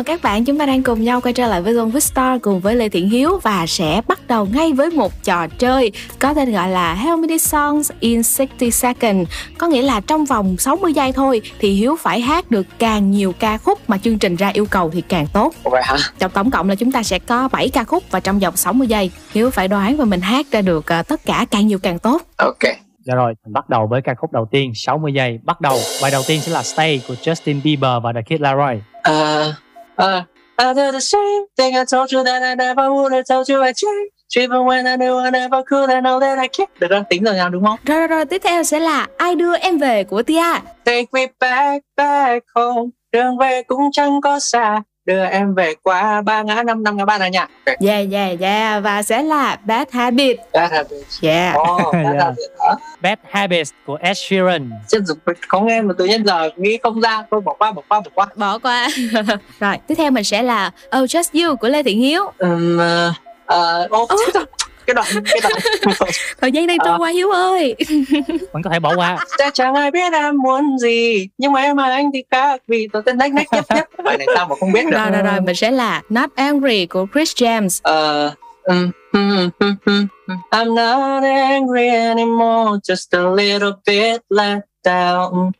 Mừng 0.03 0.07
các 0.07 0.23
bạn. 0.23 0.45
Chúng 0.45 0.59
ta 0.59 0.67
đang 0.67 0.83
cùng 0.83 1.05
nhau 1.05 1.21
quay 1.21 1.33
trở 1.33 1.47
lại 1.47 1.63
với 1.63 1.75
Zone 1.75 2.01
Star 2.01 2.43
cùng 2.43 2.61
với 2.61 2.77
Lê 2.77 2.89
Thiện 2.89 3.09
Hiếu 3.09 3.41
và 3.43 3.67
sẽ 3.67 4.01
bắt 4.09 4.21
đầu 4.29 4.49
ngay 4.53 4.73
với 4.73 4.91
một 4.91 5.13
trò 5.25 5.47
chơi 5.59 5.93
có 6.19 6.35
tên 6.35 6.53
gọi 6.53 6.69
là 6.69 6.95
How 6.95 7.21
many 7.21 7.39
songs 7.39 7.91
in 8.01 8.23
60 8.23 8.71
seconds. 8.71 9.31
Có 9.59 9.67
nghĩa 9.67 9.83
là 9.83 10.01
trong 10.01 10.25
vòng 10.25 10.57
60 10.57 10.93
giây 10.93 11.13
thôi 11.13 11.43
thì 11.59 11.73
Hiếu 11.73 11.97
phải 12.01 12.21
hát 12.21 12.51
được 12.51 12.67
càng 12.79 13.11
nhiều 13.11 13.33
ca 13.39 13.59
khúc 13.59 13.91
mà 13.91 13.99
chương 13.99 14.19
trình 14.19 14.37
ra 14.37 14.49
yêu 14.49 14.67
cầu 14.71 14.91
thì 14.91 15.01
càng 15.01 15.27
tốt. 15.33 15.55
vậy 15.65 15.83
hả 15.85 15.97
Trong 16.19 16.31
tổng 16.31 16.51
cộng 16.51 16.69
là 16.69 16.75
chúng 16.75 16.93
ta 16.93 17.03
sẽ 17.03 17.19
có 17.19 17.49
7 17.49 17.69
ca 17.69 17.85
khúc 17.85 18.03
và 18.11 18.21
trong 18.21 18.39
vòng 18.39 18.57
60 18.57 18.87
giây 18.87 19.11
Hiếu 19.35 19.51
phải 19.51 19.69
đoán 19.69 19.97
và 19.97 20.05
mình 20.05 20.21
hát 20.21 20.47
ra 20.51 20.63
được 20.63 20.87
ờ, 20.87 21.03
tất 21.03 21.25
cả 21.25 21.47
càng 21.51 21.67
nhiều 21.67 21.79
càng 21.79 21.99
tốt. 21.99 22.23
ok 22.37 22.63
Dạ 23.05 23.15
rồi, 23.15 23.35
mình 23.45 23.53
bắt 23.53 23.69
đầu 23.69 23.87
với 23.87 24.03
ca 24.03 24.15
khúc 24.15 24.33
đầu 24.33 24.49
tiên 24.51 24.73
60 24.75 25.13
giây. 25.13 25.39
Bắt 25.43 25.61
đầu, 25.61 25.79
bài 26.03 26.11
đầu 26.11 26.23
tiên 26.27 26.41
sẽ 26.41 26.53
là 26.53 26.63
Stay 26.63 27.01
của 27.09 27.15
Justin 27.15 27.61
Bieber 27.65 28.03
và 28.03 28.13
The 28.13 28.23
Kid 28.23 28.41
Laroi. 28.41 28.83
Uh, 29.11 29.55
uh, 29.99 30.23
I 30.59 30.75
the 30.75 31.01
same 31.01 31.47
thing 31.57 31.77
I 31.77 31.85
told 31.85 32.13
you 32.13 32.25
that 32.25 32.43
I 32.43 32.55
never 32.55 32.91
would 32.91 33.13
have 33.13 33.25
told 33.29 33.49
you 33.49 33.63
I 33.63 33.73
changed. 33.73 34.13
Even 34.35 34.65
when 34.65 34.87
I 34.87 34.97
knew 34.97 35.19
I 35.19 35.31
never 35.31 35.63
could, 35.63 35.91
I 35.91 36.01
know 36.01 36.21
that 36.21 36.39
I 36.39 36.49
can't. 36.49 36.69
Được 36.81 36.89
rồi, 36.91 37.03
tính 37.11 37.25
rồi 37.25 37.35
nào 37.35 37.51
đúng 37.51 37.65
không? 37.65 37.79
Rồi 37.85 37.99
rồi 37.99 38.09
rồi, 38.09 38.25
tiếp 38.25 38.43
theo 38.45 38.63
sẽ 38.63 38.81
là 38.81 39.07
Ai 39.17 39.35
đưa 39.35 39.57
em 39.57 39.79
về 39.79 40.05
của 40.05 40.23
Tia. 40.23 40.61
Take 40.85 41.07
me 41.13 41.27
back, 41.41 41.85
back 41.97 42.47
home. 42.55 42.91
Đường 43.13 43.39
về 43.39 43.63
cũng 43.63 43.93
chẳng 43.93 44.21
có 44.21 44.39
xa. 44.39 44.83
Đưa 45.07 45.25
em 45.25 45.55
về 45.55 45.75
qua 45.83 46.23
ba 46.23 46.43
ngã 46.43 46.63
năm 46.63 46.83
năm 46.83 46.97
ngã 46.97 47.05
ba 47.05 47.29
nhạc. 47.29 47.51
Okay. 47.67 47.77
Yeah 47.89 48.13
yeah 48.13 48.41
yeah 48.41 48.83
và 48.83 49.03
sẽ 49.03 49.23
là 49.23 49.57
Bad 49.65 49.89
Habit. 49.91 50.37
Bad 50.53 50.73
habit. 50.73 51.07
Yeah. 51.23 51.57
Oh, 51.59 51.95
bad 51.95 52.05
Yeah. 52.05 52.17
habit 52.25 52.51
hả? 52.61 52.75
Bad 53.01 53.19
Habits 53.31 53.71
của 53.87 53.99
Ed 54.01 54.19
Sheeran. 54.19 54.71
Chết 54.89 54.99
rồi, 55.05 55.17
có 55.49 55.61
nghe 55.61 55.83
mà 55.83 55.95
tự 55.99 56.05
nhiên 56.05 56.27
giờ 56.27 56.51
nghĩ 56.57 56.79
không 56.83 57.01
ra. 57.01 57.23
Thôi 57.31 57.41
bỏ 57.41 57.55
qua, 57.59 57.73
bỏ 57.73 57.83
qua, 57.89 58.01
bỏ 58.01 58.11
qua. 58.15 58.27
Bỏ 58.37 58.59
qua. 58.59 58.89
rồi, 59.61 59.77
tiếp 59.87 59.95
theo 59.95 60.11
mình 60.11 60.25
sẽ 60.25 60.43
là 60.43 60.71
Oh 60.99 61.11
Just 61.11 61.47
You 61.47 61.57
của 61.57 61.69
Lê 61.69 61.83
Thiện 61.83 61.99
Hiếu. 61.99 62.33
Um, 62.39 62.79
uh, 62.79 63.15
uh, 63.55 64.03
oh, 64.03 64.35
rồi. 64.35 64.45
Cái 64.87 64.95
đoạn, 64.95 65.07
cái 65.25 65.41
đoạn. 65.43 65.53
Thời 66.41 66.53
gian 66.53 66.67
đang 66.67 66.79
trôi 66.85 66.99
qua 66.99 67.11
Hiếu 67.11 67.31
ơi. 67.31 67.75
Vẫn 68.53 68.63
có 68.63 68.71
thể 68.71 68.81
bỏ 68.81 68.97
qua. 68.97 69.19
Chắc 69.39 69.55
chẳng 69.55 69.75
ai 69.75 69.91
biết 69.91 70.13
em 70.13 70.37
muốn 70.43 70.79
gì 70.79 71.29
Nhưng 71.39 71.53
mà 71.53 71.61
em 71.61 71.77
mà 71.77 71.85
anh 71.91 72.11
thì 72.15 72.25
khác 72.31 72.63
Vì 72.69 72.89
tôi 72.93 73.03
tên 73.07 73.19
nách 73.19 73.33
nách 73.33 73.47
nhấp 73.53 73.65
nhấp 73.75 73.85
Bài 74.05 74.19
này 74.19 74.27
sao 74.35 74.47
mà 74.49 74.55
không 74.61 74.73
biết 74.73 74.85
được 74.85 74.99
rồi 74.99 75.11
rồi 75.11 75.23
rồi, 75.23 75.41
mình 75.41 75.55
sẽ 75.55 75.71
là 75.71 76.03
Not 76.09 76.31
Angry 76.35 76.87
của 76.87 77.07
Chris 77.13 77.35
James. 77.35 77.81
Ờ, 77.83 78.35
um, 78.63 78.91
um, 79.13 79.51
um, 79.61 79.75
um, 79.87 80.07
um. 80.27 80.39
I'm 80.51 80.75
not 80.75 81.23
angry 81.25 81.89
anymore 81.89 82.71
Just 82.89 83.19
a 83.19 83.31
little 83.43 83.73
bit 83.87 84.21
let 84.31 84.59
down 84.85 85.51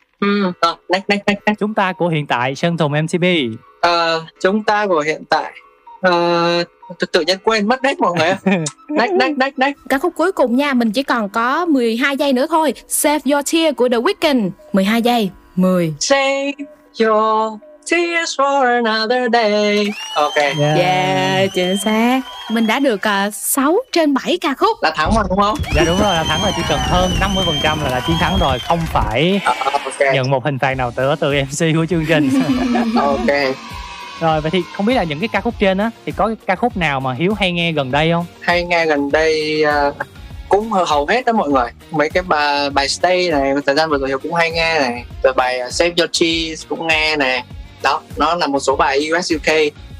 Ờ, 0.59 0.75
nách 0.89 1.09
nách 1.09 1.21
nách 1.27 1.37
nách 1.45 1.59
Chúng 1.59 1.73
ta 1.73 1.93
của 1.93 2.07
hiện 2.07 2.27
tại 2.27 2.55
Sơn 2.55 2.77
Tùng 2.77 2.91
MTV. 2.91 3.25
Ờ, 3.81 4.23
Chúng 4.41 4.63
ta 4.63 4.87
của 4.87 4.99
hiện 4.99 5.23
tại 5.29 5.53
Ờ, 6.01 6.63
tự, 6.99 7.07
tự 7.07 7.21
nhiên 7.21 7.37
quên 7.43 7.67
mất 7.67 7.81
đấy 7.81 7.95
mọi 7.99 8.11
người 8.17 8.29
ạ. 8.29 8.37
Nách 8.89 9.11
nách 9.11 9.37
nách 9.37 9.59
nách 9.59 9.75
Ca 9.89 9.97
khúc 9.97 10.13
cuối 10.15 10.31
cùng 10.31 10.55
nha, 10.55 10.73
mình 10.73 10.91
chỉ 10.91 11.03
còn 11.03 11.29
có 11.29 11.65
12 11.65 12.17
giây 12.17 12.33
nữa 12.33 12.45
thôi. 12.49 12.73
Save 12.87 13.19
Your 13.31 13.53
Tear 13.53 13.75
của 13.75 13.89
The 13.89 13.97
Weeknd. 13.97 14.49
12 14.73 15.01
giây. 15.01 15.29
10. 15.55 15.93
Save 15.99 16.51
your 16.99 17.59
tears 17.91 18.39
for 18.39 18.65
another 18.65 19.33
day 19.33 19.93
Ok 20.15 20.35
Yeah, 20.59 21.53
chính 21.53 21.77
xác. 21.77 22.21
Mình 22.51 22.67
đã 22.67 22.79
được 22.79 23.01
uh, 23.27 23.33
6 23.33 23.77
trên 23.91 24.13
7 24.13 24.37
ca 24.41 24.53
khúc. 24.53 24.77
Là 24.81 24.91
thắng 24.95 25.15
mà 25.15 25.21
đúng 25.29 25.39
không? 25.39 25.57
Dạ 25.75 25.83
đúng 25.85 25.99
rồi, 25.99 26.15
là 26.15 26.23
thắng 26.23 26.43
là 26.43 26.51
chỉ 26.55 26.61
cần 26.69 26.79
hơn 26.83 27.11
50% 27.63 27.83
là 27.83 27.89
đã 27.89 27.99
chiến 28.07 28.15
thắng 28.19 28.37
rồi, 28.39 28.59
không 28.59 28.79
phải 28.93 29.41
ok 29.83 30.13
nhận 30.13 30.31
một 30.31 30.45
hình 30.45 30.59
phạt 30.59 30.73
nào 30.75 30.91
từ 30.95 31.15
từ 31.19 31.33
MC 31.33 31.75
của 31.75 31.85
chương 31.89 32.05
trình. 32.05 32.29
Ok 32.95 33.55
rồi 34.19 34.41
vậy 34.41 34.51
thì 34.51 34.61
không 34.75 34.85
biết 34.85 34.93
là 34.93 35.03
những 35.03 35.19
cái 35.19 35.27
ca 35.27 35.41
khúc 35.41 35.53
trên 35.59 35.77
á 35.77 35.89
thì 36.05 36.11
có 36.11 36.27
cái 36.27 36.35
ca 36.47 36.55
khúc 36.55 36.77
nào 36.77 36.99
mà 36.99 37.13
Hiếu 37.13 37.33
hay 37.33 37.51
nghe 37.51 37.71
gần 37.71 37.91
đây 37.91 38.11
không? 38.11 38.25
hay 38.39 38.63
nghe 38.63 38.85
gần 38.85 39.11
đây 39.11 39.63
uh, 39.89 39.95
cũng 40.49 40.71
hầu- 40.71 41.05
hết 41.05 41.25
đó 41.25 41.33
mọi 41.33 41.49
người. 41.49 41.67
Mấy 41.91 42.09
cái 42.09 42.23
bài 42.23 42.69
bài 42.69 42.89
stay 42.89 43.29
này 43.31 43.53
thời 43.65 43.75
gian 43.75 43.89
vừa 43.89 43.97
rồi 43.97 44.09
Hiếu 44.09 44.19
cũng 44.19 44.33
hay 44.33 44.51
nghe 44.51 44.79
này. 44.79 45.05
Rồi 45.23 45.33
bài 45.33 45.59
à, 45.59 45.69
save 45.69 45.93
your 45.97 46.09
cheese 46.11 46.65
cũng 46.69 46.87
nghe 46.87 47.15
này. 47.15 47.43
Đó 47.83 48.01
nó 48.17 48.35
là 48.35 48.47
một 48.47 48.59
số 48.59 48.75
bài 48.75 49.09
US 49.11 49.31
UK 49.35 49.53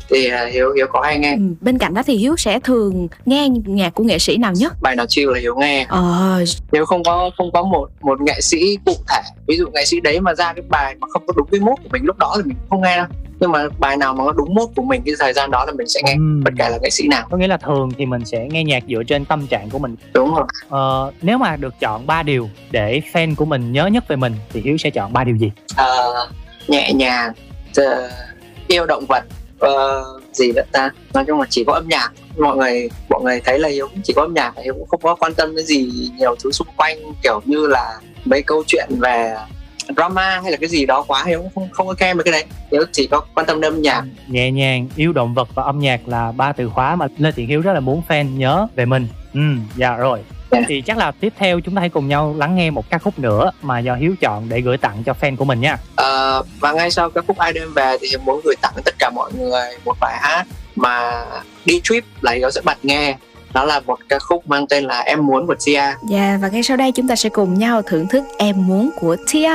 thì 0.10 0.28
à, 0.30 0.46
Hiếu 0.46 0.72
Hiếu 0.76 0.88
có 0.94 1.02
hay 1.02 1.20
nghe. 1.20 1.32
Ừ, 1.34 1.42
Bên 1.62 1.78
cạnh 1.78 1.94
đó 1.94 2.02
thì 2.06 2.16
Hiếu 2.16 2.36
sẽ 2.38 2.60
thường 2.60 3.08
nghe 3.26 3.50
nhạc 3.50 3.94
của 3.94 4.04
nghệ 4.04 4.20
sĩ 4.20 4.38
nào 4.38 4.54
nhất? 4.56 4.74
bài 4.82 4.96
nào 4.96 5.06
chill 5.10 5.32
là 5.34 5.40
Hiếu 5.40 5.56
nghe. 5.56 5.86
Ờ, 5.90 6.44
Hiếu 6.74 6.86
không 6.86 7.04
có 7.04 7.32
không 7.38 7.52
có 7.52 7.64
một 7.64 7.90
một 8.02 8.22
nghệ 8.22 8.42
sĩ 8.42 8.78
cụ 8.86 8.94
thể. 9.10 9.22
Ví 9.48 9.58
dụ 9.58 9.66
nghệ 9.74 9.86
sĩ 9.86 10.00
đấy 10.00 10.20
mà 10.20 10.34
ra 10.36 10.54
cái 10.54 10.64
bài 10.70 10.96
mà 11.00 11.08
không 11.14 11.28
có 11.28 11.34
đúng 11.38 11.48
cái 11.52 11.60
mốt 11.60 11.78
của 11.84 11.90
mình 11.92 12.06
lúc 12.06 12.18
đó 12.18 12.34
thì 12.38 12.44
mình 12.44 12.58
không 12.70 12.82
nghe 12.82 12.98
đâu. 12.98 13.06
Nhưng 13.40 13.52
mà 13.52 13.64
bài 13.80 13.98
nào 13.98 14.14
mà 14.14 14.24
nó 14.24 14.32
đúng 14.32 14.54
mốt 14.56 14.70
của 14.76 14.82
mình 14.82 15.02
cái 15.06 15.14
thời 15.20 15.34
gian 15.34 15.52
đó 15.52 15.66
là 15.66 15.72
mình 15.78 15.88
sẽ 15.88 16.00
nghe 16.06 16.16
bất 16.44 16.54
kể 16.58 16.70
là 16.70 16.78
nghệ 16.82 16.90
sĩ 16.90 17.08
nào. 17.08 17.28
Có 17.32 17.38
nghĩa 17.38 17.48
là 17.48 17.58
thường 17.58 17.90
thì 17.98 18.06
mình 18.06 18.26
sẽ 18.26 18.48
nghe 18.52 18.64
nhạc 18.64 18.84
dựa 18.90 19.04
trên 19.08 19.26
tâm 19.26 19.48
trạng 19.48 19.70
của 19.70 19.80
mình. 19.80 19.96
đúng 20.14 20.36
rồi. 20.36 20.46
Ờ, 20.70 21.12
nếu 21.22 21.38
mà 21.38 21.56
được 21.56 21.74
chọn 21.80 22.08
ba 22.08 22.24
điều 22.24 22.50
để 22.72 23.02
fan 23.14 23.36
của 23.36 23.46
mình 23.46 23.72
nhớ 23.72 23.86
nhất 23.88 24.04
về 24.08 24.16
mình 24.16 24.34
thì 24.54 24.62
Hiếu 24.62 24.78
sẽ 24.78 24.90
chọn 24.90 25.14
ba 25.14 25.24
điều 25.24 25.36
gì? 25.36 25.52
Ờ, 25.76 26.14
nhẹ 26.68 26.94
nhàng 26.94 27.34
ờ, 27.76 28.10
yêu 28.68 28.86
động 28.86 29.06
vật 29.06 29.24
uh, 29.66 30.24
gì 30.34 30.52
nữa 30.52 30.62
ta? 30.72 30.90
Nói 31.14 31.24
chung 31.28 31.40
là 31.40 31.46
chỉ 31.50 31.64
có 31.68 31.74
âm 31.74 31.88
nhạc. 31.88 32.12
Mọi 32.38 32.58
người 32.58 32.90
mọi 33.10 33.22
người 33.24 33.42
thấy 33.46 33.60
là 33.60 33.70
hiếu 33.70 33.88
chỉ 34.04 34.14
có 34.14 34.22
âm 34.22 34.34
nhạc 34.34 34.54
hiếu 34.64 34.74
cũng 34.74 34.88
không 34.88 35.00
có 35.04 35.16
quan 35.16 35.34
tâm 35.34 35.56
đến 35.56 35.66
gì 35.66 36.10
nhiều 36.18 36.36
thứ 36.44 36.52
xung 36.52 36.68
quanh 36.78 36.98
kiểu 37.24 37.42
như 37.46 37.68
là 37.68 38.00
mấy 38.26 38.42
câu 38.42 38.64
chuyện 38.68 38.90
về 38.90 39.36
drama 39.96 40.40
hay 40.40 40.52
là 40.52 40.58
cái 40.58 40.70
gì 40.70 40.86
đó 40.86 41.06
quá 41.08 41.24
hiếu 41.28 41.42
cũng 41.42 41.52
không 41.56 41.70
không 41.72 41.88
có 41.88 41.94
kem 41.94 42.18
về 42.18 42.24
cái 42.24 42.32
đấy. 42.32 42.46
Hiếu 42.72 42.84
chỉ 42.92 43.08
có 43.08 43.22
quan 43.36 43.46
tâm 43.46 43.62
đến 43.62 43.74
âm 43.74 43.82
nhạc. 43.82 44.04
Nhẹ 44.28 44.52
nhàng 44.52 44.88
yêu 44.96 45.14
động 45.14 45.34
vật 45.34 45.50
và 45.56 45.64
âm 45.64 45.80
nhạc 45.80 46.08
là 46.08 46.32
ba 46.32 46.52
từ 46.54 46.70
khóa 46.70 46.96
mà 46.96 47.08
lê 47.18 47.32
thiện 47.32 47.48
hiếu 47.48 47.62
rất 47.62 47.74
là 47.74 47.80
muốn 47.80 48.02
fan 48.08 48.38
nhớ 48.38 48.68
về 48.76 48.86
mình. 48.86 49.08
Ừ 49.34 49.40
dạ 49.76 49.96
rồi 49.96 50.20
thì 50.68 50.82
chắc 50.82 50.98
là 50.98 51.12
tiếp 51.12 51.34
theo 51.38 51.60
chúng 51.60 51.76
ta 51.76 51.80
hãy 51.80 51.90
cùng 51.90 52.08
nhau 52.08 52.36
lắng 52.38 52.56
nghe 52.56 52.72
một 52.72 52.90
ca 52.90 52.98
khúc 52.98 53.20
nữa 53.20 53.52
mà 53.62 53.80
do 53.80 53.96
hiếu 53.96 54.16
chọn 54.22 54.50
để 54.50 54.62
gửi 54.62 54.78
tặng 54.78 55.04
cho 55.06 55.14
fan 55.22 55.36
của 55.36 55.46
mình 55.46 55.62
nha. 55.62 55.78
Ờ, 55.96 56.44
và 56.60 56.72
ngay 56.72 56.92
sau 56.92 57.10
cái 57.10 57.24
khúc 57.28 57.38
ai 57.38 57.54
đêm 57.54 57.74
về 57.74 57.98
thì 58.02 58.08
hiếu 58.08 58.20
muốn 58.26 58.42
gửi 58.44 58.56
tặng 58.62 58.74
tất 58.86 58.96
cả 59.00 59.10
mọi 59.10 59.32
người 59.34 59.70
một 59.86 59.98
bài 60.00 60.18
hát 60.22 60.44
mà 60.76 61.26
đi 61.66 61.82
trip 61.84 62.04
là 62.22 62.32
hiếu 62.32 62.52
sẽ 62.52 62.62
bật 62.62 62.86
nghe. 62.86 63.18
Đó 63.54 63.66
là 63.66 63.80
một 63.80 64.00
ca 64.10 64.20
khúc 64.20 64.48
mang 64.48 64.68
tên 64.68 64.84
là 64.84 65.00
em 65.00 65.26
muốn 65.26 65.48
của 65.48 65.56
Tia. 65.66 65.84
Dạ 66.10 66.38
và 66.42 66.48
ngay 66.48 66.64
sau 66.64 66.78
đây 66.78 66.92
chúng 66.92 67.08
ta 67.08 67.16
sẽ 67.16 67.30
cùng 67.30 67.54
nhau 67.54 67.82
thưởng 67.82 68.08
thức 68.08 68.24
Em 68.38 68.68
Muốn 68.68 68.92
của 69.00 69.18
Tia 69.32 69.50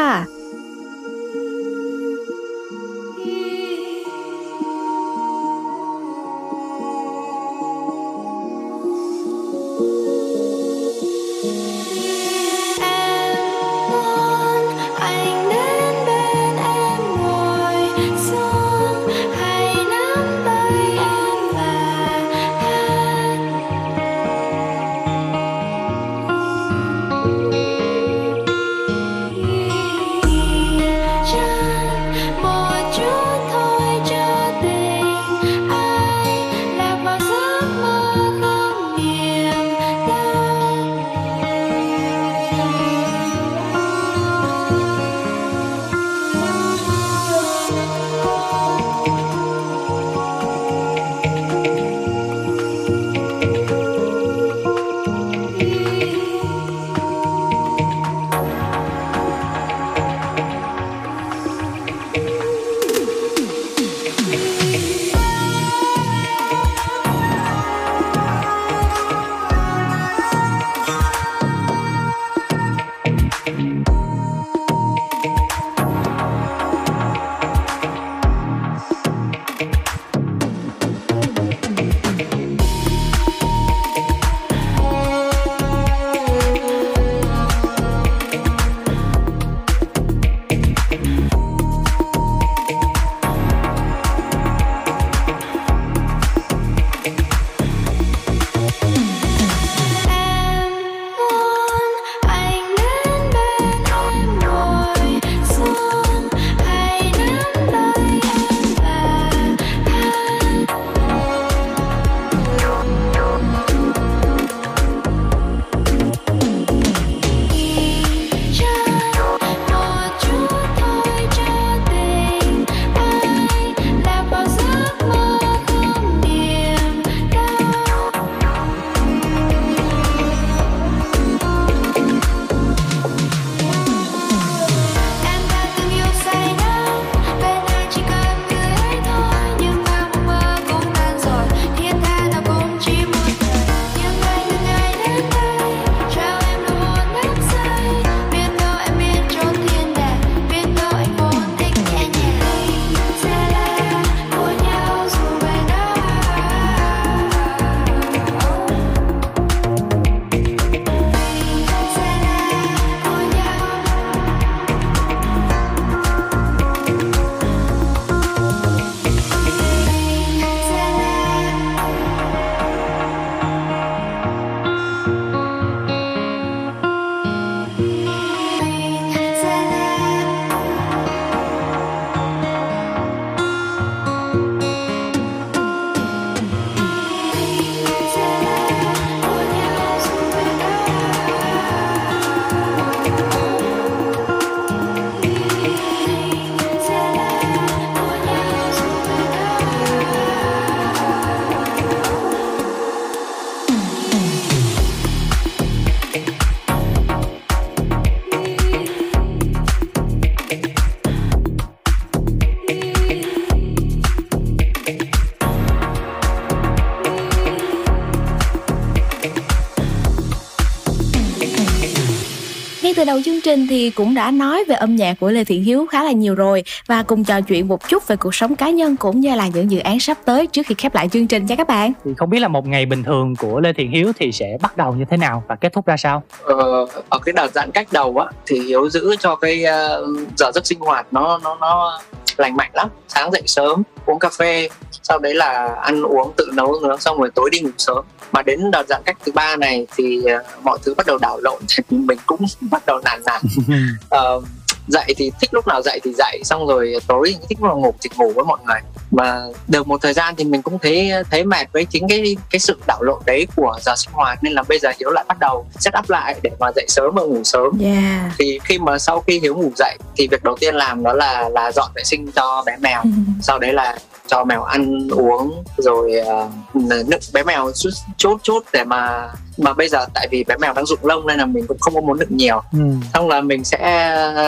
đầu 223.08 223.20
chương 223.24 223.40
trình 223.40 223.66
thì 223.70 223.90
cũng 223.90 224.14
đã 224.14 224.30
nói 224.30 224.64
về 224.68 224.74
âm 224.74 224.96
nhạc 224.96 225.14
của 225.20 225.30
Lê 225.30 225.44
Thiện 225.44 225.62
Hiếu 225.62 225.86
khá 225.86 226.04
là 226.04 226.12
nhiều 226.12 226.34
rồi 226.34 226.64
và 226.86 227.02
cùng 227.02 227.24
trò 227.24 227.40
chuyện 227.40 227.68
một 227.68 227.88
chút 227.88 228.08
về 228.08 228.16
cuộc 228.16 228.34
sống 228.34 228.56
cá 228.56 228.70
nhân 228.70 228.96
cũng 228.96 229.20
như 229.20 229.34
là 229.34 229.48
những 229.54 229.70
dự 229.70 229.78
án 229.78 230.00
sắp 230.00 230.18
tới 230.24 230.46
trước 230.46 230.66
khi 230.66 230.74
khép 230.78 230.94
lại 230.94 231.08
chương 231.08 231.26
trình 231.26 231.46
nha 231.46 231.56
các 231.56 231.68
bạn. 231.68 231.92
thì 232.04 232.10
không 232.16 232.30
biết 232.30 232.38
là 232.38 232.48
một 232.48 232.66
ngày 232.66 232.86
bình 232.86 233.04
thường 233.04 233.36
của 233.36 233.60
lê 233.60 233.72
thiện 233.72 233.90
hiếu 233.90 234.12
thì 234.18 234.32
sẽ 234.32 234.56
bắt 234.62 234.76
đầu 234.76 234.94
như 234.94 235.04
thế 235.10 235.16
nào 235.16 235.42
và 235.48 235.56
kết 235.56 235.72
thúc 235.72 235.86
ra 235.86 235.96
sao 235.96 236.22
ờ, 236.42 236.86
ở 237.08 237.18
cái 237.18 237.32
đợt 237.32 237.52
giãn 237.54 237.70
cách 237.70 237.88
đầu 237.92 238.18
á 238.18 238.26
thì 238.46 238.60
hiếu 238.60 238.90
giữ 238.90 239.16
cho 239.18 239.36
cái 239.36 239.64
ờ, 239.64 240.06
giờ 240.36 240.50
giấc 240.54 240.66
sinh 240.66 240.80
hoạt 240.80 241.06
nó 241.10 241.38
nó 241.44 241.56
nó 241.60 242.00
lành 242.36 242.56
mạnh 242.56 242.70
lắm 242.72 242.88
sáng 243.08 243.32
dậy 243.32 243.42
sớm 243.46 243.82
uống 244.06 244.18
cà 244.18 244.28
phê 244.38 244.68
sau 245.08 245.18
đấy 245.18 245.34
là 245.34 245.74
ăn 245.82 246.02
uống 246.02 246.32
tự 246.36 246.50
nấu 246.52 246.80
nướng 246.82 247.00
xong 247.00 247.18
rồi 247.18 247.30
tối 247.34 247.50
đi 247.52 247.60
ngủ 247.60 247.70
sớm. 247.78 248.04
Mà 248.32 248.42
đến 248.42 248.70
đợt 248.70 248.84
giãn 248.88 249.02
cách 249.04 249.16
thứ 249.26 249.32
ba 249.32 249.56
này 249.56 249.86
thì 249.96 250.24
ờ, 250.24 250.42
mọi 250.62 250.78
thứ 250.84 250.94
bắt 250.94 251.06
đầu 251.06 251.18
đảo 251.18 251.38
lộn. 251.42 251.62
Thì 251.68 251.82
mình 251.96 252.18
cũng 252.26 252.40
bắt 252.60 252.82
đầu 252.86 253.00
nản 253.04 253.20
nản. 253.26 253.42
Ờ, 254.08 254.40
dậy 254.88 255.14
thì 255.16 255.32
thích 255.40 255.54
lúc 255.54 255.66
nào 255.66 255.82
dậy 255.82 256.00
thì 256.04 256.12
dậy 256.18 256.40
xong 256.44 256.66
rồi 256.66 256.94
tối 257.06 257.36
thích 257.48 257.58
lúc 257.60 257.68
nào 257.68 257.78
ngủ 257.78 257.94
thì 258.00 258.10
ngủ 258.16 258.32
với 258.34 258.44
mọi 258.44 258.58
người. 258.66 258.80
Mà 259.10 259.42
được 259.68 259.88
một 259.88 260.02
thời 260.02 260.12
gian 260.12 260.34
thì 260.36 260.44
mình 260.44 260.62
cũng 260.62 260.78
thấy 260.78 261.12
thấy 261.30 261.44
mệt 261.44 261.72
với 261.72 261.84
chính 261.84 262.08
cái 262.08 262.36
cái 262.50 262.58
sự 262.58 262.76
đảo 262.86 263.02
lộn 263.02 263.22
đấy 263.26 263.46
của 263.56 263.78
giờ 263.82 263.92
sinh 263.96 264.12
hoạt. 264.12 264.38
Nên 264.42 264.52
là 264.52 264.62
bây 264.68 264.78
giờ 264.78 264.90
hiếu 265.00 265.10
lại 265.10 265.24
bắt 265.28 265.38
đầu 265.38 265.66
set 265.78 265.94
up 265.98 266.10
lại 266.10 266.34
để 266.42 266.50
mà 266.60 266.70
dậy 266.76 266.84
sớm 266.88 267.14
và 267.14 267.22
ngủ 267.22 267.44
sớm. 267.44 267.78
Yeah. 267.80 268.32
thì 268.38 268.58
khi 268.64 268.78
mà 268.78 268.98
sau 268.98 269.20
khi 269.20 269.38
hiếu 269.38 269.56
ngủ 269.56 269.72
dậy 269.76 269.98
thì 270.16 270.28
việc 270.30 270.44
đầu 270.44 270.56
tiên 270.60 270.74
làm 270.74 271.02
đó 271.02 271.12
là 271.12 271.48
là 271.48 271.72
dọn 271.72 271.90
vệ 271.94 272.04
sinh 272.04 272.30
cho 272.32 272.62
bé 272.66 272.76
mèo. 272.80 273.02
Sau 273.42 273.58
đấy 273.58 273.72
là 273.72 273.98
cho 274.26 274.44
mèo 274.44 274.62
ăn 274.62 275.08
uống 275.10 275.64
rồi 275.76 276.12
uh, 276.20 276.76
nựng 277.08 277.20
bé 277.32 277.42
mèo 277.42 277.70
chút 277.74 277.90
chút 278.16 278.38
chút 278.42 278.64
để 278.72 278.84
mà 278.84 279.28
mà 279.58 279.72
bây 279.72 279.88
giờ 279.88 280.06
tại 280.14 280.28
vì 280.30 280.44
bé 280.44 280.56
mèo 280.56 280.72
đang 280.72 280.86
rụng 280.86 280.98
lông 281.02 281.26
nên 281.26 281.38
là 281.38 281.46
mình 281.46 281.66
cũng 281.66 281.78
không 281.78 281.94
có 281.94 282.00
muốn 282.00 282.18
nựng 282.18 282.36
nhiều. 282.36 282.62
Ừ. 282.72 282.78
xong 283.14 283.28
là 283.28 283.40
mình 283.40 283.64
sẽ 283.64 283.78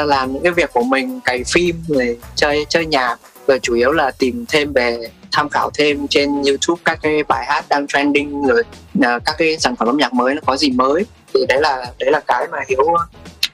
làm 0.06 0.32
những 0.32 0.42
cái 0.42 0.52
việc 0.52 0.72
của 0.72 0.82
mình 0.82 1.20
cày 1.24 1.44
phim 1.52 1.76
rồi 1.88 2.18
chơi 2.34 2.66
chơi 2.68 2.86
nhạc. 2.86 3.16
Rồi 3.46 3.58
chủ 3.62 3.74
yếu 3.74 3.92
là 3.92 4.10
tìm 4.10 4.44
thêm 4.48 4.72
về 4.72 5.10
tham 5.32 5.48
khảo 5.48 5.70
thêm 5.74 6.08
trên 6.08 6.42
YouTube 6.42 6.82
các 6.84 6.98
cái 7.02 7.22
bài 7.28 7.46
hát 7.48 7.64
đang 7.68 7.86
trending 7.86 8.46
rồi 8.46 8.62
à, 9.02 9.18
các 9.24 9.34
cái 9.38 9.58
sản 9.58 9.76
phẩm 9.76 9.88
âm 9.88 9.96
nhạc 9.96 10.12
mới 10.14 10.34
nó 10.34 10.40
có 10.46 10.56
gì 10.56 10.70
mới. 10.70 11.06
Thì 11.34 11.40
đấy 11.48 11.60
là 11.60 11.86
đấy 11.98 12.10
là 12.10 12.20
cái 12.26 12.46
mà 12.50 12.58
hiếu 12.68 12.86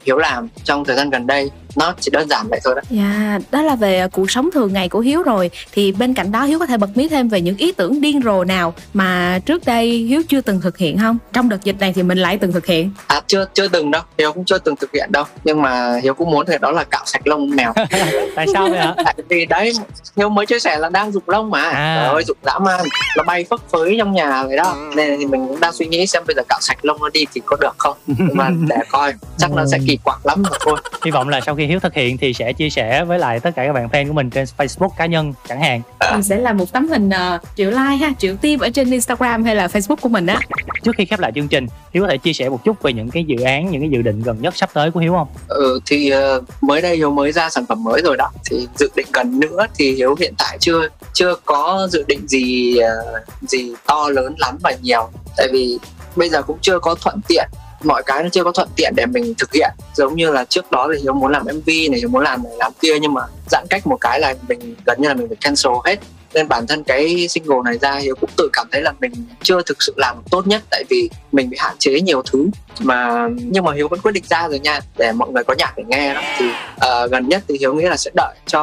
hiếu 0.04 0.16
làm 0.16 0.48
trong 0.64 0.84
thời 0.84 0.96
gian 0.96 1.10
gần 1.10 1.26
đây 1.26 1.50
nó 1.76 1.94
chỉ 2.00 2.10
đơn 2.10 2.28
giản 2.28 2.46
vậy 2.48 2.60
thôi 2.64 2.74
đó. 2.76 2.82
Dạ, 2.90 3.38
đó 3.50 3.62
là 3.62 3.74
về 3.74 4.08
cuộc 4.12 4.30
sống 4.30 4.50
thường 4.54 4.72
ngày 4.72 4.88
của 4.88 5.00
Hiếu 5.00 5.22
rồi. 5.22 5.50
Thì 5.72 5.92
bên 5.92 6.14
cạnh 6.14 6.32
đó 6.32 6.42
Hiếu 6.42 6.58
có 6.58 6.66
thể 6.66 6.76
bật 6.76 6.96
mí 6.96 7.08
thêm 7.08 7.28
về 7.28 7.40
những 7.40 7.56
ý 7.56 7.72
tưởng 7.72 8.00
điên 8.00 8.20
rồ 8.24 8.44
nào 8.44 8.74
Mà 8.94 9.38
trước 9.46 9.62
đây 9.66 9.88
Hiếu 9.88 10.22
chưa 10.28 10.40
từng 10.40 10.60
thực 10.60 10.78
hiện 10.78 10.98
không? 10.98 11.18
Trong 11.32 11.48
đợt 11.48 11.64
dịch 11.64 11.80
này 11.80 11.92
thì 11.92 12.02
mình 12.02 12.18
lại 12.18 12.38
từng 12.38 12.52
thực 12.52 12.66
hiện. 12.66 12.90
À 13.06 13.20
chưa 13.26 13.46
chưa 13.54 13.68
từng 13.68 13.90
đâu. 13.90 14.02
Hiếu 14.18 14.32
cũng 14.32 14.44
chưa 14.44 14.58
từng 14.58 14.76
thực 14.76 14.92
hiện 14.92 15.12
đâu. 15.12 15.24
Nhưng 15.44 15.62
mà 15.62 16.00
hiếu 16.02 16.14
cũng 16.14 16.30
muốn 16.30 16.46
thì 16.46 16.54
đó 16.60 16.70
là 16.70 16.84
cạo 16.84 17.02
sạch 17.06 17.26
lông 17.26 17.50
mèo. 17.50 17.72
Tại 18.36 18.46
sao 18.52 18.68
vậy 18.68 18.78
ạ? 18.78 18.94
Tại 19.04 19.14
vì 19.28 19.46
đấy 19.46 19.72
hiếu 20.16 20.28
mới 20.28 20.46
chia 20.46 20.58
sẻ 20.58 20.78
là 20.78 20.88
đang 20.88 21.12
rụng 21.12 21.22
lông 21.26 21.50
mà. 21.50 21.62
À. 21.62 21.98
trời 22.00 22.08
ơi 22.14 22.24
rụng 22.26 22.36
dã 22.42 22.58
man. 22.58 22.84
Nó 23.16 23.22
bay 23.22 23.44
phấp 23.50 23.60
phới 23.72 23.94
trong 23.98 24.12
nhà 24.12 24.42
vậy 24.42 24.56
đó. 24.56 24.76
Nên 24.96 25.18
thì 25.18 25.26
mình 25.26 25.46
cũng 25.48 25.60
đang 25.60 25.72
suy 25.72 25.86
nghĩ 25.86 26.06
xem 26.06 26.22
bây 26.26 26.34
giờ 26.36 26.42
cạo 26.48 26.58
sạch 26.60 26.78
lông 26.82 27.00
nó 27.00 27.08
đi 27.08 27.26
thì 27.34 27.40
có 27.46 27.56
được 27.60 27.74
không? 27.78 27.96
Nhưng 28.06 28.36
mà 28.36 28.50
để 28.68 28.76
coi 28.90 29.14
chắc 29.38 29.50
nó 29.52 29.66
sẽ 29.66 29.78
kỳ 29.86 29.98
quặc 30.04 30.26
lắm 30.26 30.42
mà 30.42 30.56
thôi. 30.60 30.78
Hy 31.04 31.10
vọng 31.10 31.28
là 31.28 31.40
sau 31.46 31.54
khi 31.54 31.65
hiếu 31.66 31.80
thực 31.80 31.94
hiện 31.94 32.18
thì 32.18 32.32
sẽ 32.32 32.52
chia 32.52 32.70
sẻ 32.70 33.04
với 33.04 33.18
lại 33.18 33.40
tất 33.40 33.50
cả 33.56 33.66
các 33.66 33.72
bạn 33.72 33.88
fan 33.88 34.06
của 34.08 34.12
mình 34.12 34.30
trên 34.30 34.46
facebook 34.56 34.88
cá 34.88 35.06
nhân 35.06 35.32
chẳng 35.48 35.60
hạn. 35.60 35.82
Mình 36.12 36.22
sẽ 36.22 36.36
làm 36.36 36.56
một 36.56 36.72
tấm 36.72 36.88
hình 36.88 37.10
ờ, 37.10 37.38
triệu 37.56 37.70
like 37.70 37.96
ha, 37.96 38.12
triệu 38.18 38.36
tim 38.36 38.60
ở 38.60 38.70
trên 38.70 38.90
Instagram 38.90 39.44
hay 39.44 39.56
là 39.56 39.66
Facebook 39.66 39.96
của 39.96 40.08
mình 40.08 40.26
á. 40.26 40.40
Trước 40.82 40.92
khi 40.98 41.04
khép 41.04 41.20
lại 41.20 41.32
chương 41.34 41.48
trình 41.48 41.66
hiếu 41.94 42.02
có 42.02 42.08
thể 42.08 42.18
chia 42.18 42.32
sẻ 42.32 42.48
một 42.48 42.64
chút 42.64 42.82
về 42.82 42.92
những 42.92 43.10
cái 43.10 43.24
dự 43.24 43.44
án 43.44 43.70
những 43.70 43.80
cái 43.80 43.90
dự 43.90 44.02
định 44.02 44.22
gần 44.22 44.42
nhất 44.42 44.56
sắp 44.56 44.70
tới 44.72 44.90
của 44.90 45.00
hiếu 45.00 45.12
không? 45.12 45.28
Ừ, 45.48 45.80
thì 45.86 46.10
ờ, 46.10 46.42
mới 46.60 46.82
đây 46.82 46.96
hiếu 46.96 47.10
mới 47.10 47.32
ra 47.32 47.50
sản 47.50 47.66
phẩm 47.68 47.84
mới 47.84 48.02
rồi 48.04 48.16
đó. 48.16 48.30
Thì 48.50 48.68
dự 48.78 48.88
định 48.96 49.06
gần 49.12 49.40
nữa 49.40 49.66
thì 49.74 49.94
hiếu 49.94 50.14
hiện 50.20 50.34
tại 50.38 50.58
chưa 50.60 50.88
chưa 51.12 51.34
có 51.44 51.88
dự 51.90 52.04
định 52.08 52.28
gì 52.28 52.76
ờ, 52.78 53.22
gì 53.42 53.74
to 53.86 54.08
lớn 54.08 54.34
lắm 54.38 54.58
và 54.62 54.72
nhiều. 54.82 55.08
Tại 55.36 55.48
vì 55.52 55.78
bây 56.16 56.28
giờ 56.28 56.42
cũng 56.42 56.58
chưa 56.60 56.78
có 56.78 56.94
thuận 56.94 57.20
tiện 57.28 57.48
mọi 57.86 58.02
cái 58.06 58.22
nó 58.22 58.28
chưa 58.28 58.44
có 58.44 58.52
thuận 58.52 58.68
tiện 58.76 58.92
để 58.96 59.06
mình 59.06 59.34
thực 59.38 59.52
hiện. 59.52 59.70
Giống 59.94 60.16
như 60.16 60.32
là 60.32 60.44
trước 60.44 60.70
đó 60.70 60.88
thì 60.94 61.02
hiếu 61.02 61.12
muốn 61.12 61.32
làm 61.32 61.42
mv 61.42 61.68
này 61.90 61.98
hiếu 61.98 62.08
muốn 62.08 62.22
làm 62.22 62.42
này 62.42 62.52
làm 62.58 62.72
kia 62.80 62.98
nhưng 63.00 63.14
mà 63.14 63.22
giãn 63.50 63.64
cách 63.70 63.86
một 63.86 63.96
cái 64.00 64.20
là 64.20 64.34
mình 64.48 64.74
gần 64.86 65.02
như 65.02 65.08
là 65.08 65.14
mình 65.14 65.28
phải 65.28 65.36
cancel 65.40 65.72
hết. 65.84 65.96
Nên 66.34 66.48
bản 66.48 66.66
thân 66.66 66.84
cái 66.84 67.28
single 67.28 67.56
này 67.64 67.78
ra 67.78 67.94
hiếu 67.94 68.14
cũng 68.20 68.30
tự 68.36 68.48
cảm 68.52 68.66
thấy 68.72 68.82
là 68.82 68.92
mình 69.00 69.12
chưa 69.42 69.62
thực 69.66 69.82
sự 69.82 69.94
làm 69.96 70.16
tốt 70.30 70.46
nhất 70.46 70.62
tại 70.70 70.84
vì 70.90 71.10
mình 71.32 71.50
bị 71.50 71.56
hạn 71.60 71.74
chế 71.78 72.00
nhiều 72.00 72.22
thứ. 72.22 72.46
Mà 72.80 73.28
nhưng 73.36 73.64
mà 73.64 73.72
hiếu 73.74 73.88
vẫn 73.88 74.00
quyết 74.00 74.12
định 74.12 74.24
ra 74.26 74.48
rồi 74.48 74.58
nha 74.58 74.80
để 74.96 75.12
mọi 75.12 75.30
người 75.30 75.44
có 75.44 75.54
nhạc 75.58 75.72
để 75.76 75.84
nghe 75.86 76.14
đó. 76.14 76.20
Thì 76.38 76.46
uh, 76.74 77.10
gần 77.10 77.28
nhất 77.28 77.42
thì 77.48 77.56
hiếu 77.60 77.74
nghĩ 77.74 77.84
là 77.84 77.96
sẽ 77.96 78.10
đợi 78.14 78.34
cho 78.46 78.60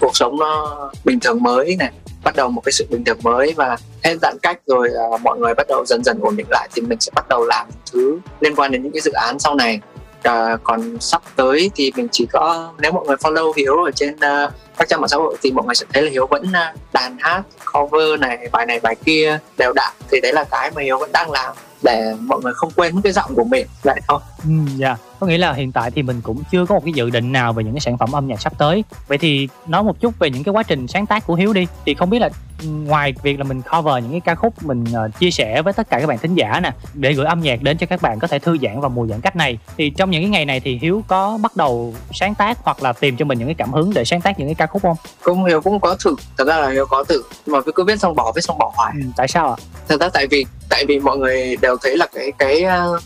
cuộc 0.00 0.16
sống 0.16 0.38
nó 0.40 0.78
bình 1.04 1.20
thường 1.20 1.42
mới 1.42 1.76
này 1.76 1.90
bắt 2.24 2.36
đầu 2.36 2.48
một 2.48 2.60
cái 2.64 2.72
sự 2.72 2.86
bình 2.90 3.04
thường 3.04 3.18
mới 3.22 3.54
và 3.56 3.76
hết 4.04 4.16
giãn 4.22 4.38
cách 4.42 4.58
rồi 4.66 4.88
uh, 5.14 5.20
mọi 5.20 5.38
người 5.38 5.54
bắt 5.54 5.66
đầu 5.68 5.84
dần 5.86 6.04
dần 6.04 6.18
ổn 6.20 6.36
định 6.36 6.46
lại 6.50 6.68
thì 6.74 6.82
mình 6.82 7.00
sẽ 7.00 7.12
bắt 7.14 7.28
đầu 7.28 7.44
làm 7.44 7.66
thứ 7.92 8.18
liên 8.40 8.54
quan 8.54 8.70
đến 8.70 8.82
những 8.82 8.92
cái 8.92 9.00
dự 9.00 9.12
án 9.12 9.38
sau 9.38 9.54
này. 9.54 9.80
Uh, 10.28 10.60
còn 10.62 11.00
sắp 11.00 11.22
tới 11.36 11.70
thì 11.74 11.92
mình 11.96 12.08
chỉ 12.12 12.26
có 12.32 12.72
nếu 12.78 12.92
mọi 12.92 13.04
người 13.06 13.16
follow 13.16 13.52
hiếu 13.56 13.84
ở 13.84 13.90
trên 13.90 14.14
uh, 14.14 14.52
các 14.76 14.88
trang 14.88 15.00
mạng 15.00 15.08
xã 15.08 15.16
hội 15.16 15.36
thì 15.42 15.52
mọi 15.52 15.66
người 15.66 15.74
sẽ 15.74 15.86
thấy 15.92 16.02
là 16.02 16.10
hiếu 16.10 16.26
vẫn 16.26 16.42
uh, 16.42 16.92
đàn 16.92 17.16
hát 17.20 17.42
cover 17.72 18.20
này 18.20 18.48
bài 18.52 18.66
này 18.66 18.80
bài 18.80 18.94
kia 19.04 19.38
đều 19.58 19.72
đặn. 19.72 19.92
Thì 20.10 20.20
đấy 20.20 20.32
là 20.32 20.44
cái 20.44 20.70
mà 20.74 20.82
hiếu 20.82 20.98
vẫn 20.98 21.12
đang 21.12 21.30
làm 21.30 21.54
để 21.82 22.14
mọi 22.20 22.40
người 22.42 22.52
không 22.54 22.70
quên 22.76 22.94
mất 22.94 23.00
cái 23.04 23.12
giọng 23.12 23.34
của 23.34 23.44
mình. 23.44 23.66
Vậy 23.82 24.00
thôi. 24.08 24.20
Ừ, 24.44 24.50
dạ 24.76 24.96
có 25.24 25.28
nghĩa 25.28 25.38
là 25.38 25.52
hiện 25.52 25.72
tại 25.72 25.90
thì 25.90 26.02
mình 26.02 26.20
cũng 26.22 26.42
chưa 26.52 26.66
có 26.66 26.74
một 26.74 26.80
cái 26.84 26.92
dự 26.92 27.10
định 27.10 27.32
nào 27.32 27.52
về 27.52 27.64
những 27.64 27.72
cái 27.72 27.80
sản 27.80 27.98
phẩm 27.98 28.12
âm 28.12 28.26
nhạc 28.26 28.40
sắp 28.40 28.52
tới. 28.58 28.84
Vậy 29.08 29.18
thì 29.18 29.48
nói 29.66 29.84
một 29.84 30.00
chút 30.00 30.18
về 30.18 30.30
những 30.30 30.44
cái 30.44 30.52
quá 30.52 30.62
trình 30.62 30.88
sáng 30.88 31.06
tác 31.06 31.26
của 31.26 31.34
hiếu 31.34 31.52
đi. 31.52 31.66
Thì 31.86 31.94
không 31.94 32.10
biết 32.10 32.18
là 32.18 32.28
ừ, 32.62 32.68
ngoài 32.68 33.14
việc 33.22 33.38
là 33.38 33.44
mình 33.44 33.62
cover 33.62 34.04
những 34.04 34.10
cái 34.10 34.20
ca 34.20 34.34
khúc 34.34 34.62
mình 34.62 34.84
ờ, 34.94 35.08
chia 35.18 35.30
sẻ 35.30 35.62
với 35.62 35.72
tất 35.72 35.90
cả 35.90 36.00
các 36.00 36.06
bạn 36.06 36.18
thính 36.18 36.34
giả 36.34 36.60
nè 36.60 36.72
để 36.94 37.12
gửi 37.12 37.26
âm 37.26 37.40
nhạc 37.40 37.62
đến 37.62 37.78
cho 37.78 37.86
các 37.86 38.02
bạn 38.02 38.18
có 38.18 38.26
thể 38.26 38.38
thư 38.38 38.56
giãn 38.62 38.80
vào 38.80 38.90
mùa 38.90 39.06
giãn 39.06 39.20
cách 39.20 39.36
này 39.36 39.58
thì 39.76 39.90
trong 39.90 40.10
những 40.10 40.22
cái 40.22 40.30
ngày 40.30 40.44
này 40.44 40.60
thì 40.60 40.78
hiếu 40.82 41.02
có 41.08 41.38
bắt 41.42 41.56
đầu 41.56 41.94
sáng 42.12 42.34
tác 42.34 42.58
hoặc 42.62 42.82
là 42.82 42.92
tìm 42.92 43.16
cho 43.16 43.24
mình 43.24 43.38
những 43.38 43.48
cái 43.48 43.54
cảm 43.54 43.72
hứng 43.72 43.94
để 43.94 44.04
sáng 44.04 44.20
tác 44.20 44.38
những 44.38 44.48
cái 44.48 44.54
ca 44.54 44.66
khúc 44.66 44.82
không? 44.82 44.96
Cũng 45.22 45.44
hiếu 45.44 45.60
cũng 45.60 45.80
có 45.80 45.96
thử. 46.04 46.16
Thật 46.38 46.44
ra 46.46 46.58
là 46.58 46.70
hiếu 46.70 46.86
có 46.86 47.04
thử. 47.04 47.22
Mà 47.46 47.58
cứ 47.74 47.84
viết 47.84 48.00
xong 48.00 48.14
bỏ 48.14 48.32
viết 48.32 48.44
xong 48.44 48.58
bỏ 48.58 48.72
hoài. 48.74 48.92
Ừ, 49.02 49.06
tại 49.16 49.28
sao 49.28 49.50
ạ? 49.50 49.56
Thật 49.88 50.00
ra 50.00 50.08
tại 50.08 50.26
vì 50.26 50.44
tại 50.70 50.84
vì 50.88 51.00
mọi 51.00 51.18
người 51.18 51.56
đều 51.60 51.76
thấy 51.82 51.96
là 51.96 52.06
cái 52.14 52.32
cái 52.38 52.64
uh, 52.64 53.02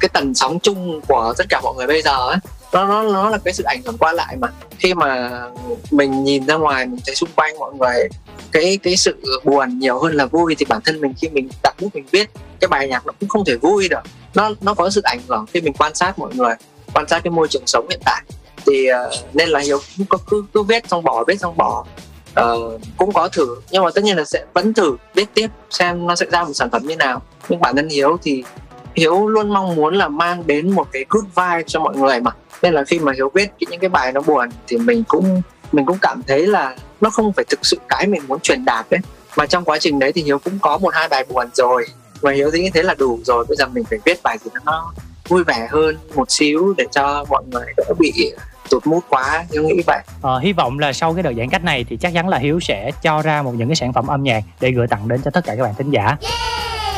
cái 0.00 0.08
tần 0.08 0.34
sóng 0.34 0.58
chung 0.60 1.00
của 1.08 1.34
tất 1.38 1.44
cả 1.48 1.60
mọi 1.60 1.74
người 1.74 1.86
bây 1.86 2.02
giờ 2.02 2.28
ấy 2.28 2.36
nó 2.72 2.86
nó 2.86 3.02
nó 3.02 3.30
là 3.30 3.38
cái 3.44 3.54
sự 3.54 3.64
ảnh 3.64 3.82
hưởng 3.84 3.98
qua 3.98 4.12
lại 4.12 4.36
mà. 4.36 4.48
Khi 4.78 4.94
mà 4.94 5.40
mình 5.90 6.24
nhìn 6.24 6.46
ra 6.46 6.54
ngoài 6.54 6.86
mình 6.86 7.00
thấy 7.06 7.14
xung 7.14 7.28
quanh 7.36 7.58
mọi 7.58 7.72
người 7.74 8.08
cái 8.52 8.78
cái 8.82 8.96
sự 8.96 9.40
buồn 9.44 9.78
nhiều 9.78 9.98
hơn 9.98 10.14
là 10.14 10.26
vui 10.26 10.54
thì 10.58 10.66
bản 10.68 10.80
thân 10.84 11.00
mình 11.00 11.14
khi 11.20 11.28
mình 11.28 11.48
đặt 11.62 11.74
bút 11.80 11.88
mình 11.94 12.04
viết 12.10 12.30
cái 12.60 12.68
bài 12.68 12.88
nhạc 12.88 13.06
nó 13.06 13.12
cũng 13.20 13.28
không 13.28 13.44
thể 13.44 13.56
vui 13.56 13.88
được. 13.88 14.00
Nó 14.34 14.50
nó 14.60 14.74
có 14.74 14.90
sự 14.90 15.00
ảnh 15.04 15.20
hưởng 15.28 15.46
khi 15.52 15.60
mình 15.60 15.72
quan 15.72 15.94
sát 15.94 16.18
mọi 16.18 16.34
người 16.34 16.54
quan 16.94 17.08
sát 17.08 17.20
cái 17.24 17.30
môi 17.30 17.48
trường 17.48 17.66
sống 17.66 17.86
hiện 17.90 18.00
tại. 18.04 18.22
Thì 18.66 18.88
uh, 18.92 19.34
nên 19.34 19.48
là 19.48 19.60
hiếu 19.60 19.80
cũng 19.96 20.06
có 20.06 20.18
cứ 20.30 20.44
cứ 20.54 20.62
viết 20.62 20.88
xong 20.88 21.04
bỏ 21.04 21.24
viết 21.24 21.40
xong 21.40 21.56
bỏ. 21.56 21.84
Uh, 22.40 22.80
cũng 22.96 23.12
có 23.12 23.28
thử 23.28 23.56
nhưng 23.70 23.84
mà 23.84 23.90
tất 23.94 24.04
nhiên 24.04 24.16
là 24.16 24.24
sẽ 24.24 24.44
vẫn 24.54 24.74
thử 24.74 24.96
viết 25.14 25.34
tiếp 25.34 25.48
xem 25.70 26.06
nó 26.06 26.16
sẽ 26.16 26.26
ra 26.32 26.44
một 26.44 26.52
sản 26.54 26.70
phẩm 26.70 26.86
như 26.86 26.96
nào. 26.96 27.22
Nhưng 27.48 27.60
bản 27.60 27.76
thân 27.76 27.88
hiếu 27.88 28.16
thì 28.22 28.44
hiếu 28.96 29.28
luôn 29.28 29.54
mong 29.54 29.74
muốn 29.74 29.94
là 29.94 30.08
mang 30.08 30.46
đến 30.46 30.70
một 30.70 30.88
cái 30.92 31.04
good 31.08 31.24
vibe 31.24 31.62
cho 31.66 31.80
mọi 31.80 31.96
người 31.96 32.20
mà. 32.20 32.30
Nên 32.62 32.74
là 32.74 32.84
khi 32.84 32.98
mà 32.98 33.12
hiếu 33.16 33.30
viết 33.34 33.50
những 33.58 33.80
cái 33.80 33.88
bài 33.88 34.12
nó 34.12 34.20
buồn 34.20 34.48
thì 34.66 34.78
mình 34.78 35.04
cũng 35.08 35.42
mình 35.72 35.86
cũng 35.86 35.98
cảm 36.02 36.22
thấy 36.26 36.46
là 36.46 36.76
nó 37.00 37.10
không 37.10 37.32
phải 37.32 37.44
thực 37.48 37.58
sự 37.62 37.78
cái 37.88 38.06
mình 38.06 38.22
muốn 38.28 38.40
truyền 38.40 38.64
đạt 38.64 38.86
đấy 38.90 39.00
mà 39.36 39.46
trong 39.46 39.64
quá 39.64 39.78
trình 39.80 39.98
đấy 39.98 40.12
thì 40.12 40.22
hiếu 40.22 40.38
cũng 40.38 40.58
có 40.58 40.78
một 40.78 40.94
hai 40.94 41.08
bài 41.08 41.24
buồn 41.28 41.46
rồi. 41.54 41.86
Và 42.20 42.32
hiếu 42.32 42.50
nghĩ 42.52 42.70
thế 42.74 42.82
là 42.82 42.94
đủ 42.94 43.18
rồi. 43.24 43.44
Bây 43.48 43.56
giờ 43.56 43.66
mình 43.66 43.84
phải 43.90 43.98
viết 44.04 44.22
bài 44.22 44.38
gì 44.44 44.50
nó 44.64 44.92
vui 45.28 45.44
vẻ 45.44 45.68
hơn 45.70 45.98
một 46.14 46.30
xíu 46.30 46.74
để 46.76 46.86
cho 46.90 47.24
mọi 47.28 47.42
người 47.50 47.66
đỡ 47.76 47.84
bị 47.98 48.32
tụt 48.70 48.86
mút 48.86 49.04
quá. 49.08 49.44
Hiếu 49.52 49.62
nghĩ 49.62 49.82
vậy. 49.86 49.98
Ờ, 50.22 50.38
hy 50.38 50.52
vọng 50.52 50.78
là 50.78 50.92
sau 50.92 51.14
cái 51.14 51.22
đợt 51.22 51.32
giãn 51.36 51.48
cách 51.48 51.64
này 51.64 51.84
thì 51.88 51.96
chắc 51.96 52.12
chắn 52.14 52.28
là 52.28 52.38
hiếu 52.38 52.60
sẽ 52.60 52.90
cho 53.02 53.22
ra 53.22 53.42
một 53.42 53.52
những 53.56 53.68
cái 53.68 53.76
sản 53.76 53.92
phẩm 53.92 54.06
âm 54.06 54.22
nhạc 54.22 54.40
để 54.60 54.70
gửi 54.70 54.86
tặng 54.86 55.08
đến 55.08 55.20
cho 55.24 55.30
tất 55.30 55.44
cả 55.44 55.54
các 55.56 55.62
bạn 55.62 55.74
thính 55.78 55.90
giả 55.90 56.16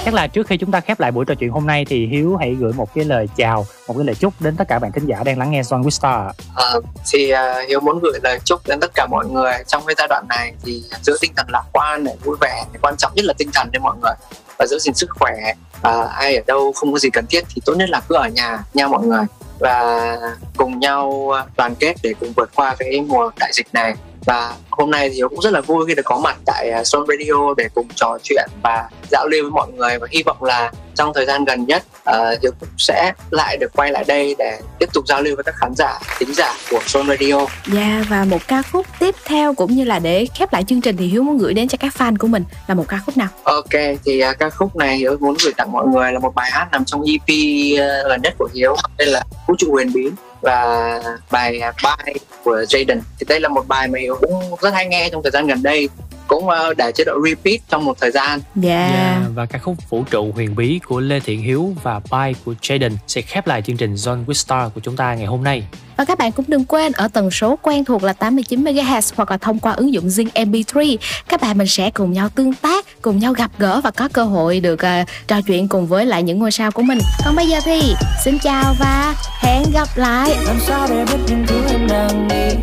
chắc 0.04 0.14
là 0.14 0.26
trước 0.26 0.46
khi 0.46 0.56
chúng 0.56 0.70
ta 0.70 0.80
khép 0.80 1.00
lại 1.00 1.10
buổi 1.10 1.24
trò 1.24 1.34
chuyện 1.34 1.50
hôm 1.50 1.66
nay 1.66 1.84
thì 1.88 2.06
hiếu 2.06 2.36
hãy 2.36 2.54
gửi 2.54 2.72
một 2.72 2.94
cái 2.94 3.04
lời 3.04 3.26
chào 3.36 3.66
một 3.88 3.94
cái 3.96 4.04
lời 4.04 4.14
chúc 4.14 4.34
đến 4.40 4.56
tất 4.56 4.68
cả 4.68 4.78
bạn 4.78 4.92
thính 4.92 5.06
giả 5.06 5.22
đang 5.24 5.38
lắng 5.38 5.50
nghe 5.50 5.60
Swan 5.62 5.82
with 5.82 5.90
Star 5.90 6.36
ờ, 6.54 6.80
thì 7.12 7.32
uh, 7.32 7.68
hiếu 7.68 7.80
muốn 7.80 7.98
gửi 8.02 8.20
lời 8.22 8.38
chúc 8.44 8.60
đến 8.66 8.80
tất 8.80 8.90
cả 8.94 9.06
mọi 9.10 9.26
người 9.26 9.52
trong 9.66 9.82
cái 9.86 9.94
giai 9.98 10.08
đoạn 10.08 10.24
này 10.28 10.52
thì 10.64 10.82
giữ 11.02 11.16
tinh 11.20 11.32
thần 11.36 11.46
lạc 11.50 11.64
quan 11.72 12.04
để 12.04 12.16
vui 12.24 12.36
vẻ 12.40 12.64
này, 12.72 12.78
quan 12.82 12.96
trọng 12.96 13.12
nhất 13.14 13.24
là 13.24 13.34
tinh 13.38 13.50
thần 13.54 13.68
cho 13.72 13.80
mọi 13.80 13.96
người 14.02 14.12
và 14.58 14.66
giữ 14.66 14.78
gìn 14.78 14.94
sức 14.94 15.10
khỏe. 15.10 15.34
À, 15.82 16.02
ai 16.02 16.36
ở 16.36 16.42
đâu 16.46 16.72
không 16.72 16.92
có 16.92 16.98
gì 16.98 17.10
cần 17.10 17.26
thiết 17.30 17.44
thì 17.54 17.62
tốt 17.64 17.74
nhất 17.74 17.90
là 17.90 18.00
cứ 18.08 18.14
ở 18.14 18.28
nhà 18.28 18.58
nha 18.74 18.88
mọi 18.88 19.06
người. 19.06 19.24
Và 19.58 20.16
cùng 20.56 20.80
nhau 20.80 21.32
đoàn 21.56 21.74
kết 21.74 21.94
để 22.02 22.14
cùng 22.20 22.32
vượt 22.36 22.50
qua 22.54 22.74
cái 22.78 23.00
mùa 23.00 23.30
đại 23.38 23.50
dịch 23.52 23.66
này. 23.72 23.94
Và 24.26 24.54
hôm 24.78 24.90
nay 24.90 25.08
thì 25.08 25.14
Hiếu 25.14 25.28
cũng 25.28 25.40
rất 25.40 25.52
là 25.52 25.60
vui 25.60 25.84
khi 25.88 25.94
được 25.94 26.02
có 26.04 26.18
mặt 26.18 26.36
tại 26.46 26.70
uh, 26.70 26.86
Zone 26.86 27.06
Radio 27.06 27.54
để 27.56 27.68
cùng 27.74 27.88
trò 27.94 28.18
chuyện 28.22 28.48
và 28.62 28.88
giao 29.10 29.26
lưu 29.26 29.42
với 29.42 29.50
mọi 29.50 29.68
người 29.76 29.98
và 29.98 30.06
hy 30.10 30.22
vọng 30.22 30.42
là 30.42 30.72
trong 30.94 31.12
thời 31.14 31.26
gian 31.26 31.44
gần 31.44 31.64
nhất 31.66 31.82
uh, 32.10 32.42
Hiếu 32.42 32.52
cũng 32.60 32.68
sẽ 32.78 33.12
lại 33.30 33.56
được 33.56 33.72
quay 33.76 33.90
lại 33.90 34.04
đây 34.06 34.34
để 34.38 34.60
tiếp 34.78 34.88
tục 34.92 35.04
giao 35.08 35.22
lưu 35.22 35.36
với 35.36 35.44
các 35.44 35.54
khán 35.56 35.74
giả, 35.74 35.98
thính 36.18 36.34
giả 36.34 36.54
của 36.70 36.78
Zone 36.86 37.06
Radio. 37.06 37.46
Dạ 37.66 38.04
và 38.08 38.24
một 38.24 38.48
ca 38.48 38.62
khúc 38.62 38.86
tiếp 38.98 39.14
theo 39.24 39.54
cũng 39.54 39.72
như 39.72 39.84
là 39.84 39.98
để 39.98 40.26
khép 40.34 40.52
lại 40.52 40.64
chương 40.64 40.80
trình 40.80 40.96
thì 40.96 41.06
Hiếu 41.06 41.22
muốn 41.22 41.38
gửi 41.38 41.54
đến 41.54 41.68
cho 41.68 41.78
các 41.80 41.94
fan 41.98 42.16
của 42.18 42.26
mình 42.26 42.44
là 42.66 42.74
một 42.74 42.84
ca 42.88 43.00
khúc 43.06 43.16
nào? 43.16 43.28
Ok, 43.42 43.72
thì 44.04 44.24
uh, 44.30 44.38
ca 44.38 44.50
khúc 44.50 44.76
này 44.76 44.96
Hiếu 44.96 45.16
muốn 45.20 45.34
gửi 45.44 45.52
tặng 45.56 45.72
mọi 45.72 45.86
người 45.86 46.12
là 46.12 46.18
một 46.18 46.34
bài 46.34 46.50
hát 46.50 46.68
nằm 46.72 46.84
trong 46.84 47.02
EP 47.02 47.36
uh, 47.74 48.08
gần 48.08 48.22
nhất 48.22 48.34
của 48.38 48.48
Hiếu 48.54 48.76
tên 48.96 49.08
là 49.08 49.22
Vũ 49.46 49.54
trụ 49.58 49.72
huyền 49.72 49.92
bí 49.92 50.10
và 50.40 51.00
bài 51.30 51.60
uh, 51.68 51.74
Bye 51.82 52.14
của 52.44 52.56
Jaden 52.56 53.00
thì 53.18 53.26
đây 53.28 53.40
là 53.40 53.48
một 53.48 53.68
bài 53.68 53.88
mà 53.88 53.98
Hiếu 53.98 54.16
cũng 54.20 54.56
rất 54.62 54.74
hay 54.74 54.86
nghe 54.86 55.08
trong 55.12 55.22
thời 55.22 55.30
gian 55.32 55.46
gần 55.46 55.62
đây 55.62 55.88
cũng 56.26 56.48
ờ, 56.48 56.74
để 56.74 56.92
chế 56.92 57.04
độ 57.04 57.18
repeat 57.28 57.60
trong 57.68 57.84
một 57.84 58.00
thời 58.00 58.10
gian 58.10 58.40
Dạ 58.56 58.88
Yeah, 58.88 59.22
và 59.34 59.46
ca 59.46 59.58
khúc 59.58 59.76
Vũ 59.90 60.04
trụ 60.10 60.32
huyền 60.34 60.56
bí 60.56 60.80
của 60.86 61.00
Lê 61.00 61.20
Thiện 61.20 61.42
Hiếu 61.42 61.74
và 61.82 62.00
Bye 62.10 62.32
của 62.44 62.54
Jaden 62.62 62.90
sẽ 63.06 63.22
khép 63.22 63.46
lại 63.46 63.62
chương 63.62 63.76
trình 63.76 63.94
Zone 63.94 64.24
with 64.24 64.32
Star 64.32 64.72
của 64.74 64.80
chúng 64.80 64.96
ta 64.96 65.14
ngày 65.14 65.26
hôm 65.26 65.44
nay. 65.44 65.62
Và 65.96 66.04
các 66.04 66.18
bạn 66.18 66.32
cũng 66.32 66.44
đừng 66.48 66.64
quên 66.64 66.92
ở 66.92 67.08
tần 67.08 67.30
số 67.30 67.58
quen 67.62 67.84
thuộc 67.84 68.02
là 68.02 68.12
89 68.12 68.64
MHz 68.64 69.12
hoặc 69.16 69.30
là 69.30 69.36
thông 69.36 69.58
qua 69.58 69.72
ứng 69.72 69.92
dụng 69.92 70.06
Zing 70.06 70.28
MP3, 70.34 70.96
các 71.28 71.40
bạn 71.40 71.58
mình 71.58 71.66
sẽ 71.66 71.90
cùng 71.90 72.12
nhau 72.12 72.28
tương 72.28 72.54
tác, 72.54 73.02
cùng 73.02 73.18
nhau 73.18 73.32
gặp 73.32 73.50
gỡ 73.58 73.80
và 73.84 73.90
có 73.90 74.08
cơ 74.12 74.24
hội 74.24 74.60
được 74.60 74.80
uh, 74.82 75.08
trò 75.28 75.40
chuyện 75.46 75.68
cùng 75.68 75.86
với 75.86 76.06
lại 76.06 76.22
những 76.22 76.38
ngôi 76.38 76.50
sao 76.50 76.70
của 76.70 76.82
mình. 76.82 76.98
Còn 77.24 77.36
bây 77.36 77.46
giờ 77.46 77.60
thì 77.64 77.94
xin 78.24 78.38
chào 78.38 78.74
và 78.80 79.14
hẹn 79.40 79.62
gặp 79.74 79.88
lại. 79.96 80.36
làm 80.46 80.56
sao 80.60 80.86
để 80.90 81.04
biết 81.04 81.18
những 81.28 81.44
thứ 81.46 81.62
em 81.70 81.86
đang 81.88 82.28
nghĩ 82.28 82.54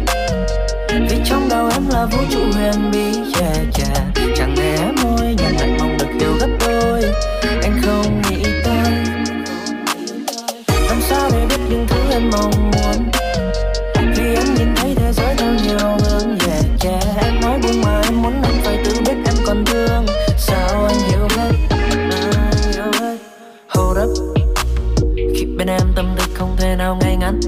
vì 1.10 1.18
trong 1.26 1.50
đầu 1.50 1.70
em 1.74 1.90
là 1.90 2.06
vũ 2.06 2.18
trụ 2.32 2.40
huyền 2.54 2.92
bí 2.92 3.06
yeah, 3.40 3.68
yeah. 3.78 4.34
chẳng 4.36 4.56
hề 4.56 4.78
hé 4.78 4.92
môi 5.04 5.36
nhưng 5.38 5.56
lại 5.60 5.70
mong 5.80 5.98
được 5.98 6.08
hiểu 6.20 6.34
gấp 6.40 6.48
đôi. 6.60 7.02
Anh 7.62 7.82
không 7.86 8.22
nghĩ 8.22 8.44
tới 8.64 8.94
làm 10.88 11.02
sao 11.02 11.30
để 11.34 11.46
biết 11.50 11.60
những 11.70 11.86
thứ 11.88 11.98
em 12.12 12.30
mong 12.32 12.72
muốn. 12.72 13.12
Vì 14.16 14.36
em 14.36 14.56
nhìn 14.58 14.76
thấy 14.76 14.96
thế 14.96 15.14
giới 15.14 15.36
theo 15.38 15.54
nhiều 15.64 15.78
hướng 15.80 16.38
yeah, 16.48 16.66
yeah. 16.84 17.24
em 17.24 17.42
nói 17.42 17.60
buông 17.64 17.82
mà 17.82 18.02
em 18.04 18.22
muốn 18.22 18.42
anh 18.44 18.62
phải 18.64 18.78
tự 18.86 18.94
biết 19.06 19.16
em 19.26 19.36
còn 19.46 19.66
thương. 19.66 20.06
Sao 20.38 20.86
anh 20.88 21.00
hiểu 21.10 21.28
hết? 21.38 21.52
À, 21.70 22.52
hiểu 22.74 22.92
hết. 23.00 23.18
Hold 23.68 24.00
up. 24.00 24.10
Khi 25.36 25.46
bên 25.58 25.68
em 25.68 25.94
tâm 25.96 26.16
tư 26.18 26.24
không 26.34 26.56
thể 26.58 26.76
nào 26.76 26.98
ngay 27.02 27.16
ngắn 27.16 27.40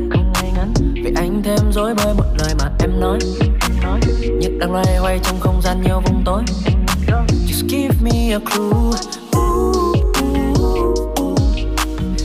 chán 0.62 0.74
vì 0.94 1.14
anh 1.16 1.42
thêm 1.44 1.72
dối 1.72 1.94
bời 1.94 2.14
một 2.14 2.26
lời 2.40 2.56
mà 2.60 2.70
em 2.80 3.00
nói. 3.00 3.20
Nhưng 4.40 4.60
đang 4.60 4.72
loay 4.72 4.98
hoay 4.98 5.20
trong 5.24 5.40
không 5.40 5.62
gian 5.62 5.82
nhiều 5.82 6.02
vùng 6.06 6.24
tối. 6.26 6.44
Just 7.48 7.70
give 7.70 7.96
me 8.02 8.32
a 8.32 8.40
clue. 8.40 8.92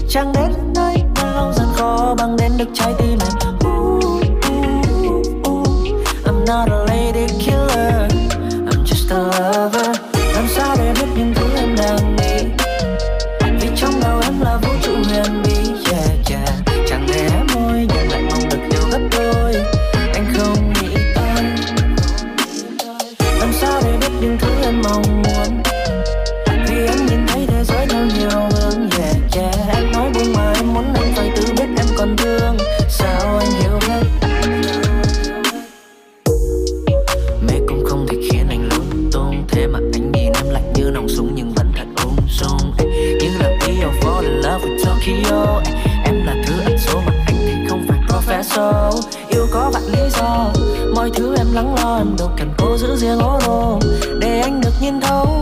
Chẳng 0.09 0.33
đến 0.35 0.53
nơi 0.75 0.97
nào 1.15 1.53
gian 1.57 1.67
khó 1.75 2.15
bằng 2.19 2.37
đến 2.37 2.53
được 2.59 2.69
trái 2.75 2.95
tim 2.99 3.19
em. 3.19 3.33
I'm 6.25 6.45
not 6.47 6.69
a 6.69 6.85
lady 6.89 7.27
killer. 7.39 8.11
I'm 8.67 8.85
just 8.85 9.11
a 9.11 9.19
lover. 9.19 9.66
Phải 48.57 48.91
yêu 49.29 49.47
có 49.51 49.71
bạn 49.75 49.83
lý 49.83 50.11
do, 50.11 50.53
mọi 50.95 51.11
thứ 51.11 51.35
em 51.37 51.47
lắng 51.53 51.75
lo, 51.75 51.97
em 51.97 52.17
đâu 52.19 52.31
cần 52.37 52.55
cố 52.59 52.77
giữ 52.79 52.97
riêng 52.97 53.19
ô 53.19 53.39
đồ 53.47 53.79
để 54.21 54.41
anh 54.41 54.61
được 54.61 54.73
nhìn 54.81 55.01
thấu 55.01 55.36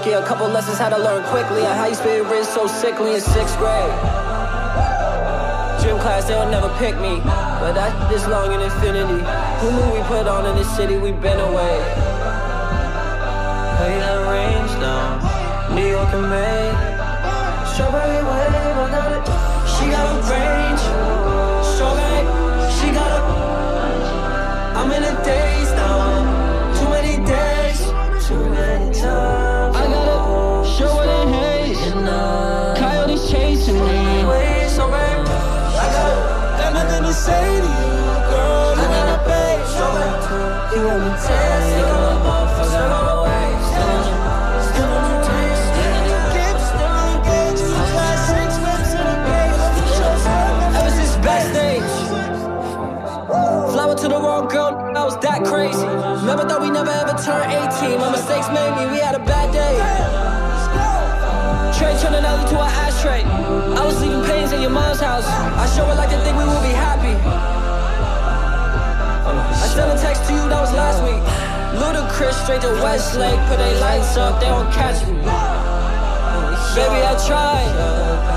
risky. 0.00 0.12
A 0.12 0.26
couple 0.26 0.48
lessons 0.48 0.78
how 0.78 0.88
to 0.88 0.98
learn 0.98 1.22
quickly 1.28 1.62
on 1.62 1.76
how 1.76 1.86
you 1.86 1.94
spit 1.94 2.44
so 2.44 2.66
sickly 2.66 3.14
in 3.14 3.20
sixth 3.20 3.56
grade. 3.58 3.92
Gym 5.82 5.98
class, 5.98 6.26
they'll 6.26 6.50
never 6.50 6.68
pick 6.78 6.94
me, 7.00 7.20
but 7.60 7.72
that 7.72 8.12
is 8.12 8.26
long 8.28 8.52
in 8.52 8.60
infinity. 8.60 9.24
Who 9.60 9.72
knew 9.72 9.94
we 9.94 10.02
put 10.08 10.26
on 10.26 10.46
in 10.46 10.56
this 10.56 10.70
city? 10.76 10.96
We 10.96 11.12
been 11.12 11.40
away. 11.40 11.80
Hey, 13.80 13.98
crazy. 55.60 55.84
Never 56.24 56.48
thought 56.48 56.62
we 56.64 56.70
never 56.70 56.90
ever 56.90 57.12
turn 57.20 57.44
18. 57.44 58.00
My 58.00 58.08
mistakes 58.08 58.48
made 58.48 58.72
me, 58.80 58.88
we 58.96 58.98
had 59.04 59.14
a 59.14 59.20
bad 59.20 59.52
day. 59.52 59.76
Trey 61.76 61.92
turning 62.00 62.24
an 62.24 62.38
to 62.48 62.56
an 62.56 62.70
ashtray. 62.84 63.22
I 63.76 63.82
was 63.84 64.00
leaving 64.00 64.24
pains 64.24 64.52
at 64.52 64.60
your 64.60 64.72
mom's 64.72 65.00
house. 65.00 65.28
I 65.28 65.68
show 65.76 65.84
it 65.92 65.96
like 66.00 66.08
to 66.10 66.20
think 66.24 66.36
we 66.40 66.44
will 66.48 66.64
be 66.64 66.72
happy. 66.72 67.12
I 69.60 69.66
sent 69.68 69.92
a 69.92 69.98
text 70.00 70.24
to 70.28 70.32
you, 70.32 70.44
that 70.48 70.60
was 70.64 70.72
last 70.72 71.04
week. 71.04 71.22
Ludacris 71.76 72.36
straight 72.44 72.62
to 72.62 72.72
Westlake, 72.80 73.40
put 73.48 73.58
they 73.58 73.74
lights 73.80 74.16
up, 74.16 74.40
they 74.40 74.48
don't 74.48 74.70
catch 74.72 75.04
me. 75.06 75.20
Baby, 76.72 77.00
I 77.04 77.14
tried. 77.28 77.70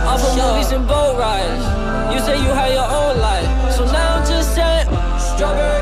Off 0.10 0.24
of 0.28 0.34
movies 0.36 0.72
and 0.72 0.86
boat 0.88 1.16
rides. 1.18 1.64
You 2.12 2.20
say 2.20 2.36
you 2.44 2.52
had 2.52 2.72
your 2.74 2.90
own 3.02 3.16
life, 3.20 3.50
so 3.72 3.86
now 3.86 4.18
I'm 4.18 4.26
just 4.28 4.54
saying, 4.56 4.88
strawberry. 5.18 5.73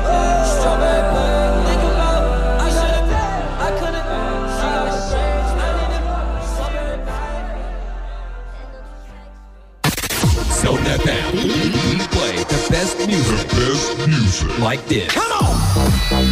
music. 13.06 13.48
The 13.48 13.54
best 13.56 14.08
music. 14.08 14.58
Like 14.58 14.84
this. 14.86 15.10
Come 15.12 15.32
on! 15.32 15.54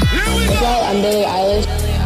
Here 0.09 0.35
we 0.37 0.47
go! 0.47 0.55
Hello, 0.55 0.83
I'm 0.87 1.03
Billy 1.03 1.25
Eilish. 1.25 2.00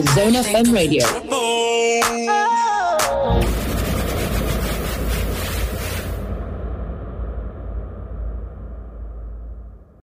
Zona 0.00 0.14
Zone 0.14 0.42
FM 0.42 0.72
Radio. 0.72 1.29